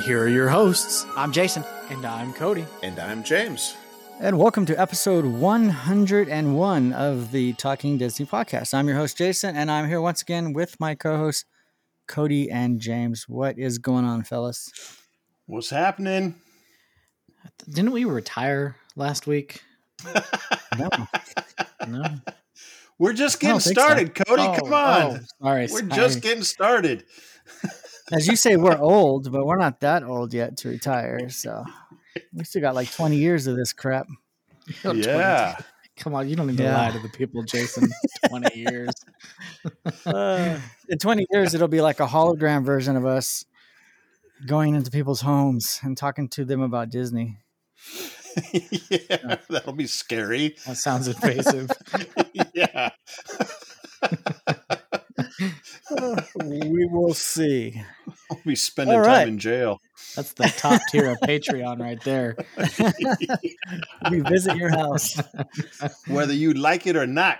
And 0.00 0.06
here 0.06 0.22
are 0.22 0.28
your 0.28 0.48
hosts. 0.48 1.04
I'm 1.14 1.30
Jason. 1.30 1.62
And 1.90 2.06
I'm 2.06 2.32
Cody. 2.32 2.64
And 2.82 2.98
I'm 2.98 3.22
James. 3.22 3.76
And 4.18 4.38
welcome 4.38 4.64
to 4.64 4.80
episode 4.80 5.26
101 5.26 6.92
of 6.94 7.32
the 7.32 7.52
Talking 7.52 7.98
Disney 7.98 8.24
podcast. 8.24 8.72
I'm 8.72 8.88
your 8.88 8.96
host, 8.96 9.18
Jason, 9.18 9.56
and 9.56 9.70
I'm 9.70 9.86
here 9.86 10.00
once 10.00 10.22
again 10.22 10.54
with 10.54 10.80
my 10.80 10.94
co 10.94 11.18
hosts, 11.18 11.44
Cody 12.08 12.50
and 12.50 12.80
James. 12.80 13.28
What 13.28 13.58
is 13.58 13.76
going 13.76 14.06
on, 14.06 14.22
fellas? 14.22 14.72
What's 15.44 15.68
happening? 15.68 16.34
Didn't 17.68 17.92
we 17.92 18.06
retire 18.06 18.76
last 18.96 19.26
week? 19.26 19.60
No. 20.78 20.88
No. 21.86 22.04
We're 22.98 23.12
just 23.12 23.38
getting 23.38 23.58
think 23.58 23.76
so. 23.76 23.82
started, 23.82 24.14
Cody. 24.14 24.42
Oh, 24.44 24.56
come 24.60 24.72
on. 24.72 25.02
oh, 25.02 25.18
sorry. 25.42 25.62
We're 25.62 25.80
sorry. 25.80 25.88
just 25.90 26.22
getting 26.22 26.44
started. 26.44 27.04
As 28.12 28.26
you 28.26 28.36
say, 28.36 28.56
we're 28.56 28.76
old, 28.78 29.30
but 29.32 29.46
we're 29.46 29.56
not 29.58 29.80
that 29.80 30.02
old 30.02 30.34
yet 30.34 30.56
to 30.58 30.68
retire. 30.68 31.28
So 31.28 31.64
we 32.32 32.44
still 32.44 32.60
got 32.62 32.74
like 32.74 32.90
20 32.92 33.16
years 33.16 33.46
of 33.46 33.56
this 33.56 33.72
crap. 33.72 34.06
Yeah. 34.84 35.56
Come 35.96 36.14
on, 36.14 36.28
you 36.28 36.36
don't 36.36 36.46
need 36.46 36.56
to 36.58 36.62
Yeah. 36.62 36.78
lie 36.78 36.90
to 36.92 36.98
the 37.00 37.08
people, 37.08 37.42
Jason. 37.42 37.88
20 38.28 38.58
years. 38.58 38.90
Uh, 40.06 40.58
in 40.88 40.98
20 40.98 41.26
years, 41.30 41.54
it'll 41.54 41.68
be 41.68 41.80
like 41.82 42.00
a 42.00 42.06
hologram 42.06 42.64
version 42.64 42.96
of 42.96 43.04
us 43.04 43.44
going 44.46 44.74
into 44.74 44.90
people's 44.90 45.20
homes 45.20 45.78
and 45.82 45.96
talking 45.96 46.28
to 46.30 46.44
them 46.44 46.62
about 46.62 46.88
Disney. 46.88 47.38
yeah. 48.52 49.36
That'll 49.50 49.72
be 49.74 49.86
scary. 49.86 50.56
That 50.66 50.76
sounds 50.78 51.08
invasive. 51.08 51.70
yeah. 52.54 52.90
we 56.44 56.86
will 56.86 57.14
see. 57.14 57.82
We'll 58.28 58.40
be 58.44 58.54
spending 58.56 58.96
All 58.96 59.04
time 59.04 59.28
in 59.28 59.38
jail. 59.38 59.80
That's 60.16 60.32
the 60.32 60.52
top 60.56 60.80
tier 60.90 61.10
of 61.10 61.18
Patreon 61.18 61.80
right 61.80 62.00
there. 62.02 62.36
We 64.10 64.20
visit 64.20 64.56
your 64.56 64.70
house. 64.70 65.20
Whether 66.08 66.32
you 66.32 66.54
like 66.54 66.86
it 66.86 66.96
or 66.96 67.06
not. 67.06 67.38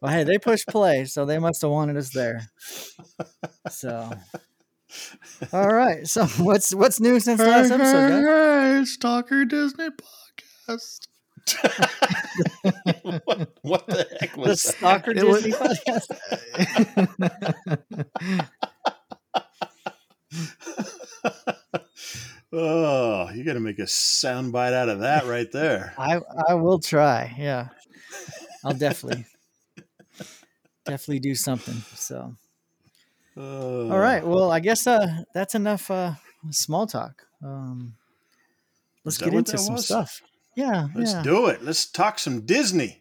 Well, 0.00 0.12
hey, 0.12 0.24
they 0.24 0.38
pushed 0.38 0.68
play, 0.68 1.04
so 1.04 1.24
they 1.24 1.38
must 1.38 1.62
have 1.62 1.70
wanted 1.70 1.96
us 1.96 2.10
there. 2.10 2.50
So, 3.70 4.10
all 5.52 5.72
right. 5.72 6.06
So, 6.06 6.26
what's 6.38 6.74
what's 6.74 7.00
new 7.00 7.20
since 7.20 7.38
the 7.38 7.46
last 7.46 7.70
episode? 7.70 8.24
guys? 8.24 8.78
hey, 8.78 8.84
Stalker 8.84 9.44
Disney 9.44 9.88
podcast. 10.68 11.08
What, 13.24 13.48
what 13.62 13.86
the 13.86 14.06
heck 14.20 14.34
The 14.34 14.40
was 14.40 14.62
that? 14.62 14.74
Stalker 14.76 15.10
It 15.12 15.24
was- 15.26 15.42
Disney 15.42 15.58
podcast. 15.58 16.06
Oh, 22.52 23.30
you 23.32 23.44
got 23.44 23.52
to 23.52 23.60
make 23.60 23.78
a 23.78 23.86
sound 23.86 24.50
bite 24.52 24.72
out 24.72 24.88
of 24.88 25.00
that 25.00 25.26
right 25.26 25.50
there. 25.52 25.94
I 25.98 26.20
I 26.48 26.54
will 26.54 26.80
try. 26.80 27.32
Yeah, 27.38 27.68
I'll 28.64 28.74
definitely 28.74 29.24
definitely 30.84 31.20
do 31.20 31.34
something. 31.36 31.76
So, 31.94 32.34
Oh. 33.36 33.90
all 33.90 33.98
right. 34.00 34.26
Well, 34.26 34.50
I 34.50 34.58
guess 34.58 34.86
uh 34.88 35.22
that's 35.32 35.54
enough 35.54 35.90
uh 35.92 36.14
small 36.50 36.88
talk. 36.88 37.24
Um, 37.42 37.94
let's 39.04 39.18
get 39.18 39.32
into 39.32 39.56
some 39.56 39.74
was? 39.74 39.84
stuff. 39.86 40.20
Yeah, 40.60 40.88
Let's 40.94 41.12
yeah. 41.14 41.22
do 41.22 41.46
it. 41.46 41.64
Let's 41.64 41.86
talk 41.86 42.18
some 42.18 42.42
Disney. 42.42 42.98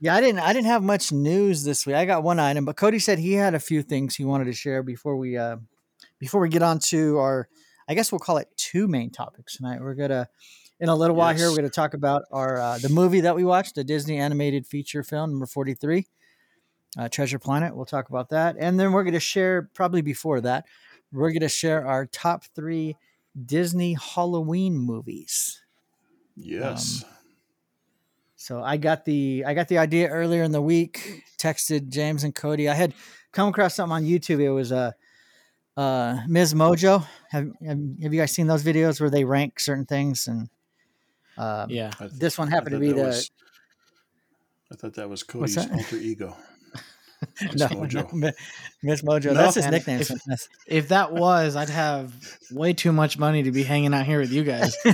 Yeah, 0.00 0.14
I 0.14 0.22
didn't 0.22 0.40
I 0.40 0.54
didn't 0.54 0.68
have 0.68 0.82
much 0.82 1.12
news 1.12 1.64
this 1.64 1.84
week. 1.84 1.96
I 1.96 2.06
got 2.06 2.22
one 2.22 2.38
item, 2.38 2.64
but 2.64 2.76
Cody 2.76 2.98
said 2.98 3.18
he 3.18 3.32
had 3.34 3.54
a 3.54 3.60
few 3.60 3.82
things 3.82 4.16
he 4.16 4.24
wanted 4.24 4.46
to 4.46 4.52
share 4.54 4.82
before 4.82 5.16
we 5.16 5.36
uh 5.36 5.56
before 6.18 6.40
we 6.40 6.48
get 6.48 6.62
on 6.62 6.78
to 6.90 7.18
our 7.18 7.48
I 7.88 7.94
guess 7.94 8.10
we'll 8.10 8.20
call 8.20 8.38
it 8.38 8.48
two 8.56 8.88
main 8.88 9.10
topics 9.10 9.56
tonight. 9.56 9.80
We're 9.80 9.94
gonna 9.94 10.28
in 10.80 10.88
a 10.88 10.96
little 10.96 11.16
while 11.16 11.34
here 11.34 11.50
we're 11.50 11.56
gonna 11.56 11.68
talk 11.68 11.92
about 11.92 12.22
our 12.30 12.58
uh, 12.58 12.78
the 12.78 12.88
movie 12.88 13.20
that 13.22 13.36
we 13.36 13.44
watched, 13.44 13.74
the 13.74 13.84
Disney 13.84 14.16
animated 14.16 14.66
feature 14.66 15.02
film 15.02 15.30
number 15.30 15.46
43, 15.46 16.06
uh, 16.96 17.08
Treasure 17.08 17.38
Planet. 17.38 17.76
We'll 17.76 17.84
talk 17.84 18.08
about 18.08 18.30
that. 18.30 18.56
And 18.58 18.80
then 18.80 18.92
we're 18.92 19.04
gonna 19.04 19.20
share 19.20 19.68
probably 19.74 20.00
before 20.00 20.40
that, 20.42 20.64
we're 21.12 21.32
gonna 21.32 21.48
share 21.48 21.84
our 21.86 22.06
top 22.06 22.44
three 22.54 22.96
Disney 23.44 23.94
Halloween 24.00 24.78
movies. 24.78 25.60
Yes. 26.40 27.04
So 28.36 28.62
I 28.62 28.76
got 28.76 29.04
the 29.04 29.44
I 29.46 29.54
got 29.54 29.68
the 29.68 29.78
idea 29.78 30.08
earlier 30.08 30.42
in 30.42 30.52
the 30.52 30.62
week. 30.62 31.24
Texted 31.38 31.88
James 31.88 32.24
and 32.24 32.34
Cody. 32.34 32.68
I 32.68 32.74
had 32.74 32.94
come 33.32 33.48
across 33.48 33.74
something 33.74 33.94
on 33.96 34.04
YouTube. 34.04 34.40
It 34.40 34.50
was 34.50 34.72
a 34.72 34.94
uh, 35.76 35.80
uh, 35.80 36.20
Ms. 36.28 36.54
Mojo. 36.54 37.04
Have, 37.30 37.50
have 37.66 37.78
have 38.02 38.14
you 38.14 38.20
guys 38.20 38.32
seen 38.32 38.46
those 38.46 38.62
videos 38.64 39.00
where 39.00 39.10
they 39.10 39.24
rank 39.24 39.60
certain 39.60 39.84
things? 39.86 40.28
And 40.28 40.48
uh, 41.36 41.66
Yeah. 41.68 41.90
Th- 41.90 42.10
this 42.12 42.38
one 42.38 42.48
happened 42.48 42.70
to 42.72 42.76
thought 42.76 42.80
be 42.80 42.92
the 42.92 43.02
was- 43.08 43.30
I 44.70 44.74
thought 44.76 44.94
that 44.94 45.08
was 45.08 45.22
Cody's 45.22 45.54
that? 45.56 45.72
alter 45.72 45.96
ego. 45.96 46.36
Miss 47.42 47.54
no, 47.56 47.66
Mojo. 47.68 48.12
no, 48.12 48.30
Miss 48.82 49.02
Mojo. 49.02 49.26
No? 49.26 49.34
That's 49.34 49.56
his 49.56 49.66
nickname. 49.68 50.00
if- 50.00 50.48
If 50.66 50.88
that 50.88 51.12
was, 51.12 51.56
I'd 51.56 51.70
have 51.70 52.12
way 52.52 52.72
too 52.72 52.92
much 52.92 53.18
money 53.18 53.42
to 53.44 53.50
be 53.50 53.62
hanging 53.64 53.92
out 53.94 54.06
here 54.06 54.20
with 54.20 54.30
you 54.32 54.44
guys. 54.44 54.76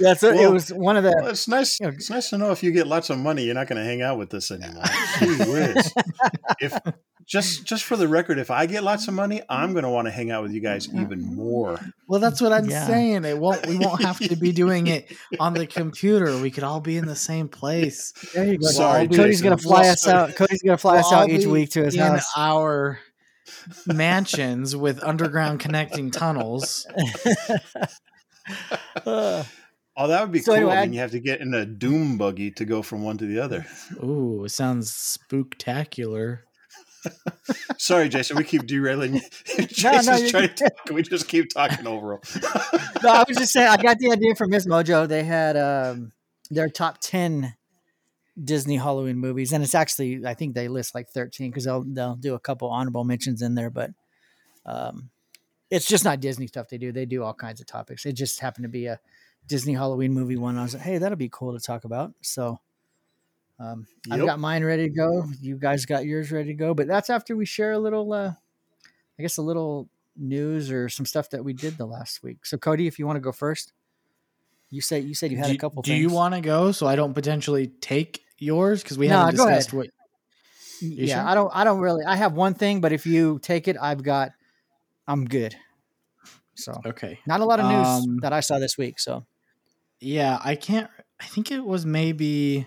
Yeah, 0.00 0.14
so 0.14 0.30
it 0.32 0.50
was 0.50 0.72
one 0.72 0.96
of 0.96 1.04
the. 1.04 1.12
Well, 1.20 1.28
it's 1.28 1.46
nice. 1.46 1.78
you 1.78 1.86
know, 1.86 1.92
It's 1.92 2.08
nice 2.10 2.30
to 2.30 2.38
know 2.38 2.50
if 2.52 2.62
you 2.62 2.72
get 2.72 2.86
lots 2.86 3.10
of 3.10 3.18
money, 3.18 3.44
you're 3.44 3.54
not 3.54 3.68
going 3.68 3.78
to 3.78 3.84
hang 3.84 4.00
out 4.02 4.18
with 4.18 4.32
us 4.34 4.50
anymore. 4.50 4.82
Gee 5.18 5.26
whiz. 5.50 5.92
if 6.60 6.78
just 7.26 7.64
just 7.66 7.84
for 7.84 7.96
the 7.96 8.08
record, 8.08 8.38
if 8.38 8.50
I 8.50 8.64
get 8.66 8.82
lots 8.82 9.06
of 9.08 9.14
money, 9.14 9.42
I'm 9.48 9.72
going 9.72 9.84
to 9.84 9.90
want 9.90 10.06
to 10.06 10.10
hang 10.10 10.30
out 10.30 10.42
with 10.42 10.52
you 10.52 10.60
guys 10.60 10.88
even 10.94 11.22
more. 11.36 11.78
Well, 12.08 12.18
that's 12.18 12.40
what 12.40 12.50
I'm 12.52 12.68
Yeah. 12.68 12.86
saying. 12.86 13.24
It 13.26 13.36
won't. 13.38 13.66
We 13.66 13.76
won't 13.76 14.02
have 14.02 14.18
to 14.20 14.36
be 14.36 14.52
doing 14.64 14.86
it 14.86 15.12
on 15.38 15.52
the 15.54 15.66
computer. 15.66 16.40
We 16.40 16.50
could 16.50 16.64
all 16.64 16.80
be 16.80 16.96
in 16.96 17.04
the 17.06 17.14
same 17.14 17.48
place. 17.48 18.12
There 18.34 18.44
you 18.46 18.58
go. 18.58 18.68
Sorry, 18.68 19.06
Cody's 19.06 19.42
gonna 19.42 19.58
fly 19.58 19.82
Well, 19.82 19.92
us 19.92 20.08
out. 20.08 20.34
Cody's 20.34 20.62
gonna 20.62 20.78
fly 20.78 20.94
We'll 20.94 21.04
us 21.06 21.12
out 21.12 21.28
each 21.30 21.46
week 21.46 21.70
to 21.72 21.84
his 21.84 21.94
in 21.94 22.00
house. 22.00 22.26
our 22.36 22.98
mansions 23.86 24.74
with 24.74 25.02
underground 25.04 25.60
connecting 25.60 26.10
tunnels. 26.10 26.86
Uh. 29.06 29.44
Oh, 29.96 30.08
that 30.08 30.22
would 30.22 30.32
be 30.32 30.40
So 30.40 30.52
cool. 30.52 30.56
anyway, 30.56 30.76
I 30.76 30.82
mean, 30.82 30.92
you 30.92 31.00
have 31.00 31.10
to 31.10 31.20
get 31.20 31.40
in 31.40 31.52
a 31.52 31.66
doom 31.66 32.16
buggy 32.16 32.50
to 32.52 32.64
go 32.64 32.82
from 32.82 33.02
one 33.02 33.18
to 33.18 33.26
the 33.26 33.38
other. 33.40 33.66
Ooh, 34.02 34.44
it 34.44 34.50
sounds 34.50 34.90
spooktacular. 34.92 36.40
Sorry, 37.78 38.08
Jason, 38.08 38.36
we 38.36 38.44
keep 38.44 38.66
derailing. 38.66 39.14
no, 39.58 39.66
Jason's 39.66 40.20
you're 40.22 40.30
trying 40.30 40.54
to. 40.54 40.70
Can 40.86 40.96
we 40.96 41.02
just 41.02 41.28
keep 41.28 41.50
talking 41.52 41.86
over 41.86 42.14
him? 42.14 42.20
no, 43.02 43.10
I 43.10 43.24
was 43.26 43.36
just 43.36 43.52
saying. 43.52 43.68
I 43.68 43.76
got 43.76 43.98
the 43.98 44.12
idea 44.12 44.34
from 44.34 44.50
Miss 44.50 44.66
Mojo. 44.66 45.08
They 45.08 45.24
had 45.24 45.56
um, 45.56 46.12
their 46.50 46.68
top 46.68 46.98
ten 47.00 47.54
Disney 48.42 48.76
Halloween 48.76 49.16
movies, 49.16 49.52
and 49.52 49.62
it's 49.64 49.74
actually 49.74 50.24
I 50.26 50.34
think 50.34 50.54
they 50.54 50.68
list 50.68 50.94
like 50.94 51.08
thirteen 51.08 51.50
because 51.50 51.64
they'll 51.64 51.84
they'll 51.84 52.16
do 52.16 52.34
a 52.34 52.40
couple 52.40 52.68
honorable 52.68 53.04
mentions 53.04 53.42
in 53.42 53.54
there, 53.54 53.70
but 53.70 53.90
um, 54.66 55.10
it's 55.70 55.86
just 55.86 56.04
not 56.04 56.20
Disney 56.20 56.46
stuff 56.46 56.68
they 56.68 56.78
do. 56.78 56.92
They 56.92 57.06
do 57.06 57.22
all 57.22 57.34
kinds 57.34 57.60
of 57.60 57.66
topics. 57.66 58.04
It 58.04 58.12
just 58.12 58.40
happened 58.40 58.64
to 58.64 58.68
be 58.68 58.86
a 58.86 59.00
Disney 59.50 59.74
Halloween 59.74 60.14
movie 60.14 60.36
one. 60.36 60.56
I 60.56 60.62
was 60.62 60.74
like, 60.74 60.82
hey, 60.82 60.98
that'll 60.98 61.18
be 61.18 61.28
cool 61.28 61.52
to 61.52 61.60
talk 61.60 61.84
about. 61.84 62.14
So. 62.22 62.58
Um, 63.58 63.86
I've 64.10 64.24
got 64.24 64.38
mine 64.38 64.64
ready 64.64 64.88
to 64.88 64.94
go. 64.94 65.26
You 65.38 65.56
guys 65.56 65.84
got 65.84 66.06
yours 66.06 66.32
ready 66.32 66.48
to 66.48 66.54
go, 66.54 66.72
but 66.72 66.86
that's 66.86 67.10
after 67.10 67.36
we 67.36 67.44
share 67.44 67.72
a 67.72 67.78
little, 67.78 68.10
uh, 68.10 68.32
I 69.18 69.22
guess, 69.22 69.36
a 69.36 69.42
little 69.42 69.90
news 70.16 70.70
or 70.70 70.88
some 70.88 71.04
stuff 71.04 71.28
that 71.30 71.44
we 71.44 71.52
did 71.52 71.76
the 71.76 71.84
last 71.84 72.22
week. 72.22 72.46
So, 72.46 72.56
Cody, 72.56 72.86
if 72.86 72.98
you 72.98 73.06
want 73.06 73.16
to 73.16 73.20
go 73.20 73.32
first, 73.32 73.74
you 74.70 74.80
said 74.80 75.04
you 75.04 75.14
said 75.14 75.30
you 75.30 75.36
had 75.36 75.48
do, 75.48 75.56
a 75.56 75.58
couple. 75.58 75.82
do 75.82 75.90
things. 75.90 76.10
you 76.10 76.16
want 76.16 76.34
to 76.34 76.40
go 76.40 76.72
so 76.72 76.86
I 76.86 76.96
don't 76.96 77.12
potentially 77.12 77.66
take 77.66 78.22
yours 78.38 78.82
because 78.82 78.96
we 78.96 79.08
No, 79.08 79.18
haven't 79.18 79.34
discussed 79.36 79.72
what? 79.74 79.88
Yeah, 80.80 81.20
sure? 81.20 81.28
I 81.28 81.34
don't. 81.34 81.50
I 81.54 81.64
don't 81.64 81.80
really. 81.80 82.04
I 82.06 82.16
have 82.16 82.32
one 82.32 82.54
thing, 82.54 82.80
but 82.80 82.92
if 82.92 83.04
you 83.04 83.38
take 83.42 83.68
it, 83.68 83.76
I've 83.78 84.02
got. 84.02 84.30
I'm 85.06 85.26
good. 85.26 85.54
So, 86.54 86.72
Okay. 86.86 87.18
not 87.26 87.40
a 87.40 87.44
lot 87.44 87.60
of 87.60 87.66
news 87.66 88.06
Um, 88.06 88.18
that 88.22 88.32
I 88.32 88.40
saw 88.40 88.58
this 88.58 88.78
week. 88.78 89.00
So, 89.00 89.26
Yeah, 90.00 90.38
I 90.42 90.54
can't. 90.56 90.90
I 91.20 91.26
think 91.26 91.50
it 91.50 91.64
was 91.64 91.84
maybe 91.84 92.66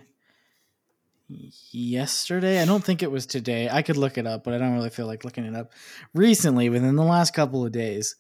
yesterday. 1.72 2.62
I 2.62 2.66
don't 2.66 2.84
think 2.84 3.02
it 3.02 3.12
was 3.12 3.26
today. 3.26 3.70
I 3.70 3.82
could 3.82 3.98
look 3.98 4.18
it 4.18 4.28
up, 4.28 4.44
but 4.44 4.54
I 4.54 4.58
don't 4.60 4.74
really 4.74 4.92
feel 4.92 5.08
like 5.08 5.26
looking 5.26 5.46
it 5.46 5.56
up. 5.56 5.72
Recently, 6.14 6.70
within 6.70 6.96
the 6.96 7.04
last 7.04 7.34
couple 7.34 7.66
of 7.66 7.72
days, 7.72 8.16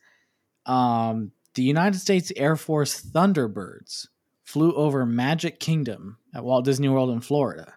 um, 0.66 1.32
the 1.54 1.64
United 1.64 2.00
States 2.00 2.32
Air 2.36 2.56
Force 2.56 3.02
Thunderbirds 3.02 4.08
flew 4.44 4.74
over 4.74 5.06
Magic 5.06 5.60
Kingdom 5.60 6.18
at 6.34 6.44
Walt 6.44 6.66
Disney 6.66 6.90
World 6.90 7.12
in 7.12 7.22
Florida 7.22 7.74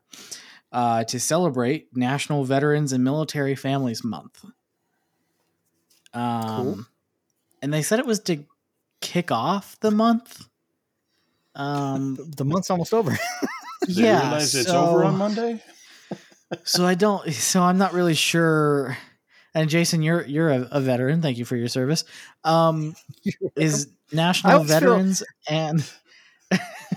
uh, 0.73 1.05
to 1.05 1.21
celebrate 1.21 1.95
National 1.95 2.45
Veterans 2.45 2.93
and 2.93 3.05
Military 3.05 3.55
Families 3.55 4.03
Month. 4.03 4.45
Um, 6.15 6.47
Cool. 6.47 6.87
And 7.63 7.73
they 7.73 7.83
said 7.83 7.99
it 7.99 8.07
was 8.07 8.21
to 8.21 8.45
kick 9.01 9.31
off 9.31 9.79
the 9.81 9.91
month. 9.91 10.47
Um, 11.57 12.17
The 12.37 12.45
month's 12.45 12.71
almost 12.71 12.95
over. 12.95 13.17
They 13.87 13.93
yeah, 14.03 14.23
realize 14.23 14.55
it's 14.55 14.69
so- 14.69 14.87
over 14.89 15.05
on 15.05 15.17
Monday. 15.17 15.63
so 16.65 16.85
I 16.87 16.95
don't. 16.95 17.31
So 17.33 17.63
I'm 17.63 17.79
not 17.79 17.93
really 17.93 18.15
sure. 18.15 18.97
And 19.55 19.69
Jason, 19.71 20.03
you're 20.03 20.25
you're 20.27 20.51
a, 20.51 20.69
a 20.73 20.81
veteran. 20.81 21.23
Thank 21.23 21.39
you 21.39 21.45
for 21.45 21.57
your 21.57 21.69
service. 21.69 22.05
Um, 22.45 22.95
is 23.57 23.89
National 24.13 24.55
always 24.55 24.71
feel- 24.71 24.81
Veterans 24.81 25.23
and 25.49 25.85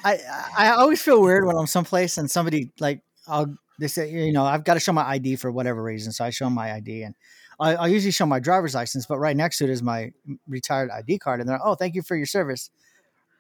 I 0.04 0.18
I 0.58 0.70
always 0.72 1.02
feel 1.02 1.22
weird 1.22 1.46
when 1.46 1.56
I'm 1.58 1.68
someplace 1.68 2.18
and 2.18 2.30
somebody 2.32 2.72
like 2.80 3.02
I'll 3.28 3.56
they 3.80 3.88
say 3.88 4.10
you 4.12 4.32
know 4.34 4.46
I've 4.46 4.64
got 4.64 4.76
to 4.76 4.80
show 4.80 4.94
my 4.94 5.04
ID 5.04 5.36
for 5.36 5.52
whatever 5.52 5.84
reason, 5.84 6.12
so 6.12 6.24
I 6.26 6.30
show 6.32 6.46
'em 6.46 6.54
my 6.54 6.72
ID 6.74 7.04
and 7.04 7.16
I, 7.60 7.76
I 7.76 7.88
usually 7.88 8.12
show 8.12 8.26
my 8.26 8.40
driver's 8.40 8.74
license, 8.74 9.06
but 9.06 9.20
right 9.20 9.36
next 9.36 9.58
to 9.60 9.66
it 9.66 9.70
is 9.70 9.84
my 9.84 10.12
retired 10.48 10.90
ID 10.92 11.20
card, 11.20 11.40
and 11.42 11.50
they're 11.50 11.58
like, 11.58 11.66
oh 11.66 11.76
thank 11.76 11.94
you 11.96 12.02
for 12.02 12.16
your 12.16 12.26
service. 12.26 12.70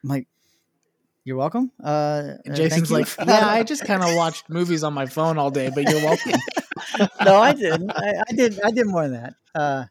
I'm 0.04 0.10
like, 0.10 0.28
you're 1.26 1.38
welcome. 1.38 1.72
Uh, 1.84 1.88
uh, 1.88 2.38
thank 2.46 2.56
Jason's 2.56 2.92
like, 2.92 3.08
yeah, 3.26 3.48
I 3.48 3.64
just 3.64 3.86
kind 3.86 4.04
of 4.04 4.16
watched 4.16 4.50
movies 4.50 4.84
on 4.84 4.94
my 4.94 5.06
phone 5.06 5.38
all 5.38 5.52
day, 5.52 5.70
but 5.74 5.90
you're 5.90 6.04
welcome. 6.04 6.34
no, 7.26 7.36
I 7.38 7.54
didn't. 7.54 7.92
I, 7.92 8.24
I 8.30 8.34
did. 8.34 8.60
I 8.62 8.72
did 8.72 8.88
more 8.88 9.08
than 9.08 9.22
that. 9.22 9.34
Uh, 9.54 9.86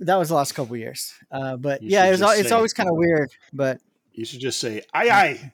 that 0.00 0.16
was 0.16 0.28
the 0.28 0.34
last 0.34 0.52
couple 0.52 0.76
years. 0.76 1.12
Uh, 1.30 1.56
but 1.56 1.82
You 1.82 1.90
yeah, 1.90 2.04
should 2.12 2.20
it 2.20 2.24
was. 2.24 2.38
It's 2.40 2.48
say- 2.50 2.54
always 2.54 2.72
kind 2.72 2.88
of 2.88 2.96
weird. 2.96 3.30
But 3.52 3.80
You 4.12 4.24
should 4.24 4.40
just 4.40 4.60
say 4.60 4.82
aye 4.92 5.08
aye, 5.10 5.52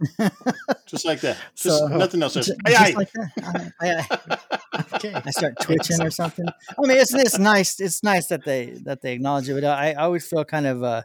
just 0.86 1.04
like 1.04 1.20
that. 1.20 1.36
Just 1.54 1.78
So, 1.78 1.86
nothing 1.88 2.22
else. 2.22 2.34
Just 2.34 2.52
aye 2.66 2.70
just 2.70 2.80
aye. 2.82 2.94
like 2.96 3.12
that. 3.12 3.72
I, 3.80 4.38
I, 4.72 4.78
okay. 4.96 5.14
I 5.14 5.30
start 5.30 5.54
twitching 5.60 6.00
or 6.02 6.10
something. 6.10 6.46
I 6.46 6.86
mean, 6.86 6.96
it's 6.98 7.14
it's 7.14 7.38
nice. 7.38 7.80
It's 7.80 8.02
nice 8.02 8.26
that 8.28 8.44
they 8.44 8.70
that 8.84 9.02
they 9.02 9.12
acknowledge 9.12 9.48
it. 9.48 9.54
But 9.54 9.64
I, 9.64 9.90
I 9.92 9.94
always 10.04 10.26
feel 10.26 10.44
kind 10.44 10.66
of 10.66 10.82
uh, 10.82 11.02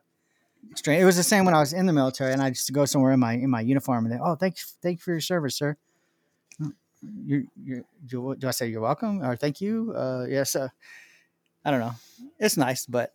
strange. 0.76 1.02
It 1.02 1.06
was 1.06 1.18
the 1.18 1.24
same 1.24 1.46
when 1.46 1.54
I 1.54 1.60
was 1.60 1.74
in 1.74 1.86
the 1.86 1.94
military, 1.94 2.34
and 2.34 2.42
I 2.42 2.48
used 2.50 2.68
to 2.68 2.74
go 2.74 2.86
somewhere 2.86 3.12
in 3.12 3.20
my 3.20 3.34
in 3.34 3.50
my 3.50 3.62
uniform, 3.62 4.06
and 4.06 4.14
they, 4.14 4.20
oh, 4.22 4.36
thank 4.36 4.56
you, 4.58 4.64
thank 4.82 4.98
you 5.00 5.02
for 5.02 5.12
your 5.12 5.22
service, 5.22 5.56
sir. 5.56 5.78
You, 7.02 7.48
you, 7.56 7.86
do, 8.06 8.36
do 8.38 8.48
I 8.48 8.52
say 8.52 8.68
you're 8.68 8.82
welcome 8.82 9.24
or 9.24 9.38
thank 9.38 9.62
you? 9.62 9.94
Uh, 9.96 10.26
yes. 10.28 10.54
Uh, 10.54 10.68
I 11.64 11.72
don't 11.72 11.80
know. 11.80 11.94
It's 12.40 12.58
nice, 12.58 12.86
but 12.86 13.14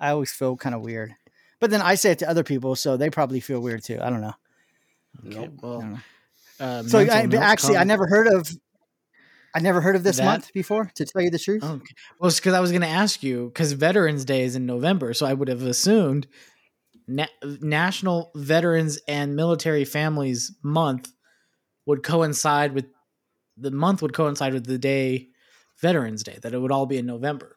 I 0.00 0.10
always 0.10 0.32
feel 0.32 0.56
kind 0.56 0.74
of 0.74 0.80
weird. 0.82 1.14
But 1.60 1.70
then 1.70 1.80
I 1.82 1.94
say 1.94 2.10
it 2.10 2.18
to 2.18 2.28
other 2.28 2.42
people, 2.42 2.74
so 2.74 2.96
they 2.96 3.10
probably 3.10 3.38
feel 3.38 3.60
weird 3.60 3.84
too. 3.84 4.00
I 4.02 4.10
don't 4.10 4.22
know. 4.22 4.34
Okay, 5.26 5.50
well, 5.62 5.78
I 5.78 5.80
don't 5.82 5.92
know. 5.92 5.98
uh, 6.66 6.82
So 6.82 6.98
I, 6.98 7.04
but 7.26 7.30
note 7.34 7.42
actually, 7.42 7.76
I 7.76 7.84
never 7.84 8.08
heard 8.08 8.26
of. 8.26 8.48
I 9.54 9.60
never 9.60 9.80
heard 9.80 9.94
of 9.94 10.02
this 10.02 10.16
That- 10.16 10.24
month 10.24 10.52
before. 10.52 10.90
To 10.96 11.04
tell 11.04 11.22
you 11.22 11.30
the 11.30 11.38
truth, 11.38 11.62
Okay. 11.62 11.94
Well, 12.18 12.26
it's 12.28 12.40
because 12.40 12.54
I 12.54 12.60
was 12.60 12.70
going 12.72 12.80
to 12.82 12.88
ask 12.88 13.22
you 13.22 13.46
because 13.54 13.70
Veterans 13.72 14.24
Day 14.24 14.42
is 14.42 14.56
in 14.56 14.66
November, 14.66 15.14
so 15.14 15.26
I 15.26 15.34
would 15.34 15.46
have 15.48 15.62
assumed 15.62 16.26
Na- 17.16 17.26
National 17.60 18.30
Veterans 18.34 18.98
and 19.08 19.36
Military 19.36 19.84
Families 19.84 20.52
Month 20.62 21.12
would 21.86 22.02
coincide 22.02 22.72
with 22.74 22.86
the 23.56 23.70
month 23.70 24.02
would 24.02 24.14
coincide 24.14 24.54
with 24.54 24.66
the 24.66 24.78
day 24.78 25.28
Veterans 25.80 26.22
Day. 26.22 26.38
That 26.42 26.54
it 26.54 26.58
would 26.58 26.72
all 26.72 26.86
be 26.86 26.98
in 26.98 27.06
November, 27.06 27.56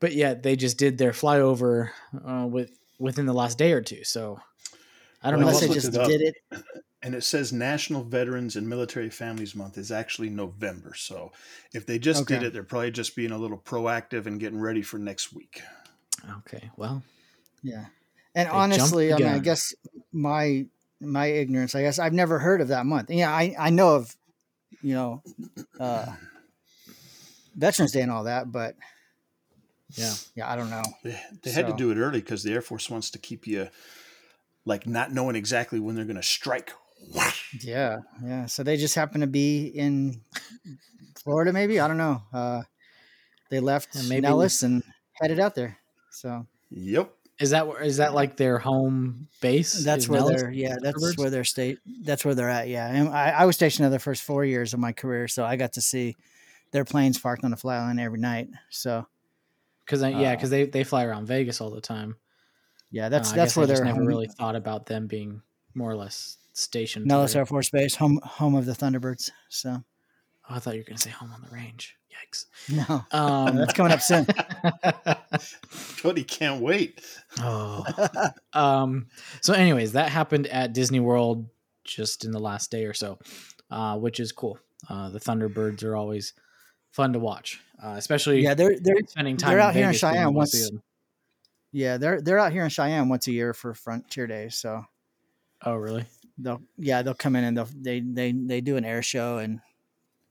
but 0.00 0.12
yet 0.14 0.42
they 0.42 0.56
just 0.56 0.78
did 0.78 0.98
their 0.98 1.12
flyover 1.12 1.90
uh, 2.26 2.46
with 2.46 2.70
within 2.98 3.26
the 3.26 3.34
last 3.34 3.58
day 3.58 3.72
or 3.72 3.80
two. 3.82 4.04
So 4.04 4.38
I 5.22 5.30
don't 5.30 5.40
Well, 5.40 5.50
know. 5.52 5.56
unless 5.58 5.68
they 5.68 5.74
just 5.74 5.94
it 5.94 6.06
did 6.06 6.20
it. 6.22 6.34
And 7.00 7.14
it 7.14 7.22
says 7.22 7.52
National 7.52 8.02
Veterans 8.02 8.56
and 8.56 8.68
Military 8.68 9.08
Families 9.08 9.54
Month 9.54 9.78
is 9.78 9.92
actually 9.92 10.30
November. 10.30 10.94
So 10.96 11.30
if 11.72 11.86
they 11.86 11.96
just 12.00 12.26
did 12.26 12.42
it, 12.42 12.52
they're 12.52 12.64
probably 12.64 12.90
just 12.90 13.14
being 13.14 13.30
a 13.30 13.38
little 13.38 13.56
proactive 13.56 14.26
and 14.26 14.40
getting 14.40 14.58
ready 14.58 14.82
for 14.82 14.98
next 14.98 15.32
week. 15.32 15.62
okay, 16.38 16.72
well, 16.76 17.04
Yeah. 17.62 17.86
And 18.34 18.46
They 18.48 18.52
honestly, 18.52 19.12
I 19.12 19.16
mean, 19.18 19.26
I 19.28 19.38
guess 19.38 19.74
my 20.12 20.66
my 21.00 21.26
ignorance, 21.26 21.74
I 21.74 21.82
guess 21.82 21.98
I've 21.98 22.12
never 22.12 22.38
heard 22.38 22.60
of 22.60 22.68
that 22.68 22.86
month. 22.86 23.10
Yeah, 23.10 23.30
I 23.32 23.54
I 23.58 23.70
know 23.70 23.94
of, 23.96 24.14
you 24.82 24.94
know, 24.94 25.22
uh, 25.80 26.06
Veterans 27.56 27.92
Day 27.92 28.02
and 28.02 28.10
all 28.10 28.24
that, 28.24 28.50
but 28.52 28.74
yeah. 29.96 30.12
yeah, 30.34 30.50
I 30.50 30.56
don't 30.56 30.70
know. 30.70 30.82
They, 31.02 31.20
they 31.42 31.50
had 31.50 31.66
to 31.66 31.72
do 31.72 31.90
it 31.90 31.96
early 31.96 32.20
because 32.20 32.42
the 32.42 32.52
Air 32.52 32.62
Force 32.62 32.90
wants 32.90 33.10
to 33.10 33.18
keep 33.18 33.46
you 33.46 33.68
like 34.64 34.86
not 34.86 35.12
knowing 35.12 35.34
exactly 35.36 35.80
when 35.80 35.94
they're 35.94 36.04
going 36.04 36.16
to 36.16 36.22
strike. 36.22 36.72
Yeah, 37.60 37.98
yeah. 38.24 38.46
So 38.46 38.62
they 38.62 38.76
just 38.76 38.94
happen 38.94 39.20
to 39.22 39.26
be 39.26 39.66
in 39.66 40.20
Florida, 41.22 41.52
maybe. 41.52 41.80
I 41.80 41.88
don't 41.88 41.96
know. 41.96 42.22
Uh, 42.32 42.62
they 43.50 43.60
left 43.60 43.88
Yeah, 43.94 44.02
maybe- 44.08 44.20
Nellis 44.22 44.62
and 44.62 44.82
headed 45.14 45.40
out 45.40 45.54
there. 45.54 45.78
So 46.10 46.46
Yep. 46.70 47.10
Is 47.40 47.50
that 47.50 47.66
is 47.82 47.98
that 47.98 48.14
like 48.14 48.36
their 48.36 48.58
home 48.58 49.28
base? 49.40 49.84
that's 49.84 50.08
where 50.08 50.20
Nellis? 50.20 50.42
they're. 50.42 50.50
Yeah, 50.50 50.76
that's 50.80 50.96
Thunderbirds? 50.96 51.18
where 51.18 51.30
they're 51.30 51.44
state. 51.44 51.78
That's 52.02 52.24
where 52.24 52.34
they're 52.34 52.48
at. 52.48 52.68
Yeah, 52.68 52.88
and 52.88 53.08
I, 53.10 53.30
I 53.30 53.44
was 53.44 53.54
stationed 53.56 53.84
there 53.84 53.90
the 53.90 53.98
first 54.00 54.22
four 54.24 54.44
years 54.44 54.74
of 54.74 54.80
my 54.80 54.92
career, 54.92 55.28
so 55.28 55.44
I 55.44 55.56
got 55.56 55.74
to 55.74 55.80
see 55.80 56.16
their 56.72 56.84
planes 56.84 57.18
parked 57.18 57.44
on 57.44 57.50
the 57.52 57.56
flat 57.56 57.80
line 57.82 57.98
every 58.00 58.18
night. 58.18 58.48
So 58.70 59.06
Because 59.84 60.02
yeah, 60.02 60.08
Uh, 60.32 60.34
because 60.34 60.50
they 60.50 60.64
they 60.66 60.82
fly 60.84 61.04
around 61.04 61.26
Vegas 61.26 61.60
all 61.60 61.70
the 61.70 61.80
time. 61.80 62.16
yeah, 62.90 63.08
that's 63.08 63.32
Uh, 63.32 63.36
that's 63.36 63.56
where 63.56 63.64
I 63.64 63.66
they're 63.66 63.84
never 63.84 63.98
home. 63.98 64.06
really 64.06 64.26
thought 64.28 64.56
about 64.56 64.86
them 64.86 65.06
being 65.06 65.40
more 65.74 65.90
or 65.92 65.96
less 65.96 66.38
stationed. 66.54 67.06
Nellis 67.06 67.36
Air 67.36 67.46
Force 67.46 67.70
Base, 67.70 67.94
home 67.94 68.18
home 68.24 68.56
of 68.56 68.66
the 68.66 68.72
Thunderbirds. 68.72 69.30
So 69.48 69.84
Oh, 70.50 70.54
I 70.54 70.58
thought 70.58 70.74
you 70.74 70.80
were 70.80 70.84
gonna 70.84 70.98
say 70.98 71.10
home 71.10 71.30
on 71.32 71.42
the 71.42 71.54
range. 71.54 71.96
Yikes! 72.12 72.46
no, 72.88 73.04
Um, 73.18 73.56
that's 73.56 73.72
coming 73.74 73.92
up 73.92 74.00
soon. 74.02 74.26
Cody 76.00 76.24
can't 76.24 76.60
wait. 76.62 77.00
oh. 77.40 77.84
Um. 78.52 79.06
So, 79.40 79.52
anyways, 79.52 79.92
that 79.92 80.10
happened 80.10 80.46
at 80.48 80.72
Disney 80.72 81.00
World 81.00 81.46
just 81.84 82.24
in 82.24 82.30
the 82.32 82.38
last 82.40 82.70
day 82.70 82.84
or 82.84 82.94
so, 82.94 83.18
uh, 83.70 83.96
which 83.98 84.20
is 84.20 84.32
cool. 84.32 84.58
Uh, 84.88 85.10
the 85.10 85.20
Thunderbirds 85.20 85.84
are 85.84 85.94
always 85.96 86.32
fun 86.92 87.12
to 87.12 87.18
watch, 87.18 87.60
uh, 87.84 87.94
especially 87.96 88.42
yeah, 88.42 88.54
they're 88.54 88.76
they're 88.80 88.96
spending 89.06 89.36
time. 89.36 89.50
they're 89.50 89.58
in 89.60 89.64
out 89.66 89.74
here 89.74 89.88
in 89.88 89.94
Cheyenne 89.94 90.34
once- 90.34 90.52
see 90.52 90.64
them. 90.64 90.82
yeah 91.72 91.96
they're 91.98 92.20
they're 92.22 92.38
out 92.38 92.52
here 92.52 92.64
in 92.64 92.70
Cheyenne 92.70 93.08
once 93.08 93.26
a 93.28 93.32
year 93.32 93.52
for 93.54 93.74
Frontier 93.74 94.26
Days. 94.26 94.56
So 94.56 94.84
Oh, 95.64 95.74
really? 95.74 96.04
they'll 96.38 96.62
yeah 96.78 97.02
they'll 97.02 97.14
come 97.14 97.36
in 97.36 97.44
and 97.44 97.56
they'll 97.56 97.68
they 97.74 98.00
they 98.00 98.32
they 98.32 98.60
do 98.60 98.76
an 98.76 98.84
air 98.84 99.02
show 99.02 99.38
and 99.38 99.60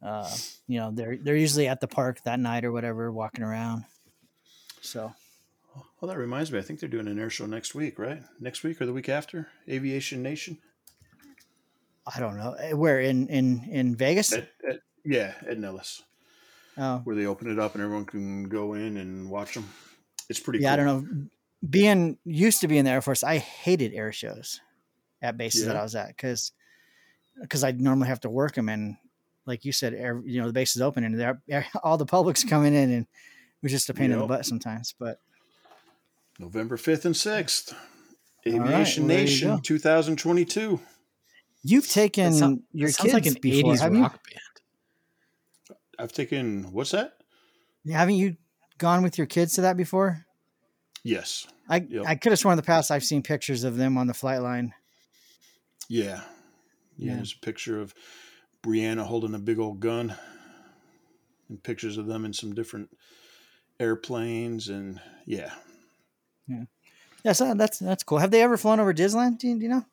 uh 0.01 0.29
you 0.67 0.79
know 0.79 0.91
they're 0.91 1.17
they're 1.17 1.35
usually 1.35 1.67
at 1.67 1.79
the 1.81 1.87
park 1.87 2.21
that 2.23 2.39
night 2.39 2.63
or 2.65 2.71
whatever 2.71 3.11
walking 3.11 3.43
around. 3.43 3.83
So 4.81 5.13
Well, 5.99 6.09
that 6.09 6.17
reminds 6.17 6.51
me. 6.51 6.59
I 6.59 6.61
think 6.61 6.79
they're 6.79 6.89
doing 6.89 7.07
an 7.07 7.19
air 7.19 7.29
show 7.29 7.45
next 7.45 7.73
week, 7.75 7.97
right? 7.99 8.21
Next 8.39 8.63
week 8.63 8.79
or 8.81 8.85
the 8.85 8.93
week 8.93 9.09
after? 9.09 9.47
Aviation 9.69 10.21
Nation. 10.23 10.59
I 12.05 12.19
don't 12.19 12.37
know 12.37 12.53
Eh, 12.53 12.73
where 12.73 12.99
in 13.01 13.27
in 13.27 13.67
in 13.69 13.95
Vegas. 13.95 14.33
At, 14.33 14.49
at, 14.69 14.79
yeah, 15.03 15.33
at 15.47 15.57
Nellis, 15.59 16.03
Oh 16.77 16.99
where 17.03 17.15
they 17.15 17.25
open 17.25 17.49
it 17.51 17.59
up 17.59 17.73
and 17.73 17.83
everyone 17.83 18.05
can 18.05 18.47
go 18.49 18.73
in 18.75 18.97
and 18.97 19.29
watch 19.29 19.53
them. 19.55 19.67
It's 20.29 20.39
pretty. 20.39 20.59
yeah, 20.59 20.73
I 20.73 20.75
don't 20.75 20.85
know. 20.85 21.27
Being 21.67 22.17
used 22.23 22.61
to 22.61 22.67
be 22.67 22.77
in 22.77 22.85
the 22.85 22.91
Air 22.91 23.01
Force, 23.01 23.23
I 23.23 23.37
hated 23.39 23.93
air 23.93 24.11
shows 24.11 24.61
at 25.21 25.37
bases 25.37 25.65
that 25.65 25.75
I 25.75 25.81
was 25.81 25.95
at 25.95 26.09
because 26.09 26.51
because 27.41 27.63
I 27.63 27.71
normally 27.71 28.07
have 28.09 28.19
to 28.21 28.29
work 28.29 28.53
them 28.55 28.69
and 28.69 28.95
like 29.47 29.65
you 29.65 29.71
said, 29.71 29.93
air, 29.95 30.21
you 30.25 30.39
know 30.41 30.47
the 30.47 30.53
base 30.53 30.75
is 30.75 30.81
open 30.81 31.03
and 31.03 31.19
they're, 31.19 31.41
all 31.83 31.97
the 31.97 32.05
public's 32.05 32.43
coming 32.43 32.73
in 32.75 32.91
and 32.91 33.01
it 33.03 33.63
was 33.63 33.71
just 33.71 33.89
a 33.89 33.93
pain 33.93 34.11
in 34.11 34.19
the 34.19 34.25
butt 34.27 34.45
sometimes. 34.45 34.93
But 34.99 35.19
November 36.37 36.77
fifth 36.77 37.05
and 37.05 37.17
sixth. 37.17 37.73
right, 38.45 38.53
Aviation 38.55 39.03
well, 39.03 39.07
there 39.09 39.17
you 39.19 39.23
Nation 39.25 39.61
2022. 39.61 40.79
you've 41.63 41.87
taken 41.89 42.31
That 42.31 42.37
sound- 42.37 42.63
your 42.73 42.91
kids 42.91 43.13
like 43.13 43.25
an 43.25 43.35
before, 43.41 43.73
'80s 43.73 43.79
haven't 43.79 43.97
you? 43.97 44.03
rock 44.03 44.19
band. 44.29 45.77
I've 45.99 46.11
taken 46.13 46.71
what's 46.71 46.91
that? 46.91 47.13
Haven't 47.89 48.15
you 48.15 48.37
gone 48.77 49.01
with 49.01 49.17
your 49.17 49.25
kids 49.27 49.53
to 49.55 49.61
that 49.61 49.77
before? 49.77 50.25
Yes. 51.03 51.47
I 51.69 51.77
Yep. 51.89 52.03
I 52.05 52.15
could 52.15 52.31
have 52.33 52.39
sworn 52.39 52.53
in 52.53 52.57
the 52.57 52.63
past 52.63 52.91
I've 52.91 53.03
seen 53.03 53.23
pictures 53.23 53.63
of 53.63 53.77
them 53.77 53.97
on 53.97 54.07
the 54.07 54.13
flight 54.13 54.41
line. 54.41 54.73
Yeah. 55.89 56.03
Yeah. 56.05 56.21
Yeah. 56.97 57.15
There's 57.15 57.33
a 57.33 57.43
picture 57.45 57.79
of 57.81 57.93
Brianna 58.63 59.05
holding 59.05 59.33
a 59.35 59.39
big 59.39 59.59
old 59.59 59.79
gun, 59.79 60.15
and 61.49 61.61
pictures 61.63 61.97
of 61.97 62.07
them 62.07 62.25
in 62.25 62.33
some 62.33 62.53
different 62.55 62.89
airplanes, 63.79 64.69
and 64.69 64.99
yeah. 65.25 65.53
Yeah, 66.47 66.63
Yeah, 67.23 67.31
so 67.33 67.53
that's 67.53 67.79
that's 67.79 68.03
cool. 68.03 68.17
Have 68.19 68.31
they 68.31 68.41
ever 68.41 68.57
flown 68.57 68.79
over 68.79 68.93
Disneyland? 68.93 69.39
Do 69.39 69.47
you, 69.47 69.55
do 69.57 69.63
you 69.63 69.69
know? 69.69 69.85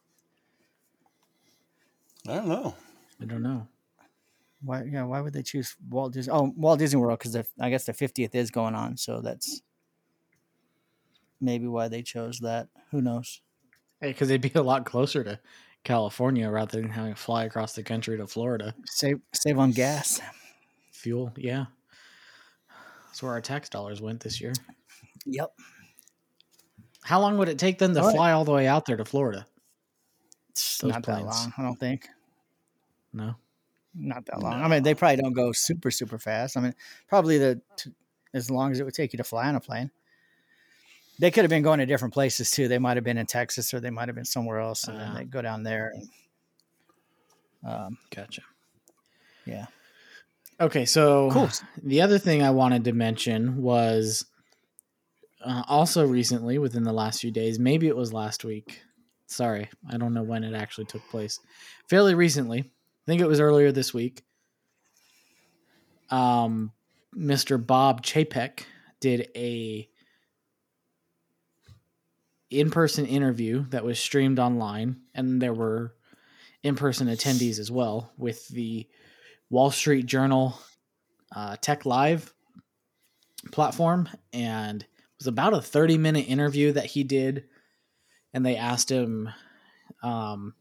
I 2.29 2.35
don't 2.37 2.49
know. 2.49 2.75
I 3.21 3.25
don't 3.27 3.43
know. 3.43 3.69
Why? 4.63 4.85
Yeah. 4.85 5.05
Why 5.05 5.21
would 5.21 5.33
they 5.35 5.43
choose 5.43 5.77
Walt 5.91 6.15
Disney? 6.15 6.33
Oh, 6.33 6.53
Walt 6.57 6.79
Disney 6.79 6.99
World 7.01 7.19
because 7.19 7.37
I 7.61 7.71
guess 7.71 7.85
the 7.85 7.93
fiftieth 7.93 8.35
is 8.35 8.51
going 8.51 8.75
on, 8.75 8.97
so 8.97 9.21
that's 9.21 9.61
maybe 11.41 11.67
why 11.67 11.89
they 11.89 12.03
chose 12.03 12.39
that. 12.41 12.69
Who 12.91 13.03
knows? 13.03 13.43
Hey, 14.01 14.09
Because 14.09 14.29
they'd 14.29 14.41
be 14.41 14.53
a 14.55 14.63
lot 14.63 14.87
closer 14.87 15.23
to 15.25 15.39
California 15.85 16.49
rather 16.51 16.81
than 16.81 16.91
having 16.91 17.15
to 17.15 17.21
fly 17.21 17.45
across 17.45 17.75
the 17.75 17.83
country 17.83 18.17
to 18.17 18.27
Florida. 18.27 18.75
Save 18.87 19.21
save 19.33 19.59
on 19.59 19.71
gas. 19.71 20.21
Fuel, 20.93 21.33
yeah. 21.37 21.67
That's 23.07 23.23
where 23.23 23.33
our 23.33 23.41
tax 23.41 23.69
dollars 23.69 24.01
went 24.01 24.21
this 24.21 24.41
year. 24.41 24.53
Yep. 25.27 25.53
How 27.03 27.21
long 27.21 27.37
would 27.39 27.49
it 27.49 27.59
take 27.59 27.79
them 27.79 27.95
to 27.95 28.01
All 28.01 28.07
right. 28.07 28.17
fly 28.17 28.33
all 28.33 28.45
the 28.45 28.53
way 28.53 28.67
out 28.67 28.87
there 28.87 28.97
to 28.97 29.05
Florida? 29.05 29.47
It's 30.51 30.79
Those 30.79 30.93
not 30.93 31.03
that 31.05 31.13
planes. 31.21 31.27
long. 31.27 31.53
I 31.59 31.63
don't 31.63 31.79
think. 31.79 32.09
No. 33.13 33.35
Not 33.95 34.25
that 34.27 34.41
long. 34.41 34.55
I 34.55 34.67
mean, 34.69 34.83
they 34.83 34.95
probably 34.95 35.17
don't 35.17 35.33
go 35.35 35.53
super 35.53 35.91
super 35.91 36.19
fast. 36.19 36.57
I 36.57 36.61
mean, 36.61 36.75
probably 37.09 37.39
the 37.39 37.61
t- 37.77 37.93
as 38.33 38.51
long 38.51 38.73
as 38.73 38.81
it 38.81 38.85
would 38.85 38.95
take 38.95 39.13
you 39.13 39.17
to 39.19 39.25
fly 39.25 39.47
on 39.49 39.55
a 39.55 39.61
plane. 39.61 39.91
They 41.19 41.31
could 41.31 41.45
have 41.45 41.51
been 41.51 41.63
going 41.63 41.79
to 41.79 41.87
different 41.87 42.13
places 42.15 42.51
too. 42.51 42.67
They 42.69 42.79
might 42.79 42.97
have 42.97 43.05
been 43.05 43.19
in 43.19 43.27
Texas 43.27 43.73
or 43.73 43.81
they 43.81 43.91
might 43.91 44.09
have 44.09 44.15
been 44.17 44.25
somewhere 44.25 44.59
else, 44.59 44.85
and 44.89 44.97
Ah. 44.97 45.01
then 45.01 45.15
they 45.15 45.25
go 45.25 45.41
down 45.43 45.63
there. 45.63 45.93
And, 45.95 46.09
um, 47.73 47.99
Gotcha. 48.11 48.43
yeah. 49.47 49.67
Okay, 50.61 50.85
so 50.85 51.31
Cool. 51.33 51.49
the 51.83 52.01
other 52.01 52.19
thing 52.19 52.43
I 52.43 52.51
wanted 52.51 52.85
to 52.85 52.93
mention 52.93 53.63
was 53.63 54.25
uh, 55.45 55.63
also 55.69 56.07
recently, 56.07 56.57
within 56.59 56.85
the 56.85 56.93
last 56.93 57.21
few 57.21 57.31
days, 57.31 57.59
maybe 57.59 57.87
it 57.87 57.97
was 57.97 58.13
last 58.15 58.45
week. 58.45 58.81
Sorry, 59.27 59.69
I 59.91 59.99
don't 59.99 60.15
know 60.15 60.23
when 60.23 60.43
it 60.43 60.55
actually 60.55 60.87
took 60.87 61.03
place. 61.11 61.39
Fairly 61.89 62.15
recently, 62.15 62.61
I 62.61 63.05
think 63.07 63.21
it 63.21 63.27
was 63.29 63.41
earlier 63.41 63.71
this 63.71 63.93
week. 63.93 64.23
Um, 66.11 66.73
Mr. 67.15 67.65
Bob 67.65 68.03
Chapek 68.03 68.61
did 69.01 69.29
a 69.37 69.89
in-person 72.61 73.07
interview 73.07 73.65
that 73.71 73.85
was 73.85 73.99
streamed 73.99 74.39
online, 74.39 75.01
and 75.15 75.41
there 75.41 75.55
were 75.55 75.95
in-person 76.63 77.09
attendees 77.09 77.59
as 77.59 77.71
well 77.71 78.13
with 78.17 78.49
the 78.49 78.87
Wall 79.51 79.71
Street 79.71 80.07
Journal 80.07 80.59
uh, 81.35 81.57
Tech 81.61 81.85
Live 81.85 82.33
platform, 83.53 84.09
and 84.33 84.83
it 84.83 84.89
was 85.19 85.27
about 85.27 85.55
a 85.55 85.63
30 85.63 85.99
minute 85.99 86.29
interview 86.29 86.73
that 86.73 86.87
he 86.87 87.05
did. 87.05 87.45
And 88.33 88.45
they 88.45 88.57
asked 88.57 88.91
him 88.91 89.31
um, 90.03 90.55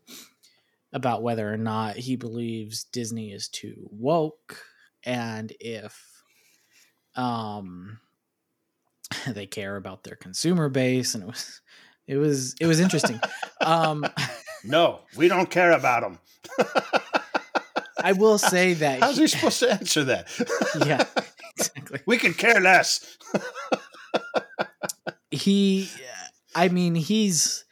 about 0.91 1.23
whether 1.23 1.51
or 1.51 1.57
not 1.57 1.95
he 1.95 2.15
believes 2.15 2.83
Disney 2.83 3.31
is 3.31 3.47
too 3.47 3.89
woke 3.91 4.59
and 5.03 5.51
if 5.59 6.23
um, 7.15 8.00
they 9.27 9.47
care 9.47 9.75
about 9.75 10.03
their 10.03 10.15
consumer 10.15 10.69
base. 10.69 11.15
And 11.15 11.23
it 11.23 11.27
was. 11.27 11.62
It 12.07 12.17
was 12.17 12.55
it 12.60 12.67
was 12.67 12.79
interesting. 12.79 13.19
um, 13.62 14.05
No, 14.63 15.01
we 15.17 15.27
don't 15.27 15.50
care 15.50 15.72
about 15.72 16.01
them. 16.03 16.19
I 18.01 18.13
will 18.13 18.38
say 18.53 18.74
that 18.74 19.00
How's 19.01 19.17
he 19.17 19.27
supposed 19.27 19.60
to 19.60 19.72
answer 19.72 20.03
that? 20.05 20.27
yeah, 20.86 21.05
exactly. 21.57 22.00
we 22.05 22.17
could 22.17 22.38
care 22.38 22.60
less. 22.60 23.17
he 25.31 25.89
i 26.55 26.67
mean 26.69 26.93
he's 26.95 27.65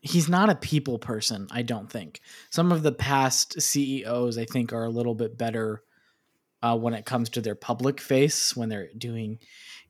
he's 0.00 0.28
not 0.28 0.48
a 0.48 0.54
people 0.54 0.98
person 0.98 1.46
i 1.50 1.60
don't 1.62 1.90
think 1.92 2.20
some 2.50 2.72
of 2.72 2.82
the 2.82 2.92
past 2.92 3.60
ceos 3.60 4.38
i 4.38 4.44
think 4.46 4.72
are 4.72 4.84
a 4.84 4.90
little 4.90 5.14
bit 5.14 5.36
better 5.36 5.82
uh, 6.62 6.74
when 6.76 6.94
it 6.94 7.04
comes 7.04 7.28
to 7.28 7.42
their 7.42 7.54
public 7.54 8.00
face 8.00 8.56
when 8.56 8.70
they're 8.70 8.88
doing 8.96 9.38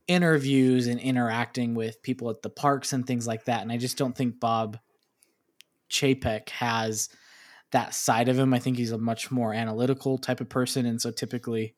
interviews 0.09 0.87
and 0.87 1.01
interacting 1.01 1.75
with 1.75 2.03
people 2.03 2.31
at 2.31 2.43
the 2.43 2.51
parks 2.51 2.93
and 2.93 3.07
things 3.07 3.27
like 3.27 3.45
that 3.45 3.63
and 3.63 3.73
i 3.73 3.77
just 3.77 3.99
don't 3.99 4.17
think 4.17 4.39
bob 4.39 4.79
chapek 5.91 6.49
has 6.51 7.09
that 7.73 7.95
side 7.95 8.29
of 8.29 8.39
him. 8.39 8.55
I 8.55 8.59
think 8.59 8.77
he's 8.77 8.93
a 8.93 8.99
much 8.99 9.31
more 9.31 9.53
analytical 9.53 10.19
type 10.19 10.41
of 10.41 10.49
person 10.49 10.87
and 10.87 11.01
so 11.01 11.11
typically 11.11 11.75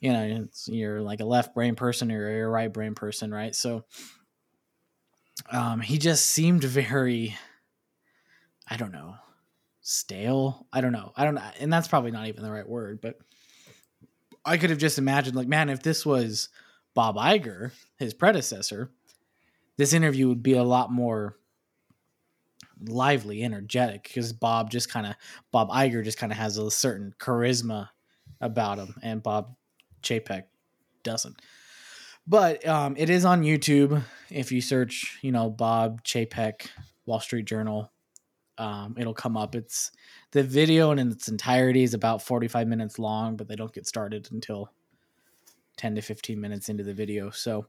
you 0.00 0.12
know 0.12 0.46
you're 0.66 1.00
like 1.00 1.20
a 1.20 1.24
left 1.24 1.54
brain 1.54 1.74
person 1.74 2.10
or 2.10 2.30
you're 2.30 2.46
a 2.46 2.50
right 2.50 2.72
brain 2.72 2.94
person 2.94 3.32
right? 3.32 3.54
So 3.54 3.84
um 5.50 5.80
he 5.80 5.98
just 5.98 6.26
seemed 6.26 6.62
very 6.64 7.36
i 8.68 8.76
don't 8.76 8.92
know 8.92 9.16
stale? 9.82 10.66
I 10.72 10.80
don't 10.80 10.92
know. 10.92 11.12
I 11.16 11.24
don't 11.24 11.34
know 11.34 11.42
and 11.60 11.72
that's 11.72 11.88
probably 11.88 12.10
not 12.10 12.28
even 12.28 12.42
the 12.42 12.52
right 12.52 12.68
word 12.68 13.00
but 13.02 13.18
i 14.44 14.56
could 14.56 14.70
have 14.70 14.78
just 14.78 14.98
imagined 14.98 15.36
like 15.36 15.48
man 15.48 15.68
if 15.70 15.82
this 15.82 16.06
was 16.06 16.48
bob 16.94 17.16
Iger, 17.16 17.72
his 17.98 18.14
predecessor 18.14 18.90
this 19.76 19.92
interview 19.92 20.28
would 20.28 20.42
be 20.42 20.54
a 20.54 20.62
lot 20.62 20.92
more 20.92 21.36
lively 22.86 23.42
energetic 23.42 24.04
because 24.04 24.32
bob 24.32 24.70
just 24.70 24.90
kind 24.90 25.06
of 25.06 25.14
bob 25.52 25.70
Iger 25.70 26.04
just 26.04 26.18
kind 26.18 26.32
of 26.32 26.38
has 26.38 26.58
a 26.58 26.70
certain 26.70 27.14
charisma 27.18 27.88
about 28.40 28.78
him 28.78 28.94
and 29.02 29.22
bob 29.22 29.54
Chapek 30.04 30.44
doesn't. 31.02 31.40
But 32.26 32.66
um, 32.66 32.94
it 32.96 33.10
is 33.10 33.24
on 33.24 33.42
YouTube. 33.42 34.02
If 34.30 34.52
you 34.52 34.60
search, 34.60 35.18
you 35.22 35.32
know, 35.32 35.50
Bob 35.50 36.04
Chapek, 36.04 36.68
Wall 37.06 37.20
Street 37.20 37.44
Journal, 37.44 37.90
um, 38.56 38.94
it'll 38.98 39.14
come 39.14 39.36
up. 39.36 39.54
It's 39.54 39.90
the 40.30 40.42
video 40.42 40.90
in 40.92 40.98
its 40.98 41.28
entirety 41.28 41.82
is 41.82 41.92
about 41.92 42.22
45 42.22 42.68
minutes 42.68 42.98
long, 42.98 43.36
but 43.36 43.48
they 43.48 43.56
don't 43.56 43.72
get 43.72 43.86
started 43.86 44.28
until 44.30 44.70
10 45.76 45.96
to 45.96 46.00
15 46.00 46.40
minutes 46.40 46.68
into 46.68 46.84
the 46.84 46.94
video. 46.94 47.30
So 47.30 47.66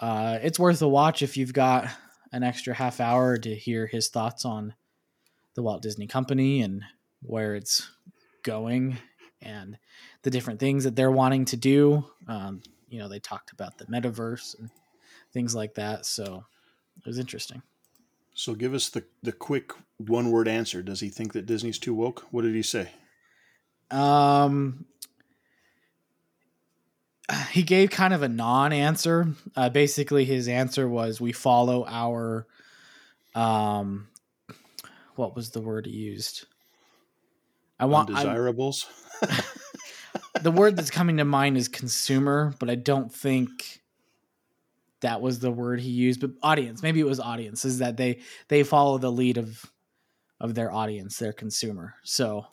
uh, 0.00 0.38
it's 0.42 0.58
worth 0.58 0.82
a 0.82 0.88
watch 0.88 1.22
if 1.22 1.36
you've 1.36 1.52
got 1.52 1.88
an 2.32 2.42
extra 2.42 2.74
half 2.74 3.00
hour 3.00 3.36
to 3.36 3.54
hear 3.54 3.86
his 3.86 4.08
thoughts 4.08 4.44
on 4.44 4.74
the 5.54 5.62
Walt 5.62 5.82
Disney 5.82 6.06
Company 6.06 6.62
and 6.62 6.82
where 7.22 7.54
it's 7.54 7.90
going 8.42 8.98
and 9.40 9.78
the 10.22 10.30
different 10.30 10.60
things 10.60 10.84
that 10.84 10.96
they're 10.96 11.10
wanting 11.10 11.44
to 11.46 11.56
do. 11.56 12.04
Um, 12.26 12.62
you 12.88 12.98
know, 12.98 13.08
they 13.08 13.18
talked 13.18 13.52
about 13.52 13.78
the 13.78 13.86
metaverse 13.86 14.58
and 14.58 14.70
things 15.32 15.54
like 15.54 15.74
that. 15.74 16.06
So 16.06 16.44
it 16.98 17.06
was 17.06 17.18
interesting. 17.18 17.62
So 18.34 18.54
give 18.54 18.72
us 18.72 18.88
the, 18.88 19.04
the 19.22 19.32
quick 19.32 19.72
one 19.98 20.30
word 20.30 20.48
answer. 20.48 20.82
Does 20.82 21.00
he 21.00 21.08
think 21.10 21.32
that 21.34 21.46
Disney's 21.46 21.78
too 21.78 21.94
woke? 21.94 22.26
What 22.30 22.42
did 22.42 22.54
he 22.54 22.62
say? 22.62 22.90
Um, 23.90 24.86
he 27.50 27.62
gave 27.62 27.90
kind 27.90 28.14
of 28.14 28.22
a 28.22 28.28
non-answer. 28.28 29.34
Uh, 29.56 29.68
basically, 29.68 30.24
his 30.24 30.48
answer 30.48 30.88
was, 30.88 31.20
"We 31.20 31.32
follow 31.32 31.84
our, 31.86 32.46
um, 33.34 34.08
what 35.16 35.34
was 35.34 35.50
the 35.50 35.60
word 35.60 35.86
he 35.86 35.92
used? 35.92 36.46
I 37.78 37.86
want 37.86 38.10
I, 38.10 38.22
the 40.42 40.50
word 40.50 40.76
that's 40.76 40.90
coming 40.90 41.16
to 41.16 41.24
mind 41.24 41.56
is 41.56 41.68
consumer, 41.68 42.54
but 42.58 42.70
I 42.70 42.74
don't 42.74 43.12
think 43.12 43.80
that 45.00 45.20
was 45.20 45.40
the 45.40 45.50
word 45.50 45.80
he 45.80 45.90
used. 45.90 46.20
But 46.20 46.30
audience, 46.42 46.82
maybe 46.82 47.00
it 47.00 47.06
was 47.06 47.20
audience. 47.20 47.64
Is 47.64 47.78
that 47.78 47.96
they 47.96 48.20
they 48.48 48.62
follow 48.62 48.98
the 48.98 49.10
lead 49.10 49.36
of 49.36 49.64
of 50.40 50.54
their 50.54 50.72
audience, 50.72 51.18
their 51.18 51.32
consumer. 51.32 51.94
So 52.02 52.46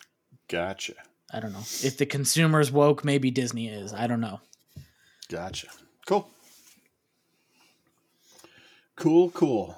Gotcha. 0.48 0.94
I 1.32 1.38
don't 1.38 1.52
know 1.52 1.60
if 1.60 1.96
the 1.96 2.06
consumer's 2.06 2.72
woke. 2.72 3.04
Maybe 3.04 3.30
Disney 3.30 3.68
is. 3.68 3.94
I 3.94 4.08
don't 4.08 4.20
know. 4.20 4.40
Gotcha. 5.30 5.68
Cool. 6.06 6.28
Cool, 8.96 9.30
cool. 9.30 9.76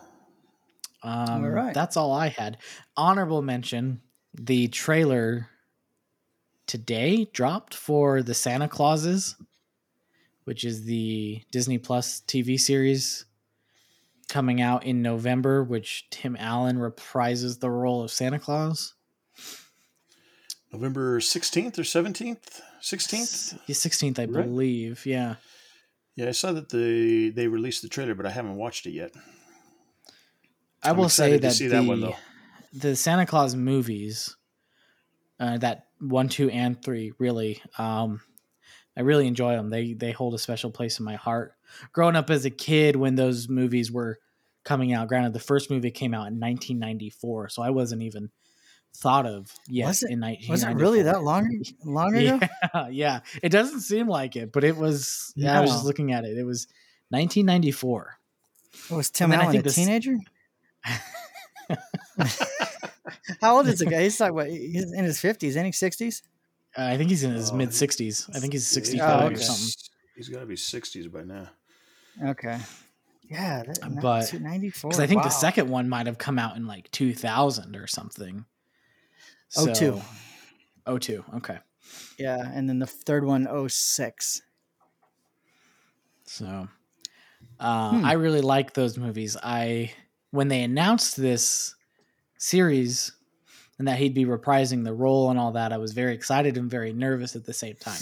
Um, 1.02 1.44
All 1.44 1.50
right. 1.50 1.74
That's 1.74 1.96
all 1.96 2.10
I 2.10 2.28
had. 2.28 2.56
Honorable 2.96 3.42
mention: 3.42 4.00
the 4.32 4.68
trailer 4.68 5.48
today 6.66 7.26
dropped 7.34 7.74
for 7.74 8.22
the 8.22 8.32
Santa 8.32 8.66
Clauses, 8.66 9.36
which 10.44 10.64
is 10.64 10.84
the 10.84 11.42
Disney 11.52 11.76
Plus 11.76 12.22
TV 12.26 12.58
series 12.58 13.26
coming 14.30 14.62
out 14.62 14.86
in 14.86 15.02
November, 15.02 15.62
which 15.62 16.08
Tim 16.10 16.34
Allen 16.38 16.78
reprises 16.78 17.60
the 17.60 17.70
role 17.70 18.02
of 18.02 18.10
Santa 18.10 18.38
Claus. 18.38 18.94
November 20.72 21.20
16th 21.20 21.78
or 21.78 21.82
17th? 21.82 22.60
16th? 22.80 23.58
He's 23.66 23.78
16th, 23.78 24.18
I 24.18 24.24
Right. 24.24 24.44
believe. 24.44 25.04
Yeah. 25.06 25.36
Yeah, 26.16 26.28
I 26.28 26.32
saw 26.32 26.52
that 26.52 26.68
they 26.68 27.30
they 27.30 27.46
released 27.48 27.80
the 27.82 27.88
trailer, 27.88 28.14
but 28.14 28.26
I 28.26 28.30
haven't 28.30 28.56
watched 28.56 28.84
it 28.86 28.90
yet. 28.90 29.12
I 30.82 30.90
I'm 30.90 30.96
will 30.96 31.08
say 31.08 31.38
that 31.38 31.52
see 31.52 31.68
the, 31.68 31.76
that 31.76 31.84
one, 31.86 32.00
though. 32.00 32.16
the 32.72 32.96
Santa 32.96 33.24
Claus 33.24 33.54
movies, 33.54 34.36
uh, 35.40 35.56
that 35.58 35.86
one, 36.00 36.28
two, 36.28 36.50
and 36.50 36.82
three, 36.82 37.12
really, 37.18 37.62
um, 37.78 38.20
I 38.96 39.00
really 39.02 39.26
enjoy 39.26 39.52
them. 39.56 39.70
They 39.70 39.94
they 39.94 40.10
hold 40.12 40.34
a 40.34 40.38
special 40.38 40.70
place 40.70 40.98
in 40.98 41.04
my 41.06 41.14
heart. 41.16 41.54
Growing 41.92 42.16
up 42.16 42.28
as 42.28 42.44
a 42.44 42.50
kid, 42.50 42.96
when 42.96 43.14
those 43.14 43.48
movies 43.48 43.90
were 43.90 44.18
coming 44.64 44.92
out, 44.92 45.08
granted, 45.08 45.32
the 45.32 45.40
first 45.40 45.70
movie 45.70 45.90
came 45.90 46.12
out 46.12 46.28
in 46.28 46.38
1994, 46.38 47.48
so 47.48 47.62
I 47.62 47.70
wasn't 47.70 48.02
even 48.02 48.30
thought 48.94 49.26
of 49.26 49.52
yet 49.68 49.86
Was 49.88 50.02
it- 50.02 50.10
in 50.10 50.20
1994. 50.20 50.52
Was 50.52 50.62
it 50.64 50.74
really 50.82 51.02
that 51.02 51.22
long 51.22 51.62
long 51.84 52.14
ago? 52.16 52.38
Yeah, 52.74 52.88
yeah. 52.90 53.20
It 53.42 53.48
doesn't 53.50 53.80
seem 53.80 54.08
like 54.08 54.36
it, 54.36 54.52
but 54.52 54.64
it 54.64 54.76
was. 54.76 55.32
Yeah, 55.36 55.58
I 55.58 55.60
was 55.60 55.70
just 55.70 55.84
looking 55.84 56.12
at 56.12 56.24
it. 56.24 56.36
It 56.38 56.44
was 56.44 56.66
1994. 57.10 58.18
It 58.90 58.94
Was 58.94 59.10
Tim 59.10 59.30
then 59.30 59.40
I 59.40 59.42
Allen 59.44 59.52
think 59.52 59.62
a 59.62 59.64
this- 59.64 59.74
teenager? 59.74 60.16
How 63.40 63.56
old 63.56 63.66
is 63.68 63.78
the 63.80 63.86
guy? 63.86 64.02
He's 64.02 64.20
like 64.20 64.32
what? 64.32 64.48
He's 64.48 64.92
in 64.92 65.04
his 65.04 65.20
fifties, 65.20 65.56
any 65.56 65.72
sixties? 65.72 66.22
Uh, 66.76 66.84
I 66.84 66.96
think 66.96 67.10
he's 67.10 67.22
in 67.22 67.32
his 67.32 67.50
Oh, 67.50 67.54
mid 67.54 67.68
60s. 67.68 68.34
I 68.34 68.40
think 68.40 68.54
he's 68.54 68.64
Yeah, 68.74 68.80
65 68.82 69.20
Oh, 69.20 69.26
or 69.34 69.36
something. 69.36 69.68
He's 70.16 70.28
got 70.30 70.40
to 70.40 70.46
be 70.46 70.54
60s 70.54 71.12
by 71.12 71.22
now. 71.22 71.48
Okay. 72.30 72.58
Yeah, 73.28 73.62
that, 73.64 73.78
But- 74.00 74.32
ninety 74.40 74.70
four. 74.70 74.88
Because 74.90 75.00
I 75.00 75.06
think 75.06 75.22
the 75.22 75.28
second 75.28 75.68
one 75.68 75.88
might 75.90 76.06
have 76.06 76.16
come 76.18 76.38
out 76.38 76.56
in 76.56 76.66
like 76.66 76.90
2000 76.90 77.76
or 77.76 77.86
something. 77.86 78.46
Oh, 79.56 79.72
two. 79.72 80.00
Oh, 80.86 80.98
two. 80.98 81.24
Okay. 81.36 81.58
Yeah, 82.18 82.38
and 82.54 82.68
then 82.68 82.78
the 82.78 82.86
third 82.86 83.24
one, 83.24 83.46
oh 83.48 83.68
six. 83.68 84.40
So 86.24 86.68
uh, 87.60 87.90
Hmm. 87.90 88.04
I 88.04 88.12
really 88.12 88.40
like 88.40 88.72
those 88.74 88.96
movies. 88.98 89.36
I 89.42 89.92
when 90.30 90.48
they 90.48 90.62
announced 90.62 91.16
this 91.16 91.74
series 92.38 93.12
and 93.78 93.88
that 93.88 93.98
he'd 93.98 94.14
be 94.14 94.24
reprising 94.24 94.84
the 94.84 94.94
role 94.94 95.30
and 95.30 95.38
all 95.38 95.52
that, 95.52 95.72
I 95.72 95.76
was 95.78 95.92
very 95.92 96.14
excited 96.14 96.56
and 96.56 96.70
very 96.70 96.92
nervous 96.92 97.36
at 97.36 97.44
the 97.44 97.52
same 97.52 97.76
time. 97.76 98.00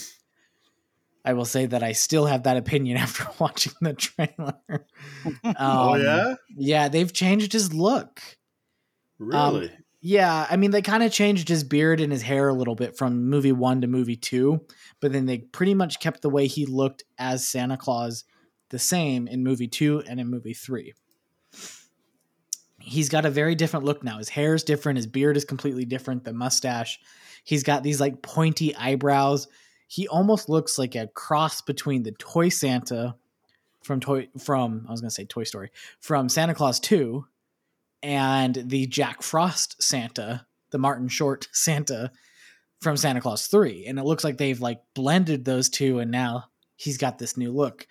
I 1.24 1.32
will 1.34 1.44
say 1.44 1.66
that 1.66 1.82
I 1.82 1.92
still 1.92 2.26
have 2.26 2.44
that 2.44 2.56
opinion 2.56 2.96
after 2.98 3.26
watching 3.38 3.72
the 3.80 3.94
trailer. 3.94 4.86
oh, 5.58 5.94
Um, 5.94 6.00
yeah? 6.02 6.34
Yeah, 6.56 6.88
they've 6.88 7.12
changed 7.12 7.52
his 7.52 7.72
look. 7.74 8.20
um, 9.20 9.26
Really? 9.54 9.70
Yeah, 10.02 10.46
I 10.48 10.56
mean, 10.56 10.70
they 10.70 10.80
kind 10.80 11.02
of 11.02 11.12
changed 11.12 11.48
his 11.48 11.62
beard 11.62 12.00
and 12.00 12.10
his 12.10 12.22
hair 12.22 12.48
a 12.48 12.54
little 12.54 12.74
bit 12.74 12.96
from 12.96 13.28
movie 13.28 13.52
one 13.52 13.82
to 13.82 13.86
movie 13.86 14.16
two, 14.16 14.60
but 15.00 15.12
then 15.12 15.26
they 15.26 15.38
pretty 15.38 15.74
much 15.74 16.00
kept 16.00 16.22
the 16.22 16.30
way 16.30 16.46
he 16.46 16.64
looked 16.64 17.04
as 17.18 17.46
Santa 17.46 17.76
Claus 17.76 18.24
the 18.70 18.78
same 18.78 19.28
in 19.28 19.44
movie 19.44 19.68
two 19.68 20.02
and 20.08 20.18
in 20.18 20.28
movie 20.28 20.54
three. 20.54 20.94
He's 22.80 23.10
got 23.10 23.26
a 23.26 23.30
very 23.30 23.54
different 23.54 23.84
look 23.84 24.02
now. 24.02 24.16
His 24.16 24.30
hair 24.30 24.54
is 24.54 24.64
different. 24.64 24.96
His 24.96 25.06
beard 25.06 25.36
is 25.36 25.44
completely 25.44 25.84
different. 25.84 26.24
The 26.24 26.32
mustache. 26.32 26.98
He's 27.44 27.62
got 27.62 27.82
these 27.82 28.00
like 28.00 28.22
pointy 28.22 28.74
eyebrows. 28.76 29.48
He 29.86 30.08
almost 30.08 30.48
looks 30.48 30.78
like 30.78 30.94
a 30.94 31.08
cross 31.08 31.60
between 31.60 32.04
the 32.04 32.12
toy 32.12 32.48
Santa 32.48 33.16
from 33.82 34.00
toy 34.00 34.28
from 34.38 34.86
I 34.88 34.90
was 34.90 35.00
gonna 35.00 35.10
say 35.10 35.24
Toy 35.24 35.44
Story 35.44 35.70
from 36.00 36.28
Santa 36.28 36.54
Claus 36.54 36.80
two 36.80 37.26
and 38.02 38.54
the 38.66 38.86
Jack 38.86 39.22
Frost 39.22 39.82
Santa, 39.82 40.46
the 40.70 40.78
Martin 40.78 41.08
Short 41.08 41.48
Santa 41.52 42.10
from 42.80 42.96
Santa 42.96 43.20
Claus 43.20 43.46
3. 43.46 43.86
And 43.86 43.98
it 43.98 44.04
looks 44.04 44.24
like 44.24 44.38
they've 44.38 44.60
like 44.60 44.80
blended 44.94 45.44
those 45.44 45.68
two 45.68 45.98
and 45.98 46.10
now 46.10 46.44
he's 46.76 46.96
got 46.98 47.18
this 47.18 47.36
new 47.36 47.52
look. 47.52 47.86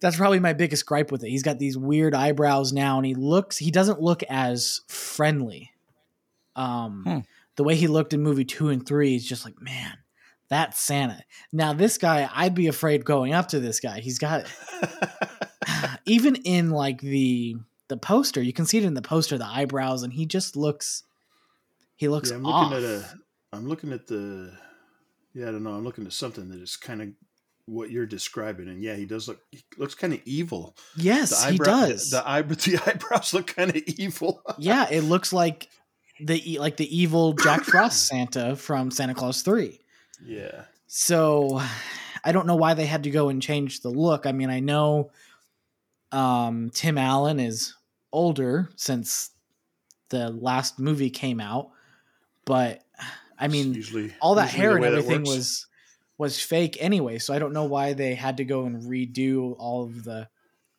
That's 0.00 0.16
probably 0.18 0.40
my 0.40 0.52
biggest 0.52 0.84
gripe 0.84 1.10
with 1.10 1.24
it. 1.24 1.30
He's 1.30 1.42
got 1.42 1.58
these 1.58 1.78
weird 1.78 2.14
eyebrows 2.14 2.72
now 2.74 2.98
and 2.98 3.06
he 3.06 3.14
looks 3.14 3.56
he 3.56 3.70
doesn't 3.70 4.00
look 4.02 4.22
as 4.24 4.82
friendly. 4.88 5.70
Um 6.54 7.02
Hmm. 7.06 7.18
the 7.56 7.64
way 7.64 7.74
he 7.76 7.86
looked 7.86 8.12
in 8.12 8.22
movie 8.22 8.44
2 8.44 8.68
and 8.68 8.86
3 8.86 9.16
is 9.16 9.26
just 9.26 9.46
like, 9.46 9.60
man, 9.62 9.96
that's 10.50 10.78
Santa. 10.78 11.22
Now 11.52 11.72
this 11.72 11.96
guy, 11.96 12.28
I'd 12.34 12.54
be 12.54 12.66
afraid 12.66 13.04
going 13.06 13.32
up 13.32 13.48
to 13.48 13.60
this 13.60 13.80
guy. 13.80 14.00
He's 14.00 14.18
got 14.18 14.44
even 16.04 16.36
in 16.36 16.70
like 16.70 17.00
the 17.00 17.56
the 17.88 17.96
poster, 17.96 18.42
you 18.42 18.52
can 18.52 18.66
see 18.66 18.78
it 18.78 18.84
in 18.84 18.94
the 18.94 19.02
poster, 19.02 19.38
the 19.38 19.46
eyebrows, 19.46 20.02
and 20.02 20.12
he 20.12 20.26
just 20.26 20.56
looks 20.56 21.02
he 21.96 22.08
looks 22.08 22.30
yeah, 22.30 22.36
I'm 22.36 22.46
off. 22.46 22.70
looking 22.70 22.84
at 22.84 22.90
a. 22.90 23.04
I'm 23.52 23.68
looking 23.68 23.92
at 23.92 24.06
the. 24.06 24.52
Yeah, 25.34 25.48
I 25.48 25.52
don't 25.52 25.62
know. 25.64 25.72
I'm 25.72 25.84
looking 25.84 26.06
at 26.06 26.12
something 26.12 26.48
that 26.50 26.60
is 26.60 26.76
kind 26.76 27.02
of 27.02 27.08
what 27.66 27.90
you're 27.90 28.06
describing, 28.06 28.68
and 28.68 28.82
yeah, 28.82 28.94
he 28.94 29.06
does 29.06 29.28
look. 29.28 29.40
He 29.50 29.64
looks 29.78 29.94
kind 29.94 30.12
of 30.12 30.20
evil. 30.24 30.76
yes, 30.96 31.44
he 31.44 31.54
eyebrow- 31.54 31.86
does. 31.86 32.10
The, 32.10 32.18
the, 32.18 32.28
eye, 32.28 32.42
the 32.42 32.82
eyebrows 32.86 33.34
look 33.34 33.46
kind 33.48 33.70
of 33.70 33.76
evil. 33.76 34.42
yeah, 34.58 34.86
it 34.90 35.02
looks 35.02 35.32
like 35.32 35.68
the 36.20 36.58
like 36.60 36.76
the 36.76 36.96
evil 36.96 37.32
Jack 37.32 37.64
Frost 37.64 38.06
Santa 38.06 38.56
from 38.56 38.90
Santa 38.90 39.14
Claus 39.14 39.42
3. 39.42 39.78
yeah. 40.24 40.64
So 40.88 41.60
I 42.24 42.32
don't 42.32 42.46
know 42.46 42.54
why 42.56 42.74
they 42.74 42.86
had 42.86 43.02
to 43.04 43.10
go 43.10 43.28
and 43.28 43.42
change 43.42 43.80
the 43.80 43.88
look. 43.90 44.24
I 44.24 44.32
mean, 44.32 44.50
I 44.50 44.60
know 44.60 45.10
um, 46.12 46.70
Tim 46.72 46.96
Allen 46.96 47.40
is 47.40 47.74
older 48.16 48.70
since 48.76 49.30
the 50.08 50.30
last 50.30 50.78
movie 50.78 51.10
came 51.10 51.38
out, 51.38 51.70
but 52.46 52.82
I 53.38 53.48
mean, 53.48 53.74
usually 53.74 54.14
all 54.20 54.36
that 54.36 54.52
usually 54.52 54.62
hair 54.62 54.76
and 54.76 54.84
everything 54.86 55.22
was 55.22 55.66
was 56.16 56.40
fake 56.40 56.78
anyway. 56.80 57.18
So 57.18 57.34
I 57.34 57.38
don't 57.38 57.52
know 57.52 57.66
why 57.66 57.92
they 57.92 58.14
had 58.14 58.38
to 58.38 58.44
go 58.44 58.64
and 58.64 58.82
redo 58.82 59.54
all 59.58 59.84
of 59.84 60.02
the 60.02 60.28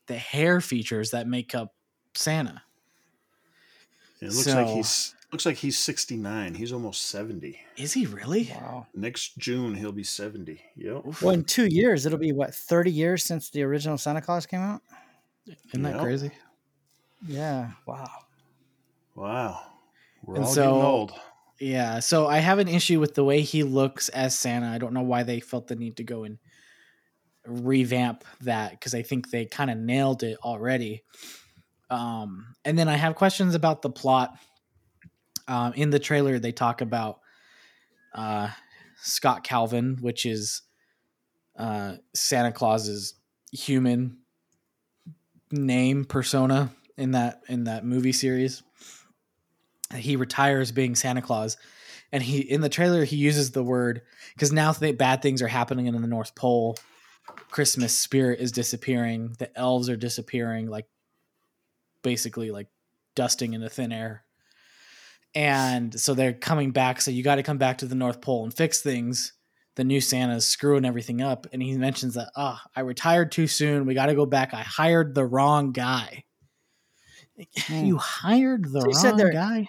the 0.07 0.17
hair 0.17 0.59
features 0.59 1.11
that 1.11 1.27
make 1.27 1.53
up 1.53 1.75
Santa. 2.15 2.63
It 4.19 4.33
looks 4.33 4.47
like 4.47 4.67
he's 4.67 5.15
looks 5.31 5.45
like 5.45 5.57
he's 5.57 5.77
69. 5.77 6.55
He's 6.55 6.71
almost 6.71 7.09
70. 7.09 7.59
Is 7.75 7.93
he 7.93 8.07
really? 8.07 8.49
Wow. 8.55 8.87
Next 8.95 9.37
June 9.37 9.75
he'll 9.75 9.91
be 9.91 10.03
70. 10.03 10.59
Yep. 10.75 11.21
Well, 11.21 11.35
in 11.35 11.43
two 11.43 11.67
years, 11.67 12.07
it'll 12.07 12.17
be 12.17 12.31
what 12.31 12.55
thirty 12.55 12.91
years 12.91 13.23
since 13.23 13.51
the 13.51 13.61
original 13.61 13.99
Santa 13.99 14.21
Claus 14.21 14.47
came 14.47 14.61
out. 14.61 14.81
Isn't 15.69 15.83
that 15.83 15.99
crazy? 15.99 16.31
Yeah. 17.27 17.71
Wow. 17.85 18.09
Wow. 19.15 19.61
We're 20.23 20.35
And 20.35 20.45
all 20.45 20.51
so- 20.51 20.61
getting 20.61 20.81
old. 20.85 21.13
Yeah. 21.59 21.99
So 21.99 22.27
I 22.27 22.37
have 22.37 22.59
an 22.59 22.67
issue 22.67 22.99
with 22.99 23.15
the 23.15 23.23
way 23.23 23.41
he 23.41 23.63
looks 23.63 24.09
as 24.09 24.37
Santa. 24.37 24.67
I 24.67 24.77
don't 24.77 24.93
know 24.93 25.01
why 25.01 25.23
they 25.23 25.39
felt 25.39 25.67
the 25.67 25.75
need 25.75 25.97
to 25.97 26.03
go 26.03 26.23
and 26.23 26.37
revamp 27.45 28.23
that 28.41 28.71
because 28.71 28.93
I 28.93 29.01
think 29.01 29.31
they 29.31 29.45
kind 29.45 29.71
of 29.71 29.77
nailed 29.77 30.21
it 30.23 30.37
already. 30.43 31.03
Um, 31.89 32.53
and 32.63 32.77
then 32.77 32.87
I 32.87 32.95
have 32.95 33.15
questions 33.15 33.55
about 33.55 33.81
the 33.81 33.89
plot. 33.89 34.37
Um, 35.47 35.73
in 35.73 35.89
the 35.89 35.99
trailer, 35.99 36.37
they 36.39 36.51
talk 36.51 36.81
about 36.81 37.21
uh, 38.13 38.49
Scott 39.01 39.43
Calvin, 39.43 39.97
which 40.01 40.25
is 40.25 40.61
uh, 41.57 41.95
Santa 42.13 42.51
Claus's 42.51 43.15
human 43.51 44.17
name 45.51 46.03
persona 46.05 46.69
in 46.97 47.11
that 47.11 47.41
in 47.47 47.65
that 47.65 47.85
movie 47.85 48.11
series. 48.11 48.63
He 49.95 50.15
retires 50.15 50.71
being 50.71 50.95
Santa 50.95 51.21
Claus, 51.21 51.57
and 52.11 52.21
he 52.21 52.39
in 52.39 52.61
the 52.61 52.69
trailer 52.69 53.05
he 53.05 53.15
uses 53.15 53.51
the 53.51 53.63
word 53.63 54.01
because 54.33 54.51
now 54.51 54.73
th- 54.73 54.97
bad 54.97 55.21
things 55.21 55.41
are 55.41 55.47
happening 55.47 55.87
in 55.87 56.01
the 56.01 56.07
North 56.07 56.35
Pole. 56.35 56.77
Christmas 57.49 57.97
spirit 57.97 58.39
is 58.39 58.51
disappearing. 58.51 59.35
The 59.37 59.55
elves 59.57 59.89
are 59.89 59.97
disappearing, 59.97 60.67
like 60.67 60.85
basically 62.01 62.51
like 62.51 62.67
dusting 63.15 63.53
into 63.53 63.69
thin 63.69 63.91
air. 63.91 64.23
And 65.35 65.99
so 65.99 66.13
they're 66.13 66.33
coming 66.33 66.71
back. 66.71 67.01
So 67.01 67.11
you 67.11 67.23
got 67.23 67.35
to 67.35 67.43
come 67.43 67.57
back 67.57 67.79
to 67.79 67.85
the 67.85 67.95
North 67.95 68.21
Pole 68.21 68.43
and 68.43 68.53
fix 68.53 68.81
things. 68.81 69.33
The 69.75 69.83
new 69.83 70.01
Santa's 70.01 70.47
screwing 70.47 70.85
everything 70.85 71.21
up. 71.21 71.45
And 71.51 71.61
he 71.61 71.77
mentions 71.77 72.15
that, 72.15 72.31
ah, 72.35 72.63
I 72.75 72.79
retired 72.79 73.31
too 73.31 73.45
soon. 73.45 73.85
We 73.85 73.93
got 73.93 74.07
to 74.07 74.15
go 74.15 74.25
back. 74.25 74.53
I 74.53 74.61
hired 74.61 75.13
the 75.13 75.25
wrong 75.25 75.73
guy. 75.73 76.23
You 77.69 77.97
hired 77.97 78.65
the 78.65 78.81
So 78.93 79.09
wrong 79.09 79.31
guy? 79.31 79.67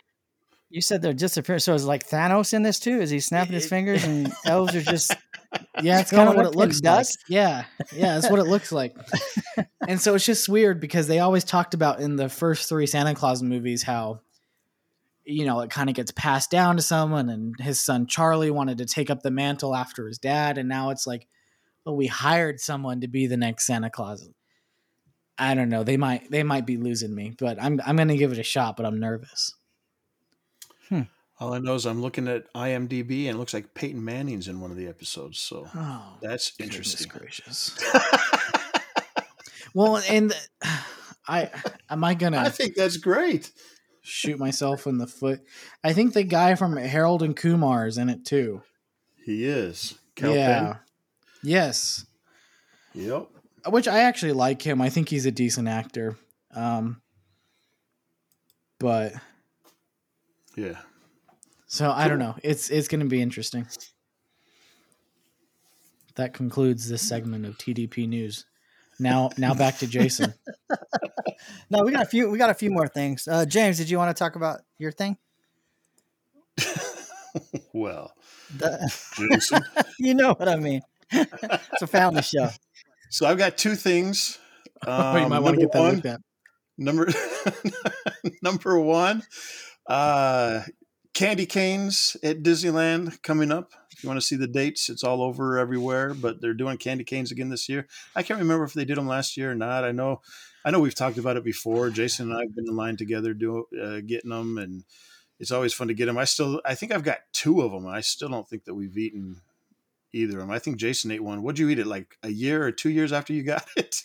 You 0.71 0.81
said 0.83 1.01
they're 1.01 1.15
disappearing. 1.15 1.61
So 1.61 1.75
is 1.75 1.85
like 1.85 2.09
Thanos 2.09 2.53
in 2.53 2.63
this 2.63 2.79
too? 2.79 3.01
Is 3.01 3.11
he 3.11 3.21
snapping 3.21 3.55
his 3.55 3.69
fingers 3.69 4.05
and 4.05 4.31
elves 4.47 4.75
are 4.75 4.83
just 4.83 5.15
Yeah, 5.83 6.01
it's 6.01 6.11
kind 6.11 6.29
of 6.29 6.37
what 6.37 6.45
it 6.47 6.55
looks 6.55 6.77
like. 6.77 6.83
dust? 6.83 7.19
Yeah, 7.29 7.65
yeah, 7.95 8.15
that's 8.15 8.31
what 8.31 8.39
it 8.39 8.45
looks 8.45 8.71
like. 8.71 8.95
and 9.89 10.01
so 10.01 10.15
it's 10.15 10.27
just 10.27 10.49
weird 10.49 10.79
because 10.81 11.07
they 11.07 11.21
always 11.21 11.45
talked 11.45 11.73
about 11.73 12.01
in 12.01 12.17
the 12.17 12.29
first 12.29 12.69
three 12.69 12.87
Santa 12.87 13.15
Claus 13.15 13.43
movies 13.43 13.83
how, 13.83 14.21
you 15.25 15.47
know, 15.47 15.61
it 15.61 15.71
kind 15.71 15.89
of 15.89 15.97
gets 15.97 16.11
passed 16.11 16.51
down 16.51 16.77
to 16.77 16.83
someone, 16.83 17.31
and 17.31 17.55
his 17.59 17.81
son 17.81 18.07
Charlie 18.07 18.51
wanted 18.51 18.79
to 18.79 18.85
take 18.85 19.09
up 19.09 19.23
the 19.23 19.31
mantle 19.31 19.75
after 19.75 20.07
his 20.07 20.19
dad, 20.19 20.59
and 20.59 20.69
now 20.69 20.91
it's 20.91 21.07
like, 21.07 21.27
well, 21.87 21.97
we 21.97 22.07
hired 22.09 22.61
someone 22.61 23.01
to 23.01 23.09
be 23.09 23.27
the 23.27 23.37
next 23.39 23.67
Santa 23.67 23.89
Claus. 23.89 24.29
I 25.39 25.55
don't 25.55 25.69
know. 25.69 25.85
They 25.85 25.97
might 25.97 26.31
they 26.31 26.43
might 26.43 26.67
be 26.67 26.77
losing 26.77 27.15
me, 27.15 27.35
but 27.39 27.63
I'm 27.63 27.81
I'm 27.87 27.97
gonna 27.97 28.17
give 28.17 28.33
it 28.33 28.39
a 28.39 28.43
shot, 28.43 28.77
but 28.77 28.85
I'm 28.87 28.99
nervous. 28.99 29.55
Hmm. 30.89 31.03
All 31.39 31.53
I 31.55 31.59
know 31.59 31.75
is 31.77 31.87
I'm 31.87 32.03
looking 32.03 32.27
at 32.27 32.53
IMDb 32.55 33.27
and 33.27 33.37
it 33.37 33.39
looks 33.39 33.55
like 33.55 33.75
Peyton 33.75 34.05
Manning's 34.05 34.49
in 34.49 34.61
one 34.61 34.71
of 34.73 34.77
the 34.77 34.89
episodes. 34.89 35.39
So 35.39 35.69
Oh, 35.75 36.17
that's 36.21 36.53
interesting. 36.59 37.09
gracious. 37.09 37.79
Well, 39.75 39.99
and 40.09 40.33
I 41.29 41.51
am 41.91 42.03
I 42.03 42.15
gonna 42.15 42.39
I 42.45 42.49
think 42.49 42.75
that's 42.75 42.97
great. 42.97 43.51
shoot 44.03 44.39
myself 44.39 44.87
in 44.87 44.99
the 44.99 45.07
foot? 45.07 45.41
I 45.85 45.93
think 45.93 46.15
the 46.15 46.23
guy 46.25 46.55
from 46.55 46.77
Harold 46.77 47.23
and 47.23 47.37
Kumar 47.37 47.87
is 47.87 47.99
in 47.99 48.09
it 48.09 48.25
too. 48.25 48.63
He 49.25 49.45
is. 49.45 49.99
Kal 50.17 50.35
yeah. 50.35 50.61
Penn? 50.63 50.79
Yes. 51.43 52.07
Yep. 52.95 53.29
Which 53.67 53.89
I 53.89 54.01
actually 54.01 54.33
like 54.33 54.63
him. 54.63 54.81
I 54.81 54.89
think 54.89 55.09
he's 55.09 55.27
a 55.27 55.31
decent 55.31 55.69
actor. 55.69 56.17
Um, 56.55 57.01
but 58.79 59.13
Yeah. 60.57 60.79
So 61.67 61.91
I 61.91 62.09
don't 62.09 62.19
know. 62.19 62.35
It's 62.43 62.71
it's 62.71 62.89
going 62.89 63.01
to 63.01 63.07
be 63.07 63.21
interesting. 63.21 63.67
That 66.15 66.33
concludes 66.35 66.89
this 66.89 67.07
segment 67.07 67.45
of 67.47 67.59
TDP 67.59 68.09
news. 68.09 68.45
Now 68.99 69.31
now 69.37 69.55
back 69.55 69.79
to 69.79 69.87
Jason. 69.87 70.35
No, 71.71 71.83
we 71.85 71.93
got 71.93 72.03
a 72.03 72.09
few. 72.09 72.29
We 72.31 72.39
got 72.39 72.51
a 72.51 72.55
few 72.55 72.71
more 72.71 72.89
things. 72.89 73.29
Uh, 73.29 73.45
James, 73.47 73.79
did 73.79 73.89
you 73.91 73.97
want 73.99 74.15
to 74.15 74.19
talk 74.19 74.37
about 74.37 74.61
your 74.79 74.91
thing? 74.91 75.17
well, 77.73 78.13
The- 78.57 78.93
Jason. 79.17 79.63
you 79.99 80.15
know 80.15 80.35
what 80.35 80.49
I 80.49 80.57
mean. 80.57 80.81
it's 81.13 81.83
a 81.83 81.87
family 81.87 82.23
show. 82.23 82.49
So 83.11 83.27
I've 83.27 83.39
got 83.39 83.57
two 83.59 83.75
things. 83.75 84.39
Oh, 84.87 85.17
you 85.17 85.25
Um, 85.25 85.31
might 85.31 85.41
want 85.41 85.57
to 85.57 85.61
get 85.63 85.73
that 85.73 85.81
one- 85.81 85.95
looked 85.97 86.07
at. 86.07 86.21
Number 86.77 87.09
number 88.43 88.79
one, 88.79 89.25
uh, 89.89 90.63
candy 91.15 91.47
canes 91.47 92.17
at 92.23 92.45
Disneyland 92.45 93.21
coming 93.23 93.51
up. 93.51 93.73
If 93.91 94.05
you 94.05 94.09
want 94.09 94.21
to 94.21 94.27
see 94.27 94.37
the 94.37 94.47
dates, 94.47 94.89
it's 94.89 95.03
all 95.03 95.21
over 95.23 95.59
everywhere. 95.59 96.15
But 96.15 96.41
they're 96.41 96.55
doing 96.55 96.79
candy 96.79 97.03
canes 97.03 97.33
again 97.33 97.49
this 97.49 97.69
year. 97.69 97.89
I 98.15 98.23
can't 98.23 98.39
remember 98.39 98.65
if 98.65 98.73
they 98.75 98.85
did 98.85 98.97
them 98.97 99.09
last 99.09 99.37
year 99.37 99.51
or 99.51 99.57
not. 99.57 99.83
I 99.85 99.91
know, 99.91 100.21
I 100.65 100.71
know 100.71 100.79
we've 100.79 100.95
talked 100.95 101.19
about 101.19 101.37
it 101.37 101.43
before. 101.45 101.91
Jason 101.91 102.31
and 102.31 102.41
I've 102.41 102.55
been 102.55 102.69
in 102.69 102.77
line 102.77 102.97
together 102.97 103.35
doing 103.35 103.65
uh, 103.83 103.99
getting 104.07 104.31
them, 104.31 104.59
and 104.59 104.85
it's 105.41 105.51
always 105.51 105.75
fun 105.75 105.89
to 105.89 105.95
get 105.95 106.07
them. 106.07 106.19
I 106.19 106.25
still, 106.25 106.61
I 106.65 106.77
think 106.77 106.93
I've 106.93 107.03
got 107.03 107.19
two 107.33 107.63
of 107.63 107.73
them. 107.73 107.87
I 107.89 108.01
still 108.01 108.29
don't 108.29 108.49
think 108.49 108.65
that 108.67 108.75
we've 108.75 108.97
eaten 108.97 109.41
either 110.13 110.35
of 110.39 110.41
them. 110.41 110.51
I 110.51 110.59
think 110.59 110.77
Jason 110.79 111.11
ate 111.11 111.23
one. 111.23 111.43
What'd 111.43 111.59
you 111.59 111.69
eat 111.69 111.79
it 111.79 111.87
like 111.87 112.17
a 112.23 112.29
year 112.31 112.63
or 112.63 112.73
two 112.73 112.91
years 112.91 113.13
after 113.13 113.33
you 113.33 113.43
got 113.43 113.67
it? 113.77 114.03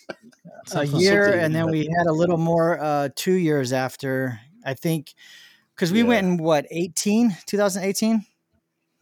A 0.74 0.84
year, 0.86 1.32
and 1.38 1.54
then 1.54 1.70
we 1.70 1.80
had 1.98 2.06
a 2.06 2.12
little 2.12 2.38
more 2.38 2.78
uh, 2.80 3.08
two 3.14 3.34
years 3.34 3.72
after. 3.72 4.40
I 4.64 4.74
think 4.74 5.14
because 5.74 5.92
we 5.92 6.00
Yeah. 6.00 6.06
went 6.06 6.26
in 6.26 6.36
what 6.38 6.66
18, 6.70 7.36
2018. 7.46 8.24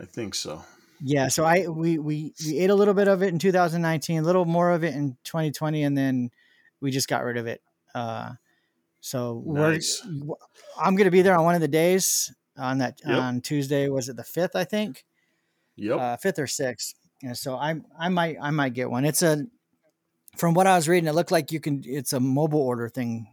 I 0.00 0.04
think 0.04 0.34
so. 0.34 0.64
Yeah, 1.04 1.28
so 1.28 1.44
I 1.44 1.66
we 1.68 1.98
we 1.98 2.32
we 2.46 2.58
ate 2.58 2.70
a 2.70 2.74
little 2.74 2.94
bit 2.94 3.08
of 3.08 3.22
it 3.22 3.28
in 3.28 3.38
2019, 3.38 4.18
a 4.18 4.22
little 4.22 4.44
more 4.44 4.70
of 4.70 4.84
it 4.84 4.94
in 4.94 5.16
2020, 5.24 5.82
and 5.82 5.96
then 5.98 6.30
we 6.80 6.90
just 6.90 7.08
got 7.08 7.24
rid 7.24 7.36
of 7.36 7.46
it. 7.46 7.60
Uh, 7.94 8.32
so 9.00 9.42
Nice. 9.46 10.00
we're 10.06 10.36
I'm 10.80 10.94
gonna 10.96 11.10
be 11.10 11.22
there 11.22 11.36
on 11.36 11.44
one 11.44 11.54
of 11.56 11.60
the 11.60 11.68
days 11.68 12.32
on 12.56 12.78
that 12.78 13.00
Yep. 13.04 13.18
on 13.18 13.40
Tuesday. 13.40 13.88
Was 13.88 14.08
it 14.08 14.16
the 14.16 14.24
fifth? 14.24 14.54
I 14.54 14.64
think 14.64 15.04
Yep. 15.76 15.98
uh, 15.98 16.16
fifth 16.18 16.38
or 16.38 16.46
sixth. 16.46 16.94
And 17.22 17.36
so 17.36 17.54
I 17.56 17.80
I 17.98 18.08
might 18.08 18.36
I 18.40 18.50
might 18.50 18.74
get 18.74 18.90
one. 18.90 19.04
It's 19.04 19.22
a 19.22 19.44
from 20.36 20.54
what 20.54 20.66
I 20.66 20.76
was 20.76 20.88
reading, 20.88 21.08
it 21.08 21.14
looked 21.14 21.30
like 21.30 21.52
you 21.52 21.60
can. 21.60 21.82
It's 21.84 22.12
a 22.12 22.20
mobile 22.20 22.60
order 22.62 22.88
thing. 22.88 23.26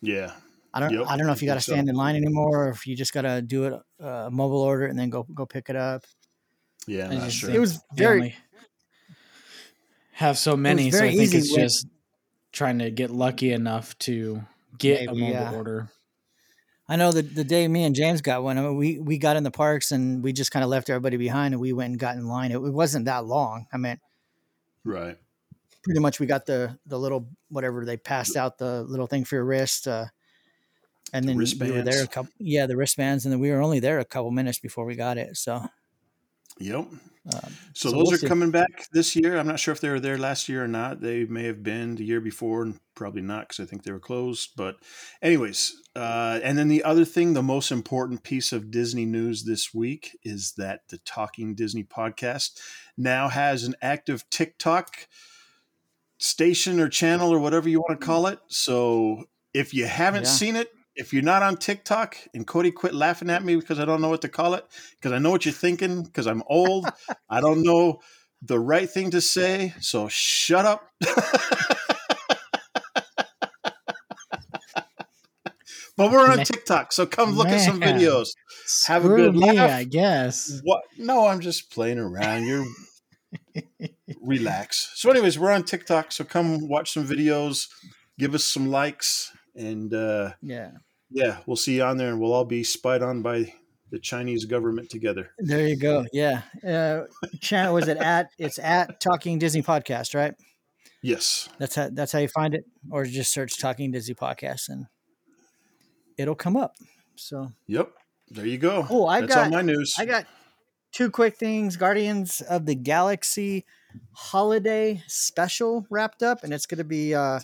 yeah. 0.00 0.32
I 0.74 0.80
don't 0.80 0.92
Yep, 0.92 1.06
I 1.08 1.16
don't 1.16 1.26
know 1.26 1.32
if 1.32 1.40
you 1.40 1.46
got 1.48 1.54
to 1.54 1.60
think 1.60 1.64
so. 1.64 1.72
stand 1.72 1.88
in 1.88 1.94
line 1.96 2.14
anymore, 2.14 2.66
or 2.66 2.68
if 2.68 2.86
you 2.86 2.94
just 2.94 3.14
got 3.14 3.22
to 3.22 3.40
do 3.40 3.64
it 3.64 3.74
uh, 4.00 4.28
mobile 4.30 4.60
order 4.60 4.84
and 4.84 4.98
then 4.98 5.08
go 5.08 5.22
go 5.22 5.46
pick 5.46 5.70
it 5.70 5.76
up. 5.76 6.04
Yeah. 6.86 7.06
I'm 7.08 7.14
not 7.14 7.24
just 7.24 7.38
sure. 7.38 7.50
It 7.50 7.58
was 7.58 7.80
very 7.94 8.18
only 8.18 8.36
have 10.12 10.36
so 10.36 10.56
many, 10.56 10.90
so 10.90 11.04
I 11.04 11.14
think 11.14 11.34
it's 11.34 11.50
when- 11.52 11.60
just 11.60 11.86
trying 12.52 12.80
to 12.80 12.90
get 12.90 13.10
lucky 13.10 13.52
enough 13.52 13.96
to 14.00 14.42
get 14.78 15.02
a 15.08 15.14
mobile 15.14 15.28
yeah. 15.30 15.52
order. 15.54 15.88
I 16.88 16.96
know 16.96 17.12
the 17.12 17.22
the 17.22 17.44
day 17.44 17.68
me 17.68 17.84
and 17.84 17.94
James 17.94 18.22
got 18.22 18.42
one, 18.42 18.56
I 18.56 18.62
mean, 18.62 18.76
we 18.76 18.98
we 18.98 19.18
got 19.18 19.36
in 19.36 19.42
the 19.42 19.50
parks 19.50 19.92
and 19.92 20.22
we 20.22 20.32
just 20.32 20.50
kind 20.50 20.64
of 20.64 20.70
left 20.70 20.88
everybody 20.88 21.16
behind 21.16 21.54
and 21.54 21.60
we 21.60 21.72
went 21.72 21.90
and 21.90 22.00
got 22.00 22.16
in 22.16 22.26
line. 22.26 22.50
It, 22.50 22.56
it 22.56 22.72
wasn't 22.72 23.04
that 23.04 23.26
long. 23.26 23.66
I 23.72 23.76
mean, 23.76 23.98
right. 24.84 25.16
pretty 25.82 26.00
much 26.00 26.18
we 26.18 26.26
got 26.26 26.46
the 26.46 26.78
the 26.86 26.98
little 26.98 27.28
whatever 27.50 27.84
they 27.84 27.96
passed 27.96 28.36
out 28.36 28.58
the 28.58 28.82
little 28.84 29.06
thing 29.06 29.24
for 29.24 29.36
your 29.36 29.44
wrist, 29.44 29.86
uh, 29.86 30.06
and 31.12 31.24
The 31.24 31.34
then 31.34 31.36
we 31.60 31.72
were 31.72 31.82
there 31.82 32.02
a 32.02 32.06
couple. 32.06 32.32
Yeah, 32.38 32.66
the 32.66 32.76
wristbands, 32.76 33.26
and 33.26 33.32
then 33.32 33.40
we 33.40 33.50
were 33.50 33.60
only 33.60 33.80
there 33.80 33.98
a 33.98 34.04
couple 34.04 34.30
minutes 34.30 34.58
before 34.58 34.86
we 34.86 34.94
got 34.94 35.18
it. 35.18 35.36
So, 35.36 35.62
Yep. 36.58 36.86
Um, 37.34 37.58
So, 37.74 37.90
So 37.90 37.96
those 37.96 38.08
we'll 38.08 38.12
are 38.12 38.18
see. 38.18 38.26
coming 38.26 38.50
back 38.50 38.88
this 38.92 39.14
year. 39.14 39.38
I'm 39.38 39.46
not 39.46 39.60
sure 39.60 39.72
if 39.72 39.80
they 39.80 39.88
were 39.88 40.00
there 40.00 40.18
last 40.18 40.48
year 40.48 40.64
or 40.64 40.68
not. 40.68 41.00
They 41.00 41.24
may 41.24 41.44
have 41.44 41.62
been 41.62 41.94
the 41.96 42.04
year 42.04 42.20
before, 42.20 42.62
and 42.62 42.78
probably 42.94 43.22
not 43.22 43.48
because 43.48 43.60
I 43.60 43.66
think 43.68 43.82
they 43.84 43.92
were 43.92 44.00
closed. 44.00 44.50
But, 44.56 44.76
anyways, 45.22 45.74
uh, 45.94 46.40
and 46.42 46.58
then 46.58 46.68
the 46.68 46.84
other 46.84 47.04
thing, 47.04 47.34
the 47.34 47.42
most 47.42 47.70
important 47.70 48.22
piece 48.22 48.52
of 48.52 48.70
Disney 48.70 49.04
news 49.04 49.44
this 49.44 49.72
week 49.74 50.16
is 50.24 50.54
that 50.56 50.88
the 50.88 50.98
Talking 50.98 51.54
Disney 51.54 51.84
podcast 51.84 52.58
now 52.96 53.28
has 53.28 53.64
an 53.64 53.74
active 53.82 54.28
TikTok 54.30 55.06
station 56.18 56.80
or 56.80 56.88
channel 56.88 57.32
or 57.32 57.38
whatever 57.38 57.68
you 57.68 57.80
want 57.80 58.00
to 58.00 58.04
call 58.06 58.26
it. 58.26 58.38
So, 58.48 59.24
if 59.54 59.72
you 59.74 59.86
haven't 59.86 60.24
Yeah. 60.24 60.30
seen 60.30 60.56
it, 60.56 60.68
if 60.98 61.12
you're 61.12 61.22
not 61.22 61.44
on 61.44 61.56
TikTok, 61.56 62.16
and 62.34 62.44
Cody 62.46 62.72
quit 62.72 62.92
laughing 62.92 63.30
at 63.30 63.44
me 63.44 63.54
because 63.54 63.78
I 63.78 63.84
don't 63.84 64.02
know 64.02 64.08
what 64.08 64.22
to 64.22 64.28
call 64.28 64.54
it, 64.54 64.66
because 64.96 65.12
I 65.12 65.18
know 65.18 65.30
what 65.30 65.44
you're 65.44 65.54
thinking, 65.54 66.02
because 66.02 66.26
I'm 66.26 66.42
old, 66.48 66.86
I 67.30 67.40
don't 67.40 67.62
know 67.62 68.00
the 68.42 68.58
right 68.58 68.90
thing 68.90 69.12
to 69.12 69.20
say, 69.20 69.74
so 69.80 70.08
shut 70.08 70.66
up. 70.66 70.90
but 75.96 76.10
we're 76.10 76.28
on 76.28 76.44
TikTok, 76.44 76.92
so 76.92 77.06
come 77.06 77.36
look 77.36 77.48
at 77.48 77.60
some 77.60 77.80
videos. 77.80 78.30
Have 78.88 79.04
a 79.04 79.08
good 79.08 79.36
me, 79.36 79.52
laugh. 79.52 79.70
I 79.70 79.84
guess. 79.84 80.60
What? 80.64 80.82
No, 80.98 81.28
I'm 81.28 81.40
just 81.40 81.70
playing 81.70 82.00
around. 82.00 82.44
You're 82.44 82.66
relax. 84.20 84.90
So, 84.94 85.10
anyways, 85.10 85.38
we're 85.38 85.52
on 85.52 85.62
TikTok, 85.62 86.10
so 86.10 86.24
come 86.24 86.68
watch 86.68 86.92
some 86.92 87.06
videos, 87.06 87.68
give 88.18 88.34
us 88.34 88.44
some 88.44 88.68
likes, 88.68 89.32
and 89.54 89.94
uh, 89.94 90.32
yeah, 90.42 90.70
yeah, 91.10 91.38
we'll 91.46 91.56
see 91.56 91.76
you 91.76 91.82
on 91.84 91.96
there, 91.96 92.08
and 92.10 92.20
we'll 92.20 92.32
all 92.32 92.44
be 92.44 92.64
spied 92.64 93.02
on 93.02 93.22
by 93.22 93.52
the 93.90 93.98
Chinese 93.98 94.44
government 94.44 94.90
together. 94.90 95.30
there 95.38 95.66
you 95.66 95.76
go. 95.76 96.04
Yeah, 96.12 96.42
uh, 96.66 97.04
channel 97.40 97.74
was 97.74 97.88
it 97.88 97.96
at? 97.96 98.30
It's 98.38 98.58
at 98.58 99.00
Talking 99.00 99.38
Disney 99.38 99.62
Podcast, 99.62 100.14
right? 100.14 100.34
Yes. 101.02 101.48
That's 101.58 101.74
how 101.76 101.88
that's 101.92 102.12
how 102.12 102.18
you 102.18 102.28
find 102.28 102.54
it, 102.54 102.64
or 102.90 103.04
just 103.04 103.32
search 103.32 103.58
Talking 103.58 103.90
Disney 103.92 104.14
Podcast 104.14 104.68
and 104.68 104.86
it'll 106.16 106.34
come 106.34 106.56
up. 106.56 106.74
So 107.16 107.52
Yep. 107.66 107.92
There 108.30 108.44
you 108.46 108.58
go. 108.58 108.86
Oh, 108.90 109.06
I 109.06 109.22
That's 109.22 109.36
all 109.36 109.44
got- 109.44 109.52
my 109.52 109.62
news. 109.62 109.94
I 109.98 110.04
got 110.04 110.26
two 110.92 111.10
quick 111.10 111.36
things: 111.36 111.76
Guardians 111.76 112.42
of 112.42 112.66
the 112.66 112.74
Galaxy 112.74 113.64
holiday 114.12 115.02
special 115.06 115.86
wrapped 115.88 116.22
up, 116.22 116.44
and 116.44 116.52
it's 116.52 116.66
going 116.66 116.78
to 116.78 116.84
be 116.84 117.14
uh, 117.14 117.40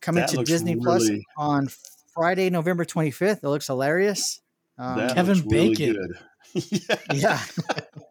coming 0.00 0.20
That 0.20 0.30
to 0.30 0.44
Disney 0.44 0.76
Plus 0.76 1.10
on 1.36 1.68
Friday, 2.16 2.50
November 2.50 2.84
twenty 2.84 3.10
fifth. 3.10 3.44
It 3.44 3.48
looks 3.48 3.66
hilarious. 3.66 4.40
Um, 4.78 4.96
That 4.98 5.14
Kevin 5.14 5.36
looks 5.36 5.46
really 5.52 5.68
Bacon. 5.76 5.94
good. 5.94 6.18
yeah, 6.88 6.96
yeah, 7.12 7.40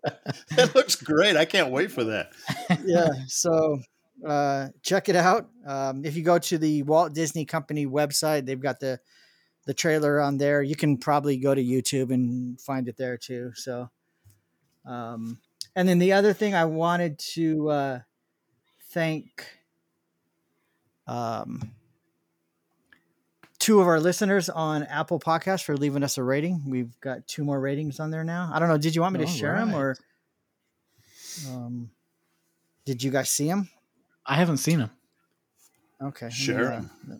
that 0.55 0.75
looks 0.75 0.95
great. 0.95 1.35
I 1.35 1.45
can't 1.45 1.71
wait 1.71 1.91
for 1.91 2.03
that. 2.05 2.31
yeah. 2.85 3.09
So 3.27 3.79
uh, 4.25 4.67
check 4.83 5.09
it 5.09 5.15
out. 5.15 5.49
Um, 5.65 6.05
if 6.05 6.15
you 6.15 6.23
go 6.23 6.37
to 6.37 6.57
the 6.57 6.83
Walt 6.83 7.13
Disney 7.13 7.45
Company 7.45 7.87
website, 7.87 8.45
they've 8.45 8.59
got 8.61 8.79
the 8.79 8.99
the 9.65 9.73
trailer 9.73 10.21
on 10.21 10.37
there. 10.37 10.61
You 10.61 10.75
can 10.75 10.97
probably 10.97 11.37
go 11.37 11.55
to 11.55 11.63
YouTube 11.63 12.11
and 12.13 12.61
find 12.61 12.87
it 12.87 12.97
there 12.97 13.17
too. 13.17 13.51
So, 13.55 13.89
um, 14.85 15.39
and 15.75 15.89
then 15.89 15.97
the 15.97 16.13
other 16.13 16.33
thing 16.33 16.53
I 16.53 16.65
wanted 16.65 17.17
to 17.33 17.69
uh, 17.69 17.99
thank 18.91 19.45
um, 21.07 21.71
two 23.65 23.79
of 23.81 23.87
our 23.87 23.99
listeners 23.99 24.47
on 24.47 24.83
Apple 24.83 25.19
Podcast 25.19 25.63
for 25.63 25.75
leaving 25.75 26.03
us 26.03 26.19
a 26.19 26.23
rating. 26.23 26.61
We've 26.67 26.99
got 27.01 27.25
two 27.27 27.43
more 27.43 27.59
ratings 27.59 27.99
on 27.99 28.11
there 28.11 28.23
now. 28.23 28.51
I 28.53 28.59
don't 28.59 28.69
know. 28.69 28.77
Did 28.77 28.93
you 28.95 29.01
want 29.01 29.13
me 29.13 29.19
to 29.21 29.25
All 29.25 29.31
share 29.31 29.55
them 29.55 29.73
or 29.73 29.97
um, 31.49 31.89
did 32.85 33.01
you 33.01 33.09
guys 33.09 33.29
see 33.29 33.47
them? 33.47 33.67
I 34.23 34.35
haven't 34.35 34.57
seen 34.57 34.77
them. 34.79 34.91
Okay. 35.99 36.27
let 36.27 36.31
me, 36.31 36.37
Share 36.37 36.73
uh, 36.73 36.75
'em. 36.77 36.91
let- 37.07 37.19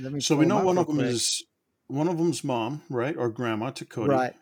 let 0.00 0.12
me 0.12 0.18
So 0.20 0.34
we 0.34 0.46
know 0.46 0.64
one 0.64 0.78
of 0.78 0.88
them 0.88 0.96
quick. 0.96 1.06
is 1.06 1.44
one 1.86 2.08
of 2.08 2.18
them's 2.18 2.42
mom, 2.42 2.82
right, 2.90 3.16
or 3.16 3.28
grandma 3.28 3.70
to 3.70 3.84
Cody. 3.84 4.10
right. 4.10 4.34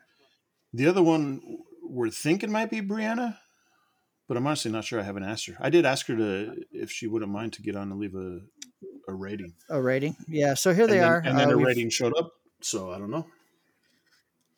The 0.73 0.87
other 0.87 1.03
one 1.03 1.43
we're 1.83 2.09
thinking 2.09 2.51
might 2.51 2.71
be 2.71 2.81
Brianna, 2.81 3.37
but 4.27 4.39
I'm 4.39 4.47
honestly 4.47 4.71
not 4.73 4.85
sure. 4.87 5.01
I 5.01 5.03
haven't 5.03 5.25
asked 5.25 5.47
her. 5.49 5.57
I 5.61 5.69
did 5.69 5.85
ask 5.85 6.07
her 6.07 6.17
to 6.17 6.65
if 6.73 6.91
she 6.91 7.07
wouldn't 7.07 7.31
mind 7.31 7.53
to 7.55 7.63
get 7.63 7.77
on 7.77 7.91
and 7.93 8.01
leave 8.01 8.15
a 8.15 8.41
a 9.09 9.15
rating. 9.15 9.55
A 9.69 9.81
rating. 9.81 10.17
Yeah. 10.29 10.55
So 10.55 10.73
here 10.73 10.85
and 10.85 10.93
they 10.93 10.99
then, 10.99 11.09
are. 11.09 11.23
and 11.25 11.39
then 11.39 11.51
Uh, 11.51 11.55
a 11.55 11.57
rating 11.57 11.91
showed 11.91 12.17
up. 12.17 12.33
So 12.61 12.91
I 12.93 12.99
don't 12.99 13.11
know. 13.11 13.27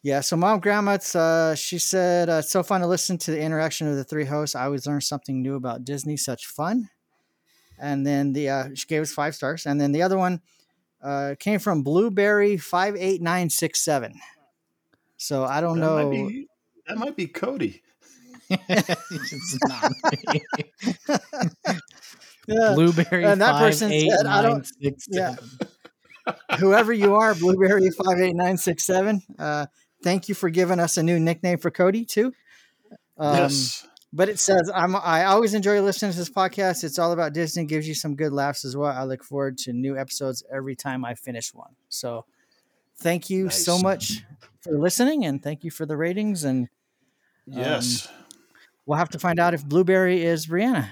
Yeah, 0.03 0.21
so 0.21 0.37
mom 0.37 0.61
grandma, 0.61 0.99
uh, 1.15 1.55
she 1.55 1.79
said, 1.79 2.29
uh, 2.29 2.35
it's 2.35 2.51
so 2.51 2.63
fun 2.63 2.83
to 2.83 2.87
listen 2.87 3.17
to 3.17 3.31
the 3.31 3.41
interaction 3.41 3.89
of 3.89 3.97
the 3.97 4.05
three 4.05 4.27
hosts. 4.27 4.55
I 4.55 4.67
always 4.67 4.87
learn 4.87 5.01
something 5.01 5.41
new 5.41 5.55
about 5.55 5.87
Disney. 5.87 6.19
Such 6.19 6.45
fun. 6.47 6.91
And 7.79 8.07
then 8.07 8.35
the 8.35 8.51
uh, 8.51 8.69
she 8.75 8.87
gave 8.87 9.01
us 9.01 9.13
five 9.13 9.35
stars. 9.35 9.65
And 9.65 9.81
then 9.81 9.93
the 9.93 10.03
other 10.03 10.19
one 10.19 10.43
uh, 11.03 11.37
came 11.39 11.59
from 11.59 11.83
Blueberry 11.83 12.59
five 12.59 12.97
eight 12.97 13.23
nine 13.23 13.49
six 13.49 13.83
seven. 13.83 14.21
So 15.17 15.45
I 15.45 15.63
don't 15.63 15.81
that 15.81 15.87
know. 15.87 16.11
Might 16.11 16.29
be, 16.29 16.49
that 16.87 16.99
might 16.99 17.17
be 17.17 17.27
Cody. 17.27 17.83
it's 18.51 19.59
not. 19.67 19.91
Yeah, 22.47 22.73
Blueberry 22.75 23.25
and 23.25 23.41
that 23.41 23.53
five 23.53 23.61
person 23.61 23.93
eight 23.93 24.11
said, 24.11 24.27
I 24.27 24.43
don't- 24.43 24.67
six 24.67 25.07
yeah. 25.11 25.37
whoever 26.59 26.93
you 26.93 27.15
are, 27.17 27.35
Blueberry 27.35 27.89
five 27.91 28.19
eight 28.21 28.35
nine 28.37 28.57
six 28.57 28.85
seven. 28.85 29.23
Uh, 29.39 29.67
thank 30.03 30.29
you 30.29 30.35
for 30.35 30.51
giving 30.51 30.79
us 30.81 30.97
a 30.97 31.03
new 31.03 31.19
nickname 31.19 31.59
for 31.59 31.71
Cody 31.71 32.05
too. 32.05 32.33
Um, 33.19 33.37
yes. 33.37 33.87
But 34.13 34.29
it 34.29 34.39
says 34.39 34.71
I'm 34.73 34.95
I 34.95 35.25
always 35.25 35.55
enjoy 35.55 35.81
listening 35.83 36.13
to 36.13 36.19
this 36.19 36.31
podcast. 36.31 36.85
It's 36.85 36.99
all 36.99 37.13
about 37.13 37.33
Disney, 37.33 37.65
gives 37.65 37.89
you 37.89 37.95
some 37.95 38.15
good 38.15 38.33
laughs 38.33 38.65
as 38.65 38.77
well. 38.77 38.91
I 38.93 39.03
look 39.05 39.25
forward 39.25 39.59
to 39.59 39.73
new 39.73 39.99
episodes 39.99 40.43
every 40.53 40.77
time 40.77 41.05
I 41.05 41.15
finish 41.15 41.53
one. 41.53 41.73
So 41.89 42.25
thank 42.99 43.29
you 43.29 43.51
so 43.51 43.79
much 43.79 44.23
for 44.61 44.79
listening 44.79 45.25
and 45.25 45.43
thank 45.43 45.65
you 45.65 45.71
for 45.71 45.85
the 45.85 45.97
ratings 45.97 46.45
and 46.45 46.69
Yes. 47.47 48.09
we'll 48.87 48.99
have 48.99 49.11
to 49.11 49.19
find 49.19 49.39
out 49.41 49.53
if 49.53 49.65
Blueberry 49.65 50.23
is 50.25 50.47
Brianna. 50.47 50.89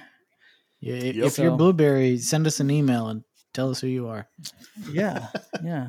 Yeah, 0.85 0.95
if 0.97 1.17
Yep. 1.17 1.39
you're 1.39 1.57
Blueberry, 1.57 2.19
send 2.19 2.45
us 2.47 2.59
an 2.59 2.69
email 2.69 3.07
and 3.07 3.23
tell 3.55 3.71
us 3.71 3.81
who 3.81 3.87
you 3.87 4.09
are. 4.09 4.27
Yeah, 4.91 5.29
yeah. 5.65 5.89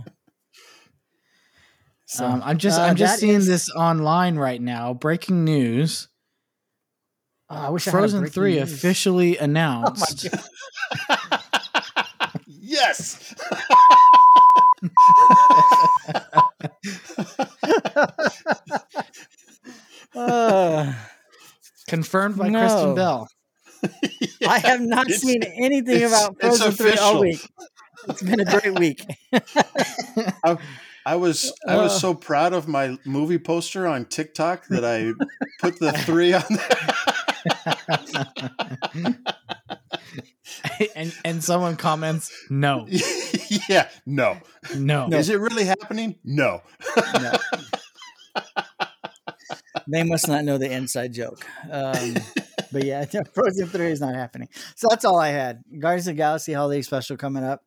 So 2.05 2.25
um, 2.27 2.43
I'm 2.45 2.59
just 2.59 2.79
uh, 2.79 2.83
I'm 2.83 2.95
just 2.95 3.19
seeing 3.19 3.37
is- 3.37 3.47
this 3.47 3.71
online 3.71 4.35
right 4.35 4.61
now. 4.61 4.93
Breaking 4.93 5.45
news: 5.45 6.09
Oh, 7.49 7.55
I 7.55 7.69
wish 7.69 7.87
I 7.87 7.91
had 7.91 7.97
Frozen 7.97 8.19
breaking 8.21 8.33
Three 8.33 8.55
news. 8.59 8.71
officially 8.71 9.37
announced. 9.39 10.27
yes. 12.45 13.33
Uh, 20.15 20.93
confirmed 21.87 22.37
by 22.37 22.49
No. 22.49 22.59
Kristen 22.59 22.95
Bell. 22.95 23.27
I 24.47 24.59
have 24.59 24.81
not 24.81 25.07
seen 25.09 25.43
anything 25.43 25.95
it's- 25.97 26.11
about 26.11 26.35
it's 26.41 26.57
Frozen 26.59 26.71
Three 26.73 26.97
all 26.97 27.19
week. 27.21 27.39
It's 28.09 28.21
been 28.21 28.39
a 28.41 28.45
great 28.45 28.77
week. 28.79 29.05
I 31.05 31.15
was 31.15 31.51
I 31.67 31.77
was 31.77 31.93
Uh. 31.93 31.99
so 31.99 32.13
proud 32.13 32.53
of 32.53 32.67
my 32.67 32.97
movie 33.05 33.37
poster 33.39 33.87
on 33.87 34.05
TikTok 34.05 34.67
that 34.67 34.83
I 34.85 35.13
put 35.61 35.79
the 35.79 35.91
three 35.91 36.33
on 36.33 36.43
there. 36.49 36.77
and 40.95 41.13
and 41.25 41.43
someone 41.43 41.75
comments, 41.75 42.31
"No, 42.49 42.87
yeah, 43.69 43.89
no. 44.05 44.37
no." 44.75 45.07
Is 45.11 45.29
it 45.29 45.39
really 45.39 45.65
happening? 45.65 46.15
No. 46.23 46.61
No. 47.21 47.33
they 49.87 50.03
must 50.03 50.27
not 50.27 50.45
know 50.45 50.57
the 50.57 50.71
inside 50.71 51.13
joke. 51.13 51.45
Um, 51.69 52.15
but 52.73 52.83
yeah, 52.83 53.05
Frozen 53.33 53.67
3 53.67 53.91
is 53.91 54.01
not 54.01 54.15
happening. 54.15 54.49
So 54.75 54.87
that's 54.89 55.05
all 55.05 55.19
I 55.19 55.29
had. 55.29 55.63
Guardians 55.79 56.07
of 56.07 56.17
Galaxy 56.17 56.53
Holiday 56.53 56.81
Special 56.81 57.15
coming 57.15 57.43
up 57.43 57.63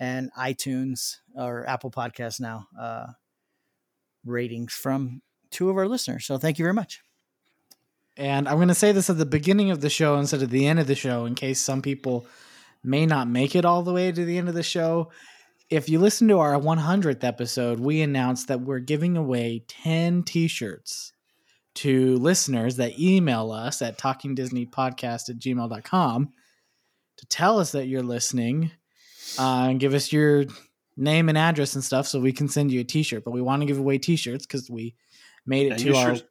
and 0.00 0.30
iTunes 0.38 1.16
or 1.34 1.68
Apple 1.68 1.90
Podcasts 1.90 2.40
now. 2.40 2.68
Uh, 2.78 3.06
ratings 4.24 4.72
from 4.72 5.22
two 5.50 5.70
of 5.70 5.76
our 5.76 5.88
listeners. 5.88 6.26
So 6.26 6.38
thank 6.38 6.58
you 6.58 6.64
very 6.64 6.74
much. 6.74 7.00
And 8.16 8.48
I'm 8.48 8.56
going 8.56 8.68
to 8.68 8.74
say 8.74 8.92
this 8.92 9.10
at 9.10 9.18
the 9.18 9.26
beginning 9.26 9.70
of 9.70 9.80
the 9.80 9.90
show 9.90 10.16
instead 10.16 10.42
of 10.42 10.50
the 10.50 10.66
end 10.66 10.80
of 10.80 10.86
the 10.86 10.94
show 10.94 11.26
in 11.26 11.34
case 11.34 11.60
some 11.60 11.82
people 11.82 12.26
may 12.82 13.04
not 13.04 13.28
make 13.28 13.54
it 13.54 13.64
all 13.64 13.82
the 13.82 13.92
way 13.92 14.10
to 14.10 14.24
the 14.24 14.38
end 14.38 14.48
of 14.48 14.54
the 14.54 14.62
show. 14.62 15.10
If 15.68 15.88
you 15.88 15.98
listen 15.98 16.28
to 16.28 16.38
our 16.38 16.54
100th 16.54 17.24
episode, 17.24 17.80
we 17.80 18.00
announced 18.00 18.48
that 18.48 18.60
we're 18.60 18.78
giving 18.78 19.16
away 19.16 19.64
10 19.68 20.22
t 20.22 20.48
shirts 20.48 21.12
to 21.76 22.16
listeners 22.16 22.76
that 22.76 22.98
email 22.98 23.52
us 23.52 23.82
at 23.82 23.98
talkingdisneypodcast 23.98 25.28
at 25.30 25.38
gmail.com 25.38 26.32
to 27.18 27.26
tell 27.26 27.58
us 27.58 27.72
that 27.72 27.86
you're 27.86 28.02
listening 28.02 28.70
uh, 29.38 29.66
and 29.70 29.80
give 29.80 29.94
us 29.94 30.12
your 30.12 30.44
name 30.96 31.28
and 31.28 31.38
address 31.38 31.74
and 31.74 31.84
stuff 31.84 32.06
so 32.06 32.20
we 32.20 32.32
can 32.32 32.48
send 32.48 32.70
you 32.72 32.80
a 32.80 32.84
t 32.84 33.02
shirt. 33.02 33.24
But 33.24 33.32
we 33.32 33.40
want 33.42 33.62
to 33.62 33.66
give 33.66 33.78
away 33.78 33.98
t 33.98 34.16
shirts 34.16 34.46
because 34.46 34.68
we 34.70 34.94
made 35.46 35.66
it 35.66 35.70
And 35.72 35.80
to 35.82 35.94
our 35.96 36.16
shirt 36.16 36.28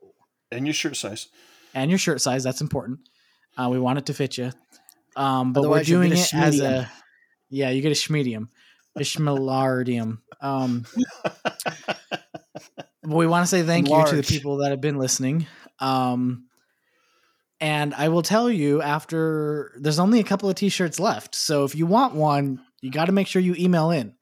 and 0.52 0.66
your 0.68 0.74
shirt 0.74 0.96
size. 0.96 1.28
and 1.74 1.90
your 1.90 1.98
shirt 1.98 2.22
size. 2.22 2.44
That's 2.44 2.62
important. 2.62 3.00
Uh, 3.58 3.70
we 3.72 3.80
want 3.80 4.00
it 4.00 4.06
to 4.08 4.14
fit 4.14 4.38
you. 4.38 4.52
Um, 5.16 5.54
but 5.54 5.62
Otherwise, 5.62 5.90
we're 5.90 5.96
doing 5.96 6.12
it 6.12 6.34
a 6.34 6.36
as 6.36 6.60
a 6.60 6.92
yeah. 7.50 7.70
You 7.70 7.82
get 7.82 7.92
a 7.92 7.96
schmedium, 7.96 8.50
a 8.96 9.02
schmelardium. 9.02 10.20
Um, 10.42 10.86
but 11.24 12.00
we 13.08 13.28
want 13.28 13.44
to 13.44 13.48
say 13.48 13.64
thank 13.64 13.90
you 13.90 14.06
to 14.06 14.16
the 14.16 14.24
people 14.24 14.58
that 14.58 14.72
have 14.72 14.82
been 14.82 14.98
listening. 14.98 15.48
Um, 15.80 16.48
and 17.60 17.94
I 17.94 18.10
will 18.10 18.22
tell 18.22 18.50
you 18.50 18.82
after 18.82 19.74
there's 19.80 20.00
only 20.00 20.20
a 20.20 20.24
couple 20.24 20.50
of 20.50 20.56
t-shirts 20.56 21.00
left. 21.00 21.36
So 21.36 21.64
if 21.64 21.76
you 21.76 21.86
want 21.86 22.14
one, 22.14 22.62
you 22.82 22.92
got 22.92 23.06
to 23.06 23.12
make 23.12 23.28
sure 23.28 23.42
you 23.42 23.56
email 23.58 23.92
in. 23.92 24.14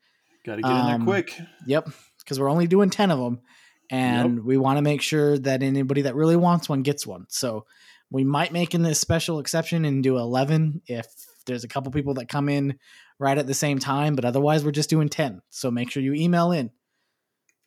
Got 0.46 0.58
to 0.58 0.62
get 0.62 0.72
in 0.72 0.78
Um, 0.78 0.88
there 0.88 1.06
quick. 1.06 1.40
Yep, 1.66 1.90
because 2.20 2.40
we're 2.40 2.50
only 2.50 2.68
doing 2.68 2.90
ten 2.90 3.12
of 3.12 3.20
them, 3.20 3.42
and 3.90 4.44
we 4.44 4.58
want 4.58 4.78
to 4.78 4.82
make 4.82 5.02
sure 5.02 5.38
that 5.40 5.64
anybody 5.64 6.04
that 6.04 6.16
really 6.16 6.36
wants 6.36 6.70
one 6.70 6.82
gets 6.82 7.08
one. 7.08 7.26
So 7.30 7.66
we 8.12 8.24
might 8.24 8.54
make 8.54 8.76
in 8.76 8.84
this 8.84 9.00
special 9.00 9.40
exception 9.40 9.86
and 9.86 10.04
do 10.04 10.18
eleven 10.18 10.82
if 10.86 11.08
there's 11.46 11.64
a 11.64 11.68
couple 11.68 11.92
people 11.92 12.16
that 12.16 12.30
come 12.30 12.50
in 12.50 12.78
right 13.20 13.38
at 13.38 13.48
the 13.48 13.54
same 13.54 13.80
time. 13.80 14.16
But 14.16 14.26
otherwise, 14.26 14.64
we're 14.64 14.72
just 14.72 14.90
doing 14.90 15.10
ten. 15.10 15.42
So 15.50 15.72
make 15.72 15.90
sure 15.90 16.04
you 16.04 16.14
email 16.14 16.52
in 16.52 16.72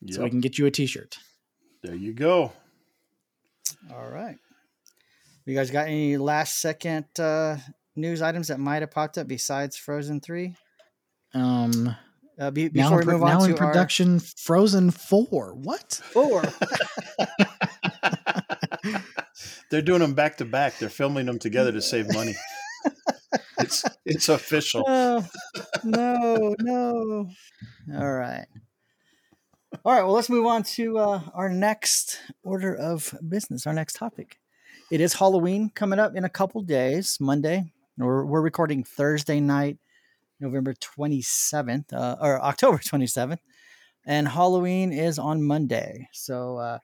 so 0.09 0.23
we 0.23 0.29
can 0.29 0.39
get 0.41 0.57
you 0.57 0.65
a 0.65 0.71
T-shirt. 0.71 1.17
There 1.83 1.95
you 1.95 2.13
go. 2.13 2.51
All 3.91 4.07
right. 4.09 4.37
You 5.45 5.55
guys 5.55 5.71
got 5.71 5.87
any 5.87 6.17
last 6.17 6.59
second 6.59 7.05
uh, 7.19 7.57
news 7.95 8.21
items 8.21 8.49
that 8.49 8.59
might 8.59 8.81
have 8.81 8.91
popped 8.91 9.17
up 9.17 9.27
besides 9.27 9.77
Frozen 9.77 10.21
3? 10.21 10.55
Um, 11.33 11.95
Uh, 12.39 12.51
be, 12.51 12.69
now 12.69 12.89
before 12.89 13.01
in, 13.01 13.07
we 13.07 13.11
pro- 13.11 13.13
move 13.19 13.27
now 13.27 13.39
on 13.41 13.49
in 13.49 13.55
to 13.55 13.61
our 13.63 13.67
production, 13.71 14.19
Frozen 14.19 14.91
Four. 14.91 15.53
What? 15.55 16.01
four. 16.11 16.43
They're 19.69 19.81
doing 19.81 19.99
them 19.99 20.13
back 20.13 20.37
to 20.37 20.45
back. 20.45 20.77
They're 20.77 20.87
filming 20.89 21.25
them 21.25 21.39
together 21.39 21.71
to 21.71 21.81
save 21.81 22.13
money. 22.13 22.35
it's 23.59 23.83
it's 24.05 24.29
official. 24.29 24.83
Oh, 24.87 25.25
no, 25.83 26.55
no. 26.61 27.29
All 27.95 28.11
right. 28.13 28.45
All 29.83 29.91
right. 29.91 30.03
Well, 30.03 30.13
let's 30.13 30.29
move 30.29 30.45
on 30.45 30.63
to 30.63 30.97
uh, 30.97 31.21
our 31.33 31.49
next 31.49 32.19
order 32.41 32.73
of 32.73 33.13
business, 33.27 33.67
our 33.67 33.73
next 33.73 33.97
topic. 33.97 34.39
It 34.89 35.01
is 35.01 35.15
Halloween 35.15 35.71
coming 35.75 35.99
up 35.99 36.15
in 36.15 36.23
a 36.23 36.29
couple 36.29 36.61
days, 36.61 37.17
Monday. 37.19 37.73
We're, 37.97 38.25
we're 38.25 38.41
recording 38.41 38.85
Thursday 38.85 39.41
night, 39.41 39.77
November 40.39 40.73
27th, 40.73 41.91
uh, 41.91 42.15
or 42.21 42.41
October 42.41 42.77
27th. 42.77 43.39
And 44.05 44.29
Halloween 44.29 44.93
is 44.93 45.19
on 45.19 45.43
Monday. 45.43 46.07
So, 46.13 46.57
uh, 46.57 46.79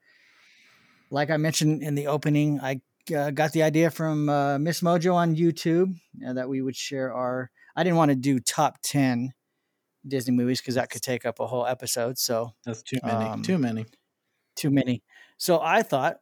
like 1.10 1.30
I 1.30 1.38
mentioned 1.38 1.84
in 1.84 1.96
the 1.96 2.08
opening, 2.08 2.60
I 2.60 2.82
uh, 3.16 3.32
got 3.32 3.54
the 3.54 3.64
idea 3.64 3.92
from 3.92 4.28
uh, 4.28 4.60
Miss 4.60 4.82
Mojo 4.82 5.14
on 5.14 5.38
YouTube 5.38 5.96
uh, 6.28 6.34
that 6.34 6.50
we 6.50 6.62
would 6.62 6.76
share 6.76 7.14
our. 7.14 7.50
I 7.78 7.84
didn't 7.84 7.98
want 7.98 8.10
to 8.10 8.16
do 8.16 8.42
top 8.42 8.80
10 8.84 9.34
Disney 10.08 10.34
movies 10.34 10.62
because 10.62 10.76
that 10.76 10.90
could 10.90 11.02
take 11.02 11.26
up 11.26 11.40
a 11.40 11.48
whole 11.48 11.66
episode. 11.66 12.18
So, 12.18 12.54
That's 12.66 12.84
too 12.84 13.00
many. 13.04 13.26
Um, 13.26 13.42
too 13.42 13.58
many. 13.58 13.86
too 14.56 14.70
many. 14.70 15.04
So 15.38 15.60
I 15.62 15.82
thought 15.84 16.18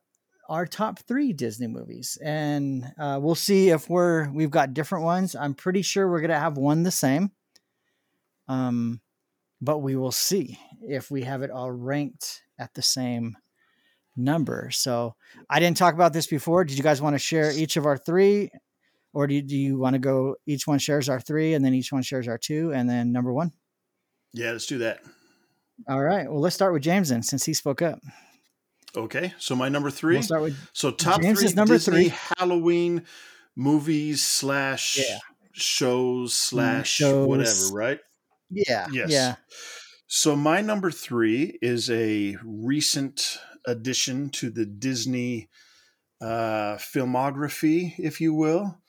our 0.49 0.65
top 0.65 0.99
three 0.99 1.33
Disney 1.33 1.67
movies, 1.67 2.17
and 2.23 2.85
uh, 2.99 3.19
we'll 3.21 3.35
see 3.35 3.69
if 3.69 3.89
we're 3.89 4.29
we've 4.31 4.51
got 4.51 4.73
different 4.73 5.05
ones. 5.05 5.35
I'm 5.35 5.53
pretty 5.53 5.81
sure 5.81 6.09
we're 6.09 6.21
gonna 6.21 6.39
have 6.39 6.57
one 6.57 6.83
the 6.83 6.91
same. 6.91 7.31
Um, 8.47 9.01
but 9.61 9.79
we 9.79 9.95
will 9.95 10.11
see 10.11 10.57
if 10.81 11.11
we 11.11 11.21
have 11.21 11.41
it 11.41 11.51
all 11.51 11.71
ranked 11.71 12.41
at 12.59 12.73
the 12.73 12.81
same 12.81 13.37
number. 14.17 14.69
So 14.71 15.15
I 15.49 15.59
didn't 15.59 15.77
talk 15.77 15.93
about 15.93 16.13
this 16.13 16.27
before. 16.27 16.65
Did 16.65 16.77
you 16.77 16.83
guys 16.83 17.01
want 17.01 17.13
to 17.13 17.19
share 17.19 17.51
each 17.51 17.77
of 17.77 17.85
our 17.85 17.97
three, 17.97 18.49
or 19.13 19.27
do 19.27 19.35
you, 19.35 19.41
do 19.41 19.55
you 19.55 19.77
want 19.77 19.93
to 19.93 19.99
go? 19.99 20.35
Each 20.45 20.67
one 20.67 20.79
shares 20.79 21.07
our 21.07 21.19
three, 21.19 21.53
and 21.53 21.63
then 21.63 21.73
each 21.73 21.93
one 21.93 22.01
shares 22.01 22.27
our 22.27 22.37
two, 22.37 22.73
and 22.73 22.89
then 22.89 23.11
number 23.11 23.31
one. 23.31 23.51
Yeah, 24.33 24.51
let's 24.51 24.65
do 24.65 24.79
that. 24.79 24.99
All 25.87 26.01
right. 26.01 26.29
Well, 26.29 26.39
let's 26.39 26.55
start 26.55 26.73
with 26.73 26.83
James 26.83 27.09
then, 27.09 27.23
since 27.23 27.43
he 27.45 27.53
spoke 27.53 27.81
up. 27.81 27.99
Okay, 28.95 29.33
so 29.39 29.55
my 29.55 29.69
number 29.69 29.89
3 29.89 30.15
We'll 30.15 30.23
start 30.23 30.41
with 30.41 30.57
So 30.73 30.91
top 30.91 31.21
James 31.21 31.39
three 31.39 31.47
is 31.47 31.55
number 31.55 31.75
Disney 31.75 32.09
three. 32.09 32.17
Halloween 32.37 33.03
movies 33.55 34.21
slash 34.21 34.97
Yeah. 34.99 35.19
shows 35.53 36.33
slash 36.33 36.89
shows. 36.91 37.25
whatever, 37.27 37.67
right? 37.73 37.99
yeah, 38.49 38.87
Yes. 38.91 39.09
yeah. 39.09 39.35
So 40.07 40.35
my 40.35 40.59
number 40.59 40.91
three 40.91 41.57
is 41.61 41.89
a 41.89 42.35
recent 42.43 43.37
addition 43.65 44.29
to 44.31 44.49
the 44.49 44.65
Disney 44.65 45.49
uh, 46.19 46.75
filmography, 46.75 47.93
if 47.97 48.19
you 48.19 48.33
will. 48.33 48.80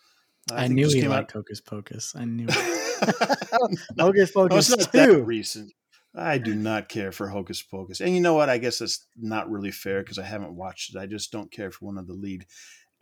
I, 0.50 0.62
think 0.62 0.74
knew 0.74 0.88
he 0.88 1.06
liked 1.06 1.32
Hocus 1.32 1.60
Pocus. 1.60 2.14
I 2.16 2.24
knew. 2.24 2.46
It. 2.48 3.38
no, 3.96 4.06
Hocus 4.06 4.34
no, 4.34 4.48
Pocus 4.48 4.70
it's 4.70 4.78
not 4.78 4.92
that 4.92 5.24
recent. 5.24 5.72
I 6.14 6.38
do 6.38 6.54
not 6.54 6.88
care 6.88 7.12
for 7.12 7.28
Hocus 7.28 7.62
Pocus. 7.62 8.00
And 8.00 8.14
you 8.14 8.20
know 8.20 8.34
what? 8.34 8.50
I 8.50 8.58
guess 8.58 8.78
that's 8.78 9.06
not 9.16 9.50
really 9.50 9.70
fair 9.70 10.02
because 10.02 10.18
I 10.18 10.24
haven't 10.24 10.54
watched 10.54 10.94
it. 10.94 10.98
I 10.98 11.06
just 11.06 11.32
don't 11.32 11.50
care 11.50 11.70
for 11.70 11.86
one 11.86 11.96
of 11.96 12.06
the 12.06 12.12
lead 12.12 12.46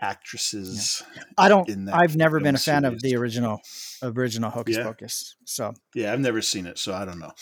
actresses. 0.00 1.02
I 1.36 1.48
don't. 1.48 1.68
in 1.68 1.86
that 1.86 1.94
I've 1.94 2.16
never 2.16 2.40
been 2.40 2.54
a 2.54 2.58
fan 2.58 2.84
of 2.84 3.00
the 3.00 3.16
original, 3.16 3.60
original 4.02 4.50
Hocus 4.50 4.76
Yeah. 4.76 4.84
Pocus. 4.84 5.36
So 5.44 5.72
Yeah, 5.94 6.12
I've 6.12 6.20
never 6.20 6.40
seen 6.40 6.66
it, 6.66 6.78
so 6.78 6.94
I 6.94 7.04
don't 7.04 7.18
know. 7.18 7.32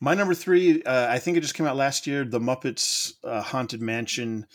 My 0.00 0.14
number 0.14 0.34
three, 0.34 0.82
uh, 0.82 1.06
I 1.08 1.18
think 1.18 1.36
it 1.36 1.40
just 1.40 1.54
came 1.54 1.66
out 1.66 1.76
last 1.76 2.06
year. 2.06 2.24
The 2.24 2.40
Muppets 2.40 3.12
uh, 3.22 3.40
Haunted 3.40 3.80
Mansion 3.80 4.46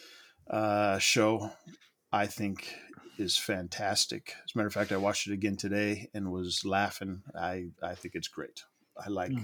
uh, 0.49 0.99
show, 0.99 1.51
I 2.11 2.27
think, 2.27 2.75
is 3.19 3.37
fantastic. 3.37 4.33
As 4.45 4.55
a 4.55 4.57
matter 4.57 4.67
of 4.67 4.73
fact, 4.73 4.91
I 4.91 4.97
watched 4.97 5.27
it 5.27 5.33
again 5.33 5.55
today 5.57 6.09
and 6.13 6.31
was 6.31 6.63
laughing. 6.65 7.21
I 7.39 7.67
I 7.83 7.95
think 7.95 8.15
it's 8.15 8.27
great. 8.27 8.63
I 8.97 9.09
like 9.09 9.31
Hmm. 9.31 9.43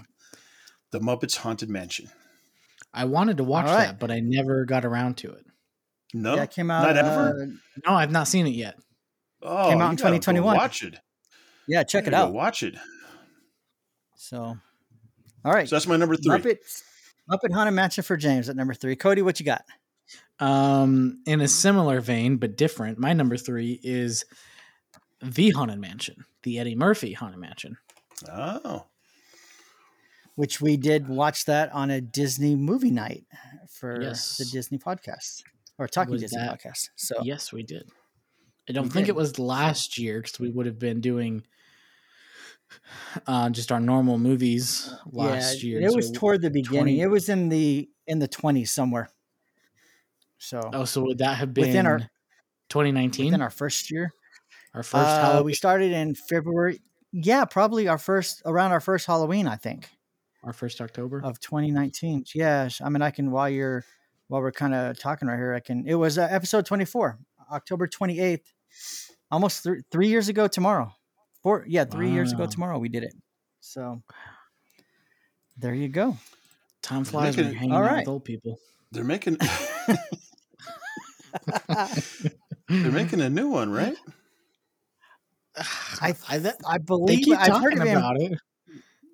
the 0.92 1.00
Muppets 1.00 1.38
Haunted 1.38 1.70
Mansion. 1.70 2.10
I 2.94 3.06
wanted 3.06 3.38
to 3.38 3.44
watch 3.44 3.68
All 3.68 3.74
right. 3.76 3.88
that, 3.88 4.00
but 4.00 4.12
I 4.12 4.20
never 4.22 4.66
got 4.66 4.86
around 4.86 5.18
to 5.18 5.32
it. 5.34 5.46
No, 6.14 6.36
yeah, 6.36 6.44
it 6.44 6.52
came 6.52 6.72
out. 6.72 6.84
not 6.84 6.96
ever. 6.98 7.42
uh, 7.44 7.46
No, 7.86 7.94
I've 7.96 8.12
not 8.12 8.28
seen 8.28 8.48
it 8.48 8.52
yet. 8.56 8.76
oh, 9.42 9.70
came 9.70 9.82
out 9.82 9.92
in 9.92 9.98
2021. 9.98 10.56
Watch 10.56 10.82
it. 10.84 10.96
yeah, 11.68 11.84
check 11.84 12.08
it 12.08 12.14
out. 12.14 12.32
Watch 12.34 12.64
it. 12.64 12.76
So, 14.16 14.58
all 15.44 15.52
right, 15.52 15.68
So 15.68 15.76
that's 15.76 15.88
my 15.88 15.98
number 15.98 16.16
three. 16.16 16.38
Muppet 16.40 16.58
Muppet 17.30 17.54
Haunted 17.54 17.74
Mansion 17.74 18.04
for 18.04 18.16
James 18.18 18.48
at 18.50 18.56
number 18.56 18.74
three. 18.74 18.96
Cody, 18.96 19.22
what 19.22 19.40
you 19.40 19.46
got? 19.46 19.64
Um, 20.40 21.22
in 21.26 21.40
a 21.42 21.48
similar 21.48 22.02
vein 22.02 22.38
but 22.38 22.58
different, 22.58 23.00
my 23.00 23.14
number 23.14 23.38
three 23.38 23.80
is 23.84 24.26
the 25.22 25.52
Haunted 25.52 25.80
Mansion, 25.80 26.26
the 26.44 26.60
Eddie 26.60 26.76
Murphy 26.76 27.14
Haunted 27.14 27.40
Mansion. 27.40 27.78
Oh, 28.30 28.86
Which 30.36 30.60
we 30.60 30.76
did 30.78 31.08
watch 31.08 31.46
that 31.46 31.72
on 31.72 31.90
a 31.90 32.02
Disney 32.02 32.56
movie 32.56 32.92
night 32.92 33.26
for 33.70 34.02
Yes. 34.02 34.38
the 34.38 34.46
Disney 34.46 34.78
podcast 34.78 35.44
or 35.78 35.88
Talking 35.88 36.12
Was 36.12 36.22
Disney 36.22 36.40
that- 36.40 36.60
podcast. 36.62 36.90
So 36.96 37.16
Yes, 37.24 37.54
we 37.54 37.64
did. 37.64 37.90
I 38.68 38.74
don't 38.74 38.86
We 38.86 38.90
think 38.90 39.06
did. 39.06 39.12
it 39.12 39.16
was 39.16 39.38
last 39.40 39.98
year 39.98 40.22
because 40.22 40.40
we 40.40 40.50
would 40.50 40.66
have 40.66 40.80
been 40.80 41.00
doing 41.00 41.46
uh, 43.28 43.50
just 43.52 43.72
our 43.72 43.80
normal 43.80 44.18
movies 44.18 44.94
last 45.12 45.64
yeah, 45.64 45.70
year. 45.80 45.82
it 45.82 45.96
was 45.96 46.08
so- 46.08 46.14
toward 46.14 46.42
the 46.42 46.50
beginning. 46.50 46.96
20 46.98 47.02
It 47.02 47.08
was 47.08 47.30
in 47.30 47.50
the 47.50 47.90
in 48.08 48.20
the 48.20 48.28
twenties 48.28 48.72
somewhere. 48.72 49.10
So 50.38 50.62
oh, 50.74 50.86
so 50.86 51.02
would 51.04 51.20
that 51.20 51.38
have 51.38 51.54
been 51.54 51.68
Within 51.68 51.86
our- 51.86 52.10
2019? 52.70 53.26
within 53.26 53.42
our 53.42 53.50
first 53.50 53.92
year, 53.92 54.12
our 54.74 54.84
first 54.84 55.08
Uh, 55.08 55.22
Halloween, 55.22 55.46
we 55.46 55.54
started 55.54 55.92
in 55.92 56.16
February. 56.16 56.82
Yeah, 57.12 57.46
probably 57.46 57.88
our 57.88 57.98
first 57.98 58.42
around 58.46 58.72
our 58.72 58.82
first 58.82 59.06
Halloween, 59.08 59.48
I 59.48 59.56
think, 59.56 59.90
our 60.44 60.54
first 60.54 60.82
October. 60.82 61.22
of 61.24 61.40
2019. 61.40 62.26
Yes, 62.36 62.82
I 62.82 62.90
mean 62.90 63.02
I 63.02 63.12
can 63.12 63.32
while 63.32 63.50
you're 63.50 63.84
while 64.28 64.42
we're 64.42 64.52
kind 64.52 64.74
of 64.74 64.98
talking 65.00 65.28
right 65.28 65.38
here, 65.38 65.54
I 65.54 65.60
can. 65.60 65.86
It 65.88 65.96
was 65.96 66.18
uh, 66.18 66.28
episode 66.30 66.66
24, 66.66 67.20
October 67.52 67.88
28th, 67.88 68.42
almost 69.32 69.64
th- 69.64 69.84
three 69.92 70.08
years 70.08 70.30
ago 70.30 70.48
tomorrow. 70.48 70.92
Four, 71.44 71.64
yeah, 71.68 71.86
three 71.86 72.10
years 72.10 72.32
ago 72.34 72.48
tomorrow 72.48 72.80
we 72.80 72.90
did 72.90 73.04
it. 73.04 73.14
So 73.60 74.02
there 75.58 75.74
you 75.76 75.88
go. 75.90 76.18
Time 76.82 77.04
flies 77.06 77.38
when 77.38 77.46
you're 77.48 77.56
hanging 77.56 77.72
all 77.74 77.84
out 77.84 77.92
right. 77.92 77.98
with 78.00 78.08
old 78.08 78.26
people. 78.26 78.58
They're 78.96 79.04
making 79.04 79.38
they're 82.70 82.92
making 82.92 83.22
a 83.22 83.30
new 83.30 83.50
one, 83.50 83.72
right? 83.72 83.96
I 86.02 86.14
I, 86.30 86.38
that, 86.40 86.58
I 86.68 86.78
they 87.08 87.18
keep 87.18 87.38
I've 87.38 87.62
heard 87.62 87.72
talking 87.76 87.82
of 87.82 87.88
him. 87.88 87.98
about 87.98 88.20
it. 88.22 88.40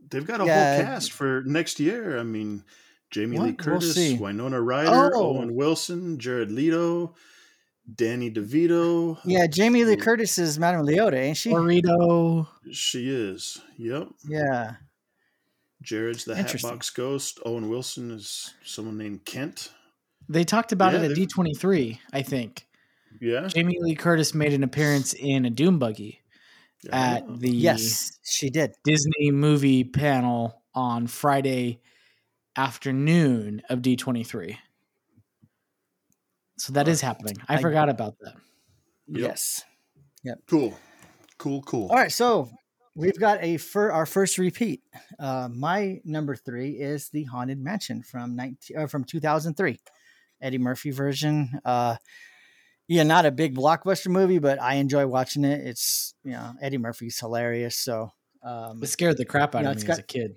They've 0.09 0.25
got 0.25 0.41
a 0.41 0.45
Yeah. 0.45 0.75
whole 0.75 0.85
cast 0.85 1.11
for 1.11 1.43
next 1.45 1.79
year. 1.79 2.17
I 2.19 2.23
mean, 2.23 2.63
Jamie 3.11 3.37
Lee 3.37 3.51
What? 3.51 3.65
We'll 3.65 3.79
Curtis. 3.79 4.19
Winona 4.19 4.61
Ryder, 4.61 5.11
Oh. 5.15 5.37
Owen 5.37 5.55
Wilson, 5.55 6.17
Jared 6.17 6.51
Leto, 6.51 7.13
Danny 7.93 8.31
DeVito. 8.31 9.19
Yeah, 9.25 9.47
Jamie 9.47 9.85
Lee. 9.85 9.95
Curtis 9.97 10.37
is 10.37 10.57
Madame 10.59 10.85
Leota, 10.85 11.15
ain't 11.15 11.37
she? 11.37 11.51
Burrito. 11.51 12.47
She 12.71 13.09
is. 13.09 13.59
Yep. 13.77 14.07
yeah. 14.27 14.75
Jared's 15.81 16.25
the 16.25 16.35
Hatbox 16.35 16.89
Ghost. 16.91 17.39
Owen 17.45 17.69
Wilson 17.69 18.11
is 18.11 18.53
someone 18.63 18.97
named 18.97 19.25
Kent. 19.25 19.71
They 20.29 20.43
talked 20.43 20.71
about 20.71 20.93
Yeah, 20.93 21.01
it 21.01 21.11
at 21.11 21.17
D23, 21.17 21.99
I 22.13 22.21
think. 22.21 22.67
Yeah. 23.19 23.47
Jamie 23.47 23.77
Lee 23.79 23.95
Curtis 23.95 24.33
made 24.33 24.53
an 24.53 24.63
appearance 24.63 25.13
in 25.13 25.45
a 25.45 25.49
Doom 25.49 25.79
Buggy 25.79 26.21
at 26.91 27.23
Oh. 27.27 27.35
the 27.35 27.49
Yes, 27.51 28.17
she 28.23 28.49
did. 28.49 28.73
Disney 28.83 29.31
movie 29.31 29.83
panel 29.83 30.61
on 30.73 31.07
Friday 31.07 31.81
afternoon 32.55 33.61
of 33.69 33.81
D23. 33.81 34.57
So 36.57 36.73
that 36.73 36.87
is 36.87 37.01
happening. 37.01 37.35
I, 37.49 37.55
I- 37.55 37.61
forgot 37.61 37.89
about 37.89 38.15
that. 38.21 38.35
Yep. 39.07 39.19
Yes. 39.19 39.63
Cool. 40.47 40.77
Cool, 41.37 41.61
cool. 41.63 41.89
All 41.89 41.95
right, 41.95 42.11
so 42.11 42.49
we've 42.95 43.19
got 43.19 43.43
a 43.43 43.57
fir- 43.57 43.91
our 43.91 44.05
first 44.05 44.37
repeat. 44.37 44.81
Uh, 45.19 45.49
my 45.51 45.99
number 46.03 46.35
three 46.35 46.71
is 46.71 47.09
the 47.09 47.23
Haunted 47.25 47.59
Mansion 47.59 48.03
from 48.03 48.35
19, 48.35 48.77
uh, 48.77 48.87
from 48.87 49.03
2003, 49.03 49.79
Eddie 50.41 50.57
Murphy 50.57 50.91
version. 50.91 51.59
Uh, 51.63 51.95
yeah, 52.87 53.03
not 53.03 53.25
a 53.25 53.31
big 53.31 53.55
blockbuster 53.55 54.07
movie, 54.09 54.39
but 54.39 54.61
I 54.61 54.75
enjoy 54.75 55.07
watching 55.07 55.45
it. 55.45 55.65
It's 55.65 56.13
you 56.23 56.31
know 56.31 56.53
Eddie 56.61 56.77
Murphy's 56.77 57.19
hilarious. 57.19 57.77
So 57.77 58.11
um, 58.43 58.81
It 58.83 58.87
scared 58.87 59.17
the 59.17 59.25
crap 59.25 59.55
out 59.55 59.63
Yeah, 59.63 59.69
of 59.69 59.75
it's 59.77 59.83
me 59.83 59.87
got- 59.87 59.93
as 59.93 59.99
a 59.99 60.03
kid. 60.03 60.35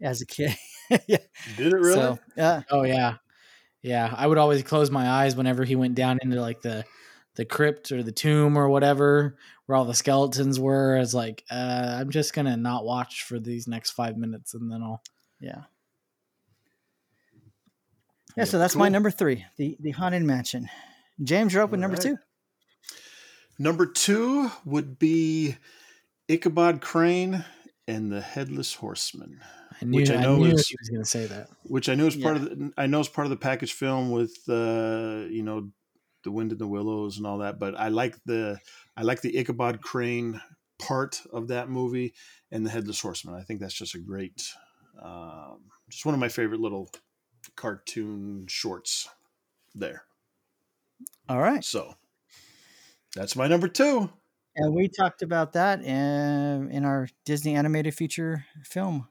as 0.00 0.20
a 0.22 0.26
kid, 0.26 0.54
yeah. 1.08 1.18
Did 1.56 1.72
it 1.72 1.76
really? 1.76 1.94
So 1.94 2.18
uh, 2.38 2.60
Oh 2.70 2.84
yeah, 2.84 3.16
yeah. 3.82 4.14
I 4.16 4.26
would 4.26 4.38
always 4.38 4.62
close 4.62 4.90
my 4.90 5.08
eyes 5.08 5.34
whenever 5.34 5.64
he 5.64 5.74
went 5.74 5.94
down 5.96 6.18
into 6.22 6.40
like 6.40 6.60
the 6.62 6.84
the 7.40 7.46
crypt 7.46 7.90
or 7.90 8.02
the 8.02 8.12
tomb 8.12 8.58
or 8.58 8.68
whatever 8.68 9.34
where 9.64 9.74
all 9.76 9.86
the 9.86 9.94
skeletons 9.94 10.60
were. 10.60 10.94
I 10.96 11.00
was 11.00 11.14
like, 11.14 11.42
uh, 11.50 11.96
I'm 11.98 12.10
just 12.10 12.34
gonna 12.34 12.54
not 12.58 12.84
watch 12.84 13.22
for 13.22 13.40
these 13.40 13.66
next 13.66 13.92
five 13.92 14.18
minutes, 14.18 14.52
and 14.52 14.70
then 14.70 14.82
I'll. 14.82 15.02
yeah. 15.40 15.62
Yeah, 18.36 18.44
so 18.44 18.58
that's 18.58 18.76
my 18.76 18.88
number 18.90 19.10
three, 19.10 19.44
the 19.56 19.76
the 19.80 19.90
Haunted 19.92 20.22
Mansion. 20.22 20.68
James, 21.22 21.52
you're 21.54 21.62
up 21.62 21.70
with 21.70 21.78
All 21.80 21.88
number 21.88 21.96
right. 21.96 22.02
two. 22.02 22.16
Number 23.58 23.86
two 23.86 24.50
would 24.64 24.98
be 24.98 25.56
Ichabod 26.28 26.80
Crane 26.80 27.44
and 27.88 28.10
the 28.12 28.20
Headless 28.20 28.74
Horseman. 28.74 29.40
I 29.80 29.84
knew, 29.84 29.96
Which 30.00 30.10
I 30.10 30.16
I 30.16 30.22
know 30.22 30.36
knew 30.36 30.52
is- 30.52 30.68
he 30.68 30.76
was 30.78 30.88
gonna 30.90 31.04
say 31.04 31.26
that. 31.26 31.48
which 31.64 31.88
I 31.88 31.94
know 31.94 32.06
is 32.06 32.16
part 32.16 32.36
of 32.36 32.42
the, 32.44 32.72
I 32.76 32.86
know 32.86 33.00
is 33.00 33.08
part 33.08 33.26
of 33.26 33.30
the 33.30 33.36
package 33.36 33.72
film 33.72 34.10
with 34.10 34.36
uh, 34.48 35.26
you 35.30 35.42
know 35.42 35.70
the 36.22 36.30
wind 36.30 36.52
and 36.52 36.60
the 36.60 36.66
willows 36.66 37.16
and 37.18 37.26
all 37.26 37.38
that. 37.38 37.58
But 37.58 37.78
I 37.78 37.88
like 37.88 38.16
the 38.24 38.58
I 38.96 39.02
like 39.02 39.20
the 39.22 39.36
Ichabod 39.38 39.80
Crane 39.80 40.40
part 40.78 41.22
of 41.32 41.48
that 41.48 41.68
movie 41.68 42.14
and 42.50 42.64
the 42.64 42.70
Headless 42.70 43.00
Horseman. 43.00 43.34
I 43.34 43.42
think 43.42 43.60
that's 43.60 43.74
just 43.74 43.94
a 43.94 43.98
great, 43.98 44.42
um, 45.02 45.60
just 45.88 46.06
one 46.06 46.14
of 46.14 46.20
my 46.20 46.28
favorite 46.28 46.60
little 46.60 46.90
cartoon 47.56 48.46
shorts 48.48 49.08
there. 49.74 50.04
All 51.28 51.40
right. 51.40 51.64
So 51.64 51.94
that's 53.14 53.36
my 53.36 53.46
number 53.46 53.68
two. 53.68 54.10
And 54.56 54.74
we 54.74 54.88
talked 54.88 55.22
about 55.22 55.52
that 55.52 55.80
in, 55.82 56.70
in 56.70 56.84
our 56.84 57.08
Disney 57.24 57.54
animated 57.54 57.94
feature 57.94 58.46
film 58.64 59.08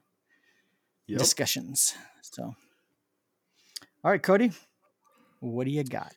Yep. 1.06 1.18
discussions. 1.18 1.94
So, 2.22 2.54
all 4.04 4.10
right, 4.10 4.22
Cody, 4.22 4.52
what 5.40 5.64
do 5.64 5.70
you 5.72 5.82
got? 5.82 6.14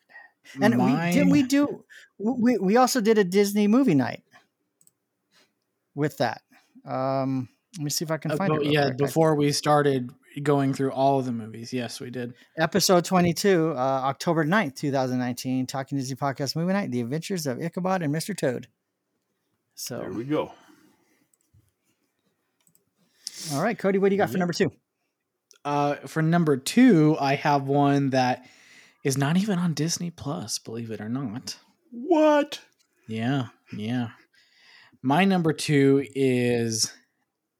And 0.60 0.78
we, 0.82 0.92
didn't 1.12 1.30
we 1.30 1.42
do? 1.42 1.84
We 2.18 2.58
we 2.58 2.76
also 2.76 3.00
did 3.00 3.18
a 3.18 3.24
Disney 3.24 3.66
movie 3.68 3.94
night 3.94 4.22
with 5.94 6.18
that. 6.18 6.42
Um, 6.84 7.48
let 7.78 7.84
me 7.84 7.90
see 7.90 8.04
if 8.04 8.10
I 8.10 8.18
can 8.18 8.32
Uh, 8.32 8.36
find 8.36 8.52
but 8.52 8.62
it. 8.66 8.72
yeah, 8.72 8.86
quick. 8.86 8.98
Before 8.98 9.34
we 9.34 9.50
started 9.52 10.10
going 10.42 10.74
through 10.74 10.92
all 10.92 11.18
of 11.18 11.24
the 11.26 11.32
movies, 11.32 11.72
yes, 11.72 12.00
we 12.00 12.10
did. 12.10 12.34
episode 12.58 13.04
22, 13.04 13.72
uh, 13.72 13.74
October 13.76 14.44
9th, 14.44 14.74
2019, 14.76 15.66
Talking 15.66 15.96
Disney 15.98 16.16
Podcast 16.16 16.56
Movie 16.56 16.72
Night, 16.72 16.90
The 16.90 17.00
Adventures 17.00 17.46
of 17.46 17.60
Ichabod 17.60 18.02
and 18.02 18.14
Mr. 18.14 18.36
Toad. 18.36 18.68
So, 19.76 19.98
There 19.98 20.12
we 20.12 20.24
go. 20.24 20.52
all 23.52 23.62
right, 23.62 23.78
Cody, 23.78 23.98
what 23.98 24.08
do 24.08 24.14
you 24.14 24.18
got 24.20 24.30
for 24.30 24.38
number 24.38 24.52
two? 24.54 24.70
Uh, 25.64 25.94
for 26.06 26.22
number 26.22 26.56
two, 26.56 27.16
I 27.20 27.34
have 27.36 27.64
one 27.64 28.10
that 28.10 28.46
is 29.04 29.18
not 29.18 29.36
even 29.36 29.58
on 29.58 29.74
Disney 29.74 30.10
Plus, 30.10 30.58
believe 30.58 30.90
it 30.90 31.00
or 31.00 31.08
not. 31.08 31.56
What? 31.90 32.60
Yeah, 33.06 33.48
yeah. 33.76 34.08
My 35.02 35.24
number 35.24 35.52
two 35.52 36.04
is 36.14 36.90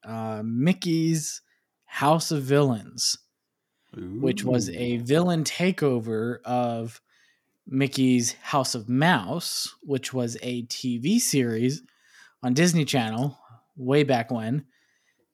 uh, 0.05 0.42
Mickey's 0.42 1.42
House 1.84 2.30
of 2.30 2.42
Villains, 2.42 3.18
which 3.95 4.42
was 4.42 4.70
a 4.70 4.97
villain 4.97 5.45
takeover 5.45 6.42
of 6.45 7.01
Mickey's 7.66 8.32
House 8.40 8.74
of 8.74 8.88
Mouse, 8.88 9.74
which 9.82 10.12
was 10.12 10.36
a 10.42 10.62
TV 10.64 11.20
series 11.20 11.82
on 12.42 12.55
Disney 12.55 12.84
Channel 12.84 13.38
way 13.76 14.03
back 14.03 14.30
when. 14.30 14.64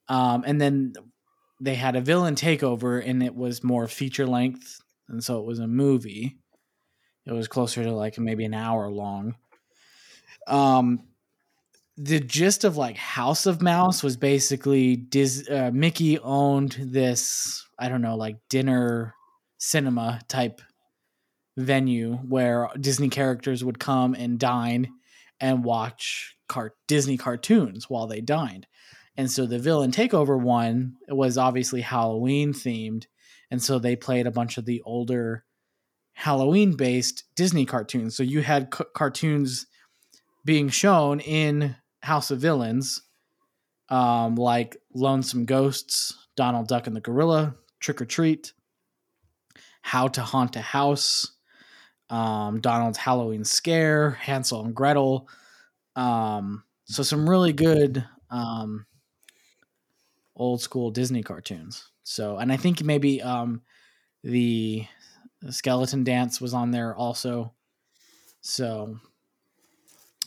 Um, 0.09 0.45
and 0.47 0.61
then 0.61 0.93
they 1.61 1.77
had 1.77 1.97
a 1.97 2.01
villain 2.01 2.35
takeover, 2.35 3.03
and 3.05 3.23
it 3.23 3.35
was 3.35 3.63
more 3.63 3.87
feature 3.87 4.27
length, 4.27 4.81
and 5.11 5.23
so 5.23 5.39
it 5.39 5.45
was 5.45 5.59
a 5.59 5.67
movie. 5.67 6.39
It 7.27 7.33
was 7.33 7.49
closer 7.49 7.85
to 7.85 7.93
like 7.93 8.19
maybe 8.19 8.45
an 8.45 8.55
hour 8.55 8.91
long. 8.91 9.35
Um, 10.47 11.03
the 11.97 12.21
gist 12.21 12.65
of 12.65 12.77
like 12.77 12.97
House 12.97 13.45
of 13.47 13.61
Mouse 13.61 14.03
was 14.03 14.17
basically 14.17 14.97
Dis- 14.97 15.49
uh, 15.51 15.71
Mickey 15.73 16.19
owned 16.19 16.79
this 16.81 17.67
I 17.79 17.89
don't 17.89 18.03
know 18.03 18.17
like 18.17 18.37
dinner 18.49 19.15
cinema 19.59 20.21
type 20.29 20.63
venue 21.57 22.15
where 22.17 22.69
Disney 22.81 23.09
characters 23.09 23.65
would 23.65 23.79
come 23.79 24.15
and 24.15 24.39
dine 24.39 24.89
and 25.41 25.65
watch 25.65 26.37
car- 26.49 26.75
Disney 26.89 27.17
cartoons 27.17 27.89
while 27.89 28.07
they 28.07 28.21
dined. 28.21 28.67
And 29.17 29.31
so 29.31 29.47
the 29.47 29.59
villain 29.59 29.91
takeover 29.91 30.41
one 30.41 30.97
was 31.09 31.37
obviously 31.37 31.81
Halloween 31.81 32.53
themed. 32.53 33.07
And 33.51 33.63
so 33.63 33.79
they 33.79 33.97
played 33.97 34.27
a 34.27 34.31
bunch 34.31 34.59
of 34.59 34.65
the 34.65 34.83
older 34.83 35.45
Halloween 36.13 36.77
based 36.77 37.25
Disney 37.35 37.67
cartoons. 37.67 38.17
So 38.17 38.23
you 38.23 38.43
had 38.43 38.73
c- 38.75 38.85
cartoons 38.95 39.67
being 40.45 40.69
shown 40.69 41.21
in 41.21 41.77
House 42.03 42.31
of 42.31 42.41
Villains, 42.41 43.03
um, 43.89 44.37
like 44.37 44.77
Lonesome 44.95 45.45
Ghosts, 45.45 46.27
Donald 46.37 46.69
Duck 46.69 46.87
and 46.87 46.95
the 46.95 47.01
Gorilla, 47.01 47.57
Trick 47.81 48.01
or 48.01 48.05
Treat, 48.05 48.53
How 49.83 50.09
to 50.09 50.23
Haunt 50.23 50.57
a 50.57 50.61
House, 50.61 51.33
um, 52.09 52.61
Donald's 52.61 52.99
Halloween 52.99 53.45
Scare, 53.45 54.11
Hansel 54.11 54.65
and 54.65 54.75
Gretel. 54.75 55.29
Um, 55.97 56.65
so 56.85 57.03
some 57.03 57.29
really 57.29 57.53
good 57.53 58.05
um, 58.31 58.87
old 60.37 60.61
school 60.61 60.91
Disney 60.91 61.23
cartoons. 61.23 61.91
So, 62.03 62.37
and 62.39 62.53
I 62.53 62.57
think 62.57 62.83
maybe 62.83 63.23
um, 63.23 63.63
the 64.23 64.87
Skeleton 65.51 66.05
Dance 66.05 66.41
was 66.41 66.55
on 66.55 66.71
there 66.71 66.95
also. 66.95 67.53
So 68.41 68.99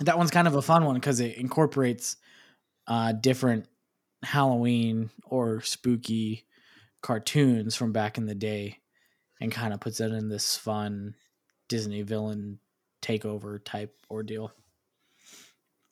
that 0.02 0.18
one's 0.18 0.32
kind 0.32 0.48
of 0.48 0.56
a 0.56 0.62
fun 0.62 0.86
one 0.86 0.96
because 0.96 1.20
it 1.20 1.38
incorporates 1.38 2.18
uh, 2.88 3.14
different 3.14 3.68
Halloween 4.24 5.10
or 5.26 5.62
spooky 5.62 6.46
cartoons 7.02 7.76
from 7.76 7.92
back 7.92 8.18
in 8.18 8.26
the 8.26 8.36
day 8.36 8.80
and 9.42 9.52
kind 9.52 9.74
of 9.74 9.80
puts 9.80 10.00
it 10.00 10.12
in 10.12 10.30
this 10.30 10.56
fun 10.58 11.16
Disney 11.68 12.02
villain 12.02 12.60
takeover 13.02 13.64
type 13.64 13.96
ordeal. 14.10 14.52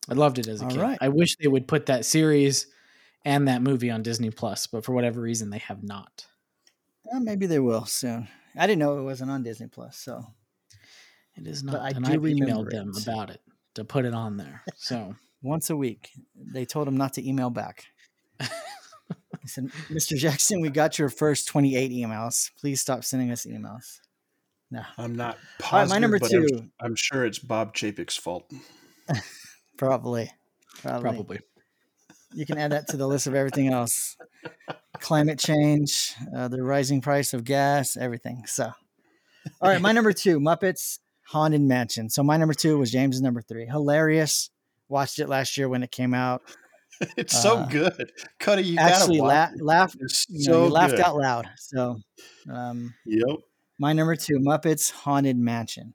I 0.09 0.13
loved 0.13 0.39
it 0.39 0.47
as 0.47 0.61
a 0.61 0.65
All 0.65 0.71
kid. 0.71 0.79
right. 0.79 0.97
I 1.01 1.09
wish 1.09 1.35
they 1.37 1.47
would 1.47 1.67
put 1.67 1.87
that 1.87 2.05
series 2.05 2.67
and 3.25 3.47
that 3.47 3.61
movie 3.61 3.91
on 3.91 4.01
Disney 4.03 4.29
Plus, 4.31 4.67
but 4.67 4.83
for 4.85 4.93
whatever 4.93 5.21
reason 5.21 5.49
they 5.49 5.59
have 5.59 5.83
not. 5.83 6.25
Uh, 7.13 7.19
maybe 7.19 7.45
they 7.45 7.59
will 7.59 7.85
soon. 7.85 8.27
I 8.57 8.67
didn't 8.67 8.79
know 8.79 8.97
it 8.99 9.03
wasn't 9.03 9.31
on 9.31 9.43
Disney 9.43 9.67
Plus, 9.67 9.97
so 9.97 10.25
It 11.35 11.47
is 11.47 11.63
But 11.63 11.71
not. 11.73 11.81
I 11.81 11.89
and 11.89 12.05
do 12.05 12.11
I 12.11 12.15
remember 12.15 12.45
emailed 12.45 12.69
them 12.71 12.91
it. 12.95 13.03
about 13.07 13.29
it 13.29 13.41
to 13.75 13.83
put 13.85 14.05
it 14.05 14.13
on 14.13 14.37
there. 14.37 14.63
So 14.75 15.15
once 15.41 15.69
a 15.69 15.75
week 15.75 16.09
they 16.35 16.65
told 16.65 16.87
him 16.87 16.97
not 16.97 17.13
to 17.13 17.27
email 17.27 17.49
back. 17.49 17.85
I 18.39 19.47
said, 19.47 19.71
"Mr. 19.89 20.15
Jackson, 20.15 20.61
we 20.61 20.69
got 20.69 20.99
your 20.99 21.09
first 21.09 21.47
28 21.47 21.91
emails. 21.91 22.51
Please 22.59 22.79
stop 22.81 23.03
sending 23.03 23.31
us 23.31 23.45
emails." 23.45 23.99
No, 24.69 24.83
I'm 24.97 25.15
not 25.15 25.35
All 25.35 25.41
positive. 25.59 25.89
right, 25.91 25.95
my 25.95 25.99
number 25.99 26.19
but 26.19 26.33
I'm- 26.33 26.45
two. 26.47 26.69
I'm, 26.79 26.95
sure 26.95 27.25
it's 27.25 27.39
Bob 27.39 27.73
Chapek's 27.73 28.15
fault. 28.17 28.49
probably, 29.77 30.31
probably, 30.81 31.01
probably. 31.09 31.39
You 32.33 32.45
can 32.45 32.57
add 32.57 32.71
that 32.71 32.87
to 32.89 32.97
the 32.97 33.07
list 33.07 33.27
of 33.27 33.35
everything 33.35 33.67
else: 33.67 34.17
climate 34.99 35.39
change, 35.39 36.13
uh, 36.35 36.47
the 36.47 36.63
rising 36.63 37.01
price 37.01 37.33
of 37.33 37.43
gas, 37.43 37.97
everything. 37.97 38.43
So, 38.45 38.71
all 39.61 39.69
right, 39.69 39.81
my 39.81 39.91
number 39.91 40.13
two, 40.13 40.39
Muppets 40.39 40.99
Haunted 41.27 41.61
Mansion. 41.61 42.09
So 42.09 42.23
my 42.23 42.37
number 42.37 42.53
two 42.53 42.77
was 42.77 42.91
James's 42.91 43.21
number 43.21 43.41
three. 43.41 43.65
Hilarious. 43.65 44.49
Watched 44.89 45.19
it 45.19 45.29
last 45.29 45.57
year 45.57 45.69
when 45.69 45.83
it 45.83 45.91
came 45.91 46.13
out. 46.13 46.41
It's 47.17 47.35
so 47.35 47.57
Uh, 47.57 47.67
good, 47.67 48.11
Cuddy. 48.39 48.61
You 48.63 48.77
Actually, 48.77 49.19
la- 49.21 49.27
watch 49.27 49.49
it. 49.55 49.63
laugh. 49.63 49.95
It's 50.01 50.27
You, 50.29 50.43
so 50.43 50.51
know, 50.51 50.65
you 50.65 50.69
laughed 50.71 50.99
out 50.99 51.15
loud. 51.15 51.49
So, 51.57 51.97
um, 52.51 52.93
Yep. 53.05 53.37
my 53.79 53.93
number 53.93 54.15
two, 54.15 54.35
Muppets 54.37 54.91
Haunted 54.91 55.35
Mansion. 55.35 55.93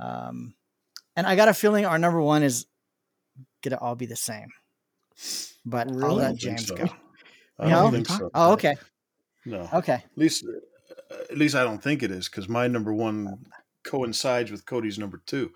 Um, 0.00 0.54
and 1.16 1.26
I 1.26 1.36
got 1.36 1.48
a 1.48 1.54
feeling 1.54 1.84
our 1.84 1.98
number 1.98 2.22
one 2.22 2.42
is 2.42 2.64
gonna 3.62 3.76
all 3.76 3.94
be 3.94 4.06
the 4.06 4.16
same. 4.16 4.48
But 5.64 5.88
I'll 6.02 6.14
let 6.14 6.36
James 6.36 6.66
so. 6.66 6.76
go. 6.76 6.88
I 7.58 7.68
No? 7.70 7.82
don't 7.82 7.92
think 7.92 8.08
so. 8.08 8.30
Oh, 8.34 8.52
okay, 8.54 8.74
No. 9.46 9.68
okay. 9.72 9.92
At 9.94 10.10
least, 10.16 10.44
uh, 10.44 11.14
at 11.30 11.38
least 11.38 11.54
I 11.54 11.62
don't 11.64 11.82
think 11.82 12.02
it 12.02 12.10
is 12.10 12.28
because 12.28 12.48
my 12.48 12.66
number 12.66 12.92
one 12.92 13.44
coincides 13.84 14.50
with 14.50 14.66
Cody's 14.66 14.98
number 14.98 15.22
two. 15.26 15.50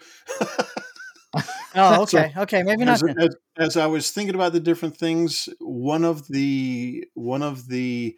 Oh, 1.75 2.05
So, 2.07 2.19
okay, 2.19 2.33
okay. 2.37 2.63
Maybe 2.63 2.85
not. 2.85 2.95
as, 3.03 3.15
as, 3.19 3.37
as 3.59 3.77
I 3.77 3.87
was 3.87 4.11
thinking 4.11 4.35
about 4.35 4.53
the 4.53 4.61
different 4.61 4.97
things, 4.97 5.49
one 5.59 6.05
of 6.05 6.27
the 6.29 7.05
one 7.15 7.43
of 7.43 7.69
the 7.69 8.17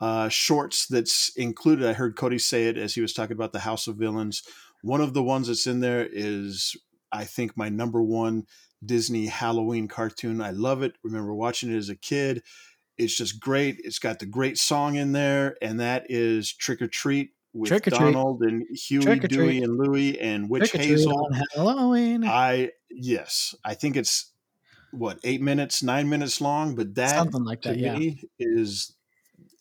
uh, 0.00 0.28
shorts 0.28 0.86
that's 0.86 1.30
included, 1.36 1.86
I 1.86 1.92
heard 1.94 2.16
Cody 2.16 2.38
say 2.38 2.66
it 2.68 2.76
as 2.76 2.94
he 2.94 3.00
was 3.00 3.12
talking 3.14 3.36
about 3.36 3.52
the 3.52 3.60
House 3.60 3.86
of 3.86 3.96
Villains. 3.96 4.42
One 4.82 5.00
of 5.00 5.14
the 5.14 5.22
ones 5.22 5.48
that's 5.48 5.66
in 5.66 5.80
there 5.80 6.06
is, 6.10 6.76
I 7.10 7.24
think, 7.24 7.56
my 7.56 7.68
number 7.68 8.02
one 8.02 8.44
Disney 8.84 9.26
Halloween 9.26 9.88
cartoon. 9.88 10.40
I 10.40 10.50
love 10.50 10.82
it. 10.82 10.94
Remember 11.02 11.34
watching 11.34 11.72
it 11.72 11.76
as 11.76 11.88
a 11.88 11.96
kid. 11.96 12.42
It's 12.96 13.16
just 13.16 13.40
great. 13.40 13.80
It's 13.84 13.98
got 13.98 14.18
the 14.18 14.26
great 14.26 14.58
song 14.58 14.96
in 14.96 15.12
there, 15.12 15.56
and 15.62 15.80
that 15.80 16.06
is 16.08 16.52
Trick 16.52 16.82
or 16.82 16.88
Treat 16.88 17.30
with 17.52 17.68
Trick 17.68 17.86
or 17.86 17.90
Treat. 17.90 18.00
Donald 18.00 18.42
and 18.42 18.64
Huey, 18.76 19.18
Dewey, 19.20 19.62
and 19.62 19.78
Louie 19.78 20.18
and 20.18 20.50
Witch 20.50 20.70
Trick 20.70 20.82
or 20.82 20.84
treat 20.84 20.90
Hazel. 20.90 21.16
on 21.16 21.42
Halloween. 21.54 22.24
I 22.24 22.70
yes, 22.90 23.54
I 23.64 23.74
think 23.74 23.96
it's 23.96 24.32
what 24.90 25.20
eight 25.22 25.40
minutes, 25.40 25.82
nine 25.82 26.08
minutes 26.08 26.40
long, 26.40 26.74
but 26.74 26.94
that 26.96 27.16
Something 27.16 27.44
like 27.44 27.62
that, 27.62 27.78
yeah. 27.78 27.98
is 28.38 28.94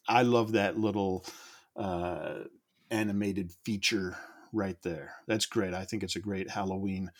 I 0.07 0.23
love 0.23 0.53
that 0.53 0.79
little 0.79 1.25
uh, 1.75 2.39
animated 2.89 3.51
feature 3.63 4.17
right 4.53 4.81
there. 4.81 5.13
That's 5.27 5.45
great. 5.45 5.73
I 5.73 5.85
think 5.85 6.03
it's 6.03 6.15
a 6.15 6.21
great 6.21 6.49
Halloween 6.49 7.11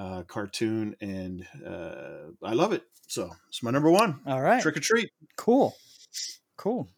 uh, 0.00 0.22
cartoon, 0.22 0.96
and 1.00 1.46
uh, 1.66 2.30
I 2.42 2.54
love 2.54 2.72
it. 2.72 2.82
So 3.06 3.28
it's 3.48 3.62
my 3.62 3.70
number 3.70 3.90
one. 3.90 4.20
All 4.26 4.40
right, 4.40 4.62
Trick 4.62 4.76
or 4.76 4.80
treat. 4.80 5.10
cool, 5.36 5.76
cool. 6.56 6.88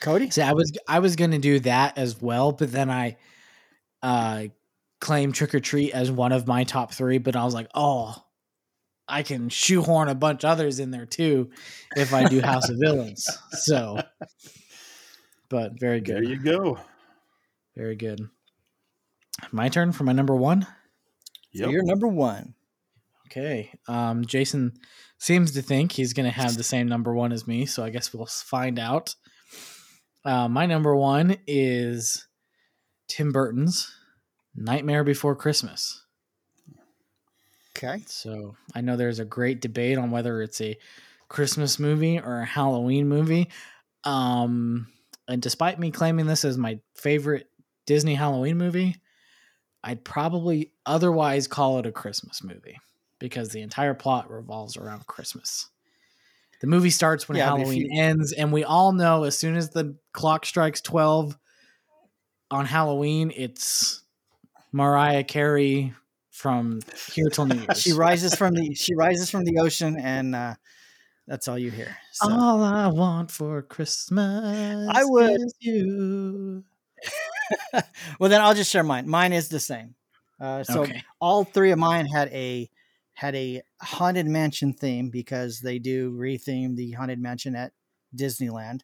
Cody, 0.00 0.28
See, 0.30 0.42
I 0.42 0.52
was 0.52 0.70
I 0.86 0.98
was 0.98 1.16
gonna 1.16 1.38
do 1.38 1.58
that 1.60 1.96
as 1.96 2.20
well, 2.20 2.52
but 2.52 2.70
then 2.70 2.90
I 2.90 3.16
uh 4.02 4.44
claimed 5.00 5.34
Trick 5.34 5.54
or 5.54 5.60
Treat 5.60 5.92
as 5.94 6.10
one 6.10 6.32
of 6.32 6.46
my 6.46 6.64
top 6.64 6.92
three, 6.92 7.16
but 7.18 7.34
I 7.34 7.44
was 7.44 7.54
like, 7.54 7.68
oh, 7.74 8.14
I 9.08 9.22
can 9.22 9.48
shoehorn 9.48 10.08
a 10.08 10.14
bunch 10.14 10.44
others 10.44 10.80
in 10.80 10.90
there 10.90 11.06
too 11.06 11.50
if 11.96 12.12
I 12.12 12.24
do 12.24 12.40
House 12.42 12.68
of 12.68 12.76
Villains. 12.78 13.26
So, 13.52 13.98
but 15.48 15.80
very 15.80 16.00
good. 16.00 16.16
There 16.16 16.22
you 16.24 16.36
go. 16.42 16.78
very 17.74 17.96
good. 17.96 18.20
My 19.52 19.68
turn 19.70 19.92
for 19.92 20.04
my 20.04 20.12
number 20.12 20.34
one. 20.36 20.66
Yep. 21.60 21.70
you're 21.70 21.84
number 21.84 22.08
one. 22.08 22.54
Okay. 23.26 23.72
Um, 23.88 24.24
Jason 24.24 24.72
seems 25.18 25.52
to 25.52 25.62
think 25.62 25.92
he's 25.92 26.12
going 26.12 26.26
to 26.26 26.34
have 26.34 26.56
the 26.56 26.62
same 26.62 26.88
number 26.88 27.12
one 27.12 27.32
as 27.32 27.46
me, 27.46 27.66
so 27.66 27.82
I 27.82 27.90
guess 27.90 28.14
we'll 28.14 28.26
find 28.26 28.78
out. 28.78 29.14
Uh, 30.24 30.48
my 30.48 30.66
number 30.66 30.94
one 30.94 31.36
is 31.46 32.26
Tim 33.08 33.32
Burton's 33.32 33.92
Nightmare 34.54 35.04
Before 35.04 35.36
Christmas. 35.36 36.04
Okay, 37.76 38.02
So 38.06 38.56
I 38.74 38.80
know 38.80 38.96
there's 38.96 39.18
a 39.18 39.24
great 39.24 39.60
debate 39.60 39.98
on 39.98 40.10
whether 40.10 40.40
it's 40.40 40.60
a 40.62 40.78
Christmas 41.28 41.78
movie 41.78 42.18
or 42.18 42.40
a 42.40 42.46
Halloween 42.46 43.06
movie. 43.06 43.50
Um, 44.04 44.88
and 45.28 45.42
despite 45.42 45.78
me 45.78 45.90
claiming 45.90 46.26
this 46.26 46.44
as 46.44 46.56
my 46.56 46.80
favorite 46.94 47.48
Disney 47.86 48.14
Halloween 48.14 48.56
movie, 48.56 48.96
I'd 49.86 50.04
probably 50.04 50.72
otherwise 50.84 51.46
call 51.46 51.78
it 51.78 51.86
a 51.86 51.92
Christmas 51.92 52.42
movie 52.42 52.76
because 53.20 53.50
the 53.50 53.62
entire 53.62 53.94
plot 53.94 54.28
revolves 54.30 54.76
around 54.76 55.06
Christmas. 55.06 55.68
The 56.60 56.66
movie 56.66 56.90
starts 56.90 57.28
when 57.28 57.38
Yeah, 57.38 57.46
Halloween 57.46 57.82
you- 57.92 58.00
ends, 58.02 58.32
and 58.32 58.52
we 58.52 58.64
all 58.64 58.92
know 58.92 59.22
as 59.24 59.38
soon 59.38 59.56
as 59.56 59.70
the 59.70 59.96
clock 60.12 60.44
strikes 60.44 60.80
12 60.80 61.38
on 62.50 62.66
Halloween, 62.66 63.32
it's 63.36 64.02
Mariah 64.72 65.22
Carey 65.24 65.94
from 66.30 66.80
Here 67.12 67.28
Till 67.30 67.46
New 67.46 67.54
Year's. 67.60 67.80
she 67.80 67.92
rises 67.92 68.34
from 68.34 68.54
the 68.54 68.74
she 68.74 68.94
rises 68.94 69.30
from 69.30 69.44
the 69.44 69.58
ocean, 69.60 69.96
and 69.98 70.34
uh, 70.34 70.54
that's 71.28 71.46
all 71.48 71.58
you 71.58 71.70
hear. 71.70 71.96
So. 72.12 72.30
All 72.32 72.62
I 72.62 72.88
want 72.88 73.30
for 73.30 73.62
Christmas 73.62 74.88
I 74.92 75.04
would- 75.04 75.40
is 75.40 75.54
you. 75.60 76.64
well, 78.18 78.30
then 78.30 78.40
I'll 78.40 78.54
just 78.54 78.70
share 78.70 78.82
mine. 78.82 79.08
Mine 79.08 79.32
is 79.32 79.48
the 79.48 79.60
same. 79.60 79.94
Uh, 80.40 80.62
so 80.64 80.82
okay. 80.82 81.02
all 81.20 81.44
three 81.44 81.70
of 81.70 81.78
mine 81.78 82.06
had 82.06 82.28
a 82.28 82.68
had 83.14 83.34
a 83.34 83.62
haunted 83.80 84.26
mansion 84.26 84.74
theme 84.74 85.08
because 85.08 85.60
they 85.60 85.78
do 85.78 86.12
retheme 86.12 86.76
the 86.76 86.92
haunted 86.92 87.18
mansion 87.18 87.56
at 87.56 87.72
Disneyland, 88.14 88.80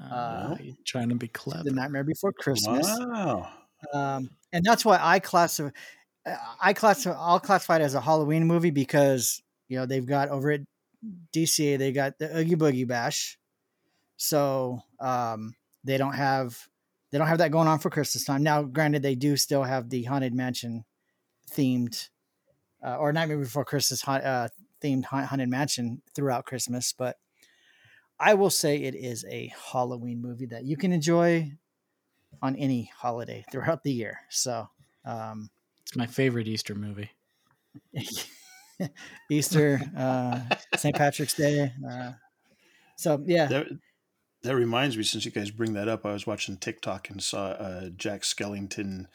Uh, 0.00 0.56
you 0.60 0.76
trying 0.84 1.08
to 1.08 1.16
be 1.16 1.28
clever. 1.28 1.64
The 1.64 1.72
Nightmare 1.72 2.04
Before 2.04 2.32
Christmas, 2.32 2.86
Wow. 2.86 3.48
um, 3.92 4.30
and 4.52 4.64
that's 4.64 4.84
why 4.84 4.98
I 5.00 5.18
classify. 5.18 5.70
I 6.60 6.72
classify 6.72 7.16
I'll 7.18 7.40
classify 7.40 7.76
it 7.76 7.82
as 7.82 7.94
a 7.94 8.00
Halloween 8.00 8.46
movie 8.46 8.70
because 8.70 9.42
you 9.68 9.78
know 9.78 9.86
they've 9.86 10.06
got 10.06 10.28
over 10.28 10.52
at 10.52 10.60
DCA 11.34 11.78
they 11.78 11.92
got 11.92 12.18
the 12.18 12.36
Oogie 12.36 12.56
Boogie 12.56 12.86
Bash, 12.86 13.38
so 14.16 14.80
um, 15.00 15.54
they 15.82 15.98
don't 15.98 16.14
have 16.14 16.68
they 17.16 17.18
don't 17.18 17.28
have 17.28 17.38
that 17.38 17.50
going 17.50 17.66
on 17.66 17.78
for 17.78 17.88
Christmas 17.88 18.24
time. 18.24 18.42
Now, 18.42 18.62
granted, 18.62 19.00
they 19.00 19.14
do 19.14 19.38
still 19.38 19.62
have 19.62 19.88
the 19.88 20.02
Haunted 20.02 20.34
Mansion 20.34 20.84
themed 21.50 22.10
uh, 22.84 22.96
or 22.96 23.10
Nightmare 23.10 23.38
Before 23.38 23.64
Christmas 23.64 24.02
haunt- 24.02 24.22
uh, 24.22 24.48
themed 24.82 25.06
haunt- 25.06 25.24
Haunted 25.28 25.48
Mansion 25.48 26.02
throughout 26.14 26.44
Christmas, 26.44 26.92
but 26.92 27.16
I 28.20 28.34
will 28.34 28.50
say 28.50 28.82
it 28.82 28.94
is 28.94 29.24
a 29.30 29.50
Halloween 29.72 30.20
movie 30.20 30.44
that 30.44 30.64
you 30.66 30.76
can 30.76 30.92
enjoy 30.92 31.52
on 32.42 32.54
any 32.56 32.90
holiday 32.94 33.46
throughout 33.50 33.82
the 33.82 33.92
year. 33.94 34.18
So. 34.28 34.68
Um, 35.06 35.48
It's 35.86 35.96
my 35.96 36.06
favorite 36.06 36.48
Easter 36.48 36.74
movie. 36.74 37.12
Easter, 39.30 39.80
uh, 39.96 40.40
St. 40.76 40.94
Patrick's 40.94 41.32
Day. 41.32 41.72
Uh, 41.90 42.12
so 42.96 43.24
yeah, 43.24 43.46
That, 43.46 43.66
that 44.46 44.56
reminds 44.56 44.96
me, 44.96 45.02
since 45.02 45.24
you 45.24 45.30
guys 45.30 45.50
bring 45.50 45.74
that 45.74 45.88
up, 45.88 46.04
I 46.06 46.12
was 46.12 46.26
watching 46.26 46.56
TikTok 46.56 47.10
and 47.10 47.22
saw 47.22 47.52
a 47.52 47.90
Jack 47.94 48.22
Skellington 48.22 49.06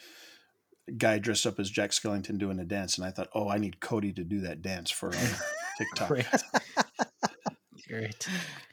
guy 0.97 1.19
dressed 1.19 1.45
up 1.47 1.59
as 1.59 1.69
Jack 1.69 1.91
Skellington 1.91 2.37
doing 2.37 2.59
a 2.59 2.65
dance, 2.65 2.97
and 2.97 3.05
I 3.05 3.11
thought, 3.11 3.29
oh, 3.33 3.49
I 3.49 3.57
need 3.57 3.79
Cody 3.79 4.13
to 4.13 4.23
do 4.23 4.41
that 4.41 4.61
dance 4.61 4.91
for 4.91 5.09
uh, 5.09 5.27
TikTok. 5.77 6.07
Great. 6.07 6.25
Great. 7.87 8.27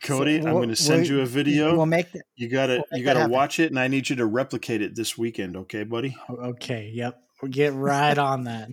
Cody, 0.04 0.40
So 0.40 0.46
I'm 0.48 0.54
going 0.54 0.68
to 0.68 0.76
send 0.76 1.02
we'll- 1.02 1.10
you 1.10 1.20
a 1.22 1.26
video. 1.26 1.76
We'll 1.76 1.86
make 1.86 2.12
that. 2.12 2.22
you 2.36 2.48
gotta 2.48 2.84
we'll 2.90 2.98
you 3.00 3.04
gotta 3.04 3.28
watch 3.28 3.58
it, 3.58 3.70
and 3.70 3.78
I 3.78 3.88
need 3.88 4.08
you 4.08 4.16
to 4.16 4.26
replicate 4.26 4.80
it 4.80 4.94
this 4.94 5.18
weekend, 5.18 5.56
okay, 5.56 5.82
buddy? 5.82 6.16
Okay. 6.30 6.90
Yep. 6.94 7.20
We'll 7.42 7.50
get 7.50 7.72
right 7.74 8.16
on 8.18 8.44
that. 8.44 8.70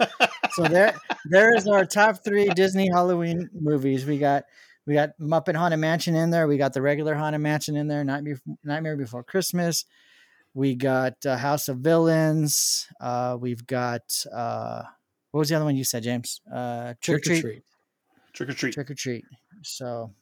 So 0.52 0.64
there, 0.64 0.94
there 1.26 1.56
is 1.56 1.68
our 1.68 1.86
top 1.86 2.24
three 2.24 2.48
Disney 2.48 2.88
Halloween 2.92 3.48
movies. 3.54 4.04
We 4.04 4.18
got, 4.18 4.46
we 4.86 4.94
got 4.94 5.10
Muppet 5.20 5.54
Haunted 5.54 5.78
Mansion 5.78 6.14
in 6.14 6.30
there. 6.30 6.46
We 6.46 6.56
got 6.56 6.72
the 6.72 6.82
regular 6.82 7.14
Haunted 7.14 7.40
Mansion 7.40 7.76
in 7.76 7.88
there. 7.88 8.02
Nightmare, 8.04 8.40
Nightmare 8.64 8.96
Before 8.96 9.22
Christmas. 9.22 9.84
We 10.54 10.74
got 10.74 11.14
uh, 11.24 11.36
House 11.36 11.68
of 11.68 11.78
Villains. 11.78 12.88
Uh, 13.00 13.36
we've 13.40 13.66
got 13.66 14.02
uh, 14.32 14.82
what 15.30 15.38
was 15.38 15.48
the 15.48 15.54
other 15.56 15.64
one 15.64 15.76
you 15.76 15.84
said, 15.84 16.02
James? 16.02 16.40
Uh, 16.52 16.94
Trick, 17.00 17.26
or 17.26 17.40
Treat. 17.40 17.62
Trick 18.32 18.48
or 18.48 18.54
treat, 18.54 18.74
Trick 18.74 18.90
or 18.90 18.94
Treat. 18.94 19.24
So 19.62 20.12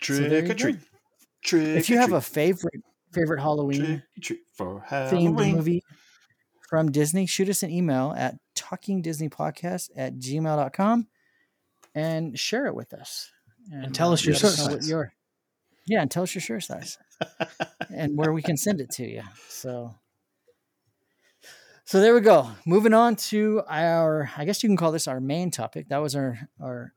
trick 0.00 0.30
so 0.30 0.50
or 0.50 0.54
treat, 0.54 0.78
go. 0.78 0.86
trick. 1.42 1.76
if 1.76 1.90
you 1.90 1.98
have 1.98 2.12
a 2.12 2.20
favorite 2.20 2.82
favorite 3.12 3.40
Halloween 3.40 4.02
trick 4.20 4.40
or 4.58 4.80
treat 4.80 4.88
themed 4.88 4.88
Halloween. 4.88 5.56
movie 5.56 5.82
from 6.68 6.92
Disney, 6.92 7.26
shoot 7.26 7.48
us 7.48 7.62
an 7.62 7.70
email 7.70 8.14
at 8.16 8.36
talkingdisneypodcast 8.56 9.90
at 9.96 10.16
gmail.com 10.18 11.08
and 11.94 12.38
share 12.38 12.66
it 12.66 12.74
with 12.74 12.92
us. 12.92 13.30
And 13.70 13.94
tell 13.94 14.12
us 14.12 14.24
your 14.24 14.32
let 14.34 14.40
shirt 14.40 14.50
size. 14.52 14.88
your- 14.88 15.12
yeah, 15.86 16.02
and 16.02 16.10
tell 16.10 16.22
us 16.24 16.34
your 16.34 16.42
shirt 16.42 16.62
size 16.64 16.98
and 17.94 18.16
where 18.16 18.32
we 18.32 18.42
can 18.42 18.56
send 18.56 18.80
it 18.80 18.90
to 18.92 19.04
you. 19.04 19.22
So, 19.48 19.94
so 21.84 22.00
there 22.00 22.14
we 22.14 22.20
go. 22.20 22.50
Moving 22.66 22.94
on 22.94 23.16
to 23.16 23.62
our, 23.68 24.30
I 24.36 24.44
guess 24.44 24.62
you 24.62 24.68
can 24.68 24.76
call 24.76 24.92
this 24.92 25.08
our 25.08 25.20
main 25.20 25.50
topic. 25.50 25.88
That 25.88 25.98
was 25.98 26.14
our, 26.14 26.38
our, 26.60 26.92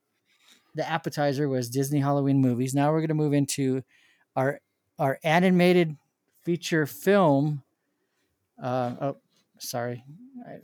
the 0.76 0.88
appetizer 0.88 1.48
was 1.50 1.70
Disney 1.70 2.00
Halloween 2.00 2.40
movies. 2.42 2.74
Now 2.76 2.92
we're 2.92 3.00
going 3.00 3.08
to 3.10 3.14
move 3.16 3.34
into 3.34 3.84
our, 4.36 4.60
our 5.00 5.18
animated 5.24 5.96
feature 6.44 6.86
film. 6.86 7.64
Uh, 8.62 8.96
oh, 9.02 9.18
sorry. 9.60 10.04
I, 10.48 10.58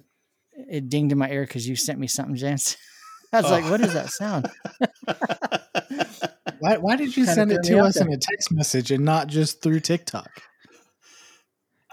it 0.69 0.89
dinged 0.89 1.11
in 1.11 1.17
my 1.17 1.29
ear 1.31 1.43
because 1.43 1.67
you 1.67 1.75
sent 1.75 1.99
me 1.99 2.07
something, 2.07 2.35
James. 2.35 2.77
I 3.33 3.41
was 3.41 3.49
like, 3.51 3.63
Oh. 3.65 3.71
what 3.71 3.81
is 3.81 3.93
that 3.93 4.09
sound? 4.09 4.47
Why, 6.59 6.77
why 6.77 6.95
did 6.95 7.15
you 7.15 7.25
send 7.25 7.51
it 7.51 7.63
to 7.63 7.79
us 7.79 7.97
in 7.97 8.11
a 8.11 8.17
text 8.17 8.51
message 8.51 8.91
and 8.91 9.03
not 9.05 9.27
just 9.27 9.61
through 9.61 9.79
TikTok? 9.81 10.29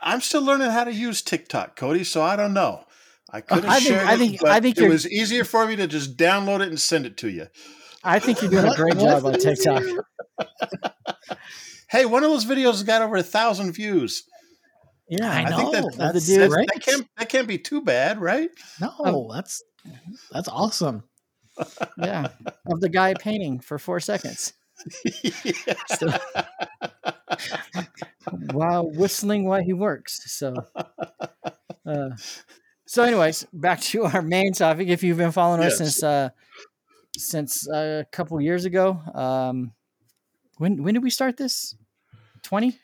I'm 0.01 0.21
still 0.21 0.43
learning 0.43 0.71
how 0.71 0.85
to 0.85 0.93
use 0.93 1.23
TikTok, 1.23 1.77
Cody. 1.77 2.05
So 2.05 2.23
I 2.23 2.37
don't 2.37 2.55
know. 2.55 2.85
I 3.31 3.39
uh, 3.39 3.41
could 3.41 3.65
have 3.65 3.73
I 3.73 3.75
think- 3.81 3.89
shared 3.89 4.07
I 4.07 4.15
it, 4.15 4.19
think- 4.19 4.41
but 4.41 4.51
I 4.51 4.61
think 4.61 4.79
it 4.79 4.89
was 4.89 5.09
easier 5.11 5.45
for 5.45 5.67
me 5.67 5.77
to 5.77 5.87
just 5.87 6.17
download 6.17 6.61
it 6.61 6.69
and 6.69 6.81
send 6.81 7.07
it 7.07 7.17
to 7.19 7.29
you. 7.29 7.47
I 8.05 8.19
think 8.21 8.41
you're 8.41 8.51
doing 8.51 8.67
a 8.67 8.77
great 8.77 8.99
job 8.99 9.25
on 9.25 9.33
TikTok. 9.35 9.83
Hey, 11.89 12.05
one 12.05 12.25
of 12.25 12.31
those 12.31 12.45
videos 12.45 12.85
got 12.85 13.03
over 13.03 13.17
a 13.17 13.23
thousand 13.23 13.73
views. 13.73 14.25
Yeah, 15.09 15.31
I 15.31 15.43
I 15.45 15.57
think 15.57 15.73
that, 15.73 15.83
know, 15.83 15.91
the 15.91 15.97
that's 15.97 16.27
dude- 16.27 16.41
that, 16.51 16.69
that 16.75 16.83
can't 16.83 17.09
that 17.17 17.29
can't 17.29 17.49
be 17.49 17.59
too 17.59 17.81
bad, 17.81 18.21
right? 18.21 18.51
No, 18.81 18.93
oh. 18.99 19.33
that's 19.33 19.63
that's 20.33 20.49
awesome. 20.49 21.05
Yeah, 21.99 22.29
of 22.71 22.81
the 22.81 22.89
guy 22.89 23.15
painting 23.15 23.61
for 23.61 23.79
four 23.79 24.01
seconds 24.01 24.53
So- 25.99 26.09
while 28.53 28.91
whistling 28.91 29.45
while 29.47 29.63
he 29.63 29.73
works. 29.73 30.21
So, 30.33 30.55
uh, 31.87 32.09
so 32.87 33.03
anyways, 33.03 33.47
back 33.53 33.81
to 33.83 34.05
our 34.05 34.23
main 34.23 34.53
topic. 34.53 34.89
If 34.89 35.03
you've 35.03 35.17
been 35.19 35.33
following 35.33 35.63
us 35.63 35.79
since 35.79 36.03
uh, 36.03 36.31
since 37.17 37.69
uh, 37.69 38.03
a 38.07 38.17
couple 38.17 38.41
years 38.41 38.65
ago, 38.65 39.01
um, 39.15 39.73
when 40.59 40.83
when 40.83 40.95
did 40.95 41.03
we 41.03 41.11
start 41.11 41.37
this? 41.37 41.75
Twenty. 42.43 42.79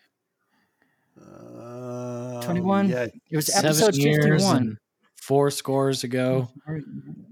Um, 1.21 2.41
21? 2.43 2.89
Yeah, 2.89 3.07
It 3.31 3.37
was 3.37 3.55
episode 3.55 3.95
years 3.95 4.25
fifty-one. 4.25 4.57
and 4.57 4.79
four 5.23 5.53
scores 5.53 6.03
ago. 6.03 6.49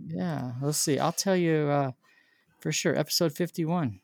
Yeah, 0.07 0.53
let's 0.63 0.79
see. 0.79 1.01
I'll 1.01 1.11
tell 1.11 1.35
you 1.35 1.69
uh, 1.69 1.91
for 2.61 2.71
sure. 2.71 2.97
Episode 2.97 3.33
51. 3.33 3.99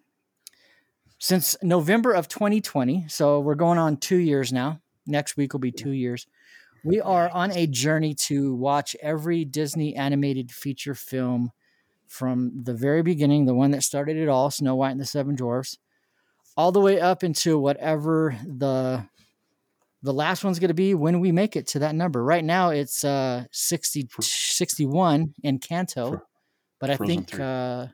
Since 1.18 1.56
November 1.62 2.12
of 2.12 2.26
2020, 2.26 3.04
so 3.08 3.38
we're 3.38 3.54
going 3.54 3.78
on 3.78 3.96
two 3.96 4.16
years 4.16 4.52
now. 4.52 4.80
Next 5.06 5.36
week 5.36 5.52
will 5.52 5.60
be 5.60 5.70
two 5.70 5.92
years. 5.92 6.26
We 6.84 7.00
are 7.00 7.30
on 7.30 7.52
a 7.52 7.68
journey 7.68 8.14
to 8.14 8.56
watch 8.56 8.96
every 9.00 9.44
Disney 9.44 9.94
animated 9.94 10.50
feature 10.50 10.96
film 10.96 11.52
from 12.08 12.64
the 12.64 12.74
very 12.74 13.02
beginning, 13.02 13.46
the 13.46 13.54
one 13.54 13.70
that 13.70 13.84
started 13.84 14.16
it 14.16 14.28
all, 14.28 14.50
Snow 14.50 14.74
White 14.74 14.90
and 14.90 15.00
the 15.00 15.06
Seven 15.06 15.36
Dwarfs, 15.36 15.78
all 16.56 16.72
the 16.72 16.80
way 16.80 17.00
up 17.00 17.22
into 17.22 17.56
whatever 17.56 18.36
the 18.44 19.06
the 20.02 20.12
last 20.12 20.44
one's 20.44 20.58
going 20.58 20.68
to 20.68 20.74
be 20.74 20.94
when 20.94 21.20
we 21.20 21.32
make 21.32 21.56
it 21.56 21.66
to 21.68 21.78
that 21.80 21.94
number. 21.94 22.22
Right 22.22 22.44
now, 22.44 22.70
it's 22.70 23.04
uh 23.04 23.44
60, 23.52 24.08
61 24.20 25.34
Encanto, 25.44 26.08
Fro- 26.10 26.20
but 26.80 26.90
I 26.90 26.96
think 26.96 27.28
three. 27.30 27.44
uh 27.44 27.86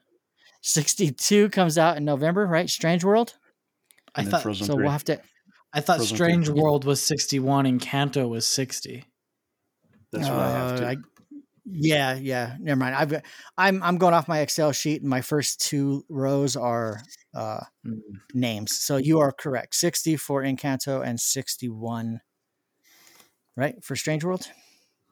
62 0.63 1.49
comes 1.51 1.77
out 1.79 1.97
in 1.97 2.05
November, 2.05 2.47
right? 2.47 2.69
Strange 2.71 3.03
World. 3.05 3.35
I 4.15 4.21
and 4.21 4.27
then 4.27 4.31
thought 4.33 4.43
Frozen 4.43 4.67
so 4.67 4.75
three. 4.75 4.83
we'll 4.85 4.93
have 4.93 5.05
to. 5.05 5.21
I 5.73 5.81
thought 5.81 5.97
Frozen 5.99 6.17
Strange 6.17 6.47
three. 6.47 6.61
World 6.61 6.85
was 6.85 7.01
sixty 7.03 7.39
one 7.39 7.67
and 7.67 7.81
Encanto 7.81 8.29
was 8.29 8.47
sixty. 8.47 9.05
That's 10.13 10.29
what 10.29 10.39
I 10.39 10.51
have 10.51 10.79
to. 10.81 10.87
uh, 10.89 10.95
yeah, 11.65 12.17
yeah. 12.17 12.57
Never 12.61 12.79
mind. 12.79 12.95
I've 12.95 13.11
got, 13.11 13.23
I'm 13.57 13.83
I'm 13.83 13.99
going 13.99 14.15
off 14.15 14.29
my 14.29 14.41
Excel 14.41 14.73
sheet, 14.73 15.01
and 15.03 15.11
my 15.11 15.21
first 15.21 15.61
two 15.61 16.05
rows 16.09 16.57
are 16.57 17.01
uh, 17.35 17.61
Mm. 17.87 18.01
names. 18.35 18.77
So 18.79 18.97
you 18.97 19.21
are 19.21 19.33
correct. 19.33 19.75
60 19.75 20.17
for 20.17 20.43
Encanto 20.43 21.05
and 21.07 21.19
61, 21.21 22.21
right 23.57 23.83
for 23.85 23.97
Strange 23.97 24.25
World. 24.25 24.47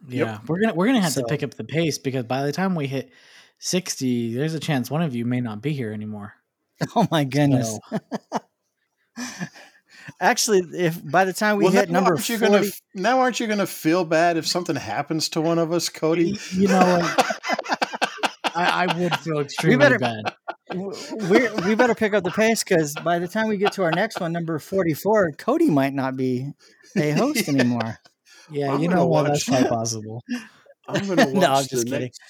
Yeah, 0.08 0.38
we're 0.46 0.60
gonna 0.60 0.74
we're 0.74 0.86
gonna 0.86 1.00
have 1.02 1.12
So- 1.12 1.22
to 1.22 1.26
pick 1.26 1.42
up 1.42 1.54
the 1.54 1.64
pace 1.64 1.98
because 1.98 2.24
by 2.24 2.42
the 2.44 2.52
time 2.52 2.74
we 2.74 2.86
hit 2.86 3.10
sixty, 3.58 4.34
there's 4.34 4.54
a 4.54 4.60
chance 4.60 4.90
one 4.90 5.02
of 5.02 5.14
you 5.14 5.24
may 5.26 5.40
not 5.40 5.60
be 5.62 5.72
here 5.72 5.92
anymore. 5.92 6.34
Oh 6.96 7.06
my 7.10 7.24
goodness! 7.24 7.78
So, 7.90 7.98
Actually, 10.20 10.60
if 10.78 10.98
by 11.10 11.24
the 11.24 11.32
time 11.32 11.56
we 11.56 11.64
well, 11.64 11.72
hit 11.72 11.88
now 11.90 12.00
number 12.00 12.12
aren't 12.12 12.28
you 12.28 12.38
40, 12.38 12.52
gonna 12.52 12.66
now 12.94 13.20
aren't 13.20 13.40
you 13.40 13.46
gonna 13.46 13.66
feel 13.66 14.04
bad 14.04 14.36
if 14.36 14.46
something 14.46 14.76
happens 14.76 15.28
to 15.30 15.40
one 15.40 15.58
of 15.58 15.72
us, 15.72 15.88
Cody? 15.88 16.38
you 16.52 16.68
know. 16.68 17.14
I, 18.52 18.86
I 18.88 18.98
would 18.98 19.16
feel 19.18 19.38
extremely 19.38 19.78
better- 19.78 19.98
bad. 19.98 20.34
we 21.30 21.48
we 21.66 21.74
better 21.74 21.94
pick 21.94 22.14
up 22.14 22.24
the 22.24 22.30
pace 22.32 22.64
because 22.64 22.94
by 23.04 23.18
the 23.18 23.28
time 23.28 23.48
we 23.48 23.56
get 23.56 23.72
to 23.74 23.82
our 23.84 23.92
next 23.92 24.20
one, 24.20 24.32
number 24.32 24.58
44, 24.58 25.32
Cody 25.38 25.70
might 25.70 25.94
not 25.94 26.16
be 26.16 26.52
a 26.96 27.12
host 27.12 27.46
Yeah. 27.46 27.54
anymore. 27.54 27.98
Yeah, 28.50 28.72
I'm 28.74 28.80
you 28.80 28.88
know 28.88 29.06
what? 29.06 29.24
That's 29.28 29.48
watch- 29.48 29.60
quite 29.60 29.70
possible. 29.76 30.22
I'm 30.88 31.06
gonna 31.06 31.26
watch 31.26 31.34
No, 31.34 31.52
I'm 31.52 31.62
the 31.62 31.68
just 31.68 31.86
kidding. 31.86 32.00
next 32.02 32.20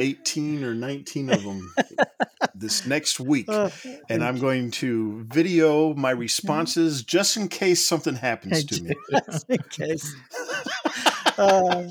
eighteen 0.00 0.64
or 0.64 0.74
nineteen 0.74 1.30
of 1.30 1.42
them 1.42 1.72
this 2.54 2.86
next 2.86 3.20
week, 3.20 3.48
Uh, 3.48 3.70
and 4.08 4.24
I'm 4.24 4.38
going 4.38 4.70
to 4.72 5.24
video 5.32 5.94
my 5.94 6.10
responses 6.10 7.02
just 7.04 7.36
in 7.36 7.48
case 7.48 7.84
something 7.84 8.14
happens 8.14 8.64
to 8.64 8.82
me. 8.82 8.94
just 9.26 9.48
in 9.48 9.58
case. 9.70 10.14
Uh, 11.38 11.88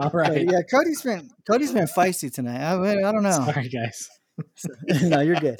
All 0.00 0.10
but 0.10 0.44
yeah, 0.44 0.60
Cody's 0.70 1.02
been 1.02 1.28
Cody's 1.44 1.72
been 1.72 1.86
feisty 1.88 2.32
tonight. 2.32 2.60
I, 2.60 3.08
I 3.08 3.10
don't 3.10 3.24
know. 3.24 3.32
Sorry, 3.32 3.68
guys. 3.68 4.08
no, 5.02 5.20
you're 5.20 5.40
good. 5.40 5.58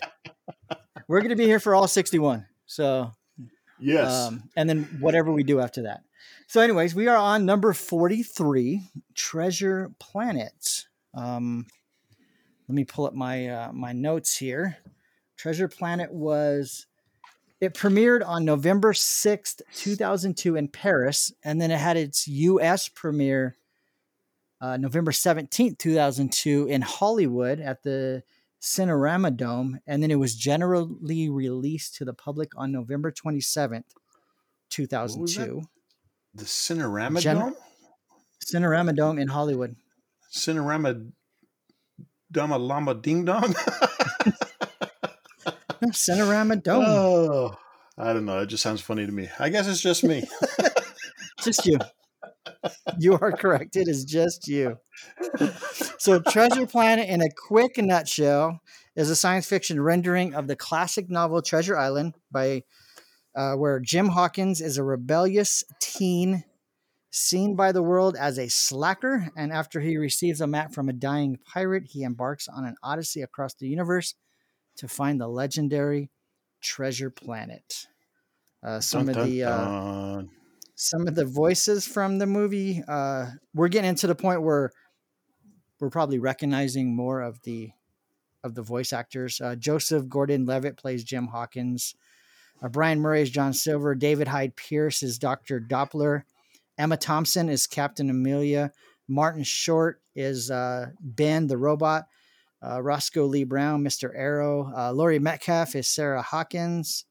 We're 1.08 1.22
gonna 1.22 1.34
be 1.34 1.46
here 1.46 1.58
for 1.58 1.74
all 1.74 1.88
61. 1.88 2.46
So 2.66 3.10
Yes, 3.80 4.28
um, 4.28 4.44
and 4.56 4.68
then 4.68 4.84
whatever 5.00 5.32
we 5.32 5.42
do 5.42 5.58
after 5.58 5.82
that. 5.82 6.02
So, 6.46 6.60
anyways, 6.60 6.94
we 6.94 7.08
are 7.08 7.16
on 7.16 7.44
number 7.44 7.72
43, 7.72 8.82
Treasure 9.14 9.90
Planet. 9.98 10.84
Um, 11.14 11.66
let 12.72 12.76
me 12.76 12.84
pull 12.84 13.04
up 13.04 13.12
my 13.12 13.48
uh, 13.48 13.70
my 13.74 13.92
notes 13.92 14.34
here. 14.34 14.78
Treasure 15.36 15.68
Planet 15.68 16.10
was 16.10 16.86
it 17.60 17.74
premiered 17.74 18.26
on 18.26 18.46
November 18.46 18.94
6th, 18.94 19.60
2002 19.74 20.56
in 20.56 20.68
Paris, 20.68 21.34
and 21.44 21.60
then 21.60 21.70
it 21.70 21.78
had 21.78 21.98
its 21.98 22.26
US 22.26 22.88
premiere 22.88 23.56
uh, 24.62 24.78
November 24.78 25.10
17th, 25.10 25.76
2002 25.76 26.66
in 26.68 26.80
Hollywood 26.80 27.60
at 27.60 27.82
the 27.82 28.22
Cinerama 28.62 29.36
Dome, 29.36 29.78
and 29.86 30.02
then 30.02 30.10
it 30.10 30.18
was 30.18 30.34
generally 30.34 31.28
released 31.28 31.96
to 31.96 32.06
the 32.06 32.14
public 32.14 32.52
on 32.56 32.72
November 32.72 33.12
27th, 33.12 33.84
2002. 34.70 35.60
The 36.34 36.44
Cinerama 36.44 37.20
Gen- 37.20 37.36
Dome? 37.36 37.56
Cinerama 38.42 38.96
Dome 38.96 39.18
in 39.18 39.28
Hollywood. 39.28 39.76
Cinerama 40.32 41.12
Dama 42.32 42.58
Lama 42.58 42.94
Ding 42.94 43.24
Dong? 43.24 43.54
Cinerama 45.84 46.62
Dome. 46.62 46.84
oh, 46.86 47.56
I 47.98 48.12
don't 48.12 48.24
know. 48.24 48.40
It 48.40 48.46
just 48.46 48.62
sounds 48.62 48.80
funny 48.80 49.04
to 49.04 49.12
me. 49.12 49.28
I 49.38 49.48
guess 49.48 49.68
it's 49.68 49.80
just 49.80 50.02
me. 50.04 50.24
just 51.42 51.66
you. 51.66 51.78
You 52.98 53.14
are 53.14 53.32
correct. 53.32 53.76
It 53.76 53.88
is 53.88 54.04
just 54.04 54.48
you. 54.48 54.78
So, 55.98 56.20
Treasure 56.20 56.66
Planet, 56.66 57.08
in 57.08 57.20
a 57.20 57.28
quick 57.30 57.78
nutshell, 57.78 58.60
is 58.96 59.10
a 59.10 59.16
science 59.16 59.46
fiction 59.46 59.80
rendering 59.80 60.34
of 60.34 60.46
the 60.46 60.56
classic 60.56 61.10
novel 61.10 61.42
Treasure 61.42 61.76
Island 61.76 62.14
by 62.30 62.62
uh, 63.34 63.54
where 63.54 63.80
Jim 63.80 64.08
Hawkins 64.08 64.60
is 64.60 64.78
a 64.78 64.84
rebellious 64.84 65.64
teen 65.80 66.44
seen 67.12 67.54
by 67.54 67.70
the 67.70 67.82
world 67.82 68.16
as 68.18 68.38
a 68.38 68.48
slacker, 68.48 69.28
and 69.36 69.52
after 69.52 69.80
he 69.80 69.98
receives 69.98 70.40
a 70.40 70.46
map 70.46 70.72
from 70.72 70.88
a 70.88 70.94
dying 70.94 71.38
pirate, 71.44 71.84
he 71.90 72.02
embarks 72.02 72.48
on 72.48 72.64
an 72.64 72.74
odyssey 72.82 73.20
across 73.20 73.54
the 73.54 73.68
universe 73.68 74.14
to 74.76 74.88
find 74.88 75.20
the 75.20 75.28
legendary 75.28 76.10
Treasure 76.62 77.10
Planet. 77.10 77.86
Uh, 78.64 78.80
some 78.80 79.06
Dun, 79.06 79.18
of 79.18 79.26
the 79.26 79.40
dun, 79.40 79.50
uh, 79.50 80.22
some 80.74 81.06
of 81.06 81.14
the 81.14 81.26
voices 81.26 81.86
from 81.86 82.18
the 82.18 82.26
movie 82.26 82.82
uh 82.86 83.26
we're 83.54 83.66
getting 83.66 83.90
into 83.90 84.06
the 84.06 84.14
point 84.14 84.40
where 84.42 84.70
we're 85.80 85.90
probably 85.90 86.20
recognizing 86.20 86.94
more 86.94 87.20
of 87.20 87.42
the 87.42 87.70
of 88.44 88.54
the 88.54 88.62
voice 88.62 88.92
actors. 88.92 89.40
Uh, 89.40 89.56
joseph 89.56 90.08
gordon-levitt 90.08 90.76
plays 90.76 91.02
jim 91.02 91.26
hawkins. 91.26 91.96
Uh, 92.62 92.68
brian 92.68 93.00
murray 93.00 93.22
is 93.22 93.30
john 93.30 93.52
silver. 93.52 93.96
David 93.96 94.28
hyde 94.28 94.54
pierce 94.54 95.02
is 95.02 95.18
dr 95.18 95.66
doppler 95.68 96.22
emma 96.78 96.96
thompson 96.96 97.48
is 97.48 97.66
captain 97.66 98.10
amelia. 98.10 98.72
Martin 99.08 99.42
short 99.42 100.00
is 100.14 100.50
uh, 100.50 100.86
ben 101.00 101.46
the 101.46 101.58
robot. 101.58 102.04
Uh, 102.64 102.80
roscoe 102.80 103.24
lee 103.26 103.44
browne 103.44 103.82
mr 103.82 104.10
arrow. 104.14 104.72
Uh, 104.76 104.92
laurie 104.92 105.18
metcalf 105.18 105.74
is 105.74 105.88
sarah 105.88 106.22
hawkins. 106.22 107.04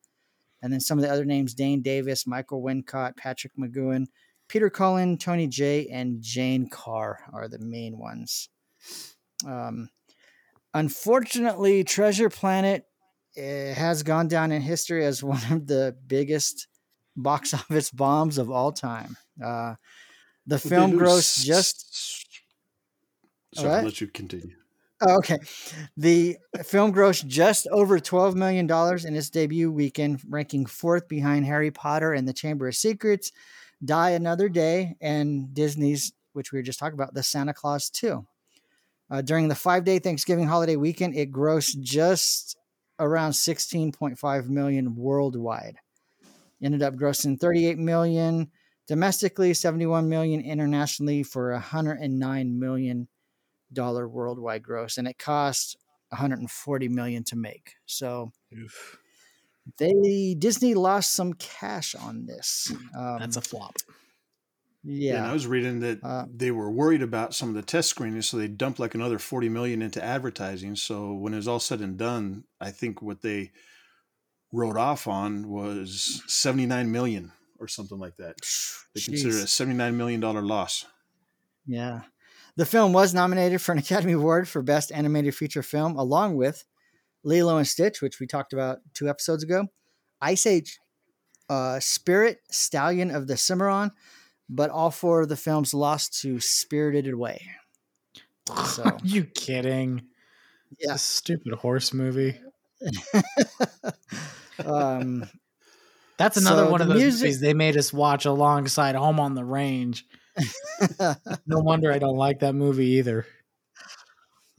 And 0.61 0.71
then 0.71 0.79
some 0.79 0.97
of 0.97 1.03
the 1.03 1.11
other 1.11 1.25
names 1.25 1.53
Dane 1.53 1.81
Davis, 1.81 2.27
Michael 2.27 2.61
Wincott, 2.61 3.17
Patrick 3.17 3.53
McGoohan, 3.57 4.05
Peter 4.47 4.69
Cullen, 4.69 5.17
Tony 5.17 5.47
Jay, 5.47 5.87
and 5.87 6.21
Jane 6.21 6.69
Carr 6.69 7.19
are 7.33 7.47
the 7.47 7.59
main 7.59 7.97
ones. 7.97 8.49
Um, 9.47 9.89
unfortunately, 10.73 11.83
Treasure 11.83 12.29
Planet 12.29 12.85
eh, 13.37 13.73
has 13.73 14.03
gone 14.03 14.27
down 14.27 14.51
in 14.51 14.61
history 14.61 15.05
as 15.05 15.23
one 15.23 15.41
of 15.51 15.67
the 15.67 15.95
biggest 16.05 16.67
box 17.15 17.53
office 17.53 17.91
bombs 17.91 18.37
of 18.37 18.49
all 18.49 18.71
time. 18.71 19.17
Uh, 19.43 19.75
the 20.47 20.57
Did 20.57 20.69
film 20.69 20.91
grossed 20.93 21.45
just 21.45 22.27
Sorry? 23.53 23.79
I'll 23.79 23.83
let 23.83 23.99
you 23.99 24.07
continue. 24.07 24.55
Oh, 25.01 25.17
okay. 25.17 25.39
The 25.97 26.37
film 26.63 26.93
grossed 26.93 27.25
just 27.25 27.67
over 27.67 27.99
$12 27.99 28.35
million 28.35 28.69
in 29.05 29.15
its 29.15 29.29
debut 29.29 29.71
weekend, 29.71 30.21
ranking 30.29 30.65
fourth 30.65 31.07
behind 31.07 31.45
Harry 31.45 31.71
Potter 31.71 32.13
and 32.13 32.27
the 32.27 32.33
Chamber 32.33 32.67
of 32.67 32.75
Secrets, 32.75 33.31
Die 33.83 34.09
Another 34.11 34.47
Day, 34.47 34.95
and 35.01 35.53
Disney's, 35.53 36.13
which 36.33 36.51
we 36.51 36.59
were 36.59 36.63
just 36.63 36.79
talking 36.79 36.93
about, 36.93 37.13
The 37.13 37.23
Santa 37.23 37.53
Claus 37.53 37.89
2. 37.89 38.25
Uh, 39.09 39.21
during 39.21 39.47
the 39.47 39.55
five 39.55 39.83
day 39.83 39.99
Thanksgiving 39.99 40.47
holiday 40.47 40.77
weekend, 40.77 41.15
it 41.15 41.31
grossed 41.31 41.79
just 41.81 42.55
around 42.99 43.31
16.5 43.31 44.49
million 44.49 44.95
worldwide. 44.95 45.77
Ended 46.63 46.83
up 46.83 46.95
grossing 46.95 47.39
38 47.39 47.77
million 47.77 48.51
domestically, 48.87 49.53
71 49.53 50.09
million 50.09 50.41
internationally 50.41 51.23
for 51.23 51.51
109 51.53 52.59
million 52.59 53.07
dollar 53.73 54.07
worldwide 54.07 54.63
gross, 54.63 54.97
and 54.97 55.07
it 55.07 55.17
cost 55.17 55.77
140 56.09 56.89
million 56.89 57.23
to 57.23 57.35
make. 57.35 57.75
So 57.85 58.31
they 59.77 60.35
Disney 60.37 60.73
lost 60.73 61.13
some 61.13 61.33
cash 61.33 61.95
on 61.95 62.25
this. 62.25 62.71
Um, 62.97 63.19
That's 63.19 63.37
a 63.37 63.41
flop. 63.41 63.77
Yeah, 64.83 65.17
and 65.17 65.27
I 65.27 65.33
was 65.33 65.45
reading 65.45 65.79
that 65.81 66.03
Uh, 66.03 66.25
they 66.33 66.49
were 66.51 66.71
worried 66.71 67.03
about 67.03 67.35
some 67.35 67.49
of 67.49 67.55
the 67.55 67.61
test 67.61 67.89
screenings, 67.89 68.27
so 68.27 68.37
they 68.37 68.47
dumped 68.47 68.79
like 68.79 68.95
another 68.95 69.19
forty 69.19 69.47
million 69.47 69.81
into 69.81 70.03
advertising. 70.03 70.75
So 70.75 71.13
when 71.13 71.33
it 71.33 71.37
was 71.37 71.47
all 71.47 71.59
said 71.59 71.81
and 71.81 71.97
done, 71.97 72.45
I 72.59 72.71
think 72.71 73.01
what 73.01 73.21
they 73.21 73.51
wrote 74.51 74.77
off 74.77 75.07
on 75.07 75.49
was 75.49 76.21
seventy 76.27 76.65
nine 76.65 76.91
million 76.91 77.31
or 77.59 77.67
something 77.67 77.99
like 77.99 78.17
that. 78.17 78.35
They 78.95 79.01
consider 79.01 79.37
it 79.37 79.43
a 79.43 79.47
seventy 79.47 79.77
nine 79.77 79.97
million 79.97 80.19
dollar 80.19 80.41
loss. 80.41 80.85
Yeah. 81.65 82.01
The 82.57 82.65
film 82.65 82.91
was 82.91 83.13
nominated 83.13 83.61
for 83.61 83.71
an 83.71 83.77
Academy 83.77 84.13
Award 84.13 84.47
for 84.47 84.61
Best 84.61 84.91
Animated 84.91 85.33
Feature 85.35 85.63
Film, 85.63 85.95
along 85.95 86.35
with 86.35 86.65
Lilo 87.23 87.57
and 87.57 87.67
Stitch, 87.67 88.01
which 88.01 88.19
we 88.19 88.27
talked 88.27 88.51
about 88.51 88.79
two 88.93 89.07
episodes 89.07 89.41
ago, 89.43 89.67
Ice 90.21 90.45
Age, 90.45 90.79
uh, 91.49 91.79
Spirit, 91.79 92.39
Stallion 92.51 93.09
of 93.09 93.27
the 93.27 93.37
Cimarron, 93.37 93.91
but 94.49 94.69
all 94.69 94.91
four 94.91 95.21
of 95.21 95.29
the 95.29 95.37
films 95.37 95.73
lost 95.73 96.19
to 96.21 96.39
Spirited 96.39 97.13
Away. 97.13 97.41
So, 98.65 98.83
Are 98.83 98.97
you 99.03 99.23
kidding? 99.23 100.07
yeah. 100.77 100.95
A 100.95 100.97
stupid 100.97 101.53
horse 101.53 101.93
movie. 101.93 102.37
Um, 104.65 105.27
That's 106.17 106.37
another 106.37 106.65
So 106.65 106.71
one 106.71 106.81
of 106.81 106.87
those 106.87 106.97
music- 106.97 107.21
movies 107.25 107.39
they 107.39 107.53
made 107.53 107.77
us 107.77 107.91
watch 107.91 108.25
alongside 108.25 108.95
Home 108.95 109.19
on 109.19 109.33
the 109.35 109.43
Range. 109.45 110.05
No 111.45 111.59
wonder 111.59 111.91
I 111.91 111.99
don't 111.99 112.15
like 112.17 112.39
that 112.39 112.53
movie 112.53 112.85
either. 112.97 113.25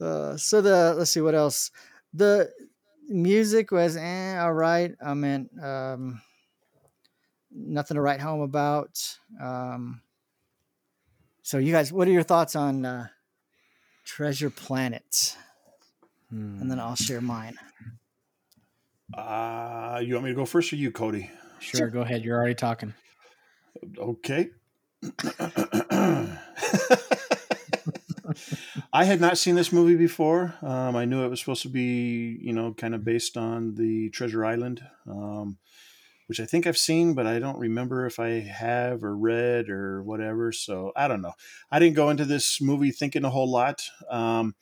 Uh, 0.01 0.35
so 0.37 0.61
the 0.61 0.93
let's 0.95 1.11
see 1.11 1.21
what 1.21 1.35
else. 1.35 1.71
The 2.13 2.51
music 3.07 3.71
was 3.71 3.95
eh, 3.97 4.37
all 4.37 4.53
right. 4.53 4.93
I 5.03 5.13
mean, 5.13 5.49
um, 5.61 6.21
nothing 7.51 7.95
to 7.95 8.01
write 8.01 8.19
home 8.21 8.41
about. 8.41 8.99
Um, 9.41 10.01
so 11.41 11.57
you 11.57 11.71
guys, 11.71 11.91
what 11.91 12.07
are 12.07 12.11
your 12.11 12.23
thoughts 12.23 12.55
on 12.55 12.85
uh, 12.85 13.07
Treasure 14.05 14.49
Planet? 14.49 15.35
And 16.61 16.69
then 16.71 16.79
I'll 16.79 16.95
share 16.95 17.21
mine. 17.21 17.55
Uh, 19.17 20.01
you 20.03 20.13
want 20.13 20.25
me 20.25 20.31
to 20.31 20.35
go 20.35 20.45
first 20.45 20.73
or 20.73 20.75
you, 20.77 20.91
Cody? 20.91 21.29
Sure, 21.59 21.89
go 21.89 22.01
ahead. 22.01 22.23
You're 22.23 22.37
already 22.37 22.55
talking. 22.55 22.93
Okay. 23.97 24.49
I 28.91 29.03
had 29.03 29.21
not 29.21 29.37
seen 29.37 29.55
this 29.55 29.71
movie 29.71 29.95
before. 29.95 30.53
Um, 30.61 30.95
I 30.95 31.05
knew 31.05 31.23
it 31.23 31.29
was 31.29 31.39
supposed 31.39 31.61
to 31.63 31.69
be, 31.69 32.37
you 32.41 32.53
know, 32.53 32.73
kind 32.73 32.95
of 32.95 33.03
based 33.03 33.37
on 33.37 33.75
the 33.75 34.09
Treasure 34.09 34.45
Island, 34.45 34.81
um, 35.07 35.57
which 36.27 36.39
I 36.39 36.45
think 36.45 36.65
I've 36.65 36.77
seen, 36.77 37.13
but 37.13 37.27
I 37.27 37.39
don't 37.39 37.59
remember 37.59 38.05
if 38.05 38.19
I 38.19 38.39
have 38.39 39.03
or 39.03 39.15
read 39.15 39.69
or 39.69 40.01
whatever. 40.03 40.51
So 40.51 40.91
I 40.95 41.07
don't 41.07 41.21
know. 41.21 41.33
I 41.71 41.79
didn't 41.79 41.95
go 41.95 42.09
into 42.09 42.25
this 42.25 42.61
movie 42.61 42.91
thinking 42.91 43.25
a 43.25 43.29
whole 43.29 43.49
lot. 43.49 43.83
Um, 44.09 44.55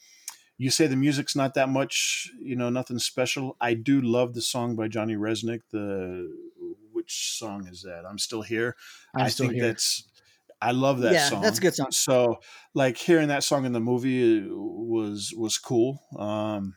you 0.62 0.70
say 0.70 0.86
the 0.88 0.96
music's 0.96 1.36
not 1.36 1.56
that 1.56 1.70
much, 1.70 2.30
you 2.40 2.56
know, 2.56 2.70
nothing 2.70 3.00
special. 3.00 3.58
I 3.60 3.74
do 3.74 4.00
love 4.00 4.34
the 4.36 4.42
song 4.42 4.76
by 4.76 4.88
Johnny 4.88 5.16
Rzeznik. 5.16 5.62
The 5.72 6.32
which 6.92 7.36
song 7.38 7.68
is 7.68 7.82
that? 7.82 8.06
I'm 8.06 8.20
still 8.20 8.44
here. 8.44 8.76
I'm 9.16 9.26
I 9.26 9.30
still 9.30 9.48
think 9.48 9.58
here. 9.58 9.68
that's 9.68 10.04
I 10.62 10.72
love 10.72 11.00
that 11.00 11.14
Yeah, 11.14 11.30
song. 11.30 11.42
that's 11.42 11.58
a 11.58 11.62
good 11.62 11.74
song. 11.76 11.92
So 11.92 12.42
like 12.76 12.98
hearing 12.98 13.30
that 13.30 13.44
song 13.44 13.66
in 13.66 13.72
the 13.72 13.80
movie 13.80 14.40
uh, 14.40 14.54
was 14.54 15.34
was 15.36 15.58
cool. 15.58 16.00
Um 16.16 16.76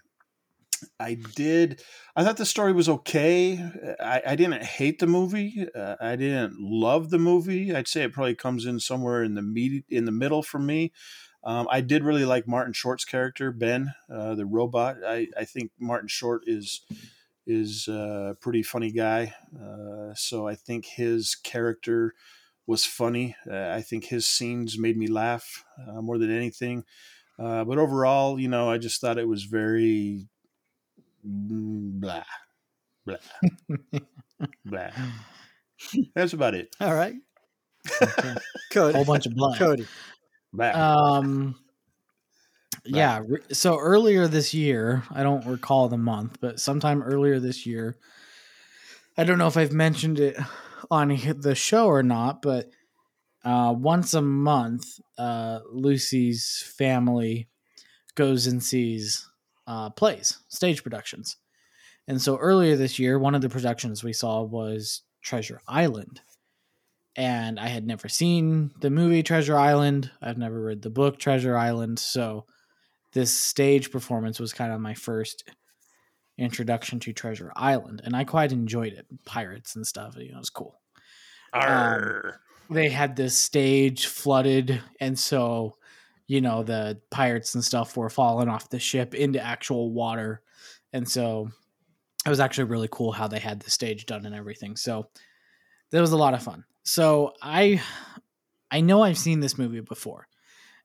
I 0.99 1.14
did 1.14 1.82
I 2.16 2.24
thought 2.24 2.37
the 2.37 2.47
story 2.47 2.72
was 2.72 2.89
okay. 2.89 3.59
I, 4.01 4.22
I 4.28 4.37
didn't 4.37 4.62
hate 4.62 4.99
the 4.99 5.07
movie. 5.07 5.66
Uh, 5.74 5.97
I 6.01 6.16
didn't 6.16 6.57
love 6.59 7.11
the 7.11 7.18
movie. 7.18 7.74
I'd 7.74 7.89
say 7.89 8.03
it 8.05 8.12
probably 8.12 8.35
comes 8.35 8.66
in 8.66 8.80
somewhere 8.80 9.22
in 9.22 9.35
the 9.35 9.43
med- 9.43 9.85
in 9.89 10.05
the 10.05 10.12
middle 10.12 10.43
for 10.43 10.59
me. 10.59 10.93
Um, 11.45 11.68
I 11.70 11.80
did 11.80 12.05
really 12.05 12.24
like 12.24 12.49
Martin 12.49 12.72
Short's 12.72 13.05
character, 13.05 13.53
Ben, 13.53 13.92
uh, 14.11 14.34
the 14.34 14.47
robot. 14.47 14.97
I, 15.07 15.28
I 15.38 15.45
think 15.45 15.72
Martin 15.78 16.09
Short 16.09 16.42
is 16.47 16.80
is 17.47 17.86
uh, 17.88 18.30
a 18.30 18.34
pretty 18.34 18.62
funny 18.62 18.90
guy. 18.90 19.34
Uh, 19.55 20.14
so 20.14 20.49
I 20.49 20.55
think 20.55 20.86
his 20.86 21.34
character 21.34 22.14
was 22.66 22.86
funny. 22.86 23.36
Uh, 23.51 23.68
I 23.68 23.82
think 23.82 24.05
his 24.05 24.26
scenes 24.26 24.78
made 24.78 24.97
me 24.97 25.07
laugh 25.07 25.64
uh, 25.86 26.01
more 26.01 26.16
than 26.16 26.34
anything. 26.34 26.84
Uh, 27.38 27.64
but 27.64 27.78
overall, 27.78 28.40
you 28.40 28.49
know, 28.49 28.70
I 28.70 28.78
just 28.78 29.01
thought 29.01 29.18
it 29.18 29.28
was 29.28 29.45
very 29.45 30.26
mm, 31.26 32.01
blah, 32.01 32.24
blah, 33.05 33.16
blah. 34.64 34.90
That's 36.14 36.32
about 36.32 36.55
it. 36.55 36.74
All 36.80 36.95
right. 36.95 37.16
Okay. 38.01 38.34
Cody. 38.72 38.95
Whole 38.95 39.05
bunch 39.05 39.26
of 39.26 39.34
blah. 39.34 39.57
Cody. 39.57 39.86
Um, 40.74 41.57
yeah. 42.84 43.20
So 43.52 43.78
earlier 43.78 44.28
this 44.28 44.52
year, 44.55 45.05
I 45.11 45.22
don't 45.22 45.46
recall 45.46 45.88
the 45.88 45.98
month, 45.98 46.38
but 46.40 46.61
sometime 46.61 47.02
earlier 47.02 47.40
this 47.40 47.66
year, 47.66 47.96
I 49.16 49.24
don't 49.24 49.38
know 49.38 49.46
if 49.46 49.57
I've 49.57 49.72
mentioned 49.72 50.20
it 50.20 50.36
on 50.90 51.16
the 51.38 51.55
show 51.55 51.86
or 51.86 52.02
not, 52.02 52.42
but 52.42 52.70
uh, 53.44 53.74
once 53.76 54.14
a 54.14 54.22
month, 54.22 55.00
uh, 55.18 55.61
Lucy's 55.70 56.64
family 56.76 57.48
goes 58.14 58.46
and 58.46 58.62
sees 58.62 59.28
uh, 59.66 59.90
plays, 59.90 60.38
stage 60.48 60.82
productions. 60.82 61.36
And 62.07 62.20
so 62.20 62.36
earlier 62.36 62.76
this 62.76 62.98
year, 62.98 63.18
one 63.18 63.34
of 63.34 63.40
the 63.40 63.48
productions 63.48 64.05
we 64.05 64.12
saw 64.12 64.42
was 64.42 65.02
Treasure 65.22 65.61
Island. 65.66 66.20
And 67.16 67.60
I 67.60 67.68
had 67.68 67.86
never 67.86 68.08
seen 68.08 68.72
the 68.80 68.90
movie 68.90 69.22
Treasure 69.22 69.56
Island. 69.56 70.10
I've 70.20 70.38
never 70.38 70.60
read 70.60 70.82
the 70.82 70.90
book 70.90 71.18
Treasure 71.18 71.56
Island. 71.56 71.98
So 71.98 72.46
this 73.12 73.32
stage 73.32 73.92
performance 73.92 74.40
was 74.40 74.52
kind 74.52 74.72
of 74.72 74.80
my 74.80 74.94
first 74.94 75.44
introduction 76.36 76.98
to 77.00 77.12
Treasure 77.12 77.52
Island. 77.54 78.02
And 78.04 78.16
I 78.16 78.24
quite 78.24 78.50
enjoyed 78.50 78.92
it. 78.94 79.06
Pirates 79.24 79.76
and 79.76 79.86
stuff. 79.86 80.16
You 80.16 80.32
know, 80.32 80.38
it 80.38 80.40
was 80.40 80.50
cool 80.50 80.80
Arr. 81.54 82.40
Um, 82.70 82.74
they 82.74 82.88
had 82.88 83.16
this 83.16 83.38
stage 83.38 84.06
flooded 84.06 84.82
and 85.00 85.18
so 85.18 85.76
you 86.26 86.40
know 86.40 86.62
the 86.62 87.00
pirates 87.10 87.54
and 87.54 87.64
stuff 87.64 87.96
were 87.96 88.10
falling 88.10 88.48
off 88.48 88.70
the 88.70 88.78
ship 88.78 89.14
into 89.14 89.40
actual 89.40 89.92
water 89.92 90.42
and 90.92 91.08
so 91.08 91.48
it 92.26 92.30
was 92.30 92.40
actually 92.40 92.64
really 92.64 92.88
cool 92.90 93.12
how 93.12 93.28
they 93.28 93.38
had 93.38 93.60
the 93.60 93.70
stage 93.70 94.06
done 94.06 94.24
and 94.24 94.34
everything 94.34 94.76
so 94.76 95.08
that 95.90 96.00
was 96.00 96.12
a 96.12 96.16
lot 96.16 96.34
of 96.34 96.42
fun 96.42 96.64
so 96.85 97.32
i 97.43 97.80
i 98.70 98.80
know 98.80 99.03
i've 99.03 99.18
seen 99.18 99.41
this 99.41 99.59
movie 99.59 99.80
before. 99.80 100.26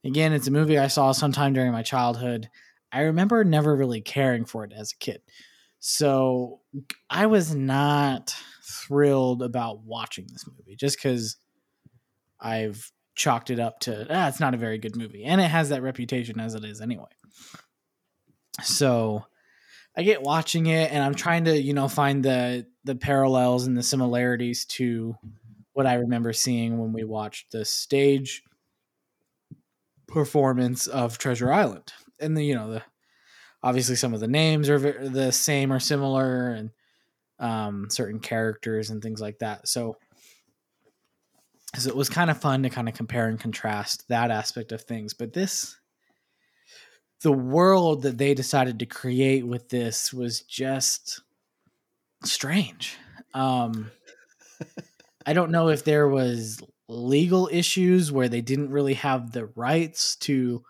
Again 0.04 0.34
it's 0.34 0.48
a 0.48 0.52
movie 0.52 0.78
i 0.78 0.88
saw 0.88 1.12
sometime 1.12 1.54
during 1.54 1.72
my 1.72 1.84
childhood. 1.84 2.50
I 2.92 3.02
remember 3.02 3.44
never 3.44 3.76
really 3.76 4.02
caring 4.02 4.46
for 4.46 4.64
it 4.64 4.74
as 4.76 4.92
a 4.92 4.98
kid. 4.98 5.22
So 5.80 6.62
i 7.10 7.28
was 7.28 7.54
not 7.54 8.36
thrilled 8.64 9.44
about 9.44 9.84
watching 9.84 10.28
this 10.32 10.46
movie 10.48 10.76
just 10.76 10.98
because 10.98 11.38
I've 12.40 12.92
chalked 13.16 13.50
it 13.50 13.60
up 13.60 13.80
to 13.82 14.08
ah, 14.10 14.28
it's 14.28 14.40
not 14.40 14.54
a 14.54 14.58
very 14.58 14.78
good 14.78 14.96
movie, 14.96 15.26
and 15.26 15.42
it 15.42 15.50
has 15.50 15.70
that 15.70 15.84
reputation 15.84 16.40
as 16.40 16.56
it 16.56 16.64
is 16.64 16.82
anyway. 16.82 17.10
So 18.64 19.26
I 19.96 20.04
get 20.04 20.22
watching 20.22 20.68
it, 20.68 20.92
and 20.92 21.04
I'm 21.04 21.16
trying 21.16 21.46
to 21.46 21.62
you 21.62 21.74
know 21.74 21.88
find 21.88 22.24
the 22.24 22.66
the 22.86 22.96
parallels 22.96 23.68
and 23.68 23.78
the 23.78 23.84
similarities 23.84 24.66
to 24.66 25.16
what 25.80 25.88
I 25.88 25.94
remember 25.94 26.34
seeing 26.34 26.78
when 26.78 26.92
we 26.92 27.06
watched 27.06 27.54
the 27.54 27.64
stage 27.64 28.44
performance 30.10 30.88
of 30.88 31.18
Treasure 31.18 31.54
Island, 31.54 31.94
and 32.20 32.36
the 32.36 32.44
you 32.44 32.54
know 32.54 32.70
the 32.70 32.84
obviously 33.64 33.96
some 33.96 34.14
of 34.14 34.20
the 34.20 34.28
names 34.28 34.70
are 34.70 34.78
the 34.78 35.32
same 35.32 35.72
or 35.72 35.80
similar, 35.80 36.50
and 36.50 36.72
um, 37.40 37.88
certain 37.90 38.20
characters 38.20 38.90
and 38.90 39.02
things 39.02 39.22
like 39.22 39.40
that. 39.40 39.70
So 39.70 39.96
so 41.78 41.88
it 41.88 41.96
was 41.96 42.10
kind 42.10 42.30
of 42.30 42.42
fun 42.42 42.64
to 42.64 42.70
kind 42.70 42.90
of 42.90 42.94
compare 42.94 43.30
and 43.30 43.40
contrast 43.40 44.06
that 44.10 44.32
aspect 44.32 44.74
of 44.74 44.82
things. 44.82 45.14
But 45.14 45.32
this 45.32 45.78
the 47.22 47.32
world 47.32 48.02
that 48.02 48.18
they 48.18 48.34
decided 48.34 48.80
to 48.80 48.86
create 48.86 49.48
with 49.48 49.70
this 49.70 50.12
was 50.12 50.42
just 50.42 51.22
strange. 52.26 52.98
Um 53.34 53.92
i 55.26 55.34
don't 55.34 55.52
know 55.52 55.70
if 55.70 55.84
there 55.84 56.08
was 56.08 56.60
legal 56.88 57.50
issues 57.52 58.12
where 58.12 58.30
they 58.30 58.42
didn't 58.42 58.72
really 58.72 58.96
have 58.96 59.32
the 59.32 59.46
rights 59.56 60.16
to 60.16 60.64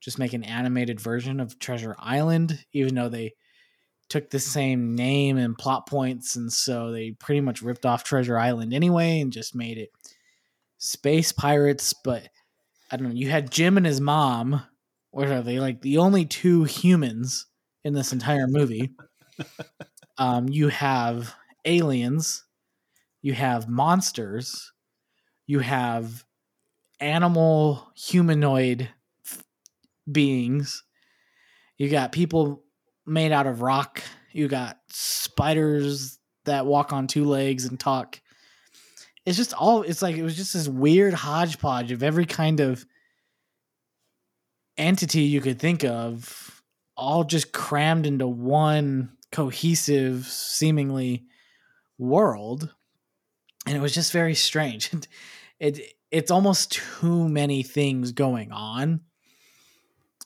just 0.00 0.18
make 0.18 0.32
an 0.32 0.42
animated 0.42 1.00
version 1.00 1.38
of 1.40 1.58
treasure 1.58 1.94
island 1.98 2.64
even 2.72 2.94
though 2.94 3.08
they 3.08 3.32
took 4.08 4.28
the 4.28 4.38
same 4.38 4.94
name 4.94 5.38
and 5.38 5.56
plot 5.56 5.86
points 5.86 6.36
and 6.36 6.52
so 6.52 6.90
they 6.90 7.12
pretty 7.12 7.40
much 7.40 7.62
ripped 7.62 7.86
off 7.86 8.04
treasure 8.04 8.38
island 8.38 8.74
anyway 8.74 9.20
and 9.20 9.32
just 9.32 9.54
made 9.54 9.78
it 9.78 9.90
space 10.82 11.30
pirates, 11.30 11.94
but 11.94 12.28
I 12.90 12.96
don't 12.96 13.08
know. 13.08 13.14
You 13.14 13.30
had 13.30 13.50
Jim 13.50 13.76
and 13.76 13.86
his 13.86 14.00
mom, 14.00 14.62
or 15.12 15.26
are 15.26 15.42
they 15.42 15.60
like 15.60 15.80
the 15.80 15.98
only 15.98 16.26
two 16.26 16.64
humans 16.64 17.46
in 17.84 17.94
this 17.94 18.12
entire 18.12 18.48
movie? 18.48 18.90
um, 20.18 20.48
you 20.48 20.68
have 20.68 21.34
aliens, 21.64 22.44
you 23.22 23.32
have 23.32 23.68
monsters, 23.68 24.72
you 25.46 25.60
have 25.60 26.24
animal 27.00 27.90
humanoid 27.94 28.88
beings, 30.10 30.82
you 31.78 31.88
got 31.88 32.12
people 32.12 32.64
made 33.06 33.32
out 33.32 33.46
of 33.46 33.62
rock, 33.62 34.02
you 34.32 34.48
got 34.48 34.78
spiders 34.88 36.18
that 36.44 36.66
walk 36.66 36.92
on 36.92 37.06
two 37.06 37.24
legs 37.24 37.64
and 37.64 37.78
talk. 37.78 38.20
It's 39.24 39.36
just 39.36 39.54
all 39.54 39.82
it's 39.82 40.02
like 40.02 40.16
it 40.16 40.24
was 40.24 40.36
just 40.36 40.52
this 40.52 40.68
weird 40.68 41.14
hodgepodge 41.14 41.92
of 41.92 42.02
every 42.02 42.26
kind 42.26 42.58
of 42.58 42.84
entity 44.76 45.22
you 45.22 45.40
could 45.40 45.60
think 45.60 45.84
of 45.84 46.62
all 46.96 47.24
just 47.24 47.52
crammed 47.52 48.06
into 48.06 48.26
one 48.26 49.16
cohesive 49.30 50.26
seemingly 50.26 51.24
world 51.98 52.74
and 53.66 53.76
it 53.76 53.80
was 53.80 53.94
just 53.94 54.12
very 54.12 54.34
strange 54.34 54.90
it 55.60 55.80
it's 56.10 56.30
almost 56.30 56.72
too 56.72 57.28
many 57.28 57.62
things 57.62 58.12
going 58.12 58.52
on 58.52 59.00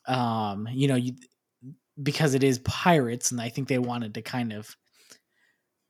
um 0.06 0.68
you 0.72 0.88
know 0.88 0.96
you 0.96 1.14
because 2.02 2.34
it 2.34 2.44
is 2.44 2.58
pirates 2.60 3.30
and 3.30 3.40
i 3.40 3.48
think 3.48 3.68
they 3.68 3.78
wanted 3.78 4.14
to 4.14 4.22
kind 4.22 4.52
of 4.52 4.76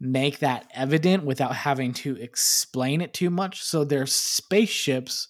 make 0.00 0.40
that 0.40 0.66
evident 0.74 1.24
without 1.24 1.54
having 1.54 1.92
to 1.92 2.16
explain 2.16 3.00
it 3.00 3.14
too 3.14 3.30
much. 3.30 3.62
So 3.62 3.84
their 3.84 4.06
spaceships 4.06 5.28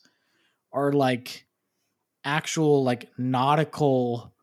are 0.72 0.92
like 0.92 1.46
actual 2.24 2.82
like 2.82 3.08
nautical 3.16 4.34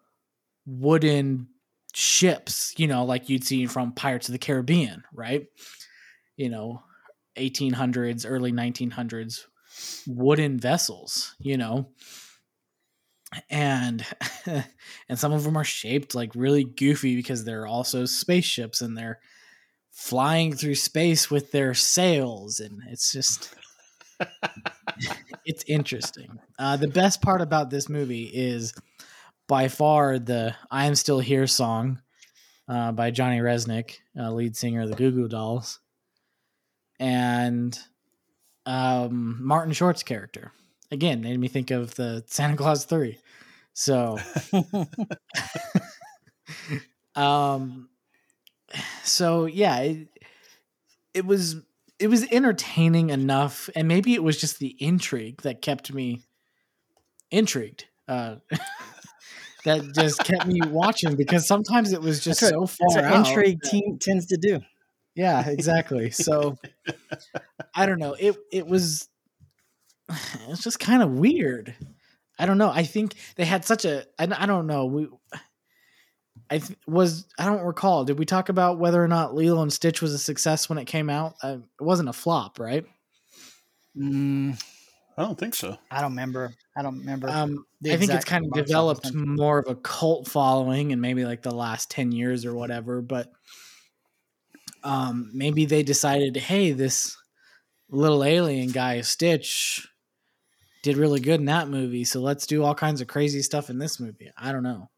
wooden 0.66 1.50
ships, 1.94 2.74
you 2.78 2.88
know, 2.88 3.04
like 3.04 3.30
you'd 3.30 3.44
see 3.44 3.66
from 3.66 3.92
Pirates 3.92 4.30
of 4.30 4.34
the 4.34 4.40
Caribbean, 4.40 5.04
right? 5.14 5.48
You 6.38 6.50
know, 6.50 6.84
1800s, 7.36 8.26
early 8.28 8.52
1900s 8.52 9.46
wooden 10.08 10.60
vessels, 10.60 11.36
you 11.40 11.58
know. 11.58 11.90
And 13.50 14.06
and 14.46 15.18
some 15.18 15.34
of 15.34 15.44
them 15.44 15.58
are 15.58 15.64
shaped 15.64 16.14
like 16.14 16.36
really 16.36 16.64
goofy 16.64 17.16
because 17.16 17.44
they're 17.44 17.66
also 17.66 18.06
spaceships 18.06 18.82
and 18.82 18.98
they're 18.98 19.20
flying 19.94 20.56
through 20.56 20.76
space 20.76 21.30
with 21.30 21.52
their 21.52 21.74
sails 21.76 22.60
and 22.60 22.82
it's 22.90 23.12
just 23.12 23.54
it's 25.46 25.64
interesting 25.68 26.40
uh, 26.58 26.76
the 26.76 26.88
best 26.88 27.22
part 27.22 27.42
about 27.42 27.70
this 27.70 27.88
movie 27.88 28.24
is 28.24 28.74
by 29.48 29.68
far 29.68 30.18
the 30.18 30.56
i 30.72 30.88
am 30.88 30.96
still 30.96 31.20
here 31.20 31.46
song 31.46 32.02
uh, 32.68 32.92
by 32.92 33.12
johnny 33.12 33.40
rzeznik 33.40 33.98
uh, 34.20 34.32
lead 34.32 34.58
singer 34.58 34.82
of 34.82 34.90
the 34.90 34.96
goo 34.96 35.12
goo 35.12 35.28
dolls 35.28 35.80
and 37.04 37.78
um, 38.66 39.38
martin 39.46 39.74
short's 39.74 40.04
character. 40.04 40.52
Again 40.92 41.22
made 41.22 41.40
me 41.40 41.48
think 41.48 41.72
of 41.72 41.96
the 41.96 42.24
santa 42.28 42.56
claus 42.56 42.86
3 42.86 43.18
so 43.74 44.20
um 47.16 47.90
so 49.04 49.46
yeah 49.46 49.80
it, 49.80 50.08
it 51.14 51.26
was 51.26 51.58
it 52.00 52.08
was 52.08 52.26
entertaining 52.32 53.10
enough 53.10 53.70
and 53.76 53.88
maybe 53.88 54.14
it 54.14 54.24
was 54.24 54.40
just 54.40 54.60
the 54.60 54.76
intrigue 54.80 55.42
that 55.42 55.62
kept 55.62 55.94
me 55.94 56.22
intrigued 57.32 57.86
uh 58.08 58.36
that 59.66 59.82
just 59.96 60.24
kept 60.24 60.46
me 60.46 60.60
watching 60.68 61.16
because 61.16 61.48
sometimes 61.48 61.92
it 61.94 62.02
was 62.02 62.24
just 62.24 62.42
That's 62.42 62.52
so 62.52 62.62
what, 62.62 62.70
far 62.70 62.88
that's 62.92 62.96
what 62.96 63.06
out 63.06 63.28
intrigue 63.28 63.60
that- 63.62 63.70
teen, 63.72 63.98
tends 64.00 64.26
to 64.28 64.38
do. 64.38 64.60
Yeah 65.16 65.48
exactly 65.48 66.10
so 66.12 66.58
i 67.76 67.86
don't 67.86 68.00
know 68.00 68.16
it 68.20 68.36
it 68.52 68.68
was 68.68 69.08
it's 70.50 70.64
just 70.64 70.80
kind 70.80 71.02
of 71.02 71.12
weird 71.12 71.76
i 72.40 72.46
don't 72.46 72.58
know 72.58 72.70
i 72.70 72.84
think 72.84 73.16
they 73.36 73.46
had 73.46 73.66
such 73.66 73.86
a 73.86 74.06
i, 74.20 74.24
I 74.24 74.46
don't 74.46 74.68
know 74.68 74.86
we 74.86 75.08
i 76.50 76.58
th- 76.58 76.78
was 76.88 77.28
i 77.38 77.46
don't 77.46 77.62
recall 77.62 78.06
did 78.06 78.18
we 78.18 78.26
talk 78.26 78.50
about 78.50 78.80
whether 78.80 79.04
or 79.04 79.08
not 79.08 79.36
lilo 79.36 79.62
and 79.62 79.72
stitch 79.72 80.02
was 80.02 80.14
a 80.14 80.20
success 80.20 80.70
when 80.70 80.78
it 80.78 80.86
came 80.86 81.10
out 81.10 81.36
uh, 81.44 81.58
it 81.80 81.84
wasn't 81.84 82.10
a 82.10 82.14
flop 82.14 82.60
right 82.60 82.86
Mm, 83.98 84.62
I 85.18 85.22
don't 85.22 85.38
think 85.38 85.56
so. 85.56 85.78
I 85.92 86.02
don't 86.02 86.12
remember. 86.12 86.52
I 86.76 86.82
don't 86.82 87.00
remember. 87.00 87.30
Um, 87.30 87.66
I 87.86 87.98
think 87.98 88.12
it's 88.12 88.26
kind 88.26 88.46
of 88.46 88.54
developed 88.54 89.14
more 89.14 89.60
of 89.60 89.68
a 89.70 89.76
cult 89.76 90.28
following 90.28 90.92
in 90.92 91.02
maybe 91.02 91.26
like 91.26 91.44
the 91.44 91.54
last 91.54 91.92
10 91.92 92.12
years 92.12 92.46
or 92.46 92.56
whatever. 92.56 93.02
But 93.02 93.32
um, 94.84 95.30
maybe 95.34 95.66
they 95.66 95.84
decided, 95.84 96.36
hey, 96.38 96.72
this 96.72 97.16
little 97.90 98.24
alien 98.24 98.70
guy, 98.70 99.02
Stitch, 99.02 99.88
did 100.84 100.98
really 100.98 101.20
good 101.20 101.40
in 101.40 101.46
that 101.46 101.70
movie. 101.70 102.04
So 102.04 102.20
let's 102.20 102.46
do 102.46 102.64
all 102.64 102.76
kinds 102.76 103.02
of 103.02 103.08
crazy 103.08 103.42
stuff 103.42 103.70
in 103.70 103.78
this 103.78 104.00
movie. 104.00 104.32
I 104.38 104.52
don't 104.52 104.64
know. 104.64 104.90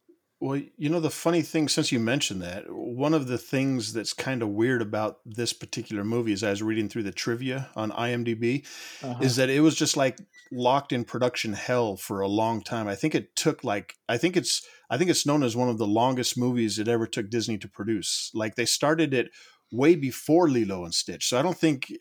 Well, 0.42 0.62
you 0.78 0.90
know, 0.90 1.00
the 1.00 1.10
funny 1.10 1.42
thing, 1.42 1.70
since 1.70 1.92
you 1.92 2.00
mentioned 2.00 2.42
that, 2.42 2.66
one 2.70 3.14
of 3.14 3.28
the 3.28 3.38
things 3.38 3.94
that's 3.94 4.12
kind 4.12 4.42
of 4.42 4.50
weird 4.50 4.82
about 4.82 5.20
this 5.26 5.54
particular 5.54 6.04
movie 6.04 6.34
is 6.34 6.44
I 6.44 6.50
was 6.50 6.62
reading 6.62 6.90
through 6.90 7.04
the 7.04 7.12
trivia 7.12 7.70
on 7.76 7.92
IMDb, 7.92 8.66
Uh-huh. 9.02 9.24
is 9.24 9.38
that 9.38 9.50
it 9.50 9.62
was 9.62 9.76
just 9.76 9.96
like 9.96 10.20
locked 10.52 10.92
in 10.92 11.06
production 11.06 11.54
hell 11.54 11.96
for 11.96 12.20
a 12.20 12.28
long 12.28 12.62
time. 12.62 12.88
I 12.88 12.96
think 12.96 13.16
it 13.16 13.36
took 13.36 13.64
like, 13.64 13.96
I 14.10 14.18
think 14.18 14.36
it's, 14.36 14.62
I 14.90 14.98
think 14.98 15.10
it's 15.10 15.26
known 15.26 15.42
as 15.42 15.56
one 15.56 15.70
of 15.70 15.78
the 15.78 15.88
longest 15.88 16.38
movies 16.38 16.80
it 16.80 16.90
ever 16.90 17.08
took 17.08 17.30
Disney 17.30 17.58
to 17.60 17.70
produce. 17.70 18.30
Like 18.34 18.56
they 18.56 18.66
started 18.66 19.14
it 19.14 19.32
way 19.72 19.95
before 19.95 20.49
Lilo 20.49 20.86
and 20.86 20.93
Stitch. 20.93 21.28
So 21.28 21.39
I 21.39 21.41
don't 21.41 21.57
think, 21.57 21.91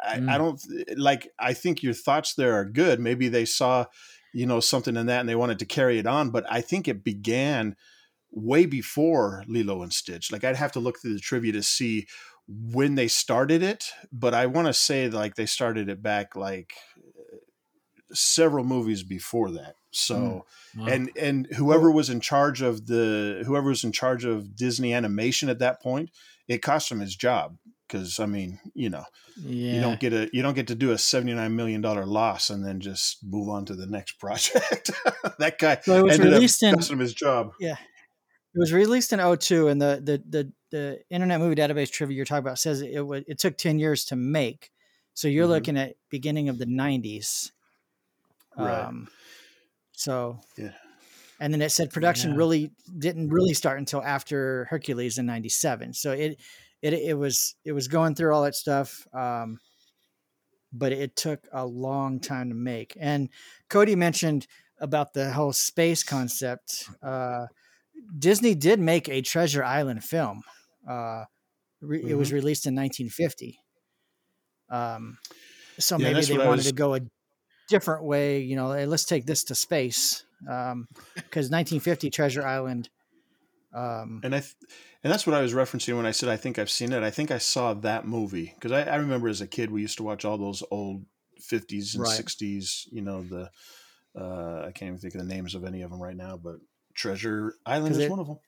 I, 0.00 0.20
I 0.26 0.38
Mm. 0.38 0.38
don't 0.38 0.60
like, 0.96 1.28
I 1.38 1.52
think 1.52 1.82
your 1.82 1.92
thoughts 1.94 2.34
there 2.34 2.54
are 2.54 2.64
good. 2.64 3.00
Maybe 3.00 3.28
they 3.28 3.44
saw, 3.44 3.86
you 4.32 4.46
know, 4.46 4.60
something 4.60 4.96
in 4.96 5.06
that 5.06 5.20
and 5.20 5.28
they 5.28 5.36
wanted 5.36 5.58
to 5.60 5.66
carry 5.66 5.98
it 5.98 6.06
on, 6.06 6.30
but 6.30 6.44
I 6.50 6.60
think 6.60 6.88
it 6.88 7.04
began 7.04 7.76
way 8.32 8.66
before 8.66 9.44
Lilo 9.48 9.82
and 9.82 9.92
Stitch. 9.92 10.32
Like 10.32 10.44
I'd 10.44 10.56
have 10.56 10.72
to 10.72 10.80
look 10.80 11.00
through 11.00 11.14
the 11.14 11.20
trivia 11.20 11.52
to 11.52 11.62
see 11.62 12.06
when 12.48 12.96
they 12.96 13.08
started 13.08 13.62
it, 13.62 13.92
but 14.12 14.34
I 14.34 14.46
want 14.46 14.66
to 14.68 14.74
say 14.74 15.08
like 15.08 15.36
they 15.36 15.46
started 15.46 15.88
it 15.88 16.02
back 16.02 16.36
like 16.36 16.74
several 18.12 18.64
movies 18.64 19.02
before 19.02 19.50
that. 19.52 19.76
So 19.92 20.46
Wow. 20.74 20.86
and 20.86 21.10
and 21.16 21.46
whoever 21.54 21.90
was 21.90 22.10
in 22.10 22.20
charge 22.20 22.62
of 22.62 22.86
the 22.86 23.42
whoever 23.46 23.68
was 23.68 23.84
in 23.84 23.92
charge 23.92 24.24
of 24.24 24.54
Disney 24.56 24.92
animation 24.92 25.48
at 25.48 25.58
that 25.58 25.80
point, 25.82 26.10
it 26.50 26.62
cost 26.62 26.90
him 26.90 26.98
his 26.98 27.14
job 27.14 27.56
because 27.86 28.18
I 28.18 28.26
mean, 28.26 28.58
you 28.74 28.90
know, 28.90 29.04
yeah. 29.36 29.74
you 29.74 29.80
don't 29.80 30.00
get 30.00 30.12
a 30.12 30.28
you 30.32 30.42
don't 30.42 30.54
get 30.54 30.66
to 30.66 30.74
do 30.74 30.90
a 30.90 30.98
79 30.98 31.54
million 31.54 31.80
dollar 31.80 32.04
loss 32.04 32.50
and 32.50 32.66
then 32.66 32.80
just 32.80 33.18
move 33.24 33.48
on 33.48 33.64
to 33.66 33.74
the 33.76 33.86
next 33.86 34.12
project. 34.18 34.90
that 35.38 35.58
guy 35.58 35.78
So 35.82 35.96
it 35.98 36.04
was 36.04 36.18
released 36.18 36.62
in- 36.64 36.98
his 36.98 37.14
job. 37.14 37.52
Yeah. 37.60 37.76
It 38.52 38.58
was 38.58 38.72
released 38.72 39.12
in 39.12 39.20
02 39.20 39.68
and 39.68 39.80
the 39.80 40.00
the 40.04 40.22
the, 40.28 40.52
the 40.70 40.98
Internet 41.08 41.38
Movie 41.40 41.54
Database 41.54 41.90
trivia 41.90 42.16
you're 42.16 42.24
talking 42.26 42.44
about 42.44 42.58
says 42.58 42.82
it 42.82 43.06
was 43.06 43.22
it 43.28 43.38
took 43.38 43.56
10 43.56 43.78
years 43.78 44.04
to 44.06 44.16
make. 44.16 44.70
So 45.14 45.28
you're 45.28 45.46
Mhm. 45.46 45.50
looking 45.50 45.76
at 45.78 45.94
beginning 46.10 46.48
of 46.48 46.58
the 46.58 46.66
90s. 46.66 47.52
Right. 48.58 48.84
Um 48.86 49.08
so 49.92 50.40
Yeah. 50.58 50.72
And 51.40 51.52
then 51.52 51.62
it 51.62 51.70
said 51.70 51.90
production 51.90 52.30
Yeah. 52.32 52.36
really 52.36 52.70
didn't 52.98 53.30
really 53.30 53.54
start 53.54 53.78
until 53.78 54.02
after 54.02 54.66
Hercules 54.70 55.18
in 55.18 55.26
97. 55.26 55.94
So 55.94 56.12
it 56.12 56.38
it 56.82 56.92
it 56.92 57.18
was 57.18 57.56
it 57.64 57.72
was 57.72 57.88
going 57.88 58.14
through 58.14 58.32
all 58.34 58.42
that 58.44 58.54
stuff 58.54 59.06
um 59.12 59.58
but 60.72 60.92
it 60.92 61.16
took 61.16 61.48
a 61.52 61.66
long 61.66 62.20
time 62.20 62.48
to 62.50 62.54
make. 62.54 62.96
And 63.00 63.28
Cody 63.68 63.96
mentioned 63.96 64.46
about 64.78 65.14
the 65.14 65.32
whole 65.32 65.52
space 65.52 66.04
concept. 66.04 66.88
Uh, 67.02 67.46
Disney 68.16 68.54
did 68.54 68.78
make 68.78 69.08
a 69.08 69.20
Treasure 69.20 69.64
Island 69.64 70.04
film. 70.04 70.42
Uh, 70.88 71.24
re- 71.80 72.04
It 72.08 72.14
was 72.14 72.32
released 72.32 72.66
in 72.66 72.74
1950. 72.76 73.58
Um, 74.68 75.18
so 75.78 75.98
Yeah, 75.98 76.12
maybe 76.12 76.24
they 76.26 76.38
wanted 76.38 76.58
was- 76.58 76.66
to 76.66 76.72
go 76.72 76.94
a 76.94 77.00
different 77.68 78.04
way. 78.04 78.40
You 78.40 78.54
know, 78.56 78.70
hey, 78.72 78.86
let's 78.86 79.04
take 79.04 79.26
this 79.26 79.42
to 79.44 79.54
space 79.56 80.24
because 80.42 81.50
1950 81.50 82.10
Treasure 82.10 82.46
Island. 82.46 82.88
Um, 83.74 84.20
And 84.24 84.34
I, 84.34 84.40
th- 84.40 84.54
and 85.04 85.12
that's 85.12 85.26
what 85.26 85.34
I 85.34 85.42
was 85.42 85.54
referencing 85.54 85.96
when 85.96 86.06
I 86.06 86.10
said 86.10 86.28
I 86.28 86.36
think 86.36 86.58
I've 86.58 86.70
seen 86.70 86.92
it. 86.92 87.02
I 87.04 87.10
think 87.10 87.30
I 87.30 87.38
saw 87.38 87.72
that 87.74 88.04
movie 88.06 88.52
because 88.56 88.72
I, 88.72 88.82
I 88.82 88.96
remember 88.96 89.28
as 89.28 89.40
a 89.40 89.46
kid 89.46 89.70
we 89.70 89.80
used 89.82 89.96
to 89.98 90.02
watch 90.02 90.24
all 90.24 90.36
those 90.38 90.62
old 90.70 91.04
fifties 91.40 91.94
and 91.94 92.02
Right. 92.02 92.16
sixties. 92.16 92.88
You 92.90 93.02
know 93.02 93.22
the, 93.22 93.50
uh, 94.18 94.64
I 94.66 94.72
can't 94.72 94.88
even 94.88 94.98
think 94.98 95.14
of 95.14 95.20
the 95.20 95.32
names 95.32 95.54
of 95.54 95.64
any 95.64 95.82
of 95.82 95.90
them 95.90 96.02
right 96.02 96.16
now, 96.16 96.36
but 96.36 96.56
Treasure 96.94 97.54
Island 97.64 97.92
is 97.92 97.98
it- 97.98 98.10
one 98.10 98.18
of 98.18 98.26
them. 98.26 98.38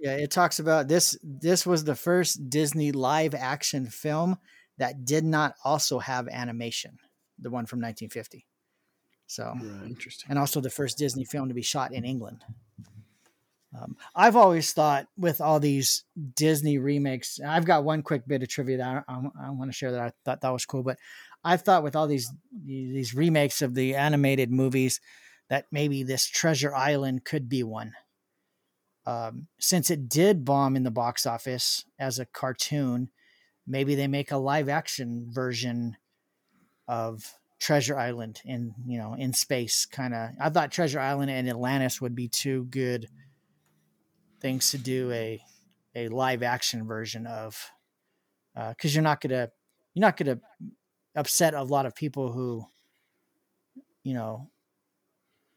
Yeah, 0.00 0.14
it 0.14 0.30
talks 0.30 0.60
about 0.60 0.86
this. 0.86 1.18
This 1.24 1.66
was 1.66 1.82
the 1.82 1.96
first 1.96 2.48
Disney 2.48 2.92
live 2.92 3.34
action 3.34 3.86
film 3.86 4.38
that 4.78 5.04
did 5.04 5.24
not 5.24 5.54
also 5.64 5.98
have 5.98 6.28
animation, 6.28 6.98
the 7.40 7.50
one 7.50 7.66
from 7.66 7.80
1950. 7.80 8.46
So, 9.30 9.54
Right. 9.54 9.86
Interesting. 9.86 10.28
and 10.28 10.40
also 10.40 10.60
the 10.60 10.70
first 10.70 10.98
Disney 10.98 11.24
film 11.24 11.46
to 11.46 11.54
be 11.54 11.62
shot 11.62 11.92
in 11.92 12.04
England. 12.04 12.44
Um, 13.72 13.96
I've 14.12 14.34
always 14.34 14.72
thought 14.72 15.06
with 15.16 15.40
all 15.40 15.60
these 15.60 16.02
Disney 16.34 16.78
remakes, 16.78 17.38
I've 17.38 17.64
got 17.64 17.84
one 17.84 18.02
quick 18.02 18.26
bit 18.26 18.42
of 18.42 18.48
trivia 18.48 18.78
that 18.78 19.04
I, 19.06 19.22
I, 19.40 19.50
want 19.50 19.70
to 19.70 19.72
share 19.72 19.92
that 19.92 20.00
I 20.00 20.12
thought 20.24 20.40
that 20.40 20.52
was 20.52 20.66
cool. 20.66 20.82
But 20.82 20.98
I 21.44 21.56
thought 21.56 21.84
with 21.84 21.94
all 21.94 22.08
these 22.08 22.32
these 22.64 23.14
remakes 23.14 23.62
of 23.62 23.76
the 23.76 23.94
animated 23.94 24.50
movies, 24.50 25.00
that 25.48 25.66
maybe 25.70 26.02
this 26.02 26.26
Treasure 26.26 26.74
Island 26.74 27.24
could 27.24 27.48
be 27.48 27.62
one. 27.62 27.92
Um, 29.06 29.46
since 29.60 29.90
it 29.90 30.08
did 30.08 30.44
bomb 30.44 30.74
in 30.74 30.82
the 30.82 30.90
box 30.90 31.24
office 31.24 31.84
as 32.00 32.18
a 32.18 32.26
cartoon, 32.26 33.10
maybe 33.64 33.94
they 33.94 34.08
make 34.08 34.32
a 34.32 34.38
live 34.38 34.68
action 34.68 35.28
version 35.30 35.96
of 36.88 37.32
Treasure 37.60 37.98
Island 37.98 38.40
in 38.44 38.74
you 38.86 38.98
know 38.98 39.14
in 39.14 39.32
space 39.34 39.86
kind 39.86 40.14
of. 40.14 40.30
I 40.40 40.48
thought 40.48 40.72
Treasure 40.72 40.98
Island 40.98 41.30
and 41.30 41.48
Atlantis 41.48 42.00
would 42.00 42.14
be 42.14 42.26
two 42.26 42.64
good 42.64 43.08
things 44.40 44.70
to 44.70 44.78
do 44.78 45.12
a 45.12 45.40
a 45.94 46.08
live 46.08 46.42
action 46.42 46.86
version 46.86 47.26
of 47.26 47.70
uh, 48.56 48.70
because 48.70 48.94
you're 48.94 49.04
not 49.04 49.20
gonna 49.20 49.50
you're 49.94 50.00
not 50.00 50.16
gonna 50.16 50.40
upset 51.14 51.54
a 51.54 51.62
lot 51.62 51.86
of 51.86 51.94
people 51.94 52.32
who 52.32 52.64
you 54.02 54.14
know 54.14 54.48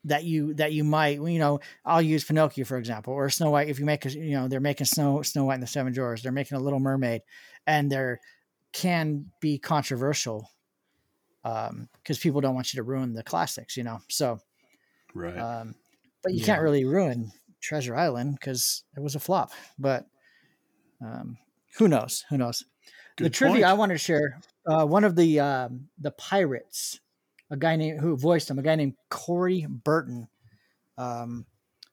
that 0.03 0.25
you 0.25 0.53
that 0.55 0.73
you 0.73 0.83
might 0.83 1.21
you 1.21 1.39
know 1.39 1.61
I'll 1.85 2.01
use 2.01 2.25
Pinocchio 2.25 2.65
for 2.65 2.77
example 2.77 3.13
or 3.13 3.29
Snow 3.29 3.51
White 3.51 3.69
if 3.69 3.79
you 3.79 3.85
make 3.85 4.05
a 4.05 4.11
you 4.11 4.31
know 4.31 4.49
they're 4.49 4.59
making 4.59 4.85
Snow 4.87 5.21
Snow 5.21 5.45
White 5.45 5.55
and 5.55 5.63
the 5.63 5.67
Seven 5.67 5.93
Dwarfs 5.93 6.21
they're 6.21 6.33
making 6.33 6.57
a 6.57 6.61
Little 6.61 6.81
Mermaid 6.81 7.21
and 7.65 7.89
there 7.89 8.19
can 8.73 9.27
be 9.39 9.57
controversial 9.57 10.49
because 11.43 12.19
people 12.19 12.41
don't 12.41 12.55
want 12.55 12.73
you 12.73 12.77
to 12.77 12.83
ruin 12.83 13.13
the 13.13 13.23
classics 13.23 13.75
you 13.77 13.83
know 13.83 13.99
so 14.09 14.39
Right. 15.13 15.37
um, 15.37 15.75
but 16.23 16.33
you 16.33 16.39
Yeah. 16.39 16.45
can't 16.45 16.61
really 16.63 16.85
ruin 16.85 17.31
Treasure 17.61 17.95
Island 17.95 18.33
because 18.39 18.83
it 18.97 18.99
was 18.99 19.15
a 19.15 19.19
flop. 19.19 19.51
But 19.79 20.05
um, 21.01 21.37
who 21.77 21.87
knows? 21.87 22.25
Who 22.29 22.37
knows? 22.37 22.65
the 23.17 23.29
trivia 23.29 23.55
point. 23.57 23.65
I 23.65 23.73
want 23.73 23.91
to 23.91 23.97
share. 23.97 24.39
Uh, 24.65 24.85
one 24.85 25.03
of 25.03 25.15
the 25.15 25.39
um, 25.39 25.87
the 25.99 26.11
pirates, 26.11 26.99
a 27.51 27.55
guy 27.57 27.75
named 27.75 27.99
who 28.01 28.17
voiced 28.17 28.49
him, 28.49 28.57
a 28.57 28.63
guy 28.63 28.75
named 28.75 28.95
Corey 29.09 29.65
Burton. 29.69 30.27
Um, 30.97 31.45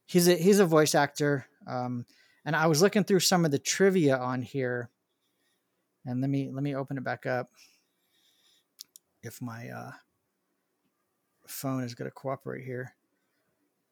he's 0.06 0.26
a 0.28 0.34
he's 0.34 0.60
a 0.60 0.66
voice 0.66 0.94
actor, 0.94 1.46
um, 1.66 2.06
and 2.44 2.56
I 2.56 2.66
was 2.66 2.80
looking 2.82 3.04
through 3.04 3.20
some 3.20 3.44
of 3.44 3.50
the 3.50 3.58
trivia 3.58 4.16
on 4.16 4.42
here, 4.42 4.88
and 6.06 6.20
let 6.20 6.30
me 6.30 6.50
let 6.50 6.62
me 6.62 6.74
open 6.74 6.96
it 6.96 7.04
back 7.04 7.26
up. 7.26 7.48
If 9.22 9.42
my 9.42 9.68
uh, 9.68 9.92
phone 11.46 11.84
is 11.84 11.94
going 11.94 12.10
to 12.10 12.14
cooperate 12.14 12.64
here, 12.64 12.94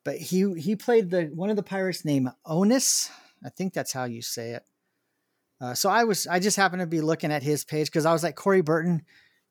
but 0.05 0.16
he 0.16 0.55
he 0.59 0.76
played 0.76 1.11
the 1.11 1.24
one 1.35 1.51
of 1.51 1.57
the 1.57 1.62
pirates 1.62 2.05
named 2.05 2.31
Onus. 2.47 3.11
I 3.45 3.51
think 3.51 3.72
that's 3.72 3.93
how 3.93 4.05
you 4.05 4.22
say 4.22 4.53
it. 4.53 4.64
Uh, 5.61 5.74
so 5.74 5.91
I 5.91 6.05
was 6.05 6.26
I 6.26 6.39
just 6.39 6.57
happened 6.57 6.81
to 6.81 6.87
be 6.87 7.01
looking 7.01 7.33
at 7.33 7.43
his 7.43 7.64
page 7.64 7.89
because 7.89 8.07
I 8.07 8.12
was 8.12 8.22
like 8.22 8.37
Corey 8.37 8.61
Burton, 8.61 9.03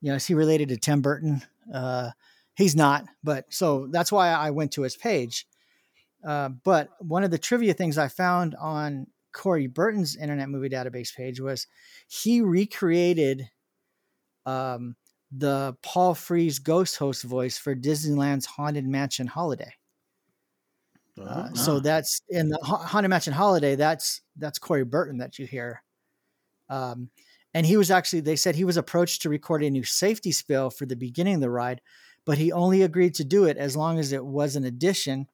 you 0.02 0.10
know, 0.10 0.16
is 0.16 0.26
he 0.26 0.34
related 0.34 0.70
to 0.70 0.78
Tim 0.78 1.02
Burton? 1.02 1.42
Uh, 1.74 2.12
he's 2.56 2.76
not, 2.76 3.06
but 3.24 3.46
so 3.50 3.88
that's 3.92 4.12
why 4.12 4.30
I 4.30 4.52
went 4.52 4.72
to 4.74 4.84
his 4.84 4.96
page. 4.96 5.46
Uh, 6.26 6.50
but 6.50 6.90
one 7.00 7.24
of 7.24 7.32
the 7.32 7.38
trivia 7.38 7.74
things 7.74 7.98
I 7.98 8.08
found 8.08 8.56
on 8.56 9.08
Corey 9.34 9.68
Burton's 9.68 10.16
Internet 10.16 10.50
Movie 10.50 10.70
Database 10.70 11.16
page 11.16 11.40
was 11.40 11.68
he 12.08 12.42
recreated 12.42 13.50
um, 14.46 14.96
the 15.32 15.76
Paul 15.82 16.14
Frees 16.16 16.60
ghost 16.60 16.98
host 16.98 17.24
voice 17.24 17.58
for 17.58 17.76
Disneyland's 17.76 18.46
Haunted 18.46 18.86
Mansion 18.88 19.28
Holiday. 19.28 19.74
Uh, 21.20 21.50
Oh. 21.52 21.56
So 21.56 21.80
that's 21.80 22.22
in 22.30 22.50
the 22.50 22.60
Haunted 22.62 23.10
Mansion 23.10 23.34
Holiday. 23.34 23.76
That's 23.76 24.22
that's 24.38 24.60
Corey 24.60 24.84
Burton 24.86 25.18
that 25.18 25.40
you 25.40 25.48
hear. 25.48 25.82
Um, 26.70 27.10
and 27.54 27.66
he 27.66 27.78
was 27.78 27.90
actually 27.90 28.22
they 28.22 28.36
said 28.36 28.56
he 28.56 28.66
was 28.66 28.78
approached 28.78 29.22
to 29.24 29.30
record 29.30 29.64
a 29.64 29.70
new 29.70 29.84
safety 29.84 30.32
spill 30.32 30.70
for 30.70 30.86
the 30.86 30.96
beginning 30.96 31.36
of 31.36 31.42
the 31.42 31.50
ride, 31.50 31.82
but 32.26 32.38
he 32.38 32.52
only 32.52 32.84
agreed 32.84 33.16
to 33.16 33.24
do 33.24 33.46
it 33.46 33.58
as 33.58 33.76
long 33.76 33.98
as 34.00 34.12
it 34.12 34.24
was 34.24 34.56
an 34.56 34.66
addition 34.66 35.28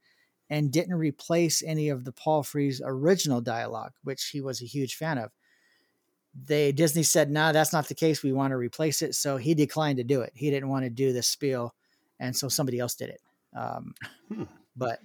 and 0.50 0.72
didn't 0.72 0.96
replace 0.96 1.64
any 1.64 1.90
of 1.90 2.06
the 2.06 2.12
Paul 2.14 2.44
Frees 2.44 2.82
original 2.86 3.42
dialogue, 3.42 3.94
which 4.04 4.30
he 4.30 4.40
was 4.42 4.62
a 4.62 4.66
huge 4.66 4.96
fan 4.96 5.18
of. 5.18 5.32
They 6.34 6.72
Disney 6.72 7.04
said, 7.04 7.30
"No, 7.30 7.42
nah, 7.48 7.52
that's 7.52 7.74
not 7.74 7.88
the 7.88 7.96
case. 7.96 8.24
We 8.24 8.34
want 8.34 8.52
to 8.52 8.58
replace 8.58 9.02
it." 9.02 9.16
So 9.16 9.38
he 9.38 9.54
declined 9.54 9.98
to 9.98 10.04
do 10.04 10.22
it. 10.22 10.32
He 10.36 10.50
didn't 10.50 10.70
want 10.70 10.84
to 10.86 10.90
do 10.90 11.14
the 11.14 11.22
spiel, 11.24 11.74
and 12.20 12.36
so 12.36 12.48
somebody 12.50 12.80
else 12.80 12.96
did 12.96 13.10
it. 13.10 13.22
Um, 13.56 13.94
Hmm. 14.34 14.44
But 14.76 15.00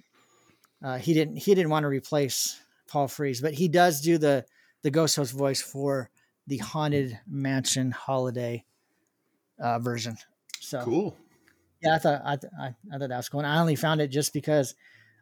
uh, 0.83 0.97
he 0.97 1.13
didn't. 1.13 1.37
He 1.37 1.53
didn't 1.53 1.69
want 1.69 1.83
to 1.83 1.87
replace 1.89 2.59
Paul 2.87 3.07
Frees, 3.07 3.41
but 3.41 3.53
he 3.53 3.67
does 3.67 4.01
do 4.01 4.17
the 4.17 4.45
the 4.81 4.89
ghost 4.91 5.15
host 5.15 5.33
voice 5.33 5.61
for 5.61 6.09
the 6.47 6.57
Haunted 6.57 7.19
Mansion 7.27 7.91
holiday 7.91 8.65
uh, 9.59 9.77
version. 9.77 10.17
So 10.59 10.81
Cool. 10.81 11.17
yeah, 11.83 11.95
I 11.95 11.97
thought 11.99 12.21
I, 12.25 12.35
th- 12.37 12.53
I, 12.59 12.65
I 12.91 12.97
thought 12.97 13.09
that 13.09 13.17
was 13.17 13.29
cool. 13.29 13.41
And 13.41 13.47
I 13.47 13.59
only 13.59 13.75
found 13.75 14.01
it 14.01 14.07
just 14.07 14.33
because 14.33 14.73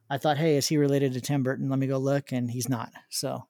I 0.10 0.18
thought, 0.18 0.38
hey, 0.38 0.56
is 0.56 0.68
he 0.68 0.78
related 0.78 1.12
to 1.14 1.22
Tim 1.22 1.44
Burton? 1.44 1.70
Let 1.70 1.80
me 1.80 1.88
go 1.88 1.98
look, 1.98 2.32
and 2.32 2.50
he's 2.50 2.70
not. 2.70 2.94
So 3.10 3.46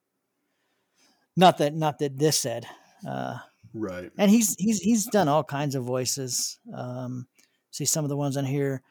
not 1.37 1.59
that 1.59 1.73
not 1.73 1.99
that 1.99 2.17
this 2.17 2.39
said. 2.39 2.65
Uh, 3.07 3.37
Right. 3.73 4.11
and 4.17 4.31
he's 4.31 4.55
he's 4.57 4.79
he's 4.79 5.05
done 5.05 5.27
all 5.27 5.43
kinds 5.43 5.75
of 5.75 5.83
voices. 5.83 6.59
Um, 6.73 7.27
see 7.69 7.85
some 7.85 8.03
of 8.05 8.09
the 8.09 8.17
ones 8.17 8.35
on 8.35 8.45
here: 8.45 8.81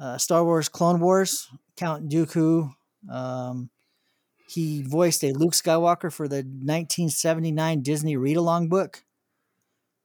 uh, 0.00 0.16
Star 0.16 0.42
Wars, 0.44 0.68
Clone 0.68 1.00
Wars, 1.00 1.48
Count 1.76 2.08
Dooku. 2.08 2.72
Um, 3.10 3.68
he 4.48 4.82
voiced 4.82 5.22
a 5.24 5.32
Luke 5.32 5.52
Skywalker 5.52 6.12
for 6.12 6.28
the 6.28 6.36
1979 6.36 7.82
Disney 7.82 8.16
read-along 8.16 8.68
book. 8.68 9.04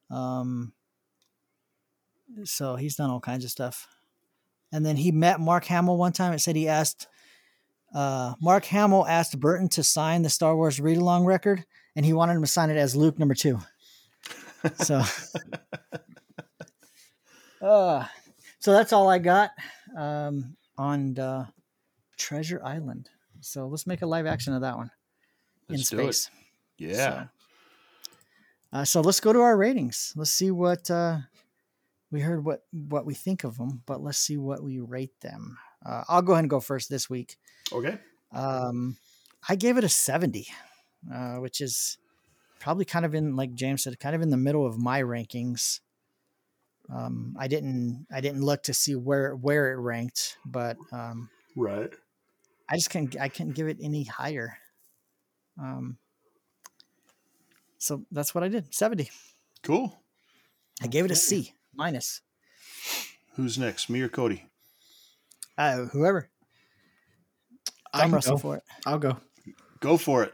Um, 0.10 0.74
so 2.44 2.76
he's 2.76 2.96
done 2.96 3.10
all 3.10 3.20
kinds 3.20 3.46
of 3.46 3.52
stuff. 3.52 3.88
And 4.72 4.86
then 4.86 4.98
he 4.98 5.12
met 5.12 5.40
Mark 5.40 5.66
Hamill 5.66 5.98
one 5.98 6.14
time. 6.14 6.34
It 6.34 6.40
said 6.40 6.56
he 6.56 6.68
asked 6.68 7.08
uh, 7.94 8.34
Mark 8.42 8.66
Hamill 8.66 9.06
asked 9.08 9.40
Burton 9.40 9.70
to 9.70 9.84
sign 9.84 10.22
the 10.22 10.30
Star 10.30 10.56
Wars 10.56 10.80
read-along 10.80 11.26
record, 11.26 11.66
and 11.96 12.06
he 12.06 12.14
wanted 12.14 12.36
him 12.36 12.42
to 12.42 12.48
sign 12.48 12.70
it 12.70 12.78
as 12.78 12.96
Luke 12.96 13.18
number 13.18 13.34
two. 13.36 13.60
So, 14.76 15.02
uh, 17.62 18.06
so 18.60 18.74
that's 18.74 18.92
all 18.92 19.10
I 19.10 19.20
got 19.20 19.52
um, 19.96 20.56
on 20.78 21.18
uh, 21.18 21.46
Treasure 22.18 22.62
Island. 22.64 23.10
So 23.40 23.68
let's 23.68 23.88
make 23.88 24.02
a 24.02 24.08
live 24.08 24.26
action 24.26 24.54
of 24.54 24.62
that 24.62 24.76
one 24.76 24.92
Let's 25.70 25.92
in 25.92 25.98
do 25.98 26.04
it. 26.04 26.14
space. 26.14 26.32
Yeah. 26.78 26.98
So, 26.98 27.28
uh, 28.74 28.86
so 28.86 29.02
let's 29.02 29.20
go 29.20 29.32
to 29.32 29.42
our 29.42 29.56
ratings. 29.56 30.14
Let's 30.16 30.32
see 30.32 30.52
what 30.52 30.90
uh, 30.92 31.20
we 32.12 32.22
heard. 32.22 32.44
What 32.44 32.64
what 32.72 33.06
we 33.06 33.14
think 33.14 33.44
of 33.44 33.58
them, 33.58 33.84
but 33.86 34.02
let's 34.02 34.18
see 34.18 34.38
what 34.38 34.62
we 34.64 34.80
rate 34.80 35.20
them. 35.22 35.58
Uh, 35.86 36.04
I'll 36.08 36.22
go 36.22 36.34
ahead 36.34 36.44
and 36.44 36.50
go 36.50 36.60
first 36.60 36.90
this 36.90 37.10
week. 37.10 37.38
Okay. 37.72 37.98
Um, 38.32 38.98
I 39.48 39.56
gave 39.56 39.78
it 39.78 39.84
a 39.84 39.90
seventy, 39.90 40.48
uh, 41.14 41.36
which 41.36 41.62
is 41.62 41.98
probably 42.60 42.86
kind 42.86 43.06
of 43.06 43.14
in, 43.16 43.36
like 43.36 43.54
James 43.54 43.84
said, 43.84 44.00
kind 44.00 44.16
of 44.16 44.22
in 44.22 44.30
the 44.30 44.38
middle 44.38 44.66
of 44.66 44.78
my 44.78 45.02
rankings. 45.02 45.80
Um, 46.94 47.36
I 47.38 47.48
didn't 47.48 48.08
I 48.12 48.22
didn't 48.22 48.44
look 48.44 48.64
to 48.64 48.74
see 48.74 48.96
where 48.96 49.36
where 49.36 49.72
it 49.74 49.78
ranked, 49.78 50.38
but 50.46 50.78
um, 50.92 51.30
Right. 51.56 51.92
I 52.70 52.76
just 52.76 52.90
can't 52.90 53.16
I 53.20 53.30
can't 53.30 53.54
give 53.54 53.68
it 53.68 53.78
any 53.82 54.04
higher. 54.06 54.58
Um, 55.60 55.98
so 57.78 58.06
that's 58.12 58.34
what 58.34 58.44
I 58.44 58.48
did. 58.48 58.74
Seventy. 58.74 59.10
Cool. 59.64 59.98
I 60.82 60.88
gave 60.88 61.06
it 61.06 61.12
a 61.12 61.16
C 61.16 61.54
minus. 61.76 62.22
Who's 63.36 63.58
next? 63.58 63.90
Me 63.90 64.02
or 64.02 64.10
Cody? 64.10 64.46
Uh, 65.58 65.86
whoever. 65.86 66.30
I 67.94 68.00
Thumb 68.00 68.10
can 68.10 68.16
wrestle 68.16 68.36
go. 68.36 68.38
for 68.38 68.56
it. 68.58 68.64
I'll 68.86 69.00
go. 69.00 69.18
Go 69.80 69.98
for 69.98 70.24
it. 70.24 70.34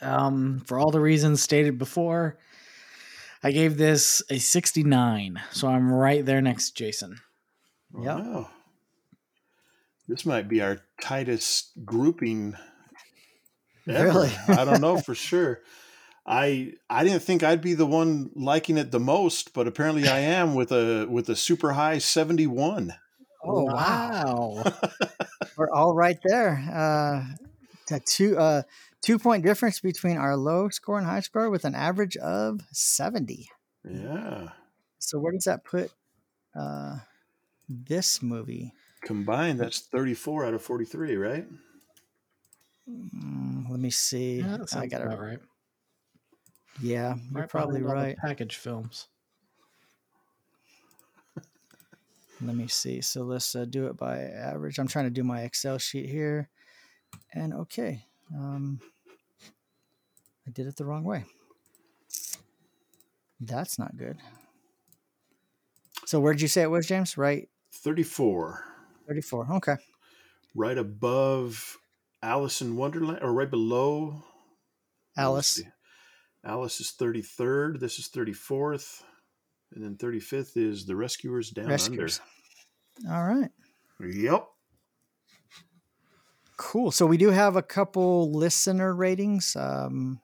Um, 0.00 0.62
for 0.66 0.78
all 0.78 0.90
the 0.90 1.00
reasons 1.00 1.42
stated 1.42 1.78
before, 1.78 2.38
I 3.42 3.52
gave 3.52 3.76
this 3.76 4.22
a 4.30 4.38
69. 4.38 5.40
So 5.50 5.68
I'm 5.68 5.92
right 5.92 6.24
there 6.24 6.40
next 6.40 6.70
to 6.70 6.74
Jason. 6.74 7.20
Yep. 7.94 8.18
Wow. 8.18 8.50
This 10.08 10.26
might 10.26 10.48
be 10.48 10.60
our 10.60 10.78
tightest 11.00 11.72
grouping 11.84 12.56
ever. 13.88 14.04
Really? 14.04 14.32
I 14.48 14.64
don't 14.64 14.80
know 14.80 14.98
for 14.98 15.14
sure. 15.14 15.60
I 16.26 16.74
I 16.88 17.04
didn't 17.04 17.22
think 17.22 17.42
I'd 17.42 17.62
be 17.62 17.74
the 17.74 17.86
one 17.86 18.30
liking 18.34 18.76
it 18.76 18.90
the 18.90 19.00
most, 19.00 19.54
but 19.54 19.66
apparently 19.66 20.08
I 20.08 20.18
am 20.20 20.54
with 20.54 20.72
a 20.72 21.06
with 21.08 21.28
a 21.28 21.36
super 21.36 21.72
high 21.72 21.98
71. 21.98 22.94
Oh 23.44 23.64
wow. 23.64 24.62
We're 25.56 25.70
all 25.70 25.94
right 25.94 26.18
there. 26.24 26.62
Uh 26.72 27.24
the 27.88 28.00
two 28.00 28.38
uh 28.38 28.62
two 29.02 29.18
point 29.18 29.44
difference 29.44 29.80
between 29.80 30.16
our 30.16 30.36
low 30.36 30.68
score 30.68 30.98
and 30.98 31.06
high 31.06 31.20
score 31.20 31.50
with 31.50 31.64
an 31.64 31.74
average 31.74 32.16
of 32.18 32.60
70. 32.72 33.48
Yeah. 33.88 34.48
So 34.98 35.18
where 35.18 35.32
does 35.32 35.44
that 35.44 35.64
put 35.64 35.90
uh 36.58 36.98
this 37.68 38.22
movie? 38.22 38.72
Combined 39.02 39.58
that's 39.58 39.80
34 39.80 40.44
out 40.44 40.54
of 40.54 40.62
43, 40.62 41.16
right? 41.16 41.46
Mm, 42.88 43.70
let 43.70 43.80
me 43.80 43.90
see. 43.90 44.40
Yeah, 44.40 44.58
I 44.74 44.86
got 44.86 45.00
it. 45.00 45.04
right. 45.06 45.38
Yeah, 46.82 47.14
you're 47.30 47.40
Right 47.42 47.48
probably 47.48 47.80
behind 47.80 47.98
all 47.98 48.02
the 48.02 48.08
right. 48.08 48.16
Package 48.18 48.56
films. 48.56 49.08
Let 52.42 52.56
me 52.56 52.68
see. 52.68 53.00
So 53.02 53.22
let's 53.22 53.54
uh, 53.54 53.66
do 53.66 53.86
it 53.86 53.96
by 53.96 54.18
average. 54.18 54.78
I'm 54.78 54.88
trying 54.88 55.04
to 55.04 55.10
do 55.10 55.22
my 55.22 55.42
Excel 55.42 55.78
sheet 55.78 56.08
here. 56.08 56.48
And 57.34 57.52
okay. 57.52 58.04
Um, 58.34 58.80
I 60.46 60.50
did 60.50 60.66
it 60.66 60.76
the 60.76 60.86
wrong 60.86 61.04
way. 61.04 61.24
That's 63.40 63.78
not 63.78 63.96
good. 63.96 64.18
So 66.06 66.18
where'd 66.20 66.40
you 66.40 66.48
say 66.48 66.62
it 66.62 66.70
was, 66.70 66.86
James? 66.86 67.18
Right? 67.18 67.48
34. 67.72 68.64
34. 69.06 69.54
Okay. 69.54 69.76
Right 70.54 70.78
above 70.78 71.76
Alice 72.22 72.60
in 72.60 72.76
Wonderland 72.76 73.20
or 73.22 73.32
right 73.32 73.50
below 73.50 74.24
Alice. 75.16 75.62
Alice 76.44 76.80
is 76.80 76.94
33rd. 76.98 77.80
This 77.80 77.98
is 77.98 78.08
34th. 78.08 79.02
And 79.74 79.84
then 79.84 79.96
35th 79.96 80.56
is 80.56 80.86
The 80.86 80.96
Rescuers 80.96 81.50
Down 81.50 81.66
Rescuers. 81.66 82.20
All 83.08 83.24
right. 83.24 83.50
Yep. 84.00 84.46
Cool. 86.56 86.90
So 86.90 87.06
we 87.06 87.16
do 87.16 87.30
have 87.30 87.56
a 87.56 87.62
couple 87.62 88.32
listener 88.32 88.94
ratings. 88.94 89.56
Um, 89.56 90.20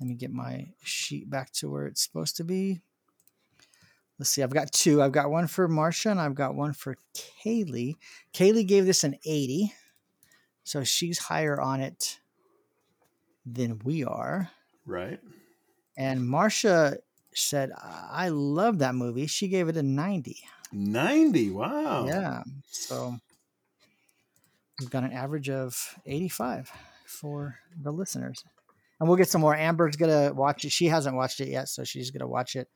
let 0.00 0.08
me 0.08 0.14
get 0.14 0.30
my 0.30 0.68
sheet 0.82 1.28
back 1.28 1.52
to 1.54 1.70
where 1.70 1.86
it's 1.86 2.02
supposed 2.02 2.36
to 2.36 2.44
be. 2.44 2.80
Let's 4.18 4.30
see. 4.30 4.42
I've 4.42 4.54
got 4.54 4.72
two. 4.72 5.02
I've 5.02 5.12
got 5.12 5.30
one 5.30 5.46
for 5.46 5.66
Marcia 5.68 6.10
and 6.10 6.20
I've 6.20 6.34
got 6.34 6.54
one 6.54 6.72
for 6.72 6.96
Kaylee. 7.14 7.96
Kaylee 8.32 8.66
gave 8.66 8.86
this 8.86 9.04
an 9.04 9.16
80. 9.24 9.74
So 10.64 10.84
she's 10.84 11.18
higher 11.18 11.60
on 11.60 11.80
it 11.80 12.20
than 13.44 13.80
we 13.84 14.04
are. 14.04 14.50
Right. 14.86 15.20
And 15.96 16.26
Marcia 16.26 16.98
said, 17.34 17.70
I 17.80 18.28
love 18.30 18.78
that 18.78 18.94
movie. 18.94 19.26
She 19.26 19.48
gave 19.48 19.68
it 19.68 19.76
a 19.76 19.82
90. 19.82 20.36
90. 20.72 21.50
Wow. 21.50 22.06
Yeah. 22.06 22.42
So 22.70 23.16
we've 24.78 24.90
got 24.90 25.04
an 25.04 25.12
average 25.12 25.50
of 25.50 25.96
85 26.06 26.70
for 27.06 27.56
the 27.80 27.90
listeners. 27.92 28.44
And 28.98 29.08
we'll 29.08 29.16
get 29.18 29.28
some 29.28 29.40
more. 29.40 29.54
Amber's 29.56 29.96
gonna 29.96 30.32
watch 30.32 30.64
it. 30.64 30.72
She 30.72 30.86
hasn't 30.86 31.16
watched 31.16 31.40
it 31.40 31.48
yet, 31.48 31.68
so 31.68 31.84
she's 31.84 32.10
gonna 32.10 32.28
watch 32.28 32.54
it 32.54 32.68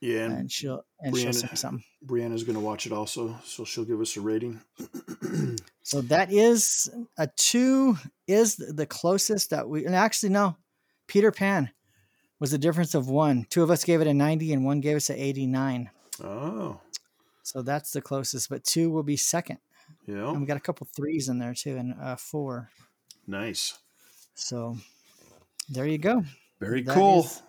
Yeah. 0.00 0.24
And 0.26 0.34
and 0.34 0.52
she'll 0.52 0.84
and 1.00 1.16
she'll 1.16 1.30
Brianna- 1.30 1.50
me 1.50 1.56
something. 1.56 1.84
Brianna's 2.06 2.44
going 2.44 2.54
to 2.54 2.60
watch 2.64 2.86
it 2.86 2.92
also. 2.92 3.36
So 3.44 3.64
she'll 3.64 3.84
give 3.84 4.00
us 4.00 4.16
a 4.16 4.20
rating. 4.20 4.60
So 5.82 6.00
that 6.02 6.32
is 6.32 6.90
a 7.16 7.28
two 7.36 7.96
is 8.26 8.56
the 8.56 8.86
closest 8.86 9.50
that 9.50 9.68
we 9.68 9.84
and 9.86 9.94
actually 9.94 10.30
no. 10.30 10.56
Peter 11.06 11.30
Pan 11.30 11.70
was 12.38 12.52
a 12.52 12.58
difference 12.58 12.94
of 12.94 13.08
one. 13.08 13.46
Two 13.50 13.62
of 13.62 13.70
us 13.70 13.84
gave 13.84 14.00
it 14.00 14.06
a 14.06 14.14
90 14.14 14.52
and 14.52 14.64
one 14.64 14.80
gave 14.80 14.96
us 14.96 15.10
an 15.10 15.16
89. 15.16 15.90
oh. 16.22 16.80
So 17.42 17.62
that's 17.62 17.92
the 17.92 18.00
closest, 18.02 18.48
but 18.50 18.64
two 18.64 18.90
will 18.90 19.04
be 19.04 19.16
second. 19.16 19.58
And 20.08 20.16
Yeah. 20.16 20.32
we 20.32 20.46
got 20.46 20.56
a 20.56 20.60
couple 20.60 20.88
threes 20.94 21.28
in 21.28 21.38
there 21.38 21.54
too, 21.54 21.76
and 21.76 21.94
uh, 22.00 22.16
four. 22.16 22.70
Nice. 23.26 23.78
So 24.34 24.76
there 25.68 25.86
you 25.86 25.98
go. 25.98 26.24
Very 26.60 26.82
That 26.82 26.94
cool. 26.94 27.20
is- 27.20 27.42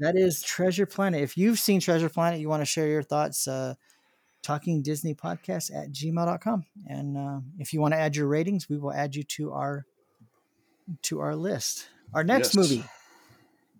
that 0.00 0.16
is 0.16 0.42
Treasure 0.42 0.86
Planet. 0.86 1.22
If 1.22 1.36
you've 1.38 1.60
seen 1.60 1.78
Treasure 1.78 2.08
Planet, 2.08 2.40
you 2.40 2.48
want 2.48 2.62
to 2.62 2.66
share 2.66 2.88
your 2.88 3.04
thoughts, 3.04 3.46
uh, 3.46 3.74
talking 4.42 4.82
Disney 4.82 5.14
podcast 5.14 5.72
at 5.72 5.92
gmail.com. 5.92 6.66
And 6.88 7.16
uh, 7.16 7.40
if 7.60 7.72
you 7.72 7.80
want 7.80 7.94
to 7.94 7.98
add 7.98 8.16
your 8.16 8.26
ratings, 8.26 8.68
we 8.68 8.76
will 8.76 8.92
add 8.92 9.14
you 9.14 9.22
to 9.22 9.52
our 9.52 9.86
to 11.02 11.20
our 11.20 11.36
list. 11.36 11.88
Our 12.12 12.24
next 12.24 12.48
Yes. 12.48 12.56
movie, 12.56 12.84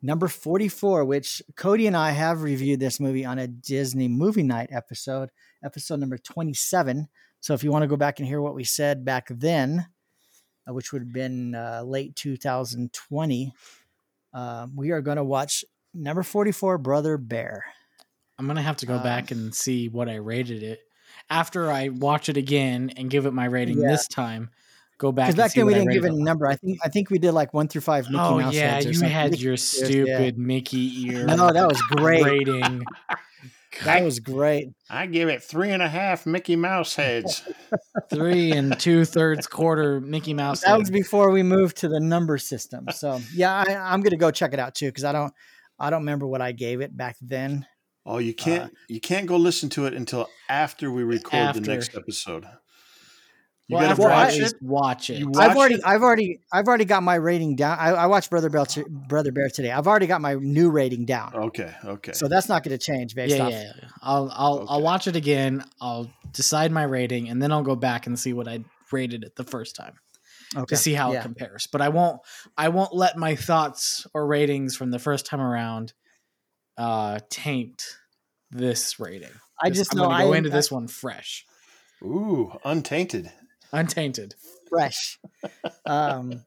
number 0.05 0.29
44, 0.29 1.05
which 1.07 1.43
Cody 1.57 1.87
and 1.87 1.97
I 1.97 2.11
have 2.11 2.43
reviewed 2.43 2.79
this 2.79 3.01
movie 3.01 3.25
on 3.25 3.39
a 3.39 3.47
Disney 3.49 4.07
movie 4.07 4.43
night 4.43 4.69
episode, 4.71 5.31
episode 5.65 5.99
number 5.99 6.19
27. 6.19 7.09
So 7.41 7.55
if 7.55 7.65
you 7.65 7.73
want 7.73 7.83
to 7.85 7.89
go 7.89 7.97
back 7.97 8.19
and 8.19 8.29
hear 8.29 8.41
what 8.43 8.55
we 8.55 8.65
said 8.65 9.05
back 9.05 9.29
then, 9.31 9.87
uh, 10.69 10.75
which 10.75 10.93
would 10.93 11.03
have 11.03 11.13
been 11.13 11.55
uh, 11.55 11.83
late 11.85 12.15
2020, 12.17 13.53
uh, 14.35 14.67
we 14.75 14.91
are 14.91 15.01
going 15.01 15.17
to 15.17 15.25
watch 15.25 15.65
number 15.95 16.23
44, 16.23 16.77
Brother 16.79 17.17
Bear. 17.17 17.65
I'm 18.39 18.47
gonna 18.49 18.63
have 18.63 18.79
to 18.79 18.87
go 18.87 18.97
Um, 18.97 19.03
back 19.05 19.31
and 19.31 19.55
see 19.55 19.89
what 19.89 20.09
I 20.09 20.17
rated 20.17 20.65
it 20.65 20.81
after 21.31 21.71
I 21.71 21.89
watch 21.91 22.29
it 22.29 22.37
again 22.37 22.91
and 22.97 23.09
give 23.09 23.27
it 23.27 23.31
my 23.33 23.45
rating 23.45 23.81
Yeah. 23.81 23.89
this 23.93 24.09
time. 24.09 24.51
Go 24.99 25.11
back 25.11 25.26
Because 25.28 25.36
back 25.36 25.51
see 25.51 25.61
then 25.61 25.66
we 25.66 25.74
didn't 25.74 25.92
give 25.92 26.05
it 26.05 26.12
a 26.12 26.22
number. 26.22 26.47
I 26.47 26.57
think 26.57 26.78
I 26.84 26.88
think 26.88 27.11
we 27.11 27.18
did 27.18 27.32
like 27.32 27.53
one 27.53 27.66
through 27.68 27.80
five 27.80 28.07
Mickey 28.07 28.18
Oh 28.18 28.38
Mouse 28.38 28.55
yeah, 28.55 28.74
heads 28.74 28.86
or 28.86 28.90
you 28.92 29.03
had 29.03 29.32
Mickey 29.32 29.42
your 29.42 29.53
Mouse 29.55 29.78
ears, 29.80 29.88
stupid 29.90 30.38
Mickey 30.38 31.07
ear. 31.09 31.26
No, 31.26 31.53
that 31.53 31.68
was 31.68 31.80
great. 31.82 32.24
rating. 32.24 32.84
That 33.82 34.05
was 34.05 34.20
great. 34.20 34.68
I 34.88 35.07
give 35.07 35.28
it 35.28 35.42
three 35.42 35.70
and 35.70 35.82
a 35.82 35.88
half 35.88 36.26
Mickey 36.26 36.57
Mouse 36.57 36.95
heads. 36.95 37.42
Three 38.11 38.53
and 38.53 38.78
two 38.78 39.05
thirds 39.05 39.47
quarter 39.47 40.01
Mickey 40.01 40.34
Mouse. 40.34 40.61
That 40.61 40.78
was 40.78 40.90
before 40.90 41.30
we 41.30 41.42
moved 41.42 41.78
to 41.78 41.88
the 41.88 41.99
number 41.99 42.38
system. 42.38 42.86
So 42.92 43.20
yeah, 43.34 43.64
I, 43.66 43.74
I'm 43.74 44.01
gonna 44.03 44.16
go 44.16 44.30
check 44.30 44.53
it 44.53 44.61
out 44.61 44.74
too 44.74 44.86
because 44.86 45.03
I 45.05 45.11
don't 45.11 45.32
I 45.78 45.90
don't 45.90 46.03
remember 46.03 46.26
what 46.26 46.40
I 46.40 46.53
gave 46.53 46.80
it 46.80 46.97
back 46.97 47.16
then. 47.20 47.66
Oh, 48.07 48.18
you 48.18 48.32
uh, 48.32 48.42
can't 48.42 48.74
you 48.88 49.01
can't 49.01 49.26
go 49.26 49.36
listen 49.36 49.70
to 49.70 49.86
it 49.86 49.95
until 49.95 50.28
after 50.49 50.90
we 50.90 51.03
record 51.03 51.34
After. 51.34 51.61
the 51.61 51.66
next 51.66 51.97
episode. 51.97 52.47
You 53.67 53.77
well, 53.79 53.97
gotta 53.97 54.03
I 54.03 54.25
watch 54.25 54.35
at 54.35 54.41
it. 54.53 54.55
watch 54.61 55.11
it. 55.11 55.19
You 55.21 55.33
I've 55.39 55.57
already 55.57 55.77
it? 55.77 55.81
I've 55.87 56.03
already 56.03 56.41
I've 56.53 56.69
already 56.69 56.85
got 56.85 57.03
my 57.03 57.15
rating 57.15 57.57
down. 57.57 57.79
I, 57.79 57.91
I 57.91 58.07
watched 58.07 58.29
Brother 58.29 58.51
Bear 58.51 58.67
t- 58.67 58.85
Brother 58.89 59.33
Bear 59.33 59.49
today. 59.49 59.71
I've 59.71 59.87
already 59.87 60.07
got 60.07 60.21
my 60.21 60.35
new 60.35 60.71
rating 60.71 61.07
down. 61.07 61.35
Okay, 61.35 61.75
okay. 61.83 62.12
So 62.12 62.29
that's 62.29 62.47
not 62.49 62.62
going 62.62 62.79
to 62.79 62.85
change 62.85 63.15
based 63.15 63.37
yeah, 63.37 63.45
off. 63.45 63.53
yeah, 63.53 63.73
yeah. 63.83 63.89
I'll 64.03 64.31
I'll 64.35 64.67
I'll 64.69 64.83
watch 64.83 65.07
it 65.07 65.17
again. 65.17 65.65
I'll 65.81 66.11
decide 66.33 66.73
my 66.73 66.83
rating, 66.83 67.31
and 67.31 67.43
then 67.43 67.53
I'll 67.53 67.62
go 67.62 67.75
back 67.75 68.07
and 68.07 68.19
see 68.19 68.35
what 68.35 68.49
I 68.49 68.62
rated 68.93 69.25
it 69.25 69.35
the 69.35 69.45
first 69.45 69.75
time 69.77 69.95
Okay. 70.55 70.67
to 70.67 70.77
see 70.77 70.93
how 70.93 71.12
Yeah. 71.12 71.21
it 71.21 71.23
compares. 71.23 71.67
But 71.67 71.81
I 71.81 71.89
won't 71.89 72.21
I 72.59 72.69
won't 72.69 72.95
let 72.95 73.17
my 73.17 73.35
thoughts 73.35 74.07
or 74.12 74.27
ratings 74.27 74.77
from 74.77 74.91
the 74.91 74.99
first 74.99 75.25
time 75.25 75.41
around 75.41 75.95
uh 76.77 77.21
taint 77.31 77.83
this 78.51 79.01
rating. 79.01 79.31
I 79.62 79.71
just 79.71 79.95
I'm 79.95 79.99
know 79.99 80.09
gonna 80.09 80.25
go 80.25 80.33
I 80.35 80.37
into 80.37 80.51
this 80.51 80.71
one 80.71 80.87
fresh, 80.87 81.47
Ooh, 82.03 82.53
untainted. 82.62 83.33
Untainted. 83.81 84.35
fresh. 84.68 85.18
Um, 85.87 86.45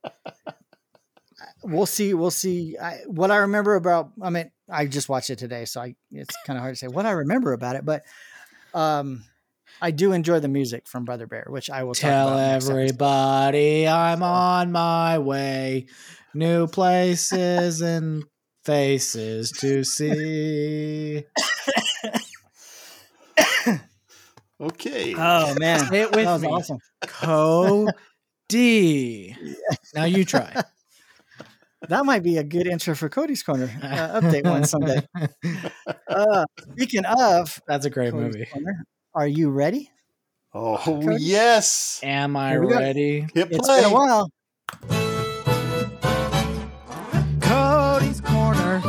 we'll 1.63 1.85
see. 1.85 2.13
We'll 2.13 2.31
see. 2.31 2.77
I, 2.77 2.99
what 3.07 3.31
I 3.31 3.37
remember 3.37 3.75
about. 3.75 4.11
I 4.21 4.29
mean, 4.29 4.51
I 4.69 4.85
just 4.85 5.09
watched 5.09 5.29
it 5.29 5.39
today, 5.39 5.65
so 5.65 5.81
I 5.81 5.95
it's 6.11 6.35
kind 6.45 6.57
of 6.57 6.61
hard 6.61 6.75
to 6.75 6.79
say 6.79 6.87
what 6.87 7.05
I 7.05 7.11
remember 7.11 7.53
about 7.53 7.75
it. 7.75 7.85
But 7.85 8.03
um, 8.73 9.23
I 9.81 9.91
do 9.91 10.11
enjoy 10.13 10.39
the 10.39 10.47
music 10.47 10.87
from 10.87 11.05
Brother 11.05 11.27
Bear, 11.27 11.45
which 11.49 11.69
I 11.69 11.83
will 11.83 11.93
talk 11.93 12.09
Tell 12.09 12.37
everybody 12.37 13.87
I'm 13.87 14.23
on 14.23 14.71
my 14.71 15.19
way. 15.19 15.87
New 16.33 16.67
places 16.67 17.81
and 17.81 18.23
faces 18.63 19.51
to 19.51 19.83
see. 19.83 21.23
Okay. 24.59 25.13
Oh 25.15 25.53
man, 25.59 25.85
Say 25.87 26.01
it 26.01 26.11
with 26.15 26.25
that 26.25 26.33
was 26.33 26.41
me. 26.41 26.47
awesome. 26.49 26.79
Cody. 28.49 29.35
Now 29.93 30.05
you 30.05 30.25
try. 30.25 30.63
That 31.89 32.05
might 32.05 32.23
be 32.23 32.37
a 32.37 32.43
good 32.43 32.65
intro 32.65 32.95
for 32.95 33.07
Cody's 33.07 33.43
Corner 33.43 33.69
uh, 33.83 34.19
update 34.19 34.43
one 34.45 34.63
someday. 34.63 35.07
Uh, 36.09 36.43
speaking 36.71 37.05
of 37.05 37.61
That's 37.67 37.85
a 37.85 37.89
great 37.91 38.11
Cody's 38.13 38.33
movie. 38.33 38.45
Corner, 38.51 38.83
are 39.13 39.27
you 39.27 39.51
ready? 39.51 39.91
oh 40.55 40.77
Cody? 40.81 41.17
yes. 41.19 41.99
Am 42.03 42.35
I 42.35 42.49
Here 42.53 42.61
we 42.61 42.73
go. 42.73 42.79
ready? 42.79 43.19
Hit 43.33 43.51
It's 43.51 43.67
play. 43.67 43.81
been 43.83 43.91
a 43.91 43.93
while. 43.93 44.31
Cody's 47.41 48.21
Corner. 48.21 48.81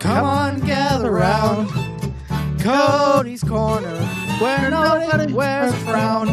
Come 0.00 0.24
on, 0.24 0.60
gather 0.60 1.10
round. 1.12 1.70
Cody's 2.60 3.42
Corner, 3.44 3.96
where 4.42 4.70
nobody 4.70 5.32
wears 5.32 5.72
a 5.72 5.76
frown. 5.76 6.26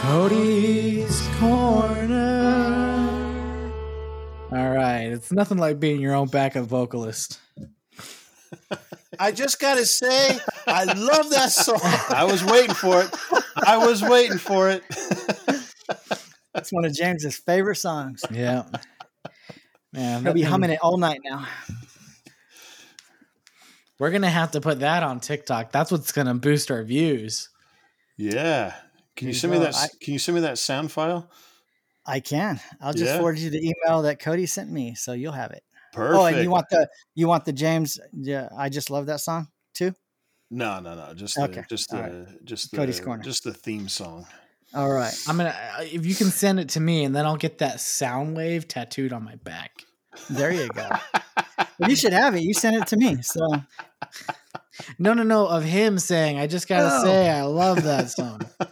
Cody's 0.00 1.28
Corner. 1.40 3.08
All 4.52 4.70
right, 4.70 5.06
it's 5.06 5.32
nothing 5.32 5.58
like 5.58 5.80
being 5.80 6.00
your 6.00 6.14
own 6.14 6.28
backup 6.28 6.66
vocalist. 6.66 7.40
I 9.18 9.32
just 9.32 9.58
gotta 9.58 9.86
say, 9.86 10.38
I 10.68 10.84
love 10.84 11.30
that 11.30 11.50
song. 11.50 11.80
I 11.82 12.24
was 12.24 12.44
waiting 12.44 12.76
for 12.76 13.02
it. 13.02 13.10
I 13.56 13.78
was 13.78 14.02
waiting 14.02 14.38
for 14.38 14.70
it. 14.70 14.84
It's 16.54 16.72
one 16.72 16.84
of 16.84 16.94
James's 16.94 17.38
favorite 17.38 17.76
songs. 17.76 18.24
Yeah. 18.30 18.66
Man, 19.92 20.22
He'll 20.22 20.32
be 20.32 20.42
humming 20.42 20.70
it 20.70 20.78
all 20.80 20.96
night 20.96 21.20
now. 21.24 21.46
We're 24.02 24.10
gonna 24.10 24.28
have 24.28 24.50
to 24.50 24.60
put 24.60 24.80
that 24.80 25.04
on 25.04 25.20
TikTok. 25.20 25.70
That's 25.70 25.92
what's 25.92 26.10
gonna 26.10 26.34
boost 26.34 26.72
our 26.72 26.82
views. 26.82 27.50
Yeah. 28.16 28.74
Can 29.14 29.28
you 29.28 29.32
send 29.32 29.52
me 29.52 29.60
that? 29.60 29.76
I- 29.76 29.86
can 30.00 30.12
you 30.12 30.18
send 30.18 30.34
me 30.34 30.40
that 30.40 30.58
sound 30.58 30.90
file? 30.90 31.30
I 32.04 32.18
can. 32.18 32.58
I'll 32.80 32.92
just 32.92 33.04
Yeah. 33.04 33.18
forward 33.18 33.38
you 33.38 33.48
the 33.48 33.60
email 33.64 34.02
that 34.02 34.18
Cody 34.18 34.46
sent 34.46 34.72
me, 34.72 34.96
so 34.96 35.12
you'll 35.12 35.30
have 35.34 35.52
it. 35.52 35.62
Perfect. 35.92 36.16
Oh, 36.18 36.24
and 36.26 36.42
you 36.42 36.50
want 36.50 36.68
the 36.68 36.88
you 37.14 37.28
want 37.28 37.44
the 37.44 37.52
James? 37.52 38.00
Yeah, 38.12 38.48
I 38.58 38.70
just 38.70 38.90
love 38.90 39.06
that 39.06 39.20
song 39.20 39.46
too. 39.72 39.94
No, 40.50 40.80
no, 40.80 40.96
no. 40.96 41.14
Just 41.14 41.36
the, 41.36 41.42
Okay. 41.44 41.62
just 41.70 41.94
All 41.94 42.02
the, 42.02 42.40
just 42.42 42.72
the, 42.72 42.78
Cody's 42.78 42.98
Corner. 42.98 43.22
just 43.22 43.44
the 43.44 43.54
theme 43.54 43.88
song. 43.88 44.26
All 44.74 44.90
right. 44.90 45.14
I'm 45.28 45.36
gonna 45.36 45.54
uh, 45.78 45.82
if 45.82 46.04
you 46.04 46.16
can 46.16 46.32
send 46.32 46.58
it 46.58 46.70
to 46.70 46.80
me, 46.80 47.04
and 47.04 47.14
then 47.14 47.24
I'll 47.24 47.36
get 47.36 47.58
that 47.58 47.78
sound 47.80 48.36
wave 48.36 48.66
tattooed 48.66 49.12
on 49.12 49.22
my 49.22 49.36
back. 49.36 49.84
There 50.28 50.50
you 50.50 50.66
go. 50.70 50.88
Well, 51.78 51.90
you 51.90 51.96
should 51.96 52.12
have 52.12 52.34
it. 52.34 52.42
You 52.42 52.54
sent 52.54 52.76
it 52.76 52.86
to 52.88 52.96
me, 52.96 53.22
so 53.22 53.40
No, 54.98 55.14
no, 55.14 55.22
no. 55.22 55.46
Of 55.46 55.64
him 55.64 55.98
saying, 55.98 56.38
"I 56.38 56.46
just 56.46 56.68
gotta 56.68 56.88
Oh. 57.00 57.04
say, 57.04 57.30
I 57.30 57.42
love 57.42 57.82
that 57.84 58.10
song." 58.10 58.40
I 58.60 58.66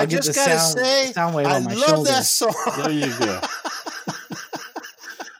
I'll 0.00 0.06
just 0.06 0.34
gotta 0.34 0.58
sound- 0.58 0.78
say, 0.78 1.12
sound 1.12 1.34
wave 1.34 1.46
I 1.46 1.56
on 1.56 1.64
my 1.64 1.74
love 1.74 1.84
shoulder. 1.88 2.10
that 2.10 2.24
song. 2.24 2.54
There 2.78 2.90
you 2.90 3.18
go. 3.18 3.40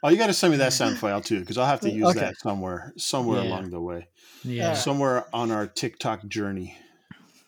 oh, 0.03 0.09
you 0.11 0.17
got 0.17 0.27
to 0.29 0.35
send 0.35 0.53
me 0.53 0.59
that 0.59 0.73
sound 0.73 0.99
file 0.99 1.21
too, 1.21 1.41
because 1.41 1.59
I'll 1.59 1.67
have 1.67 1.81
to 1.81 1.91
use 1.91 2.07
Okay. 2.09 2.21
that 2.21 2.39
somewhere, 2.39 2.93
somewhere 2.97 3.43
Yeah. 3.43 3.49
along 3.49 3.71
the 3.71 3.81
way, 3.81 4.09
Yeah. 4.45 4.75
somewhere 4.75 5.25
on 5.35 5.51
our 5.51 5.67
TikTok 5.67 6.27
journey. 6.29 6.79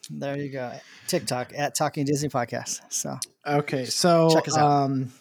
there 0.08 0.38
you 0.38 0.50
go. 0.50 0.72
TikTok 1.08 1.52
at 1.56 1.74
Talking 1.74 2.04
Disney 2.06 2.28
Podcast. 2.28 2.80
So 2.90 3.18
Okay, 3.46 3.86
so 3.86 4.30
Check 4.32 4.46
us 4.48 4.56
out. 4.56 4.70
um, 4.70 5.12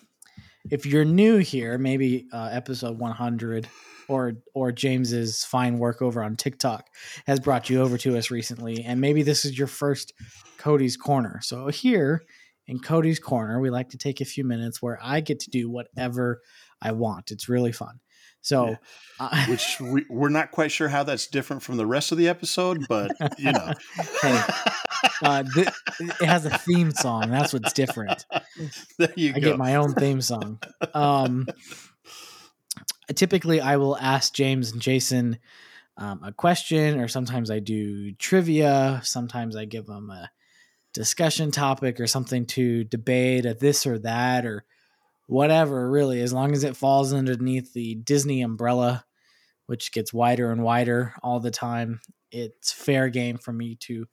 if 0.70 0.86
you're 0.86 1.06
new 1.06 1.38
here, 1.38 1.78
maybe 1.80 2.28
uh, 2.32 2.50
episode 2.52 3.00
100 3.00 3.68
or 4.08 4.34
or 4.54 4.72
James's 4.72 5.44
fine 5.44 5.78
work 5.78 6.02
over 6.02 6.24
on 6.24 6.36
TikTok 6.36 6.88
has 7.28 7.40
brought 7.40 7.70
you 7.70 7.82
over 7.82 7.98
to 8.00 8.18
us 8.18 8.32
recently, 8.32 8.84
and 8.84 9.02
maybe 9.02 9.24
this 9.24 9.46
is 9.46 9.58
your 9.58 9.68
first 9.68 10.14
Cody's 10.58 10.98
Corner. 10.98 11.40
So 11.42 11.68
here 11.68 12.24
in 12.68 12.80
Cody's 12.80 13.20
Corner, 13.20 13.60
we 13.60 13.70
like 13.70 13.90
to 13.90 13.98
take 13.98 14.22
a 14.22 14.26
few 14.26 14.44
minutes 14.44 14.82
where 14.82 15.00
I 15.02 15.20
get 15.20 15.40
to 15.42 15.50
do 15.50 15.70
whatever 15.70 16.42
I 16.82 16.92
want. 16.92 17.32
It's 17.32 17.50
really 17.50 17.72
fun. 17.72 18.00
So, 18.42 18.76
uh, 19.20 19.46
Which 19.48 19.80
we, 19.82 20.06
we're 20.08 20.30
not 20.30 20.52
quite 20.52 20.72
sure 20.72 20.88
how 20.88 21.02
that's 21.02 21.26
different 21.26 21.64
from 21.64 21.78
the 21.78 21.86
rest 21.88 22.12
of 22.12 22.20
the 22.20 22.28
episode, 22.30 22.86
but 22.88 23.12
you 23.40 23.52
know, 23.52 23.74
hey, 24.22 24.42
uh, 25.24 25.44
th- 25.52 25.70
it 26.00 26.26
has 26.26 26.46
a 26.46 26.56
theme 26.56 26.92
song. 26.92 27.32
That's 27.32 27.54
what's 27.54 27.74
different. 27.74 28.24
there 29.00 29.12
you 29.16 29.32
I 29.36 29.40
go. 29.40 29.50
get 29.50 29.58
my 29.58 29.76
own 29.76 29.94
theme 29.96 30.22
song. 30.22 30.60
Um, 30.94 31.48
typically, 33.14 33.62
I 33.62 33.78
will 33.78 33.98
ask 33.98 34.34
James 34.34 34.72
and 34.72 34.82
Jason 34.82 35.38
um, 35.98 36.22
a 36.24 36.32
question, 36.32 37.00
or 37.00 37.08
sometimes 37.08 37.50
I 37.52 37.60
do 37.60 38.12
trivia. 38.14 39.02
Sometimes 39.04 39.56
I 39.56 39.66
give 39.66 39.86
them 39.86 40.10
a 40.10 40.30
discussion 40.94 41.52
topic 41.52 42.00
or 42.00 42.08
something 42.08 42.46
to 42.48 42.84
debate, 42.84 43.46
a 43.46 43.54
this 43.54 43.86
or 43.86 44.00
that, 44.00 44.46
or 44.46 44.66
whatever. 45.28 45.90
Really, 45.90 46.22
as 46.22 46.34
long 46.34 46.54
as 46.54 46.64
it 46.64 46.76
falls 46.78 47.14
underneath 47.14 47.74
the 47.74 47.96
Disney 47.96 48.42
umbrella, 48.42 49.06
which 49.68 49.92
gets 49.92 50.14
wider 50.14 50.52
and 50.52 50.64
wider 50.64 51.14
all 51.24 51.40
the 51.40 51.52
time, 51.52 52.02
it's 52.32 52.72
fair 52.72 53.10
game 53.10 53.38
for 53.38 53.54
me 53.54 53.76
to 53.82 54.06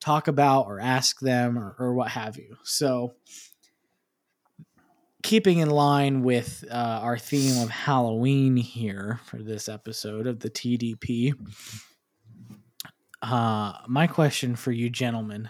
talk 0.00 0.28
about 0.28 0.66
or 0.66 0.80
ask 0.80 1.20
them 1.20 1.58
or, 1.58 1.74
or 1.78 1.92
what 1.92 2.08
have 2.08 2.36
you. 2.36 2.56
So 2.62 3.14
keeping 5.22 5.58
in 5.58 5.70
line 5.70 6.22
with 6.22 6.64
uh, 6.70 7.00
our 7.02 7.18
theme 7.18 7.62
of 7.62 7.70
Halloween 7.70 8.56
here 8.56 9.20
for 9.24 9.38
this 9.38 9.68
episode 9.68 10.26
of 10.26 10.40
the 10.40 10.50
TDP, 10.50 11.34
uh, 13.22 13.72
my 13.86 14.06
question 14.06 14.54
for 14.54 14.72
you, 14.72 14.88
gentlemen, 14.90 15.48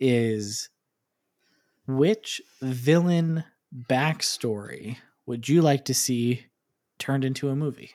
is 0.00 0.70
which 1.86 2.40
villain 2.62 3.44
backstory 3.88 4.96
would 5.26 5.48
you 5.48 5.60
like 5.60 5.84
to 5.86 5.94
see 5.94 6.46
turned 6.98 7.24
into 7.24 7.50
a 7.50 7.56
movie? 7.56 7.90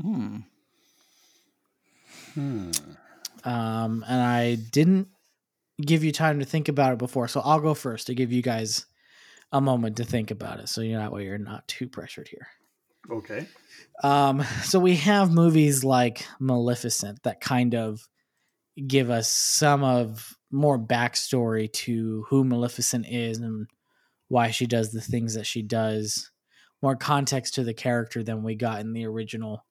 hmm. 0.00 0.38
Hmm. 2.34 2.70
Um, 3.44 4.04
and 4.08 4.22
I 4.22 4.54
didn't 4.54 5.08
give 5.86 6.04
you 6.04 6.12
time 6.12 6.38
to 6.38 6.44
think 6.44 6.68
about 6.68 6.92
it 6.92 6.98
before, 6.98 7.28
so 7.28 7.40
I'll 7.40 7.60
go 7.60 7.74
first 7.74 8.06
to 8.06 8.14
give 8.14 8.32
you 8.32 8.42
guys 8.42 8.86
a 9.52 9.60
moment 9.60 9.96
to 9.96 10.04
think 10.04 10.30
about 10.30 10.60
it, 10.60 10.68
so 10.68 10.80
you're 10.80 10.98
that 10.98 11.12
way 11.12 11.24
you're 11.24 11.38
not 11.38 11.68
too 11.68 11.88
pressured 11.88 12.28
here. 12.28 12.48
Okay. 13.10 13.46
Um, 14.02 14.42
so 14.62 14.78
we 14.78 14.96
have 14.96 15.32
movies 15.32 15.84
like 15.84 16.24
Maleficent 16.40 17.22
that 17.24 17.40
kind 17.40 17.74
of 17.74 18.08
give 18.86 19.10
us 19.10 19.28
some 19.28 19.82
of 19.84 20.36
more 20.50 20.78
backstory 20.78 21.72
to 21.72 22.24
who 22.28 22.44
Maleficent 22.44 23.06
is 23.08 23.38
and 23.38 23.66
why 24.28 24.50
she 24.50 24.66
does 24.66 24.92
the 24.92 25.00
things 25.00 25.34
that 25.34 25.46
she 25.46 25.62
does, 25.62 26.30
more 26.80 26.96
context 26.96 27.54
to 27.54 27.64
the 27.64 27.74
character 27.74 28.22
than 28.22 28.42
we 28.42 28.54
got 28.54 28.80
in 28.80 28.92
the 28.92 29.06
original 29.06 29.64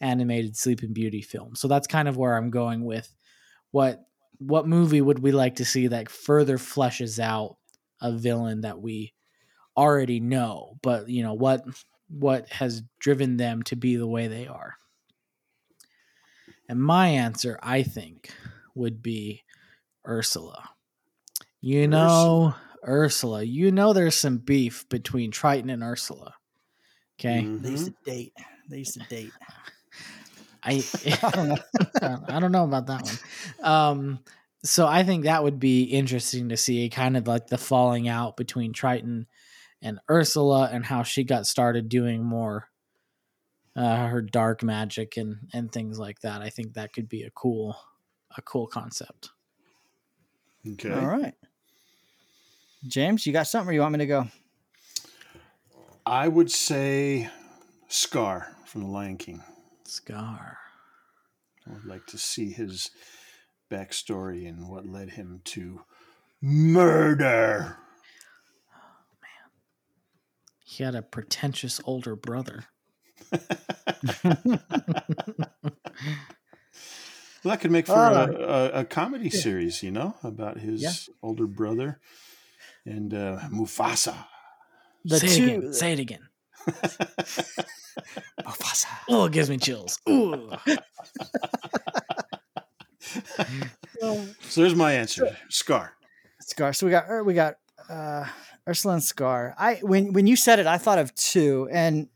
animated 0.00 0.56
Sleeping 0.56 0.92
Beauty 0.92 1.22
film. 1.22 1.56
So 1.56 1.68
that's 1.68 1.86
kind 1.86 2.06
of 2.08 2.16
where 2.16 2.36
I'm 2.36 2.50
going 2.50 2.84
with 2.84 3.12
what 3.70 4.04
what 4.46 4.68
movie 4.68 5.00
would 5.00 5.18
we 5.18 5.32
like 5.32 5.56
to 5.56 5.64
see 5.64 5.88
that 5.88 6.10
further 6.10 6.58
fleshes 6.58 7.18
out 7.18 7.56
a 8.00 8.12
villain 8.12 8.62
that 8.62 8.80
we 8.80 9.12
already 9.76 10.20
know, 10.20 10.76
but 10.82 11.08
you 11.08 11.22
know 11.22 11.34
what 11.34 11.64
what 12.08 12.48
has 12.48 12.82
driven 12.98 13.36
them 13.36 13.62
to 13.64 13.76
be 13.76 13.96
the 13.96 14.06
way 14.06 14.26
they 14.26 14.46
are. 14.46 14.74
And 16.68 16.82
my 16.82 17.08
answer, 17.08 17.58
I 17.62 17.82
think, 17.82 18.30
would 18.74 19.02
be 19.02 19.42
Ursula. 20.06 20.70
You 21.60 21.88
know, 21.88 22.54
Ursula. 22.86 23.42
You 23.42 23.70
know, 23.70 23.92
there's 23.92 24.14
some 24.14 24.38
beef 24.38 24.88
between 24.88 25.30
Triton 25.30 25.70
and 25.70 25.82
Ursula. 25.82 26.34
Okay, 27.18 27.42
mm-hmm. 27.42 27.62
They 27.62 27.70
used 27.70 27.86
to 27.86 27.94
date. 28.04 28.32
They 28.68 28.78
used 28.78 28.94
to 28.94 29.06
date. 29.08 29.32
I 30.64 30.82
I 31.22 31.30
don't 31.30 31.48
know. 31.48 31.58
I 32.28 32.40
don't 32.40 32.52
know 32.52 32.64
about 32.64 32.86
that 32.86 33.02
one. 33.02 33.72
Um, 33.72 34.18
so 34.62 34.86
I 34.86 35.02
think 35.02 35.24
that 35.24 35.42
would 35.42 35.60
be 35.60 35.84
interesting 35.84 36.48
to 36.48 36.56
see, 36.56 36.88
kind 36.88 37.16
of 37.16 37.26
like 37.26 37.48
the 37.48 37.58
falling 37.58 38.08
out 38.08 38.36
between 38.36 38.72
Triton 38.72 39.26
and 39.82 40.00
Ursula, 40.10 40.70
and 40.72 40.84
how 40.86 41.02
she 41.02 41.24
got 41.24 41.46
started 41.46 41.88
doing 41.88 42.24
more 42.24 42.68
uh, 43.76 44.06
her 44.06 44.22
dark 44.22 44.62
magic 44.62 45.16
and 45.16 45.48
and 45.52 45.70
things 45.70 45.98
like 45.98 46.20
that. 46.20 46.40
I 46.40 46.48
think 46.48 46.74
that 46.74 46.92
could 46.92 47.08
be 47.08 47.24
a 47.24 47.30
cool 47.30 47.76
a 48.36 48.42
cool 48.42 48.66
concept. 48.66 49.30
Okay. 50.66 50.92
All 50.92 51.06
right. 51.06 51.34
James, 52.86 53.26
you 53.26 53.32
got 53.32 53.46
something 53.46 53.70
or 53.70 53.74
you 53.74 53.80
want 53.80 53.92
me 53.92 53.98
to 53.98 54.06
go? 54.06 54.28
I 56.06 56.28
would 56.28 56.50
say 56.50 57.28
Scar 57.88 58.48
from 58.66 58.82
The 58.82 58.88
Lion 58.88 59.16
King. 59.16 59.42
Scar. 59.86 60.58
I 61.68 61.72
would 61.72 61.84
like 61.86 62.06
to 62.06 62.18
see 62.18 62.50
his 62.52 62.90
backstory 63.70 64.48
and 64.48 64.68
what 64.68 64.86
led 64.86 65.10
him 65.10 65.40
to 65.44 65.80
murder. 66.40 67.78
Man. 69.22 69.50
He 70.64 70.84
had 70.84 70.94
a 70.94 71.02
pretentious 71.02 71.80
older 71.84 72.16
brother. 72.16 72.64
Well, 77.42 77.50
that 77.52 77.60
could 77.60 77.70
make 77.70 77.86
for 77.86 77.92
Uh, 77.94 78.26
a, 78.26 78.32
a, 78.32 78.80
a 78.80 78.84
comedy 78.84 79.28
series, 79.28 79.82
you 79.82 79.90
know, 79.90 80.16
about 80.22 80.58
his 80.60 80.80
Yeah. 80.82 80.92
older 81.22 81.46
brother 81.46 82.00
and 82.86 83.12
uh, 83.12 83.38
Mufasa. 83.50 84.26
The 85.04 85.18
say 85.18 85.26
two- 85.28 85.44
it 85.44 85.56
again. 85.58 85.72
Say 85.74 85.92
it 85.92 85.98
again. 86.00 86.28
Mufasa. 88.42 88.86
Oh, 89.08 89.26
it 89.26 89.32
gives 89.32 89.50
me 89.50 89.58
chills. 89.58 90.00
Ooh. 90.08 90.50
So 94.40 94.60
there's 94.60 94.74
my 94.74 94.92
answer. 94.92 95.36
Scar. 95.48 95.92
Scar. 96.40 96.72
So 96.72 96.86
we 96.86 96.90
got 96.90 97.24
we 97.24 97.34
got 97.34 97.54
uh 97.88 98.26
Ursula 98.68 98.94
and 98.94 99.02
Scar. 99.02 99.54
I 99.58 99.76
when 99.76 100.12
when 100.12 100.26
you 100.26 100.36
said 100.36 100.58
it, 100.58 100.66
I 100.66 100.78
thought 100.78 100.98
of 100.98 101.14
two, 101.14 101.68
and 101.70 102.08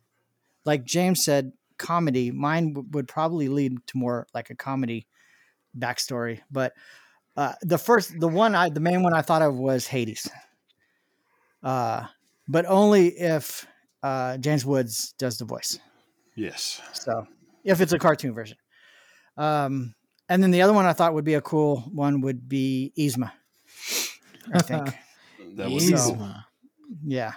like 0.64 0.84
James 0.84 1.24
said, 1.24 1.52
comedy. 1.78 2.30
Mine 2.30 2.74
w- 2.74 2.88
would 2.92 3.08
probably 3.08 3.48
lead 3.48 3.86
to 3.88 3.96
more 3.96 4.26
like 4.34 4.50
a 4.50 4.54
comedy 4.54 5.06
backstory. 5.76 6.40
But 6.50 6.74
uh, 7.36 7.54
the 7.62 7.78
first, 7.78 8.18
the 8.18 8.28
one 8.28 8.54
I, 8.54 8.68
the 8.68 8.80
main 8.80 9.02
one 9.02 9.14
I 9.14 9.22
thought 9.22 9.42
of 9.42 9.56
was 9.56 9.86
Hades. 9.86 10.28
Uh, 11.62 12.06
but 12.46 12.66
only 12.66 13.08
if 13.08 13.66
uh, 14.02 14.36
James 14.38 14.64
Woods 14.64 15.14
does 15.18 15.38
the 15.38 15.44
voice. 15.44 15.78
Yes. 16.36 16.80
So 16.92 17.26
if 17.64 17.80
it's 17.80 17.92
a 17.92 17.98
cartoon 17.98 18.34
version. 18.34 18.56
Um, 19.36 19.94
and 20.28 20.42
then 20.42 20.50
the 20.50 20.62
other 20.62 20.72
one 20.72 20.84
I 20.86 20.92
thought 20.92 21.14
would 21.14 21.24
be 21.24 21.34
a 21.34 21.40
cool 21.40 21.80
one 21.92 22.20
would 22.22 22.48
be 22.48 22.92
Yzma. 22.98 23.32
I 24.52 24.62
think. 24.62 24.88
That 25.56 25.70
was 25.70 25.88
So- 25.88 26.34
yeah. 27.04 27.32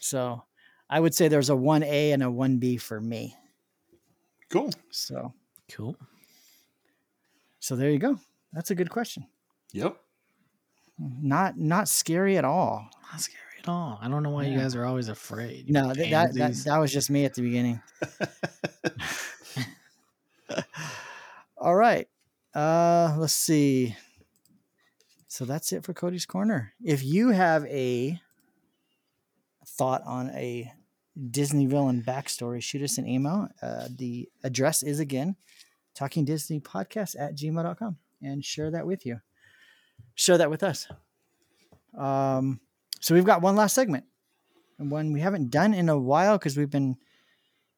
So 0.00 0.42
I 0.88 0.98
would 1.00 1.14
say 1.14 1.28
there's 1.28 1.50
a 1.50 1.54
1A 1.54 2.14
and 2.14 2.22
a 2.22 2.26
1B 2.26 2.80
for 2.80 2.98
me. 3.00 3.36
cool. 4.48 4.70
So 4.90 5.34
Cool. 5.70 5.96
so 7.60 7.76
there 7.76 7.90
you 7.90 7.98
go. 7.98 8.18
That's 8.52 8.70
a 8.70 8.74
good 8.74 8.90
question. 8.90 9.26
Yep. 9.72 9.96
Not 10.98 11.58
not 11.58 11.88
scary 11.88 12.36
at 12.38 12.44
all. 12.44 12.88
Not 13.10 13.20
scary 13.20 13.41
at 13.62 13.68
all. 13.68 13.98
I 14.00 14.08
don't 14.08 14.22
know 14.22 14.30
why 14.30 14.44
you 14.44 14.58
guys 14.58 14.74
are 14.74 14.84
always 14.84 15.08
afraid. 15.08 15.68
you 15.68 15.72
No, 15.72 15.88
that, 15.92 16.10
that, 16.10 16.34
that, 16.34 16.54
that 16.64 16.78
was 16.78 16.92
just 16.92 17.10
me 17.10 17.24
at 17.24 17.34
the 17.34 17.42
beginning. 17.42 17.80
All 21.56 21.74
right. 21.74 22.08
Uh, 22.54 23.14
let's 23.18 23.32
see. 23.32 23.96
So 25.28 25.44
that's 25.44 25.72
it 25.72 25.84
for 25.84 25.94
Cody's 25.94 26.26
Corner. 26.26 26.72
If 26.82 27.04
you 27.04 27.30
have 27.30 27.64
a 27.66 28.20
thought 29.66 30.02
on 30.04 30.30
a 30.30 30.70
Disney 31.30 31.66
villain 31.66 32.02
backstory, 32.02 32.62
shoot 32.62 32.82
us 32.82 32.98
an 32.98 33.06
email. 33.06 33.48
Uh, 33.62 33.88
the 33.96 34.28
address 34.44 34.82
is 34.82 35.00
again 35.00 35.36
talking 35.94 36.24
Disney 36.24 36.60
podcast 36.60 37.16
at 37.18 37.36
gmail.com 37.36 37.96
and 38.20 38.44
share 38.44 38.70
that 38.70 38.86
with 38.86 39.06
you. 39.06 39.20
Share 40.14 40.38
that 40.38 40.50
with 40.50 40.62
us. 40.62 40.88
Um, 41.96 42.60
so 43.02 43.14
we've 43.14 43.24
got 43.26 43.42
one 43.42 43.56
last 43.56 43.74
segment 43.74 44.04
and 44.78 44.90
one 44.90 45.12
we 45.12 45.20
haven't 45.20 45.50
done 45.50 45.74
in 45.74 45.88
a 45.88 45.98
while 45.98 46.38
because 46.38 46.56
we've 46.56 46.70
been 46.70 46.96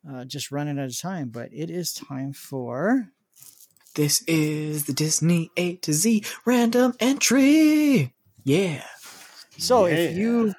uh, 0.09 0.25
just 0.25 0.53
running 0.53 0.79
out 0.79 0.85
of 0.87 0.99
time, 0.99 1.31
but 1.31 1.49
it 1.53 1.71
is 1.71 1.93
time 1.93 2.33
for 2.33 3.09
This 3.95 4.23
is 4.27 4.85
the 4.85 4.93
Disney 4.93 5.51
A 5.57 5.77
to 5.77 5.93
Z 5.93 6.25
random 6.45 6.95
entry. 7.01 8.13
Yeah. 8.45 8.85
So 9.59 9.87
Yeah. 9.87 9.95
if 9.95 10.17
you 10.17 10.53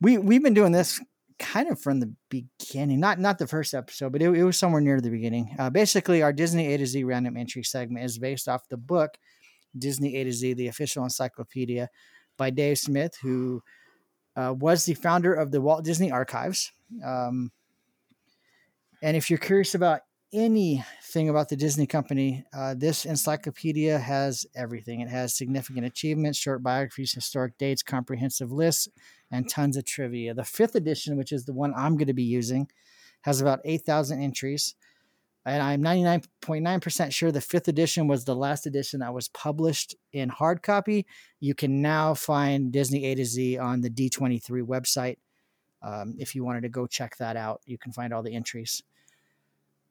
we 0.00 0.18
we've 0.18 0.42
been 0.42 0.54
doing 0.54 0.72
this 0.72 1.00
kind 1.38 1.68
of 1.68 1.80
from 1.80 2.00
the 2.00 2.14
beginning, 2.30 3.00
not 3.00 3.18
not 3.18 3.38
the 3.38 3.46
first 3.46 3.74
episode, 3.74 4.12
but 4.12 4.22
it, 4.22 4.30
it 4.30 4.44
was 4.44 4.58
somewhere 4.58 4.80
near 4.80 5.00
the 5.00 5.10
beginning. 5.10 5.54
Uh, 5.58 5.70
basically, 5.70 6.22
our 6.22 6.32
Disney 6.32 6.72
A 6.72 6.78
to 6.78 6.86
Z 6.86 7.04
random 7.04 7.36
entry 7.36 7.62
segment 7.64 8.04
is 8.04 8.18
based 8.18 8.48
off 8.48 8.68
the 8.68 8.76
book 8.76 9.10
Disney 9.76 10.16
A 10.16 10.24
to 10.24 10.32
Z: 10.32 10.54
The 10.54 10.68
Official 10.68 11.04
Encyclopedia 11.04 11.88
by 12.38 12.50
Dave 12.50 12.78
Smith, 12.78 13.16
who 13.22 13.62
uh, 14.36 14.54
was 14.56 14.84
the 14.84 14.94
founder 14.94 15.32
of 15.34 15.50
the 15.50 15.60
Walt 15.60 15.84
Disney 15.84 16.10
Archives. 16.10 16.72
Um, 17.04 17.50
and 19.02 19.16
if 19.16 19.30
you're 19.30 19.38
curious 19.38 19.74
about 19.74 20.00
anything 20.32 21.28
about 21.28 21.48
the 21.48 21.56
Disney 21.56 21.86
company, 21.86 22.44
uh, 22.54 22.74
this 22.74 23.04
encyclopedia 23.04 23.98
has 23.98 24.46
everything. 24.54 25.00
It 25.00 25.08
has 25.08 25.36
significant 25.36 25.84
achievements, 25.84 26.38
short 26.38 26.62
biographies, 26.62 27.12
historic 27.12 27.58
dates, 27.58 27.82
comprehensive 27.82 28.50
lists, 28.50 28.88
and 29.30 29.48
tons 29.48 29.76
of 29.76 29.84
trivia. 29.84 30.34
The 30.34 30.44
fifth 30.44 30.74
edition, 30.74 31.16
which 31.16 31.32
is 31.32 31.44
the 31.44 31.52
one 31.52 31.74
I'm 31.76 31.96
going 31.96 32.06
to 32.06 32.14
be 32.14 32.22
using, 32.22 32.68
has 33.22 33.40
about 33.40 33.60
8,000 33.64 34.22
entries. 34.22 34.74
And 35.44 35.60
I'm 35.60 35.82
99.9% 35.82 37.12
sure 37.12 37.32
the 37.32 37.40
fifth 37.40 37.66
edition 37.66 38.06
was 38.06 38.24
the 38.24 38.36
last 38.36 38.66
edition 38.66 39.00
that 39.00 39.12
was 39.12 39.28
published 39.28 39.96
in 40.12 40.28
hard 40.28 40.62
copy. 40.62 41.04
You 41.40 41.54
can 41.54 41.82
now 41.82 42.14
find 42.14 42.70
Disney 42.70 43.06
A 43.06 43.14
to 43.16 43.24
Z 43.24 43.58
on 43.58 43.80
the 43.80 43.90
D23 43.90 44.62
website. 44.62 45.16
Um, 45.82 46.14
if 46.18 46.36
you 46.36 46.44
wanted 46.44 46.62
to 46.62 46.68
go 46.68 46.86
check 46.86 47.16
that 47.16 47.36
out, 47.36 47.60
you 47.64 47.76
can 47.76 47.92
find 47.92 48.14
all 48.14 48.22
the 48.22 48.34
entries. 48.34 48.84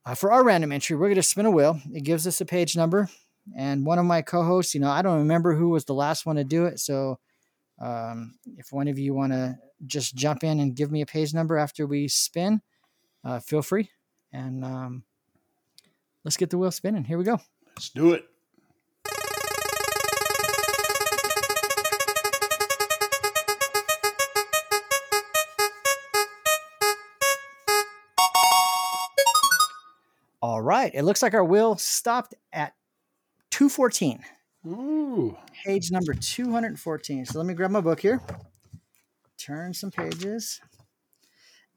Uh, 0.05 0.15
for 0.15 0.31
our 0.31 0.43
random 0.43 0.71
entry, 0.71 0.95
we're 0.95 1.07
going 1.07 1.15
to 1.15 1.23
spin 1.23 1.45
a 1.45 1.51
wheel. 1.51 1.79
It 1.93 2.03
gives 2.03 2.25
us 2.25 2.39
a 2.39 2.45
page 2.45 2.77
number. 2.77 3.09
And 3.57 3.85
one 3.85 3.99
of 3.99 4.05
my 4.05 4.21
co 4.21 4.43
hosts, 4.43 4.73
you 4.73 4.79
know, 4.79 4.89
I 4.89 5.01
don't 5.01 5.19
remember 5.19 5.53
who 5.53 5.69
was 5.69 5.85
the 5.85 5.93
last 5.93 6.25
one 6.25 6.37
to 6.37 6.43
do 6.43 6.65
it. 6.65 6.79
So 6.79 7.19
um, 7.79 8.35
if 8.57 8.71
one 8.71 8.87
of 8.87 8.97
you 8.97 9.13
want 9.13 9.33
to 9.33 9.57
just 9.85 10.15
jump 10.15 10.43
in 10.43 10.59
and 10.59 10.75
give 10.75 10.91
me 10.91 11.01
a 11.01 11.05
page 11.05 11.33
number 11.33 11.57
after 11.57 11.85
we 11.85 12.07
spin, 12.07 12.61
uh, 13.25 13.39
feel 13.39 13.61
free. 13.61 13.89
And 14.31 14.63
um, 14.63 15.03
let's 16.23 16.38
get 16.38 16.49
the 16.49 16.57
wheel 16.57 16.72
spinning. 16.72 17.03
Here 17.03 17.18
we 17.18 17.23
go. 17.23 17.39
Let's 17.76 17.89
do 17.89 18.14
it. 18.14 18.26
All 30.41 30.61
right. 30.61 30.91
It 30.93 31.03
looks 31.03 31.22
like 31.22 31.34
our 31.34 31.45
wheel 31.45 31.77
stopped 31.77 32.34
at 32.52 32.73
214, 33.52 34.23
Ooh. 34.68 35.38
page 35.64 35.91
number 35.91 36.14
214. 36.14 37.26
So 37.26 37.38
let 37.38 37.45
me 37.45 37.53
grab 37.53 37.69
my 37.72 37.81
book 37.81 37.99
here. 37.99 38.22
turn 39.38 39.73
some 39.73 39.91
pages. 39.91 40.61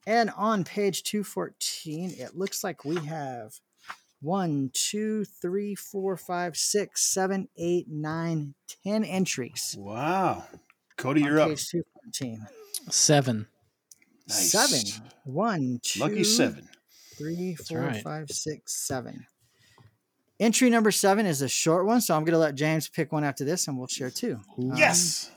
And 0.06 0.30
on 0.36 0.64
page 0.64 1.02
214, 1.02 2.14
it 2.18 2.36
looks 2.36 2.62
like 2.64 2.84
we 2.84 2.96
have 3.04 3.58
one, 4.24 4.70
two, 4.72 5.24
three, 5.24 5.74
four, 5.74 6.16
five, 6.16 6.56
six, 6.56 7.02
seven, 7.02 7.48
eight, 7.58 7.86
nine, 7.90 8.54
ten 8.84 9.04
entries. 9.04 9.76
Wow. 9.78 10.44
Cody, 10.96 11.22
on 11.22 11.28
you're 11.28 11.40
up. 11.40 11.48
page 11.50 11.68
214. 11.68 12.46
Seven. 12.90 13.46
Nice. 14.28 14.50
Seven. 14.50 15.08
One, 15.24 15.80
two, 15.82 16.00
Lucky 16.00 16.24
seven. 16.24 16.68
three, 17.18 17.54
four, 17.54 17.80
right. 17.80 18.02
five, 18.02 18.30
six, 18.30 18.86
seven. 18.86 19.26
Entry 20.40 20.70
number 20.70 20.90
seven 20.90 21.26
is 21.26 21.42
a 21.42 21.48
short 21.48 21.84
one, 21.86 22.00
so 22.00 22.16
I'm 22.16 22.24
going 22.24 22.32
to 22.32 22.38
let 22.38 22.54
James 22.54 22.88
pick 22.88 23.12
one 23.12 23.24
after 23.24 23.44
this, 23.44 23.68
and 23.68 23.76
we'll 23.78 23.86
share 23.88 24.10
two. 24.10 24.40
Um, 24.58 24.72
Yes. 24.74 25.30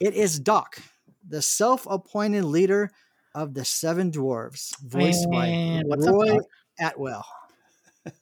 it 0.00 0.14
is 0.14 0.38
Doc, 0.40 0.82
the 1.26 1.40
self-appointed 1.40 2.44
leader 2.44 2.90
of 3.34 3.54
the 3.54 3.64
Seven 3.64 4.10
Dwarves, 4.10 4.72
voiced 4.82 5.30
by 5.30 5.46
And 5.46 5.88
what's 5.88 6.06
up, 6.06 6.14
Roy 6.14 6.38
Atwell. 6.80 7.24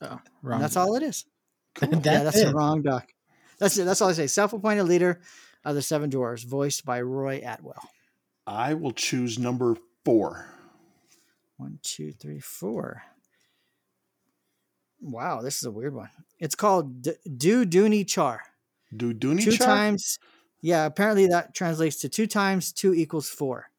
Oh, 0.01 0.21
wrong. 0.43 0.61
that's 0.61 0.77
all 0.77 0.95
it 0.97 1.03
is. 1.03 1.25
That's 1.81 2.05
yeah, 2.05 2.23
that's 2.23 2.37
it. 2.39 2.47
the 2.49 2.55
wrong 2.55 2.83
Doc. 2.83 3.09
That's 3.59 3.79
it. 3.79 3.85
That's 3.85 4.03
all 4.03 4.11
I 4.11 4.13
say. 4.13 4.27
Self-appointed 4.27 4.85
leader 4.85 5.21
of 5.65 5.75
the 5.75 5.81
Seven 5.81 6.11
Dwarves, 6.11 6.45
voiced 6.45 6.85
by 6.85 7.01
Roy 7.01 7.41
Atwell. 7.43 7.83
I 8.47 8.75
will 8.75 8.93
choose 8.93 9.39
number 9.39 9.77
four. 10.05 10.45
One, 11.57 11.79
two, 11.83 12.13
three, 12.13 12.41
four. 12.41 13.03
Wow, 15.01 15.41
this 15.41 15.57
is 15.57 15.65
a 15.65 15.71
weird 15.71 15.95
one. 15.95 16.11
It's 16.39 16.55
called 16.55 17.03
D- 17.03 17.13
Do 17.37 17.65
Dooni 17.65 18.05
Chaar. 18.05 18.41
Do 18.95 19.15
Dooney 19.15 19.43
two 19.45 19.53
Char? 19.53 19.67
times. 19.67 20.19
Yeah, 20.61 20.85
apparently 20.85 21.27
that 21.29 21.55
translates 21.55 21.97
to 22.01 22.09
two 22.09 22.27
times 22.27 22.73
two 22.73 22.93
equals 22.95 23.29
four. 23.31 23.71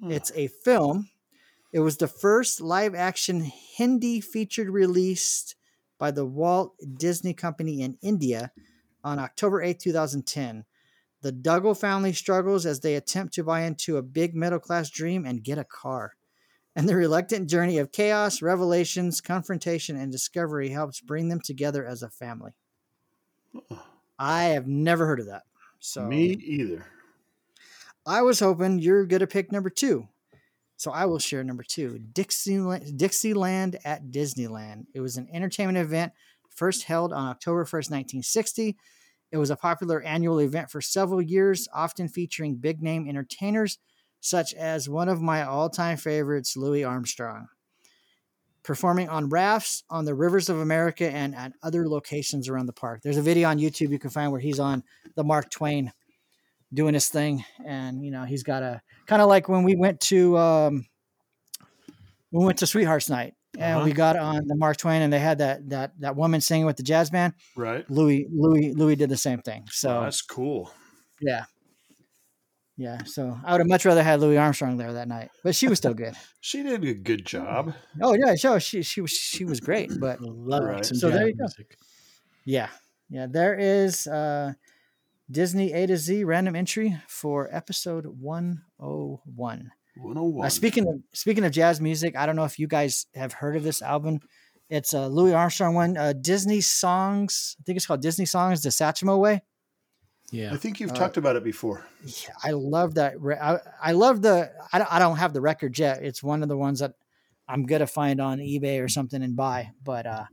Hmm. 0.00 0.10
It's 0.12 0.30
a 0.36 0.46
film. 0.46 1.08
It 1.74 1.80
was 1.80 1.96
the 1.96 2.06
first 2.06 2.60
live 2.60 2.94
action 2.94 3.40
Hindi 3.40 4.20
featured 4.20 4.68
released 4.68 5.56
by 5.98 6.12
the 6.12 6.24
Walt 6.24 6.76
Disney 6.96 7.34
Company 7.34 7.82
in 7.82 7.98
India 8.00 8.52
on 9.02 9.18
October 9.18 9.60
8, 9.60 9.80
2010. 9.80 10.66
The 11.22 11.32
Duggal 11.32 11.76
family 11.76 12.12
struggles 12.12 12.64
as 12.64 12.78
they 12.78 12.94
attempt 12.94 13.34
to 13.34 13.42
buy 13.42 13.62
into 13.62 13.96
a 13.96 14.02
big 14.02 14.36
middle 14.36 14.60
class 14.60 14.88
dream 14.88 15.24
and 15.26 15.42
get 15.42 15.58
a 15.58 15.64
car. 15.64 16.12
And 16.76 16.88
the 16.88 16.94
reluctant 16.94 17.50
journey 17.50 17.78
of 17.78 17.90
chaos, 17.90 18.40
revelations, 18.40 19.20
confrontation, 19.20 19.96
and 19.96 20.12
discovery 20.12 20.68
helps 20.68 21.00
bring 21.00 21.28
them 21.28 21.40
together 21.40 21.84
as 21.84 22.04
a 22.04 22.08
family. 22.08 22.52
I 24.16 24.44
have 24.44 24.68
never 24.68 25.06
heard 25.06 25.18
of 25.18 25.26
that. 25.26 25.42
So 25.80 26.02
Me 26.02 26.36
either. 26.40 26.86
I 28.06 28.22
was 28.22 28.38
hoping 28.38 28.78
you're 28.78 29.06
going 29.06 29.18
to 29.18 29.26
pick 29.26 29.50
number 29.50 29.70
two. 29.70 30.06
So 30.76 30.90
I 30.90 31.06
will 31.06 31.18
share 31.18 31.44
number 31.44 31.62
two 31.62 31.98
Dixieland, 32.12 32.98
Dixieland 32.98 33.78
at 33.84 34.10
Disneyland. 34.10 34.86
It 34.94 35.00
was 35.00 35.16
an 35.16 35.28
entertainment 35.32 35.78
event 35.78 36.12
first 36.50 36.84
held 36.84 37.12
on 37.12 37.28
October 37.28 37.64
1st, 37.64 37.90
1960. 37.90 38.76
It 39.32 39.36
was 39.36 39.50
a 39.50 39.56
popular 39.56 40.00
annual 40.02 40.40
event 40.40 40.70
for 40.70 40.80
several 40.80 41.20
years, 41.20 41.68
often 41.72 42.08
featuring 42.08 42.56
big 42.56 42.82
name 42.82 43.08
entertainers 43.08 43.78
such 44.24 44.54
as 44.54 44.88
one 44.88 45.10
of 45.10 45.20
my 45.20 45.42
all 45.42 45.68
time 45.68 45.98
favorites, 45.98 46.56
Louis 46.56 46.82
Armstrong, 46.82 47.48
performing 48.62 49.10
on 49.10 49.28
rafts 49.28 49.84
on 49.90 50.06
the 50.06 50.14
rivers 50.14 50.48
of 50.48 50.60
America 50.60 51.10
and 51.10 51.34
at 51.34 51.52
other 51.62 51.86
locations 51.86 52.48
around 52.48 52.64
the 52.64 52.72
park. 52.72 53.02
There's 53.02 53.18
a 53.18 53.22
video 53.22 53.50
on 53.50 53.58
YouTube 53.58 53.90
you 53.90 53.98
can 53.98 54.08
find 54.08 54.32
where 54.32 54.40
he's 54.40 54.58
on 54.58 54.82
the 55.14 55.24
Mark 55.24 55.50
Twain 55.50 55.92
doing 56.74 56.94
his 56.94 57.08
thing. 57.08 57.44
And, 57.64 58.04
you 58.04 58.10
know, 58.10 58.24
he's 58.24 58.42
got 58.42 58.62
a 58.62 58.82
kind 59.06 59.22
of 59.22 59.28
like 59.28 59.48
when 59.48 59.62
we 59.62 59.76
went 59.76 60.00
to, 60.02 60.36
um, 60.36 60.86
we 62.32 62.44
went 62.44 62.58
to 62.58 62.66
Sweethearts 62.66 63.08
Night 63.08 63.34
and 63.56 63.76
Uh-huh. 63.76 63.84
we 63.84 63.92
got 63.92 64.16
on 64.16 64.46
the 64.46 64.56
Mark 64.56 64.76
Twain 64.76 65.02
and 65.02 65.12
they 65.12 65.20
had 65.20 65.38
that, 65.38 65.68
that, 65.70 65.92
that 66.00 66.16
woman 66.16 66.40
singing 66.40 66.66
with 66.66 66.76
the 66.76 66.82
jazz 66.82 67.10
band. 67.10 67.34
Right. 67.56 67.88
Louis, 67.88 68.26
Louis, 68.32 68.72
Louis 68.74 68.96
did 68.96 69.08
the 69.08 69.16
same 69.16 69.40
thing. 69.40 69.64
So 69.70 69.98
Oh, 69.98 70.02
that's 70.02 70.20
cool. 70.22 70.72
yeah. 71.20 71.44
Yeah. 72.76 73.04
So 73.04 73.38
I 73.44 73.52
would 73.52 73.60
have 73.60 73.68
much 73.68 73.84
rather 73.84 74.02
had 74.02 74.20
Louis 74.20 74.36
Armstrong 74.36 74.76
there 74.78 74.94
that 74.94 75.06
night, 75.06 75.30
but 75.44 75.54
she 75.54 75.68
was 75.68 75.78
still 75.78 75.94
good. 75.94 76.14
She 76.40 76.62
did 76.62 76.84
a 76.84 76.92
good 76.92 77.24
job. 77.24 77.72
Oh 78.02 78.12
yeah. 78.14 78.34
So 78.34 78.58
she, 78.58 78.82
she 78.82 79.00
was, 79.00 79.12
she 79.12 79.44
was 79.46 79.60
great, 79.60 79.90
but 79.98 80.20
Love 80.20 80.64
Right. 80.64 80.84
So 80.84 81.08
there 81.08 81.26
you 81.28 81.34
go. 81.34 81.44
music. 81.44 81.76
Yeah. 82.44 82.68
Yeah. 83.08 83.26
There 83.30 83.54
is 83.54 84.06
uh 84.06 84.52
Disney 85.30 85.72
A 85.72 85.86
to 85.86 85.96
Z 85.96 86.24
random 86.24 86.54
entry 86.56 86.96
for 87.08 87.48
episode 87.54 88.06
101. 88.06 89.70
101. 89.96 90.46
Uh, 90.46 90.48
speaking 90.50 90.86
of 90.88 91.00
speaking 91.12 91.44
of 91.44 91.52
jazz 91.52 91.80
music, 91.80 92.16
I 92.16 92.26
don't 92.26 92.36
know 92.36 92.44
if 92.44 92.58
you 92.58 92.66
guys 92.66 93.06
have 93.14 93.32
heard 93.32 93.56
of 93.56 93.62
this 93.62 93.80
album. 93.82 94.20
It's 94.68 94.92
a 94.92 95.08
Louis 95.08 95.32
Armstrong 95.32 95.74
one. 95.74 95.96
Uh, 95.96 96.12
Disney 96.12 96.60
songs. 96.60 97.56
I 97.60 97.62
think 97.64 97.76
it's 97.76 97.86
called 97.86 98.02
Disney 98.02 98.24
songs 98.26 98.62
the 98.62 98.70
Satchmo 98.70 99.18
way. 99.18 99.42
Yeah. 100.32 100.52
I 100.52 100.56
think 100.56 100.80
you've 100.80 100.90
Uh, 100.90 100.94
talked 100.94 101.16
about 101.16 101.36
it 101.36 101.44
before. 101.44 101.86
Yeah, 102.04 102.34
I 102.42 102.50
love 102.52 102.94
that. 102.94 103.20
re- 103.20 103.36
I, 103.40 103.58
I 103.80 103.92
love 103.92 104.20
the. 104.22 104.50
I 104.72 104.78
don't, 104.78 104.92
I 104.92 104.98
don't 104.98 105.16
have 105.18 105.32
the 105.32 105.40
record 105.40 105.78
yet. 105.78 106.02
It's 106.02 106.22
one 106.22 106.42
of 106.42 106.48
the 106.48 106.56
ones 106.56 106.80
that 106.80 106.94
I'm 107.48 107.66
gonna 107.66 107.86
find 107.86 108.20
on 108.20 108.38
eBay 108.38 108.82
or 108.82 108.88
something 108.88 109.22
and 109.22 109.36
buy. 109.36 109.70
But 109.84 110.06
uh, 110.06 110.24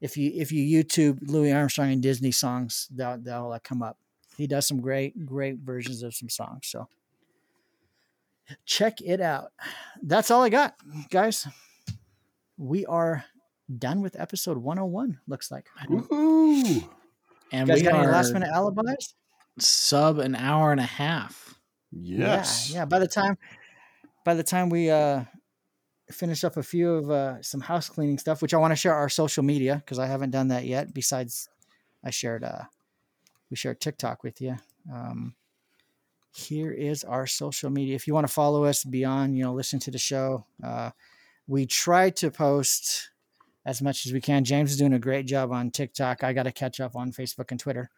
if 0.00 0.16
you 0.16 0.30
if 0.34 0.52
you 0.52 0.82
YouTube 0.84 1.18
Louis 1.22 1.50
Armstrong 1.52 1.90
and 1.92 2.02
Disney 2.02 2.30
songs, 2.30 2.88
they'll 2.90 3.18
they'll 3.18 3.52
uh, 3.52 3.58
come 3.64 3.82
up. 3.82 3.98
He 4.42 4.48
does 4.48 4.66
some 4.66 4.80
great 4.80 5.24
great 5.24 5.58
versions 5.58 6.02
of 6.02 6.16
some 6.16 6.28
songs. 6.28 6.66
So 6.66 6.88
check 8.66 9.00
it 9.00 9.20
out. 9.20 9.52
That's 10.02 10.32
all 10.32 10.42
I 10.42 10.48
got, 10.48 10.74
guys. 11.10 11.46
We 12.56 12.84
are 12.86 13.24
done 13.78 14.02
with 14.02 14.18
episode 14.18 14.58
101. 14.58 15.20
Looks 15.28 15.52
like. 15.52 15.68
Woohoo! 15.88 16.88
And 17.52 17.68
You 17.68 17.74
guys 17.74 17.82
we 17.84 17.88
got 17.88 17.94
any 18.02 18.06
last 18.10 18.32
minute 18.32 18.48
alibis? 18.52 19.14
sub 19.60 20.18
an 20.18 20.34
hour 20.34 20.72
and 20.72 20.80
a 20.80 20.84
half. 20.84 21.54
Yes. 21.92 22.68
Yeah, 22.68 22.80
yeah. 22.80 22.84
By 22.86 22.98
the 22.98 23.06
time, 23.06 23.38
by 24.24 24.34
the 24.34 24.42
time 24.42 24.70
we 24.70 24.90
uh, 24.90 25.22
finish 26.10 26.42
up 26.42 26.56
a 26.56 26.64
few 26.64 26.94
of 26.94 27.10
uh, 27.12 27.42
some 27.42 27.60
house 27.60 27.88
cleaning 27.88 28.18
stuff, 28.18 28.42
which 28.42 28.54
I 28.54 28.56
want 28.56 28.72
to 28.72 28.76
share 28.76 28.94
our 28.94 29.08
social 29.08 29.44
media 29.44 29.76
because 29.84 30.00
I 30.00 30.06
haven't 30.06 30.30
done 30.32 30.48
that 30.48 30.64
yet. 30.64 30.92
Besides, 30.92 31.48
I 32.02 32.10
shared 32.10 32.42
uh, 32.42 32.62
we 33.52 33.56
share 33.56 33.74
TikTok 33.74 34.24
with 34.24 34.40
you. 34.40 34.56
Um, 34.92 35.34
here 36.34 36.72
is 36.72 37.04
our 37.04 37.26
social 37.26 37.68
media. 37.68 37.94
If 37.94 38.06
you 38.06 38.14
want 38.14 38.26
to 38.26 38.32
follow 38.32 38.64
us 38.64 38.82
beyond, 38.82 39.36
you 39.36 39.44
know, 39.44 39.52
listen 39.52 39.78
to 39.80 39.90
the 39.90 39.98
show, 39.98 40.46
uh, 40.64 40.90
we 41.46 41.66
try 41.66 42.08
to 42.10 42.30
post 42.30 43.10
as 43.66 43.82
much 43.82 44.06
as 44.06 44.12
we 44.14 44.22
can. 44.22 44.42
James 44.42 44.72
is 44.72 44.78
doing 44.78 44.94
a 44.94 44.98
great 44.98 45.26
job 45.26 45.52
on 45.52 45.70
TikTok. 45.70 46.24
I 46.24 46.32
got 46.32 46.44
to 46.44 46.50
catch 46.52 46.80
up 46.80 46.96
on 46.96 47.12
Facebook 47.12 47.50
and 47.50 47.60
Twitter. 47.60 47.90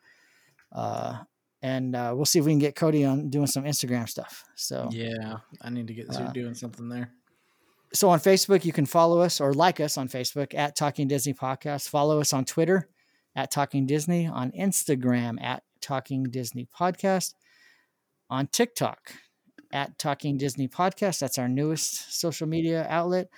Uh, 0.72 1.18
and 1.62 1.94
uh, 1.94 2.12
we'll 2.16 2.24
see 2.24 2.40
if 2.40 2.44
we 2.44 2.50
can 2.50 2.58
get 2.58 2.74
Cody 2.74 3.04
on 3.04 3.30
doing 3.30 3.46
some 3.46 3.62
Instagram 3.62 4.08
stuff. 4.08 4.44
So, 4.56 4.88
Yeah. 4.90 5.36
I 5.62 5.70
need 5.70 5.86
to 5.86 5.94
get 5.94 6.10
to 6.10 6.24
Uh, 6.24 6.32
doing 6.32 6.54
something 6.54 6.88
there. 6.88 7.12
so 7.92 8.10
on 8.10 8.18
Facebook, 8.18 8.64
you 8.64 8.72
can 8.72 8.86
follow 8.86 9.20
us 9.20 9.40
or 9.40 9.54
like 9.54 9.78
us 9.78 9.96
on 9.96 10.08
Facebook 10.08 10.52
at 10.52 10.74
Talking 10.74 11.06
Disney 11.06 11.32
Podcast. 11.32 11.88
Follow 11.88 12.20
us 12.20 12.32
on 12.32 12.44
Twitter 12.44 12.88
at 13.36 13.50
Talking 13.50 13.86
Disney, 13.86 14.26
on 14.26 14.52
Instagram 14.52 15.42
at 15.42 15.62
Talking 15.80 16.24
Disney 16.24 16.66
Podcast, 16.78 17.34
on 18.30 18.46
TikTok 18.46 19.12
at 19.72 19.98
Talking 19.98 20.38
Disney 20.38 20.68
Podcast. 20.68 21.18
That's 21.18 21.38
our 21.38 21.48
newest 21.48 22.18
social 22.18 22.46
media 22.46 22.86
outlet. 22.88 23.28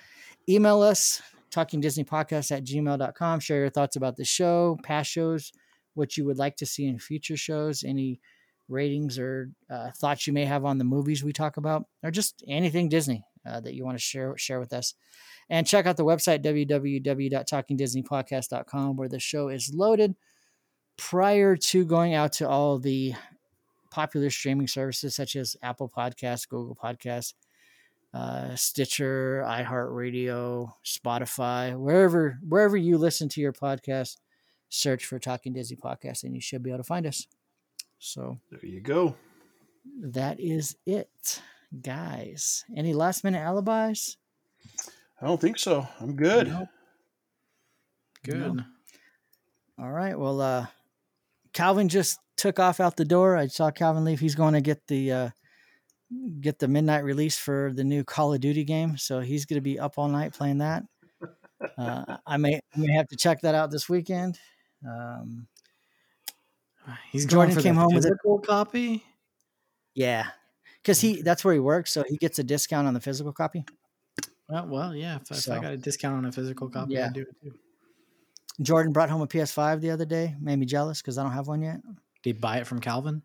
Email 0.47 0.81
us, 0.81 1.21
Talking 1.51 1.81
Disney 1.81 2.03
Podcast 2.03 2.55
at 2.55 2.63
gmail.com. 2.63 3.39
Share 3.39 3.59
your 3.59 3.69
thoughts 3.69 3.95
about 3.95 4.15
the 4.15 4.25
show, 4.25 4.77
past 4.83 5.09
shows, 5.09 5.51
what 5.93 6.15
you 6.15 6.25
would 6.25 6.37
like 6.37 6.55
to 6.57 6.65
see 6.65 6.85
in 6.85 6.99
future 6.99 7.37
shows, 7.37 7.83
any 7.83 8.19
ratings 8.69 9.17
or 9.17 9.49
uh, 9.69 9.91
thoughts 9.91 10.27
you 10.27 10.33
may 10.33 10.45
have 10.45 10.65
on 10.65 10.77
the 10.77 10.83
movies 10.83 11.23
we 11.23 11.33
talk 11.33 11.57
about, 11.57 11.85
or 12.03 12.11
just 12.11 12.43
anything 12.47 12.89
Disney 12.89 13.23
uh, 13.47 13.59
that 13.61 13.73
you 13.73 13.85
want 13.85 13.97
to 13.97 14.03
share 14.03 14.37
share 14.37 14.59
with 14.59 14.73
us. 14.73 14.93
And 15.49 15.65
check 15.65 15.85
out 15.85 15.95
the 15.95 16.03
website 16.05 16.43
www.talkingdisneypodcast.com 16.43 18.97
where 18.97 19.09
the 19.09 19.19
show 19.19 19.47
is 19.49 19.73
loaded 19.73 20.15
prior 20.97 21.55
to 21.55 21.85
going 21.85 22.13
out 22.13 22.33
to 22.33 22.47
all 22.49 22.79
the 22.79 23.13
popular 23.91 24.29
streaming 24.29 24.67
services 24.67 25.15
such 25.15 25.35
as 25.35 25.55
Apple 25.63 25.89
Podcasts, 25.89 26.47
Google 26.47 26.75
Podcasts, 26.75 27.33
uh, 28.13 28.55
Stitcher, 28.55 29.43
iHeartRadio, 29.47 30.71
Spotify, 30.85 31.77
wherever 31.77 32.39
wherever 32.47 32.75
you 32.75 32.97
listen 32.97 33.29
to 33.29 33.41
your 33.41 33.53
podcast, 33.53 34.17
search 34.69 35.05
for 35.05 35.19
Talking 35.19 35.53
Disney 35.53 35.77
Podcast 35.77 36.23
and 36.23 36.33
you 36.35 36.41
should 36.41 36.63
be 36.63 36.71
able 36.71 36.79
to 36.79 36.83
find 36.83 37.05
us. 37.05 37.27
So 37.99 38.39
There 38.51 38.65
you 38.65 38.81
go. 38.81 39.15
that 40.01 40.39
is 40.39 40.75
it, 40.85 41.41
guys. 41.81 42.63
Any 42.75 42.93
last 42.93 43.23
minute 43.23 43.39
alibis? 43.41 44.17
I 45.21 45.25
don't 45.25 45.39
think 45.41 45.57
so. 45.59 45.87
I'm 45.99 46.15
good. 46.15 46.47
Nope. 46.47 46.67
Good. 48.23 48.55
No. 48.55 48.63
All 49.79 49.91
right. 49.91 50.17
Well, 50.17 50.41
uh, 50.41 50.67
Calvin 51.53 51.89
just 51.89 52.19
took 52.35 52.59
off 52.59 52.79
out 52.79 52.97
the 52.97 53.05
door. 53.05 53.35
I 53.35 53.47
saw 53.47 53.71
Calvin 53.71 54.03
leave. 54.03 54.19
He's 54.19 54.35
going 54.35 54.53
to 54.53 54.61
get 54.61 54.85
the 54.87 55.11
uh, 55.11 55.29
get 56.39 56.59
the 56.59 56.67
midnight 56.67 57.03
release 57.03 57.37
for 57.37 57.71
the 57.73 57.83
new 57.83 58.03
Call 58.03 58.33
of 58.33 58.41
Duty 58.41 58.63
game, 58.63 58.97
so 58.97 59.19
he's 59.19 59.45
going 59.45 59.57
to 59.57 59.61
be 59.61 59.79
up 59.79 59.97
all 59.97 60.07
night 60.07 60.33
playing 60.33 60.59
that. 60.59 60.83
Uh, 61.75 62.17
I 62.27 62.37
may 62.37 62.53
I 62.75 62.77
may 62.79 62.93
have 62.93 63.07
to 63.07 63.15
check 63.15 63.41
that 63.41 63.55
out 63.55 63.71
this 63.71 63.89
weekend. 63.89 64.37
Um, 64.87 65.47
He's 67.11 67.25
Jordan 67.25 67.49
going 67.49 67.55
for 67.55 67.63
came 67.63 67.73
the 67.73 67.81
home 67.81 67.95
with 67.95 68.05
a- 68.05 68.09
physical 68.09 68.37
copy. 68.37 69.03
yeah, 69.95 70.27
because 70.81 71.01
he 71.01 71.21
that's 71.21 71.43
where 71.45 71.53
he 71.53 71.59
works, 71.59 71.91
so 71.91 72.03
he 72.07 72.17
gets 72.17 72.39
a 72.39 72.43
discount 72.43 72.87
on 72.87 72.93
the 72.93 72.99
physical 73.01 73.33
copy. 73.33 73.65
Well, 74.49 74.67
well, 74.67 74.95
yeah. 74.95 75.17
If, 75.17 75.31
if 75.31 75.49
I 75.51 75.59
got 75.59 75.73
a 75.73 75.77
discount 75.77 76.15
on 76.17 76.25
a 76.25 76.31
physical 76.31 76.69
copy, 76.69 76.93
Yeah. 76.93 77.07
I'd 77.07 77.13
do 77.13 77.21
it 77.21 77.35
too. 77.43 77.53
Jordan 78.61 78.91
brought 78.93 79.09
home 79.09 79.21
a 79.21 79.27
PS5 79.27 79.81
the 79.81 79.91
other 79.91 80.05
day, 80.05 80.35
made 80.39 80.57
me 80.57 80.65
jealous 80.65 81.01
because 81.01 81.17
I 81.17 81.23
don't 81.23 81.33
have 81.33 81.47
one 81.47 81.61
yet. 81.61 81.79
Did 82.23 82.35
he 82.35 82.39
buy 82.39 82.57
it 82.57 82.65
from 82.65 82.79
Calvin? 82.79 83.21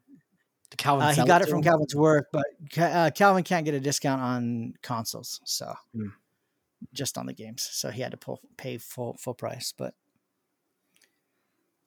Did 0.70 0.76
Calvin? 0.76 1.06
Uh, 1.06 1.12
he 1.14 1.24
got 1.24 1.40
it 1.40 1.44
to 1.46 1.50
from 1.50 1.60
him? 1.60 1.64
Calvin's 1.64 1.94
work, 1.94 2.26
but 2.32 2.44
uh, 2.76 3.10
Calvin 3.14 3.42
can't 3.44 3.64
get 3.64 3.72
a 3.74 3.80
discount 3.80 4.20
on 4.20 4.74
consoles, 4.82 5.40
so 5.44 5.72
Hmm. 5.94 6.08
just 6.92 7.16
on 7.16 7.26
the 7.26 7.32
games. 7.32 7.62
So 7.62 7.90
he 7.90 8.02
had 8.02 8.10
to 8.10 8.18
pull, 8.18 8.40
pay 8.58 8.76
full 8.78 9.16
full 9.16 9.34
price. 9.34 9.72
But 9.76 9.94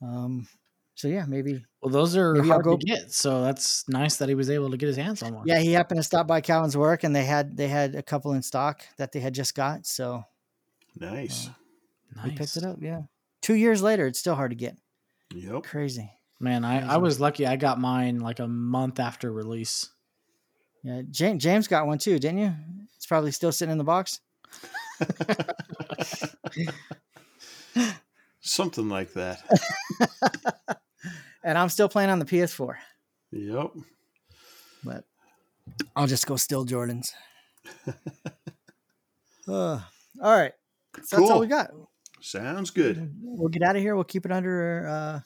um, 0.01 0.47
so 0.95 1.07
yeah, 1.07 1.25
maybe 1.27 1.63
Well, 1.81 1.91
those 1.91 2.15
are 2.17 2.41
hard 2.43 2.65
go- 2.65 2.77
to 2.77 2.85
get, 2.85 3.11
so 3.11 3.43
that's 3.43 3.87
nice 3.87 4.17
that 4.17 4.29
he 4.29 4.35
was 4.35 4.49
able 4.49 4.71
to 4.71 4.77
get 4.77 4.87
his 4.87 4.97
hands 4.97 5.21
on 5.21 5.35
one. 5.35 5.47
yeah, 5.47 5.59
he 5.59 5.73
happened 5.73 5.99
to 5.99 6.03
stop 6.03 6.27
by 6.27 6.41
Calvin's 6.41 6.75
work, 6.77 7.03
and 7.03 7.15
they 7.15 7.25
had 7.25 7.55
they 7.57 7.67
had 7.67 7.95
a 7.95 8.03
couple 8.03 8.33
in 8.33 8.41
stock 8.41 8.83
that 8.97 9.11
they 9.11 9.19
had 9.19 9.33
just 9.33 9.55
got, 9.55 9.85
so 9.85 10.23
Nice. 10.97 11.49
nice. 12.15 12.25
we 12.25 12.31
picked 12.31 12.57
it 12.57 12.63
up. 12.63 12.77
Yeah, 12.81 13.01
two 13.41 13.55
years 13.55 13.81
later, 13.81 14.07
it's 14.07 14.19
still 14.19 14.35
hard 14.35 14.51
to 14.51 14.55
get. 14.55 14.77
Yep. 15.33 15.63
Crazy. 15.63 16.11
Man, 16.39 16.65
I, 16.65 16.95
I 16.95 16.97
was 16.97 17.19
lucky. 17.19 17.47
I 17.47 17.55
got 17.55 17.79
mine 17.79 18.19
like 18.19 18.39
a 18.39 18.47
month 18.47 18.99
after 18.99 19.31
release. 19.31 19.89
Yeah, 20.83 21.01
James 21.09 21.41
James 21.43 21.67
got 21.67 21.87
one 21.87 21.97
too, 21.97 22.19
didn't 22.19 22.39
you? 22.39 22.53
It's 22.95 23.05
probably 23.05 23.31
still 23.31 23.51
sitting 23.51 23.71
in 23.71 23.77
the 23.77 23.83
box. 23.83 24.19
Something 28.41 28.89
like 28.89 29.13
that. 29.13 29.41
And 31.45 31.57
I'm 31.57 31.69
still 31.69 31.87
playing 31.87 32.09
on 32.09 32.19
the 32.19 32.25
PS4, 32.25 32.75
Yep. 33.31 33.71
but 34.83 35.03
I'll 35.95 36.07
just 36.07 36.25
go 36.27 36.35
still 36.35 36.65
Jordans. 36.65 37.11
Uh, 39.47 39.79
all 40.23 40.35
right. 40.35 40.53
So 41.03 41.17
that's 41.17 41.29
all 41.29 41.39
we 41.39 41.45
got. 41.45 41.69
Sounds 42.19 42.71
good. 42.71 43.13
We'll 43.21 43.49
get 43.49 43.61
out 43.61 43.75
of 43.75 43.81
here. 43.83 43.93
We'll 43.93 44.03
keep 44.03 44.25
it 44.25 44.31
under 44.31 44.87
uh 44.87 45.19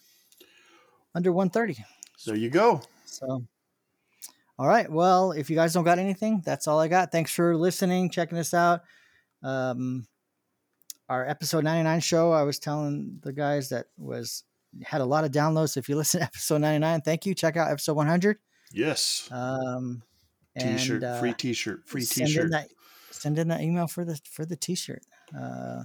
under 1.16 1.32
130. 1.32 1.82
There 2.26 2.36
you 2.36 2.50
go. 2.50 2.82
So 3.06 3.46
all 4.58 4.68
right. 4.68 4.92
Well, 4.92 5.32
if 5.32 5.50
you 5.50 5.56
guys 5.56 5.72
don't 5.74 5.86
got 5.86 6.00
anything, 6.00 6.42
that's 6.46 6.68
all 6.68 6.82
I 6.82 6.90
got. 6.90 7.14
Thanks 7.14 7.32
for 7.34 7.56
listening, 7.56 8.10
checking 8.10 8.38
us 8.38 8.54
out. 8.54 8.82
Um 9.42 10.06
our 11.08 11.26
episode 11.26 11.64
99 11.64 12.02
show, 12.02 12.34
I 12.34 12.44
was 12.44 12.60
telling 12.60 13.20
the 13.24 13.32
guys 13.32 13.70
that 13.70 13.86
was 13.98 14.44
had 14.84 15.02
a 15.02 15.06
lot 15.06 15.24
of 15.24 15.32
downloads. 15.32 15.70
So 15.72 15.80
if 15.80 15.90
you 15.90 15.96
listen 15.96 16.20
to 16.20 16.26
episode 16.26 16.62
99, 16.62 17.02
thank 17.02 17.26
you. 17.26 17.34
Check 17.36 17.58
out 17.58 17.72
episode 17.72 17.94
100. 17.96 18.38
Yes. 18.72 19.28
Um 19.32 20.04
T-shirt. 20.60 21.04
and, 21.04 21.06
uh, 21.06 21.20
free 21.20 21.34
T-shirt. 21.34 21.88
Free 21.88 22.02
send 22.02 22.28
T-shirt. 22.28 22.52
that 22.52 22.68
send 23.12 23.40
in 23.40 23.48
that 23.50 23.62
email 23.62 23.88
for 23.88 24.06
the 24.06 24.20
for 24.32 24.46
the 24.46 24.56
t-shirt 24.56 25.02
uh 25.38 25.84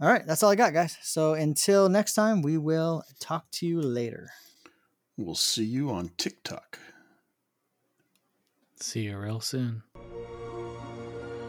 all 0.00 0.12
right 0.12 0.26
that's 0.26 0.42
all 0.42 0.50
i 0.50 0.54
got 0.54 0.74
guys 0.74 0.98
so 1.00 1.32
until 1.32 1.88
next 1.88 2.12
time 2.12 2.42
we 2.42 2.58
will 2.58 3.02
talk 3.18 3.50
to 3.50 3.66
you 3.66 3.80
later 3.80 4.28
We'll 5.16 5.36
see 5.36 5.64
you 5.64 5.90
on 5.90 6.10
TikTok. 6.18 6.80
See 8.80 9.02
you 9.02 9.16
real 9.16 9.38
soon. 9.38 9.84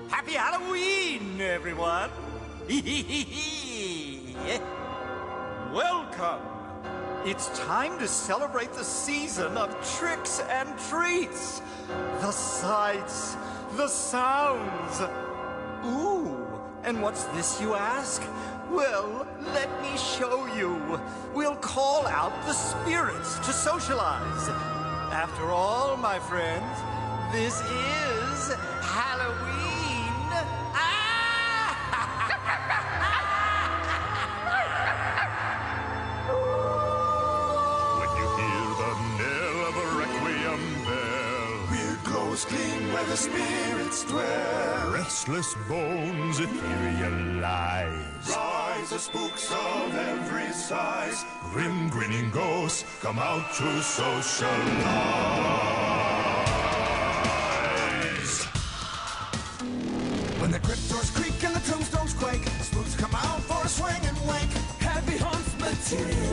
Happy 0.08 0.34
Halloween, 0.34 1.42
everyone! 1.42 2.12
Welcome! 5.76 6.40
It's 7.26 7.50
time 7.50 8.00
to 8.00 8.08
celebrate 8.08 8.72
the 8.72 8.84
season 8.86 9.58
of 9.58 9.76
tricks 9.98 10.40
and 10.50 10.70
treats. 10.90 11.62
The 12.22 12.32
sights, 12.32 13.36
the 13.74 13.90
sounds. 13.90 15.02
Ooh, 15.86 16.48
and 16.86 17.02
what's 17.02 17.26
this, 17.26 17.60
you 17.60 17.76
ask? 17.76 18.24
Well, 18.72 19.28
let 19.54 19.70
me 19.82 19.98
show 19.98 20.46
you. 20.56 20.98
We'll 21.34 21.58
call 21.58 22.08
out 22.08 22.32
the 22.46 22.54
spirits 22.54 23.38
to 23.40 23.52
socialize. 23.52 24.48
After 25.12 25.52
all, 25.52 25.98
my 25.98 26.20
friends, 26.20 26.80
this 27.34 27.60
is 27.60 28.56
Halloween. 28.80 29.55
The 43.08 43.18
spirits 43.18 44.04
dwell. 44.06 44.92
Restless 44.92 45.56
bones 45.68 46.40
etherealize. 46.40 48.36
Rise 48.36 48.90
the 48.90 49.00
spooks 49.00 49.52
of 49.52 49.96
every 49.96 50.52
size. 50.52 51.24
Grim 51.52 51.90
grinning 51.90 52.32
ghosts 52.32 52.84
come 53.02 53.20
out 53.20 53.54
to 53.56 53.82
socialize. 53.82 54.56
When 60.40 60.52
the 60.52 60.60
crypt 60.60 60.90
doors 60.90 61.12
creak 61.12 61.44
and 61.44 61.56
the 61.56 61.72
tombstones 61.72 62.14
quake, 62.14 62.46
spooks 62.62 62.96
come 62.96 63.14
out 63.14 63.42
for 63.42 63.64
a 63.66 63.68
swing 63.68 64.04
and 64.04 64.18
wake. 64.28 64.54
Happy 64.80 65.18
haunts 65.18 65.54
materialize 65.60 66.25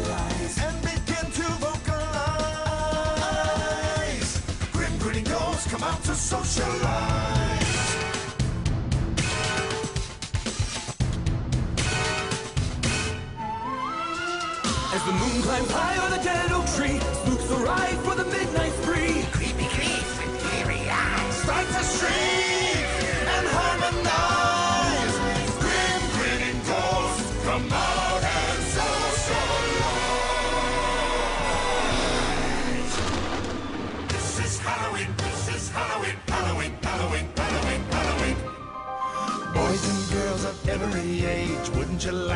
spooks 17.78 18.06
for 18.06 18.14
the 18.14 18.24
midnight 18.24 18.72
spree. 18.72 19.24
Creepy 19.32 19.68
creeps 19.74 20.18
and 20.20 20.40
teary 20.40 20.88
eyes 20.90 21.34
start 21.36 21.66
to 21.66 21.84
shriek 21.84 22.41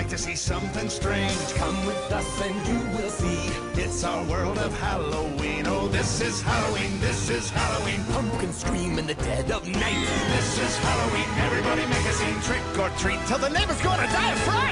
like 0.07 0.17
to 0.17 0.23
see 0.23 0.37
something 0.37 0.89
strange? 0.89 1.55
Come 1.55 1.75
with 1.85 2.13
us 2.13 2.41
and 2.41 2.55
you 2.69 2.79
will 2.97 3.11
see. 3.11 3.51
It's 3.75 4.05
our 4.05 4.23
world 4.27 4.57
of 4.59 4.73
Halloween. 4.79 5.65
Oh, 5.67 5.89
this 5.89 6.21
is 6.21 6.41
Halloween, 6.43 7.01
this 7.01 7.29
is 7.29 7.51
Halloween. 7.51 8.05
Pumpkins 8.13 8.57
scream 8.59 9.01
in 9.01 9.07
the 9.09 9.15
dead 9.15 9.51
of 9.51 9.67
night. 9.67 10.07
This 10.29 10.61
is 10.61 10.77
Halloween. 10.79 11.29
Everybody 11.47 11.83
make 11.87 12.07
a 12.07 12.13
scene, 12.13 12.41
trick 12.43 12.63
or 12.79 12.91
treat, 12.99 13.19
till 13.27 13.39
the 13.39 13.51
neighbor's 13.51 13.83
gonna 13.83 14.07
die 14.07 14.31
of 14.31 14.39
fright. 14.41 14.67